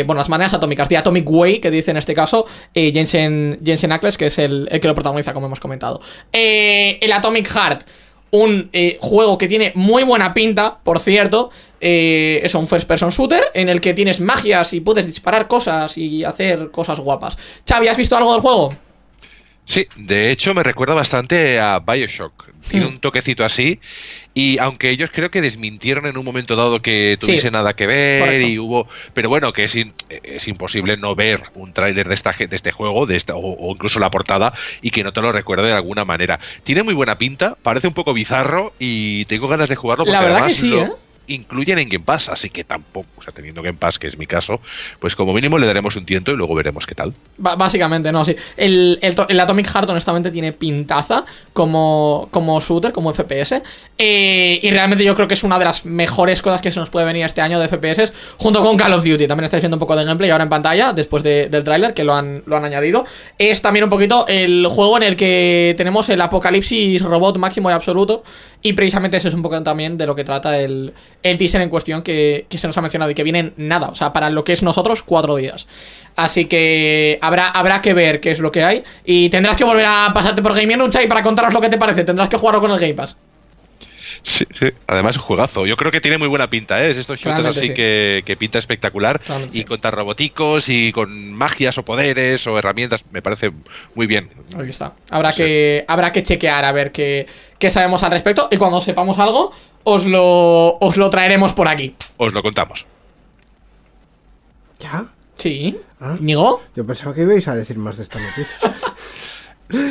bueno, 0.05 0.19
las 0.19 0.29
maneras 0.29 0.53
atómicas, 0.53 0.91
de 0.91 0.99
Atomic 0.99 1.29
Way, 1.29 1.61
que 1.61 1.71
dice 1.71 1.93
en 1.93 1.97
este 1.97 2.13
caso 2.13 2.47
Jensen, 2.75 3.59
Jensen 3.65 3.91
Ackles, 3.91 4.19
que 4.19 4.27
es 4.27 4.39
el, 4.39 4.69
que 4.71 4.87
lo 4.87 4.95
protagoniza, 4.95 5.33
como 5.33 5.47
hemos 5.47 5.61
comentado. 5.61 6.01
El 6.33 7.11
Atomic 7.11 7.49
Heart 7.49 7.85
un 8.33 8.71
eh, 8.73 8.97
juego 9.01 9.39
que 9.39 9.47
tiene 9.47 9.73
muy 9.75 10.03
buena 10.05 10.35
pinta, 10.35 10.79
por 10.83 10.99
cierto. 10.99 11.51
Eh, 11.81 12.41
es 12.43 12.55
un 12.55 12.67
first 12.67 12.89
person 12.89 13.11
shooter 13.11 13.45
en 13.55 13.69
el 13.69 13.81
que 13.81 13.93
tienes 13.95 14.21
magias 14.21 14.73
y 14.73 14.81
puedes 14.81 15.07
disparar 15.07 15.47
cosas 15.49 15.97
y 15.99 16.25
hacer 16.25 16.71
cosas 16.71 16.99
guapas. 16.99 17.37
Xavi, 17.69 17.89
¿has 17.89 17.97
visto 17.97 18.17
algo 18.17 18.33
del 18.33 18.41
juego? 18.41 18.75
Sí, 19.65 19.87
de 19.97 20.31
hecho 20.33 20.55
me 20.55 20.63
recuerda 20.63 20.95
bastante 20.95 21.61
a 21.61 21.79
Bioshock. 21.79 22.51
Tiene 22.69 22.87
Hmm. 22.87 22.89
un 22.91 23.01
toquecito 23.01 23.45
así. 23.45 23.79
Y 24.35 24.59
aunque 24.59 24.89
ellos 24.91 25.11
creo 25.13 25.31
que 25.31 25.43
desmintieron 25.43 26.07
en 26.07 26.17
un 26.17 26.25
momento 26.25 26.57
dado 26.57 26.81
que 26.81 27.19
tuviese 27.21 27.51
nada 27.51 27.75
que 27.75 27.87
ver 27.87 28.21
correcto. 28.21 28.47
y 28.49 28.59
hubo... 28.59 28.89
Pero 29.13 29.29
bueno, 29.29 29.53
que 29.53 29.65
es, 29.65 29.75
in- 29.77 29.93
es 30.09 30.49
imposible 30.49 30.97
no 30.97 31.15
ver 31.15 31.43
un 31.55 31.73
tráiler 31.75 32.09
de, 32.09 32.15
esta, 32.15 32.33
de 32.33 32.57
este 32.57 32.71
juego 32.73 33.05
de 33.05 33.17
esta, 33.17 33.35
o, 33.37 33.41
o 33.41 33.73
incluso 33.73 33.99
la 34.01 34.11
portada 34.11 34.55
y 34.81 34.91
que 34.91 35.05
no 35.05 35.13
te 35.13 35.21
lo 35.21 35.33
recuerde 35.33 35.67
de 35.67 35.75
alguna 35.75 36.05
manera. 36.07 36.41
Tiene 36.65 36.83
muy 36.83 36.95
buena 36.95 37.19
pinta, 37.19 37.57
parece 37.63 37.89
un 37.89 37.95
poco 37.95 38.15
bizarro 38.15 38.73
y 38.79 39.27
tengo 39.27 39.49
ganas 39.49 39.69
de 39.69 39.77
jugarlo 39.77 40.05
porque 40.05 40.13
La 40.13 40.21
verdad 40.23 40.39
además 40.45 40.53
que 40.55 40.61
sí, 40.61 40.71
lo 40.71 40.83
¿eh? 40.83 40.93
Incluyen 41.35 41.79
en 41.79 41.89
Game 41.89 42.05
Pass, 42.05 42.29
así 42.29 42.51
que 42.51 42.65
tampoco, 42.65 43.07
o 43.17 43.23
sea, 43.23 43.33
teniendo 43.33 43.63
Game 43.63 43.79
Pass, 43.79 43.99
que 43.99 44.07
es 44.07 44.17
mi 44.19 44.27
caso, 44.27 44.61
pues 45.01 45.17
como 45.17 45.33
mínimo 45.33 45.59
le 45.59 45.67
daremos 45.67 45.97
un 45.97 46.05
tiento 46.07 46.31
y 46.33 46.37
luego 46.37 46.55
veremos 46.55 46.87
qué 46.87 46.95
tal. 46.95 47.15
Básicamente, 47.39 48.13
no, 48.13 48.25
sí. 48.25 48.37
El, 48.57 48.99
el, 49.03 49.15
el 49.29 49.41
Atomic 49.41 49.67
Heart, 49.69 49.91
honestamente, 49.91 50.31
tiene 50.31 50.53
pintaza 50.53 51.25
como, 51.53 52.29
como 52.31 52.61
shooter, 52.61 52.93
como 52.93 53.13
FPS. 53.13 53.63
Eh, 53.99 54.59
y 54.63 54.71
realmente 54.71 55.05
yo 55.05 55.15
creo 55.15 55.29
que 55.29 55.35
es 55.35 55.45
una 55.45 55.59
de 55.59 55.65
las 55.65 55.85
mejores 55.85 56.43
cosas 56.43 56.61
que 56.63 56.71
se 56.73 56.81
nos 56.81 56.91
puede 56.91 57.07
venir 57.07 57.25
este 57.25 57.41
año 57.41 57.59
de 57.61 57.69
FPS, 57.69 58.13
junto 58.39 58.63
con 58.63 58.77
Call 58.77 58.93
of 58.95 59.05
Duty. 59.05 59.27
También 59.27 59.45
estáis 59.45 59.63
viendo 59.63 59.77
un 59.77 59.81
poco 59.81 59.97
de 59.97 60.05
gameplay 60.05 60.31
ahora 60.31 60.45
en 60.45 60.51
pantalla, 60.51 60.93
después 60.93 61.23
de- 61.23 61.49
del 61.49 61.63
tráiler, 61.65 61.95
que 61.95 62.05
lo 62.05 62.15
han, 62.15 62.43
lo 62.47 62.57
han 62.57 62.65
añadido. 62.65 63.05
Es 63.39 63.63
también 63.63 63.85
un 63.85 63.91
poquito 63.91 64.27
el 64.29 64.67
juego 64.69 64.97
en 64.97 65.03
el 65.05 65.17
que 65.17 65.75
tenemos 65.77 66.09
el 66.09 66.21
apocalipsis 66.21 67.03
robot 67.03 67.39
máximo 67.39 67.71
y 67.71 67.73
absoluto. 67.73 68.25
Y 68.65 68.75
precisamente 68.75 69.17
eso 69.17 69.29
es 69.29 69.35
un 69.35 69.43
poco 69.43 69.61
también 69.63 69.99
de 69.99 70.07
lo 70.07 70.15
que 70.15 70.23
trata 70.25 70.59
el, 70.59 70.93
el 71.23 71.39
teaser 71.39 71.61
en 71.61 71.69
cuestión 71.69 72.03
que, 72.03 72.47
que 72.49 72.59
se 72.59 72.67
nos 72.67 72.77
ha 72.77 72.81
mencionado 72.81 73.11
y 73.11 73.15
que 73.15 73.23
vienen 73.23 73.55
nada, 73.57 73.89
o 73.89 73.95
sea, 73.95 74.13
para 74.13 74.31
lo 74.31 74.45
que 74.45 74.53
es 74.53 74.63
nosotros, 74.63 75.03
cuatro 75.03 75.37
días. 75.37 75.67
Así 76.17 76.45
que 76.45 77.19
habrá, 77.21 77.49
habrá 77.49 77.81
que 77.81 77.95
ver 77.95 78.21
qué 78.21 78.31
es 78.31 78.41
lo 78.41 78.53
que 78.53 78.65
hay. 78.65 78.83
Y 79.05 79.31
tendrás 79.31 79.57
que 79.57 79.65
volver 79.65 79.87
a 79.87 80.11
pasarte 80.13 80.43
por 80.43 80.53
Room, 80.55 80.91
Chai, 80.91 81.09
para 81.09 81.23
contaros 81.23 81.55
lo 81.55 81.61
que 81.61 81.69
te 81.69 81.79
parece. 81.79 82.05
Tendrás 82.05 82.29
que 82.29 82.37
jugarlo 82.37 82.61
con 82.61 82.71
el 82.71 82.79
Game 82.79 82.95
Pass. 82.95 83.17
Sí, 84.25 84.45
sí. 84.57 84.67
Además, 84.87 85.17
un 85.17 85.23
juegazo. 85.23 85.67
Yo 85.67 85.77
creo 85.77 85.91
que 85.91 86.01
tiene 86.01 86.17
muy 86.17 86.29
buena 86.29 86.49
pinta, 86.49 86.85
¿eh? 86.85 86.91
Es 86.91 86.97
estos 86.97 87.19
shooters 87.19 87.45
así 87.45 87.69
sí. 87.69 87.75
que, 87.75 88.23
que 88.25 88.37
pinta 88.37 88.59
espectacular. 88.59 89.21
Y 89.53 89.65
con 89.65 89.81
tan 89.81 89.93
roboticos 89.93 90.69
y 90.69 90.93
con 90.93 91.33
magias 91.33 91.77
o 91.79 91.85
poderes 91.85 92.47
o 92.47 92.57
herramientas. 92.57 93.05
Me 93.11 93.21
parece 93.21 93.51
muy 93.95 94.07
bien. 94.07 94.31
Aquí 94.57 94.71
está. 94.71 94.93
Habrá, 95.11 95.33
que, 95.33 95.85
habrá 95.89 96.13
que 96.13 96.23
chequear 96.23 96.65
a 96.65 96.71
ver 96.71 96.93
qué, 96.93 97.27
qué 97.59 97.69
sabemos 97.69 98.05
al 98.05 98.13
respecto. 98.13 98.49
Y 98.53 98.59
cuando 98.59 98.81
sepamos 98.81 99.19
algo, 99.19 99.53
os 99.85 100.05
lo, 100.07 100.77
os 100.79 100.97
lo 100.97 101.11
traeremos 101.11 101.53
por 101.53 101.69
aquí. 101.69 101.95
Os 102.17 102.33
lo 102.33 102.43
contamos. 102.43 102.87
¿Ya? 104.79 105.05
Sí. 105.39 105.79
Ah. 106.01 106.17
¿Nigo? 106.21 106.63
Yo 106.75 106.85
pensaba 106.87 107.15
que 107.15 107.23
ibais 107.23 107.47
a 107.49 107.55
decir 107.55 107.79
más 107.79 107.97
de 107.97 108.03
esta 108.05 108.19
noticia. 108.21 108.59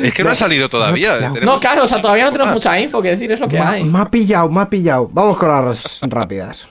Es 0.04 0.14
que 0.14 0.22
no, 0.22 0.30
ha 0.30 0.34
salido 0.36 0.68
todavía. 0.68 1.14
no. 1.14 1.32
Tenemos- 1.34 1.42
No, 1.56 1.60
claro, 1.60 1.82
o 1.82 1.86
sea, 1.88 2.00
todavía 2.00 2.24
no 2.24 2.30
tenemos 2.30 2.52
mucha 2.54 2.78
info 2.78 3.02
que 3.02 3.08
decir, 3.08 3.32
es 3.32 3.40
lo 3.40 3.48
que 3.48 3.58
Ma- 3.58 3.70
hay. 3.70 3.82
Me 3.82 3.98
ha 3.98 4.04
pillado, 4.08 4.48
me 4.48 4.60
ha 4.60 4.70
pillado. 4.70 5.08
Vamos 5.12 5.36
con 5.36 5.48
las 5.48 5.98
rápidas. 6.02 6.68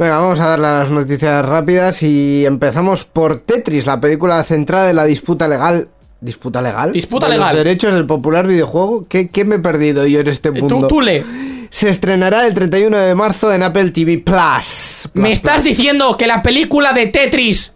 Venga, 0.00 0.18
vamos 0.18 0.40
a 0.40 0.46
darle 0.48 0.66
a 0.66 0.72
las 0.78 0.90
noticias 0.90 1.44
rápidas 1.44 2.02
y 2.02 2.46
empezamos 2.46 3.04
por 3.04 3.40
Tetris, 3.40 3.84
la 3.84 4.00
película 4.00 4.42
centrada 4.44 4.88
en 4.88 4.96
la 4.96 5.04
disputa 5.04 5.46
legal. 5.46 5.88
¿Disputa 6.22 6.62
legal? 6.62 6.92
Disputa 6.94 7.26
De 7.26 7.32
legal. 7.34 7.48
Los 7.54 7.64
derechos 7.64 7.92
del 7.92 8.06
popular 8.06 8.46
videojuego. 8.46 9.06
¿Qué, 9.08 9.28
qué 9.28 9.44
me 9.44 9.56
he 9.56 9.58
perdido 9.58 10.06
yo 10.06 10.20
en 10.20 10.28
este 10.28 10.48
Eh, 10.48 10.52
mundo? 10.52 10.86
Tú. 10.86 11.02
Se 11.68 11.90
estrenará 11.90 12.46
el 12.46 12.54
31 12.54 12.96
de 12.96 13.14
marzo 13.14 13.52
en 13.52 13.62
Apple 13.62 13.90
TV 13.90 14.16
Plus. 14.16 15.10
¿Me 15.12 15.20
Plus, 15.24 15.32
estás 15.34 15.64
diciendo 15.64 16.16
que 16.16 16.26
la 16.26 16.42
película 16.42 16.94
de 16.94 17.08
Tetris 17.08 17.74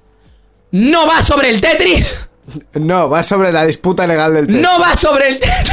no 0.71 1.07
va 1.07 1.21
sobre 1.21 1.51
el 1.51 1.61
Tetris? 1.61 2.27
No, 2.73 3.11
va 3.11 3.23
sobre 3.23 3.53
la 3.53 3.67
disputa 3.67 4.07
legal 4.07 4.33
del 4.33 4.47
Tetris. 4.47 4.63
¡No 4.63 4.81
va 4.81 4.97
sobre 4.97 5.29
el 5.29 5.39
Tetris! 5.39 5.73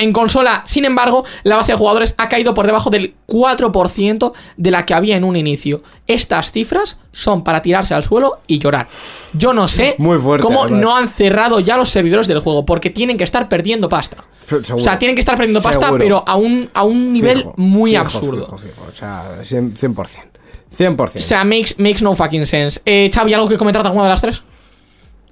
en 0.03 0.13
consola, 0.13 0.63
sin 0.67 0.85
embargo, 0.85 1.25
la 1.45 1.57
base 1.57 1.73
de 1.73 1.79
jugadores 1.79 2.15
ha 2.19 2.29
caído 2.29 2.55
por 2.55 2.67
debajo 2.67 2.91
del 2.91 3.15
4% 3.27 4.33
de 4.57 4.71
la 4.71 4.85
que 4.85 4.95
había 4.95 5.17
en 5.17 5.25
un 5.25 5.37
inicio. 5.37 5.83
Estas 6.07 6.53
cifras 6.53 6.99
son 7.13 7.43
para 7.45 7.63
tirarse 7.63 7.95
al 7.95 8.03
suelo 8.03 8.41
y 8.47 8.59
llorar. 8.59 8.89
Yo 9.33 9.53
no 9.53 9.69
sé 9.69 9.95
Muy 9.99 10.19
fuerte, 10.19 10.47
cómo 10.47 10.65
además. 10.65 10.81
no 10.83 10.97
han 10.97 11.09
cerrado 11.09 11.61
ya 11.61 11.77
los 11.77 11.89
servidores 11.89 12.27
del 12.27 12.41
juego, 12.41 12.67
porque 12.67 12.91
tienen 12.91 13.17
que 13.17 13.25
estar 13.25 13.49
perdiendo 13.49 13.89
pasta. 13.89 14.25
Seguro. 14.47 14.77
O 14.77 14.79
sea, 14.81 14.99
tienen 14.99 15.15
que 15.15 15.21
estar 15.21 15.37
perdiendo 15.37 15.63
pasta, 15.63 15.93
pero 15.97 16.23
a 16.27 16.37
un, 16.37 16.69
a 16.75 16.83
un 16.85 17.13
nivel 17.13 17.39
Fijo, 17.39 17.55
muy 17.57 17.93
fijo, 17.93 18.03
absurdo. 18.03 18.59
fijo. 18.59 18.87
O 18.89 18.95
sea, 18.95 19.41
100%. 19.43 19.75
100%. 19.79 20.07
100%. 20.77 21.17
O 21.17 21.19
sea, 21.21 21.45
makes, 21.45 21.75
makes 21.79 22.03
no 22.03 22.15
fucking 22.15 22.45
sense. 22.47 22.81
Eh, 22.85 23.11
Xavi, 23.15 23.35
¿algo 23.35 23.49
que 23.49 23.57
comentar 23.59 23.83
de 23.83 23.89
alguna 23.89 24.05
de 24.05 24.11
las 24.11 24.21
tres? 24.21 24.43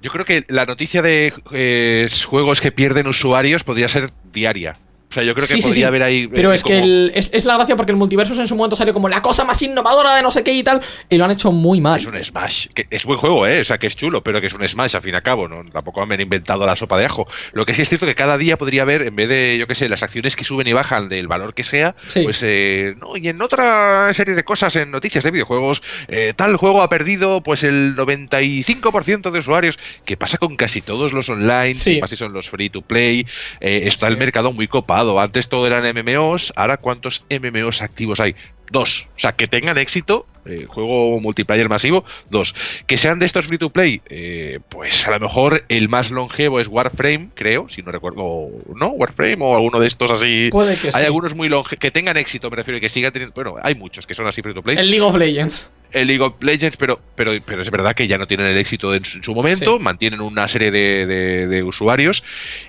Yo 0.01 0.09
creo 0.11 0.25
que 0.25 0.45
la 0.47 0.65
noticia 0.65 1.01
de 1.01 1.33
eh, 1.51 2.09
juegos 2.25 2.59
que 2.59 2.71
pierden 2.71 3.07
usuarios 3.07 3.63
podría 3.63 3.87
ser 3.87 4.09
diaria. 4.33 4.77
O 5.11 5.13
sea, 5.13 5.23
yo 5.23 5.35
creo 5.35 5.45
que 5.45 5.55
Sí, 5.55 5.61
podría 5.61 5.73
sí. 5.75 5.83
haber 5.83 6.03
ahí. 6.03 6.27
Pero 6.27 6.51
eh, 6.53 6.55
es 6.55 6.63
que 6.63 6.79
el- 6.79 7.11
es, 7.13 7.29
es 7.33 7.43
la 7.43 7.55
gracia 7.55 7.75
porque 7.75 7.91
el 7.91 7.97
multiverso 7.97 8.33
en 8.39 8.47
su 8.47 8.55
momento 8.55 8.77
salió 8.77 8.93
como 8.93 9.09
la 9.09 9.21
cosa 9.21 9.43
más 9.43 9.61
innovadora 9.61 10.15
de 10.15 10.23
no 10.23 10.31
sé 10.31 10.41
qué 10.41 10.53
y 10.53 10.63
tal, 10.63 10.79
y 11.09 11.17
lo 11.17 11.25
han 11.25 11.31
hecho 11.31 11.51
muy 11.51 11.81
mal. 11.81 11.99
Es 11.99 12.05
un 12.05 12.21
Smash, 12.23 12.67
que 12.73 12.87
es 12.89 13.05
buen 13.05 13.19
juego, 13.19 13.45
¿eh? 13.45 13.59
O 13.59 13.63
sea, 13.65 13.77
que 13.77 13.87
es 13.87 13.95
chulo, 13.97 14.23
pero 14.23 14.39
que 14.39 14.47
es 14.47 14.53
un 14.53 14.65
Smash, 14.65 14.95
al 14.95 15.01
fin 15.01 15.11
y 15.11 15.15
al 15.17 15.21
cabo, 15.21 15.49
¿no? 15.49 15.69
Tampoco 15.69 16.05
me 16.05 16.15
han 16.15 16.21
inventado 16.21 16.65
la 16.65 16.75
sopa 16.77 16.97
de 16.97 17.05
ajo. 17.05 17.27
Lo 17.51 17.65
que 17.65 17.73
sí 17.73 17.81
es 17.81 17.89
cierto 17.89 18.05
que 18.05 18.15
cada 18.15 18.37
día 18.37 18.57
podría 18.57 18.83
haber, 18.83 19.01
en 19.01 19.15
vez 19.17 19.27
de, 19.27 19.57
yo 19.59 19.67
qué 19.67 19.75
sé, 19.75 19.89
las 19.89 20.01
acciones 20.01 20.37
que 20.37 20.45
suben 20.45 20.65
y 20.67 20.73
bajan 20.73 21.09
del 21.09 21.27
valor 21.27 21.53
que 21.53 21.63
sea, 21.63 21.93
Sí. 22.07 22.21
pues, 22.23 22.39
eh, 22.43 22.95
no, 23.01 23.17
y 23.17 23.27
en 23.27 23.41
otra 23.41 24.13
serie 24.13 24.33
de 24.33 24.43
cosas, 24.45 24.75
en 24.77 24.91
noticias 24.91 25.23
de 25.25 25.31
videojuegos, 25.31 25.83
eh, 26.07 26.33
tal 26.35 26.55
juego 26.55 26.81
ha 26.81 26.89
perdido, 26.89 27.43
pues, 27.43 27.63
el 27.63 27.95
95% 27.97 29.31
de 29.31 29.39
usuarios, 29.39 29.77
que 30.05 30.15
pasa 30.17 30.37
con 30.37 30.55
casi 30.55 30.81
todos 30.81 31.13
los 31.13 31.27
online, 31.29 31.75
Sí. 31.75 31.99
más 31.99 32.09
si 32.09 32.15
son 32.15 32.31
los 32.33 32.49
free 32.49 32.69
to 32.69 32.81
play, 32.81 33.25
eh, 33.59 33.83
está 33.85 34.07
el 34.07 34.15
mercado 34.17 34.53
muy 34.53 34.67
copado. 34.67 35.00
Antes 35.19 35.49
todo 35.49 35.67
eran 35.67 35.83
MMOs, 35.83 36.53
ahora 36.55 36.77
¿cuántos 36.77 37.25
MMOs 37.29 37.81
activos 37.81 38.19
hay? 38.19 38.35
Dos. 38.71 39.07
O 39.17 39.19
sea, 39.19 39.33
que 39.33 39.47
tengan 39.47 39.77
éxito, 39.77 40.25
eh, 40.45 40.65
juego 40.67 41.19
multiplayer 41.19 41.67
masivo, 41.67 42.05
dos. 42.29 42.55
Que 42.87 42.97
sean 42.97 43.19
de 43.19 43.25
estos 43.25 43.47
free 43.47 43.57
to 43.57 43.69
play, 43.69 44.01
eh, 44.09 44.59
pues 44.69 45.05
a 45.07 45.11
lo 45.11 45.19
mejor 45.19 45.65
el 45.67 45.89
más 45.89 46.11
longevo 46.11 46.59
es 46.59 46.67
Warframe, 46.67 47.29
creo, 47.35 47.67
si 47.67 47.81
no 47.81 47.91
recuerdo, 47.91 48.47
¿no? 48.75 48.89
Warframe 48.89 49.37
o 49.41 49.55
alguno 49.55 49.79
de 49.79 49.87
estos 49.87 50.11
así. 50.11 50.49
Puede 50.51 50.77
que 50.77 50.87
hay 50.87 50.93
sí. 50.93 51.05
algunos 51.05 51.35
muy 51.35 51.49
longe 51.49 51.77
que 51.77 51.91
tengan 51.91 52.15
éxito, 52.15 52.49
me 52.49 52.55
refiero, 52.55 52.77
y 52.77 52.81
que 52.81 52.89
sigan 52.89 53.11
teniendo. 53.11 53.33
Bueno, 53.33 53.55
hay 53.61 53.75
muchos 53.75 54.07
que 54.07 54.13
son 54.13 54.27
así 54.27 54.41
free 54.41 54.53
to 54.53 54.61
play 54.61 54.77
El 54.77 54.89
League 54.89 55.01
of 55.01 55.15
Legends. 55.15 55.69
El 55.93 56.07
League 56.07 56.21
of 56.23 56.35
Legends, 56.41 56.77
pero, 56.77 56.99
pero, 57.15 57.31
pero 57.45 57.61
es 57.61 57.69
verdad 57.71 57.93
que 57.95 58.07
ya 58.07 58.17
no 58.17 58.27
tienen 58.27 58.47
el 58.47 58.57
éxito 58.57 58.93
en 58.95 59.03
su, 59.05 59.17
en 59.17 59.23
su 59.23 59.33
momento, 59.35 59.77
Sí. 59.77 59.83
mantienen 59.83 60.21
una 60.21 60.47
serie 60.47 60.71
de, 60.71 61.05
de- 61.05 61.47
de 61.47 61.63
usuarios 61.63 62.23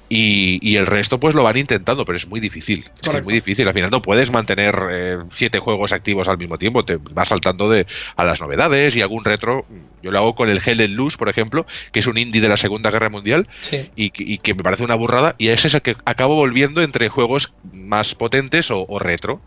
y, 0.08 0.58
y 0.62 0.76
el 0.76 0.86
resto 0.86 1.18
pues 1.20 1.34
lo 1.34 1.42
van 1.42 1.56
intentando, 1.56 2.04
pero 2.04 2.16
es 2.16 2.26
muy 2.26 2.40
difícil. 2.40 2.84
Es, 3.02 3.08
que 3.08 3.16
es 3.16 3.22
muy 3.24 3.34
difícil, 3.34 3.66
al 3.68 3.74
final 3.74 3.90
no 3.90 4.02
puedes 4.02 4.30
mantener 4.30 4.74
eh, 4.90 5.18
siete 5.34 5.58
juegos 5.58 5.92
activos 5.92 6.28
al 6.28 6.38
mismo 6.38 6.58
tiempo, 6.58 6.84
te 6.84 6.98
vas 7.10 7.28
saltando 7.28 7.70
de, 7.70 7.86
a 8.16 8.24
las 8.24 8.40
novedades 8.40 8.94
y 8.96 9.02
algún 9.02 9.24
retro. 9.24 9.66
Yo 10.02 10.10
lo 10.10 10.18
hago 10.18 10.34
con 10.34 10.48
el 10.48 10.60
Hell 10.64 10.80
and 10.80 10.94
Loose, 10.96 11.16
por 11.16 11.28
ejemplo, 11.28 11.66
que 11.92 12.00
es 12.00 12.06
un 12.06 12.18
indie 12.18 12.40
de 12.40 12.48
la 12.48 12.56
Segunda 12.56 12.90
Guerra 12.90 13.08
Mundial 13.08 13.48
Sí. 13.62 13.88
y, 13.96 14.10
que- 14.10 14.24
y 14.24 14.38
que 14.38 14.54
me 14.54 14.62
parece 14.62 14.84
una 14.84 14.94
burrada 14.96 15.34
y 15.38 15.48
ese 15.48 15.68
es 15.68 15.74
el 15.74 15.82
que 15.82 15.96
acabo 16.04 16.34
volviendo 16.34 16.82
entre 16.82 17.08
juegos 17.08 17.54
más 17.72 18.14
potentes 18.14 18.70
o, 18.70 18.84
o 18.88 18.98
retro. 18.98 19.40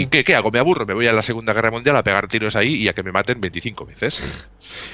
¿Y 0.00 0.06
Mm. 0.06 0.08
qué, 0.10 0.24
qué 0.24 0.34
hago? 0.34 0.50
Me 0.50 0.58
aburro, 0.58 0.84
me 0.86 0.94
voy 0.94 1.06
a 1.06 1.12
la 1.12 1.22
Segunda 1.22 1.52
Guerra 1.52 1.70
Mundial 1.70 1.96
a 1.96 2.02
pegar 2.02 2.26
tiros 2.28 2.56
ahí 2.56 2.74
y 2.74 2.88
a 2.88 2.92
que 2.92 3.02
me 3.02 3.12
maten 3.12 3.40
25 3.40 3.86
veces. 3.86 4.48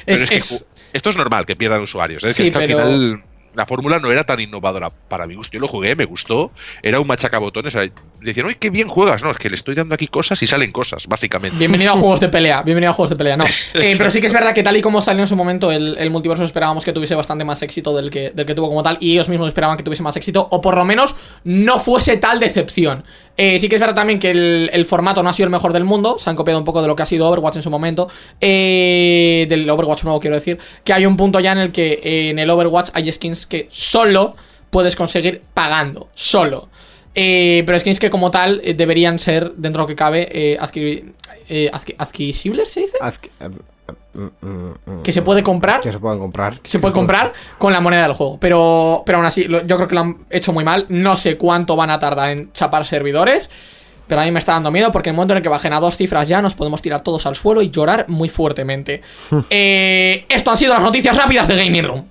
Pero 0.04 0.16
Es, 0.16 0.22
es, 0.24 0.28
que 0.30 0.36
es- 0.36 0.66
esto 0.92 1.10
es 1.10 1.16
normal 1.16 1.46
que 1.46 1.56
pierdan 1.56 1.80
usuarios. 1.80 2.22
¿eh? 2.24 2.32
Sí, 2.34 2.42
que 2.44 2.48
es 2.50 2.54
que 2.54 2.66
pero- 2.66 2.78
al 2.80 2.84
final 2.86 3.24
la 3.52 3.66
fórmula 3.66 3.98
no 3.98 4.12
era 4.12 4.22
tan 4.22 4.38
innovadora 4.38 4.90
para 4.90 5.26
mi 5.26 5.34
gusto. 5.34 5.52
Yo 5.54 5.58
lo 5.60 5.66
jugué, 5.66 5.96
me 5.96 6.04
gustó, 6.04 6.52
era 6.84 7.00
un 7.00 7.06
machacabotones. 7.08 7.74
o 7.74 7.80
sea, 7.82 7.90
Decían, 8.20 8.44
uy, 8.46 8.54
qué 8.60 8.68
bien 8.68 8.86
juegas. 8.86 9.22
No, 9.24 9.30
es 9.30 9.38
que 9.38 9.48
le 9.48 9.54
estoy 9.56 9.74
dando 9.74 9.94
aquí 9.94 10.06
cosas 10.06 10.40
y 10.42 10.46
salen 10.46 10.70
cosas, 10.72 11.06
básicamente. 11.08 11.56
Bienvenido 11.58 11.92
a 11.92 11.96
juegos 11.96 12.20
de 12.20 12.28
pelea, 12.28 12.60
bienvenido 12.62 12.90
a 12.90 12.92
juegos 12.92 13.08
de 13.10 13.16
pelea, 13.16 13.36
no. 13.38 13.44
Eh, 13.74 13.94
pero 13.96 14.10
sí 14.10 14.20
que 14.20 14.26
es 14.26 14.32
verdad 14.34 14.52
que 14.54 14.62
tal 14.62 14.76
y 14.76 14.82
como 14.82 15.00
salió 15.00 15.22
en 15.22 15.26
su 15.26 15.34
momento, 15.36 15.72
el, 15.72 15.96
el 15.98 16.10
multiverso 16.10 16.44
esperábamos 16.44 16.84
que 16.84 16.92
tuviese 16.92 17.14
bastante 17.14 17.44
más 17.46 17.62
éxito 17.62 17.96
del 17.96 18.10
que, 18.10 18.30
del 18.30 18.44
que 18.46 18.54
tuvo 18.54 18.68
como 18.68 18.82
tal, 18.82 18.98
y 19.00 19.12
ellos 19.12 19.30
mismos 19.30 19.48
esperaban 19.48 19.76
que 19.78 19.82
tuviese 19.82 20.02
más 20.02 20.14
éxito, 20.16 20.46
o 20.50 20.60
por 20.60 20.76
lo 20.76 20.84
menos 20.84 21.16
no 21.44 21.78
fuese 21.80 22.18
tal 22.18 22.38
decepción. 22.40 23.04
Eh, 23.36 23.58
sí 23.58 23.68
que 23.68 23.76
es 23.76 23.80
verdad 23.80 23.94
también 23.94 24.18
que 24.18 24.30
el, 24.30 24.84
formato 24.84 25.22
no 25.22 25.30
ha 25.30 25.32
sido 25.32 25.44
el 25.46 25.50
mejor 25.50 25.72
del 25.72 25.84
mundo, 25.84 26.18
se 26.18 26.28
han 26.28 26.36
copiado 26.36 26.58
un 26.58 26.64
poco 26.64 26.82
de 26.82 26.88
lo 26.88 26.94
que 26.96 27.02
ha 27.02 27.06
sido 27.06 27.26
Overwatch 27.28 27.56
en 27.56 27.62
su 27.62 27.70
momento, 27.70 28.08
eh, 28.40 29.46
del 29.48 29.68
Overwatch 29.70 30.04
nuevo 30.04 30.20
quiero 30.20 30.36
decir, 30.36 30.58
que 30.84 30.92
hay 30.92 31.06
un 31.06 31.16
punto 31.16 31.40
ya 31.40 31.52
en 31.52 31.58
el 31.58 31.72
que 31.72 32.00
eh, 32.02 32.30
en 32.30 32.38
el 32.38 32.50
Overwatch 32.50 32.90
hay 32.92 33.10
skins 33.10 33.46
que 33.46 33.66
solo 33.70 34.36
puedes 34.68 34.94
conseguir 34.96 35.42
pagando, 35.54 36.08
solo. 36.14 36.68
Eh, 37.14 37.62
pero 37.66 37.78
skins 37.78 37.98
que 37.98 38.10
como 38.10 38.30
tal 38.30 38.60
deberían 38.76 39.18
ser, 39.18 39.52
dentro 39.56 39.82
de 39.82 39.84
lo 39.84 39.86
que 39.86 39.96
cabe, 39.96 40.58
adquiri- 40.60 41.12
adqui- 41.72 41.94
adquisibles, 41.98 42.68
¿se 42.68 42.80
dice? 42.80 42.96
Que- 45.02 45.12
se 45.12 45.22
puede 45.22 45.42
comprar. 45.42 45.80
Que 45.80 45.92
se 45.92 45.98
puedan 45.98 46.18
comprar. 46.18 46.60
que 46.60 46.68
se 46.68 46.78
puede 46.78 46.94
comprar 46.94 47.32
con 47.58 47.72
la 47.72 47.80
moneda 47.80 48.02
del 48.02 48.12
juego. 48.12 48.38
Pero, 48.40 49.02
pero 49.06 49.18
aún 49.18 49.26
así, 49.26 49.44
lo- 49.44 49.66
yo 49.66 49.76
creo 49.76 49.88
que 49.88 49.94
lo 49.94 50.00
han 50.02 50.16
hecho 50.30 50.52
muy 50.52 50.64
mal. 50.64 50.86
No 50.88 51.16
sé 51.16 51.36
cuánto 51.36 51.76
van 51.76 51.90
a 51.90 51.98
tardar 51.98 52.30
en 52.30 52.52
chapar 52.52 52.84
servidores. 52.84 53.50
Pero 54.06 54.22
a 54.22 54.24
mí 54.24 54.32
me 54.32 54.40
está 54.40 54.54
dando 54.54 54.72
miedo 54.72 54.90
porque 54.90 55.10
en 55.10 55.14
el 55.14 55.16
momento 55.18 55.34
en 55.34 55.36
el 55.36 55.42
que 55.44 55.48
bajen 55.48 55.72
a 55.72 55.78
dos 55.78 55.96
cifras 55.96 56.26
ya 56.26 56.42
nos 56.42 56.54
podemos 56.54 56.82
tirar 56.82 57.00
todos 57.00 57.26
al 57.26 57.36
suelo 57.36 57.62
y 57.62 57.70
llorar 57.70 58.06
muy 58.08 58.28
fuertemente. 58.28 59.02
Eh, 59.50 60.24
esto 60.28 60.50
han 60.50 60.56
sido 60.56 60.74
las 60.74 60.82
noticias 60.82 61.16
rápidas 61.16 61.46
de 61.46 61.56
Gaming 61.56 61.84
Room. 61.84 62.04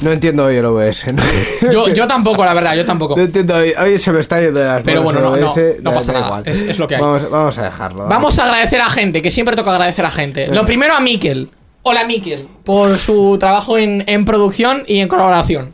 No 0.00 0.12
entiendo 0.12 0.44
hoy 0.44 0.56
el 0.56 0.64
OBS. 0.64 1.12
¿no? 1.12 1.22
Yo, 1.70 1.88
yo 1.94 2.06
tampoco, 2.06 2.44
la 2.44 2.54
verdad, 2.54 2.74
yo 2.74 2.84
tampoco. 2.84 3.16
No 3.16 3.22
entiendo 3.22 3.56
hoy. 3.56 3.72
Hoy 3.78 3.98
se 3.98 4.12
me 4.12 4.20
está 4.20 4.40
yendo 4.40 4.60
de 4.60 4.66
las 4.66 4.82
Pero 4.82 5.02
bueno, 5.02 5.20
no, 5.20 5.28
OBS, 5.32 5.58
pasa 5.84 6.12
da 6.12 6.18
nada, 6.20 6.26
igual. 6.26 6.42
es- 6.46 6.62
es 6.62 6.78
lo 6.78 6.86
que 6.88 6.94
hay. 6.96 7.00
Vamos, 7.02 7.30
vamos 7.30 7.58
a 7.58 7.64
dejarlo. 7.64 8.06
Vamos 8.06 8.38
a 8.38 8.44
agradecer 8.44 8.80
a 8.80 8.88
gente, 8.88 9.20
que 9.22 9.30
siempre 9.30 9.56
toca 9.56 9.72
agradecer 9.72 10.04
a 10.04 10.10
gente. 10.10 10.46
Lo 10.48 10.64
primero 10.64 10.94
a 10.94 11.00
Miquel. 11.00 11.50
Hola 11.82 12.04
Miquel, 12.04 12.46
por 12.62 12.98
su 12.98 13.38
trabajo 13.38 13.78
en, 13.78 14.04
en 14.06 14.24
producción 14.26 14.84
y 14.86 14.98
en 14.98 15.08
colaboración. 15.08 15.72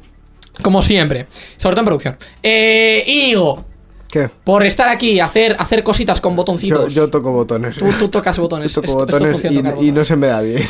Como 0.63 0.81
siempre. 0.83 1.27
Sobre 1.57 1.75
todo 1.75 1.81
en 1.81 1.87
producción. 1.87 2.17
Eh, 2.43 3.03
Íñigo, 3.07 3.65
¿Qué? 4.11 4.31
por 4.45 4.65
estar 4.65 4.89
aquí, 4.89 5.19
hacer, 5.21 5.57
hacer 5.59 5.83
cositas 5.83 6.21
con 6.21 6.37
botoncitos. 6.37 6.95
yo 6.95 7.11
toco 7.11 7.33
botones. 7.33 7.77
Tú, 7.77 7.87
tú 7.99 8.09
tocas 8.09 8.39
botones. 8.39 8.73
Yo 8.75 8.83
toco 8.83 9.05
Esto- 9.05 9.19
botones 9.19 9.45
y, 9.81 9.87
y 9.89 9.93
no 9.93 10.05
se 10.05 10.15
me 10.17 10.29
da 10.29 10.41
bien. 10.43 10.65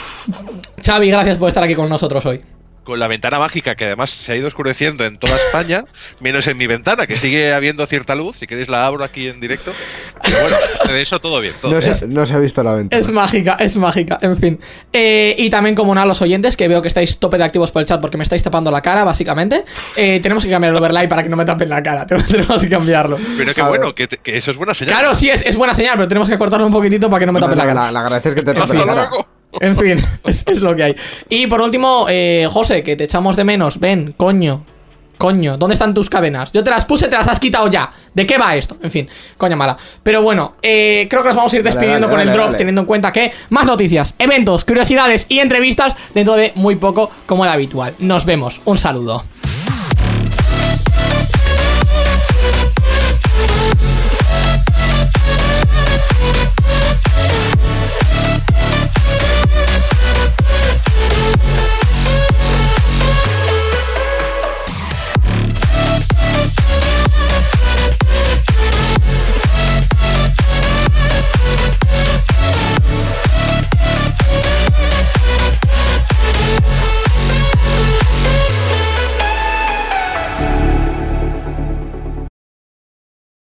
Xavi, 0.85 1.11
gracias 1.11 1.37
por 1.37 1.49
estar 1.49 1.63
aquí 1.63 1.75
con 1.75 1.89
nosotros 1.89 2.25
hoy. 2.27 2.43
Con 2.87 3.01
la 3.01 3.09
ventana 3.09 3.41
mágica 3.41 3.75
que 3.75 3.85
además 3.87 4.11
se 4.11 4.31
ha 4.31 4.37
ido 4.37 4.47
oscureciendo 4.47 5.05
en 5.05 5.19
toda 5.19 5.35
España, 5.35 5.85
menos 6.21 6.47
en 6.47 6.57
mi 6.57 6.69
ventana, 6.69 7.07
que 7.09 7.17
sigue 7.17 7.53
habiendo 7.53 7.85
cierta 7.87 8.15
luz. 8.15 8.37
Si 8.39 8.47
queréis 8.47 8.69
la 8.69 8.87
abro 8.87 9.03
aquí 9.03 9.27
en 9.27 9.41
directo. 9.41 9.73
Pero 10.23 10.37
bueno, 10.41 10.57
de 10.95 11.03
eso 11.03 11.19
todo 11.19 11.41
bien. 11.41 11.53
Todo 11.61 11.73
No 11.73 11.79
bien. 11.81 11.95
se, 11.95 12.07
no 12.07 12.25
se 12.25 12.35
ha 12.35 12.39
visto 12.39 12.63
la 12.63 12.75
ventana. 12.77 13.01
Es 13.01 13.09
mágica, 13.09 13.57
es 13.59 13.77
mágica, 13.77 14.19
en 14.23 14.37
fin. 14.37 14.61
Eh, 14.93 15.35
y 15.37 15.51
también, 15.51 15.75
como 15.75 15.95
no, 15.97 16.01
a 16.01 16.07
los 16.07 16.23
oyentes, 16.23 16.57
que 16.57 16.69
veo 16.69 16.81
que 16.81 16.87
estáis 16.89 17.19
tope 17.19 17.39
de 17.39 17.45
activos 17.45 17.73
por 17.73 17.83
el 17.83 17.89
chat 17.89 18.01
porque 18.01 18.17
me 18.17 18.23
estáis 18.23 18.45
tapando 18.45 18.71
la 18.71 18.81
cara, 18.83 19.03
básicamente. 19.03 19.65
Eh, 19.97 20.21
tenemos 20.23 20.45
que 20.45 20.51
cambiar 20.51 20.71
el 20.71 20.79
overlay 20.79 21.09
para 21.09 21.25
que 21.25 21.29
no 21.29 21.37
me 21.37 21.45
tapen 21.45 21.69
la 21.69 21.83
cara. 21.83 22.07
Tenemos 22.27 22.63
que 22.63 22.69
cambiarlo. 22.69 23.19
Pero 23.37 23.53
qué 23.53 23.63
bueno, 23.63 23.95
que, 23.97 24.07
te- 24.07 24.19
que 24.19 24.37
eso 24.37 24.53
es 24.53 24.57
buena 24.57 24.75
señal. 24.75 24.95
Claro, 24.97 25.13
sí, 25.17 25.29
es, 25.29 25.43
es 25.45 25.57
buena 25.57 25.75
señal, 25.75 25.95
pero 25.97 26.07
tenemos 26.07 26.29
que 26.29 26.39
cortarlo 26.39 26.67
un 26.67 26.73
poquitito 26.73 27.11
para 27.11 27.19
que 27.21 27.27
no 27.27 27.33
me 27.33 27.41
No, 27.41 27.47
tapen 27.47 27.59
la 27.59 27.67
cara. 27.67 27.81
la, 27.87 27.91
la 27.93 28.09
gracia 28.09 28.29
es 28.29 28.35
que 28.37 28.43
te 28.43 28.53
En 28.53 28.57
tape 28.59 28.71
fin. 28.71 28.79
la 28.79 28.87
cara. 28.87 29.11
En 29.61 29.77
fin, 29.77 29.97
es, 30.25 30.45
es 30.47 30.61
lo 30.61 30.75
que 30.75 30.85
hay. 30.85 30.97
Y 31.29 31.47
por 31.47 31.61
último, 31.61 32.07
eh, 32.09 32.47
José, 32.51 32.83
que 32.83 32.97
te 32.97 33.05
echamos 33.05 33.37
de 33.37 33.45
menos. 33.45 33.79
Ven, 33.79 34.15
coño. 34.17 34.65
Coño, 35.19 35.57
¿dónde 35.57 35.73
están 35.73 35.95
tus 35.95 36.11
cadenas? 36.11 36.53
Yo 36.53 36.63
te 36.63 36.71
las 36.71 36.85
puse, 36.85 37.09
te 37.09 37.17
las 37.17 37.27
has 37.27 37.41
quitado 37.41 37.69
ya. 37.69 37.91
¿De 38.13 38.27
qué 38.27 38.37
va 38.37 38.55
esto? 38.55 38.77
En 38.83 38.91
fin, 38.91 39.09
coña 39.39 39.57
mala. 39.57 39.77
Pero 40.03 40.21
bueno, 40.21 40.57
eh, 40.63 41.07
creo 41.09 41.23
que 41.23 41.29
nos 41.29 41.37
vamos 41.37 41.53
a 41.53 41.57
ir 41.57 41.63
despidiendo 41.63 42.07
dale, 42.07 42.11
con 42.11 42.21
el 42.21 42.33
drop, 42.35 42.57
teniendo 42.57 42.83
en 42.83 42.87
cuenta 42.87 43.13
que 43.13 43.33
más 43.49 43.65
noticias, 43.65 44.15
eventos, 44.19 44.65
curiosidades 44.65 45.25
y 45.31 45.39
entrevistas 45.39 45.95
dentro 46.13 46.37
de 46.37 46.53
muy 46.55 46.77
poco, 46.77 47.11
como 47.25 47.45
de 47.45 47.51
habitual. 47.51 47.95
Nos 47.99 48.27
vemos. 48.27 48.61
Un 48.67 48.77
saludo. 48.77 49.25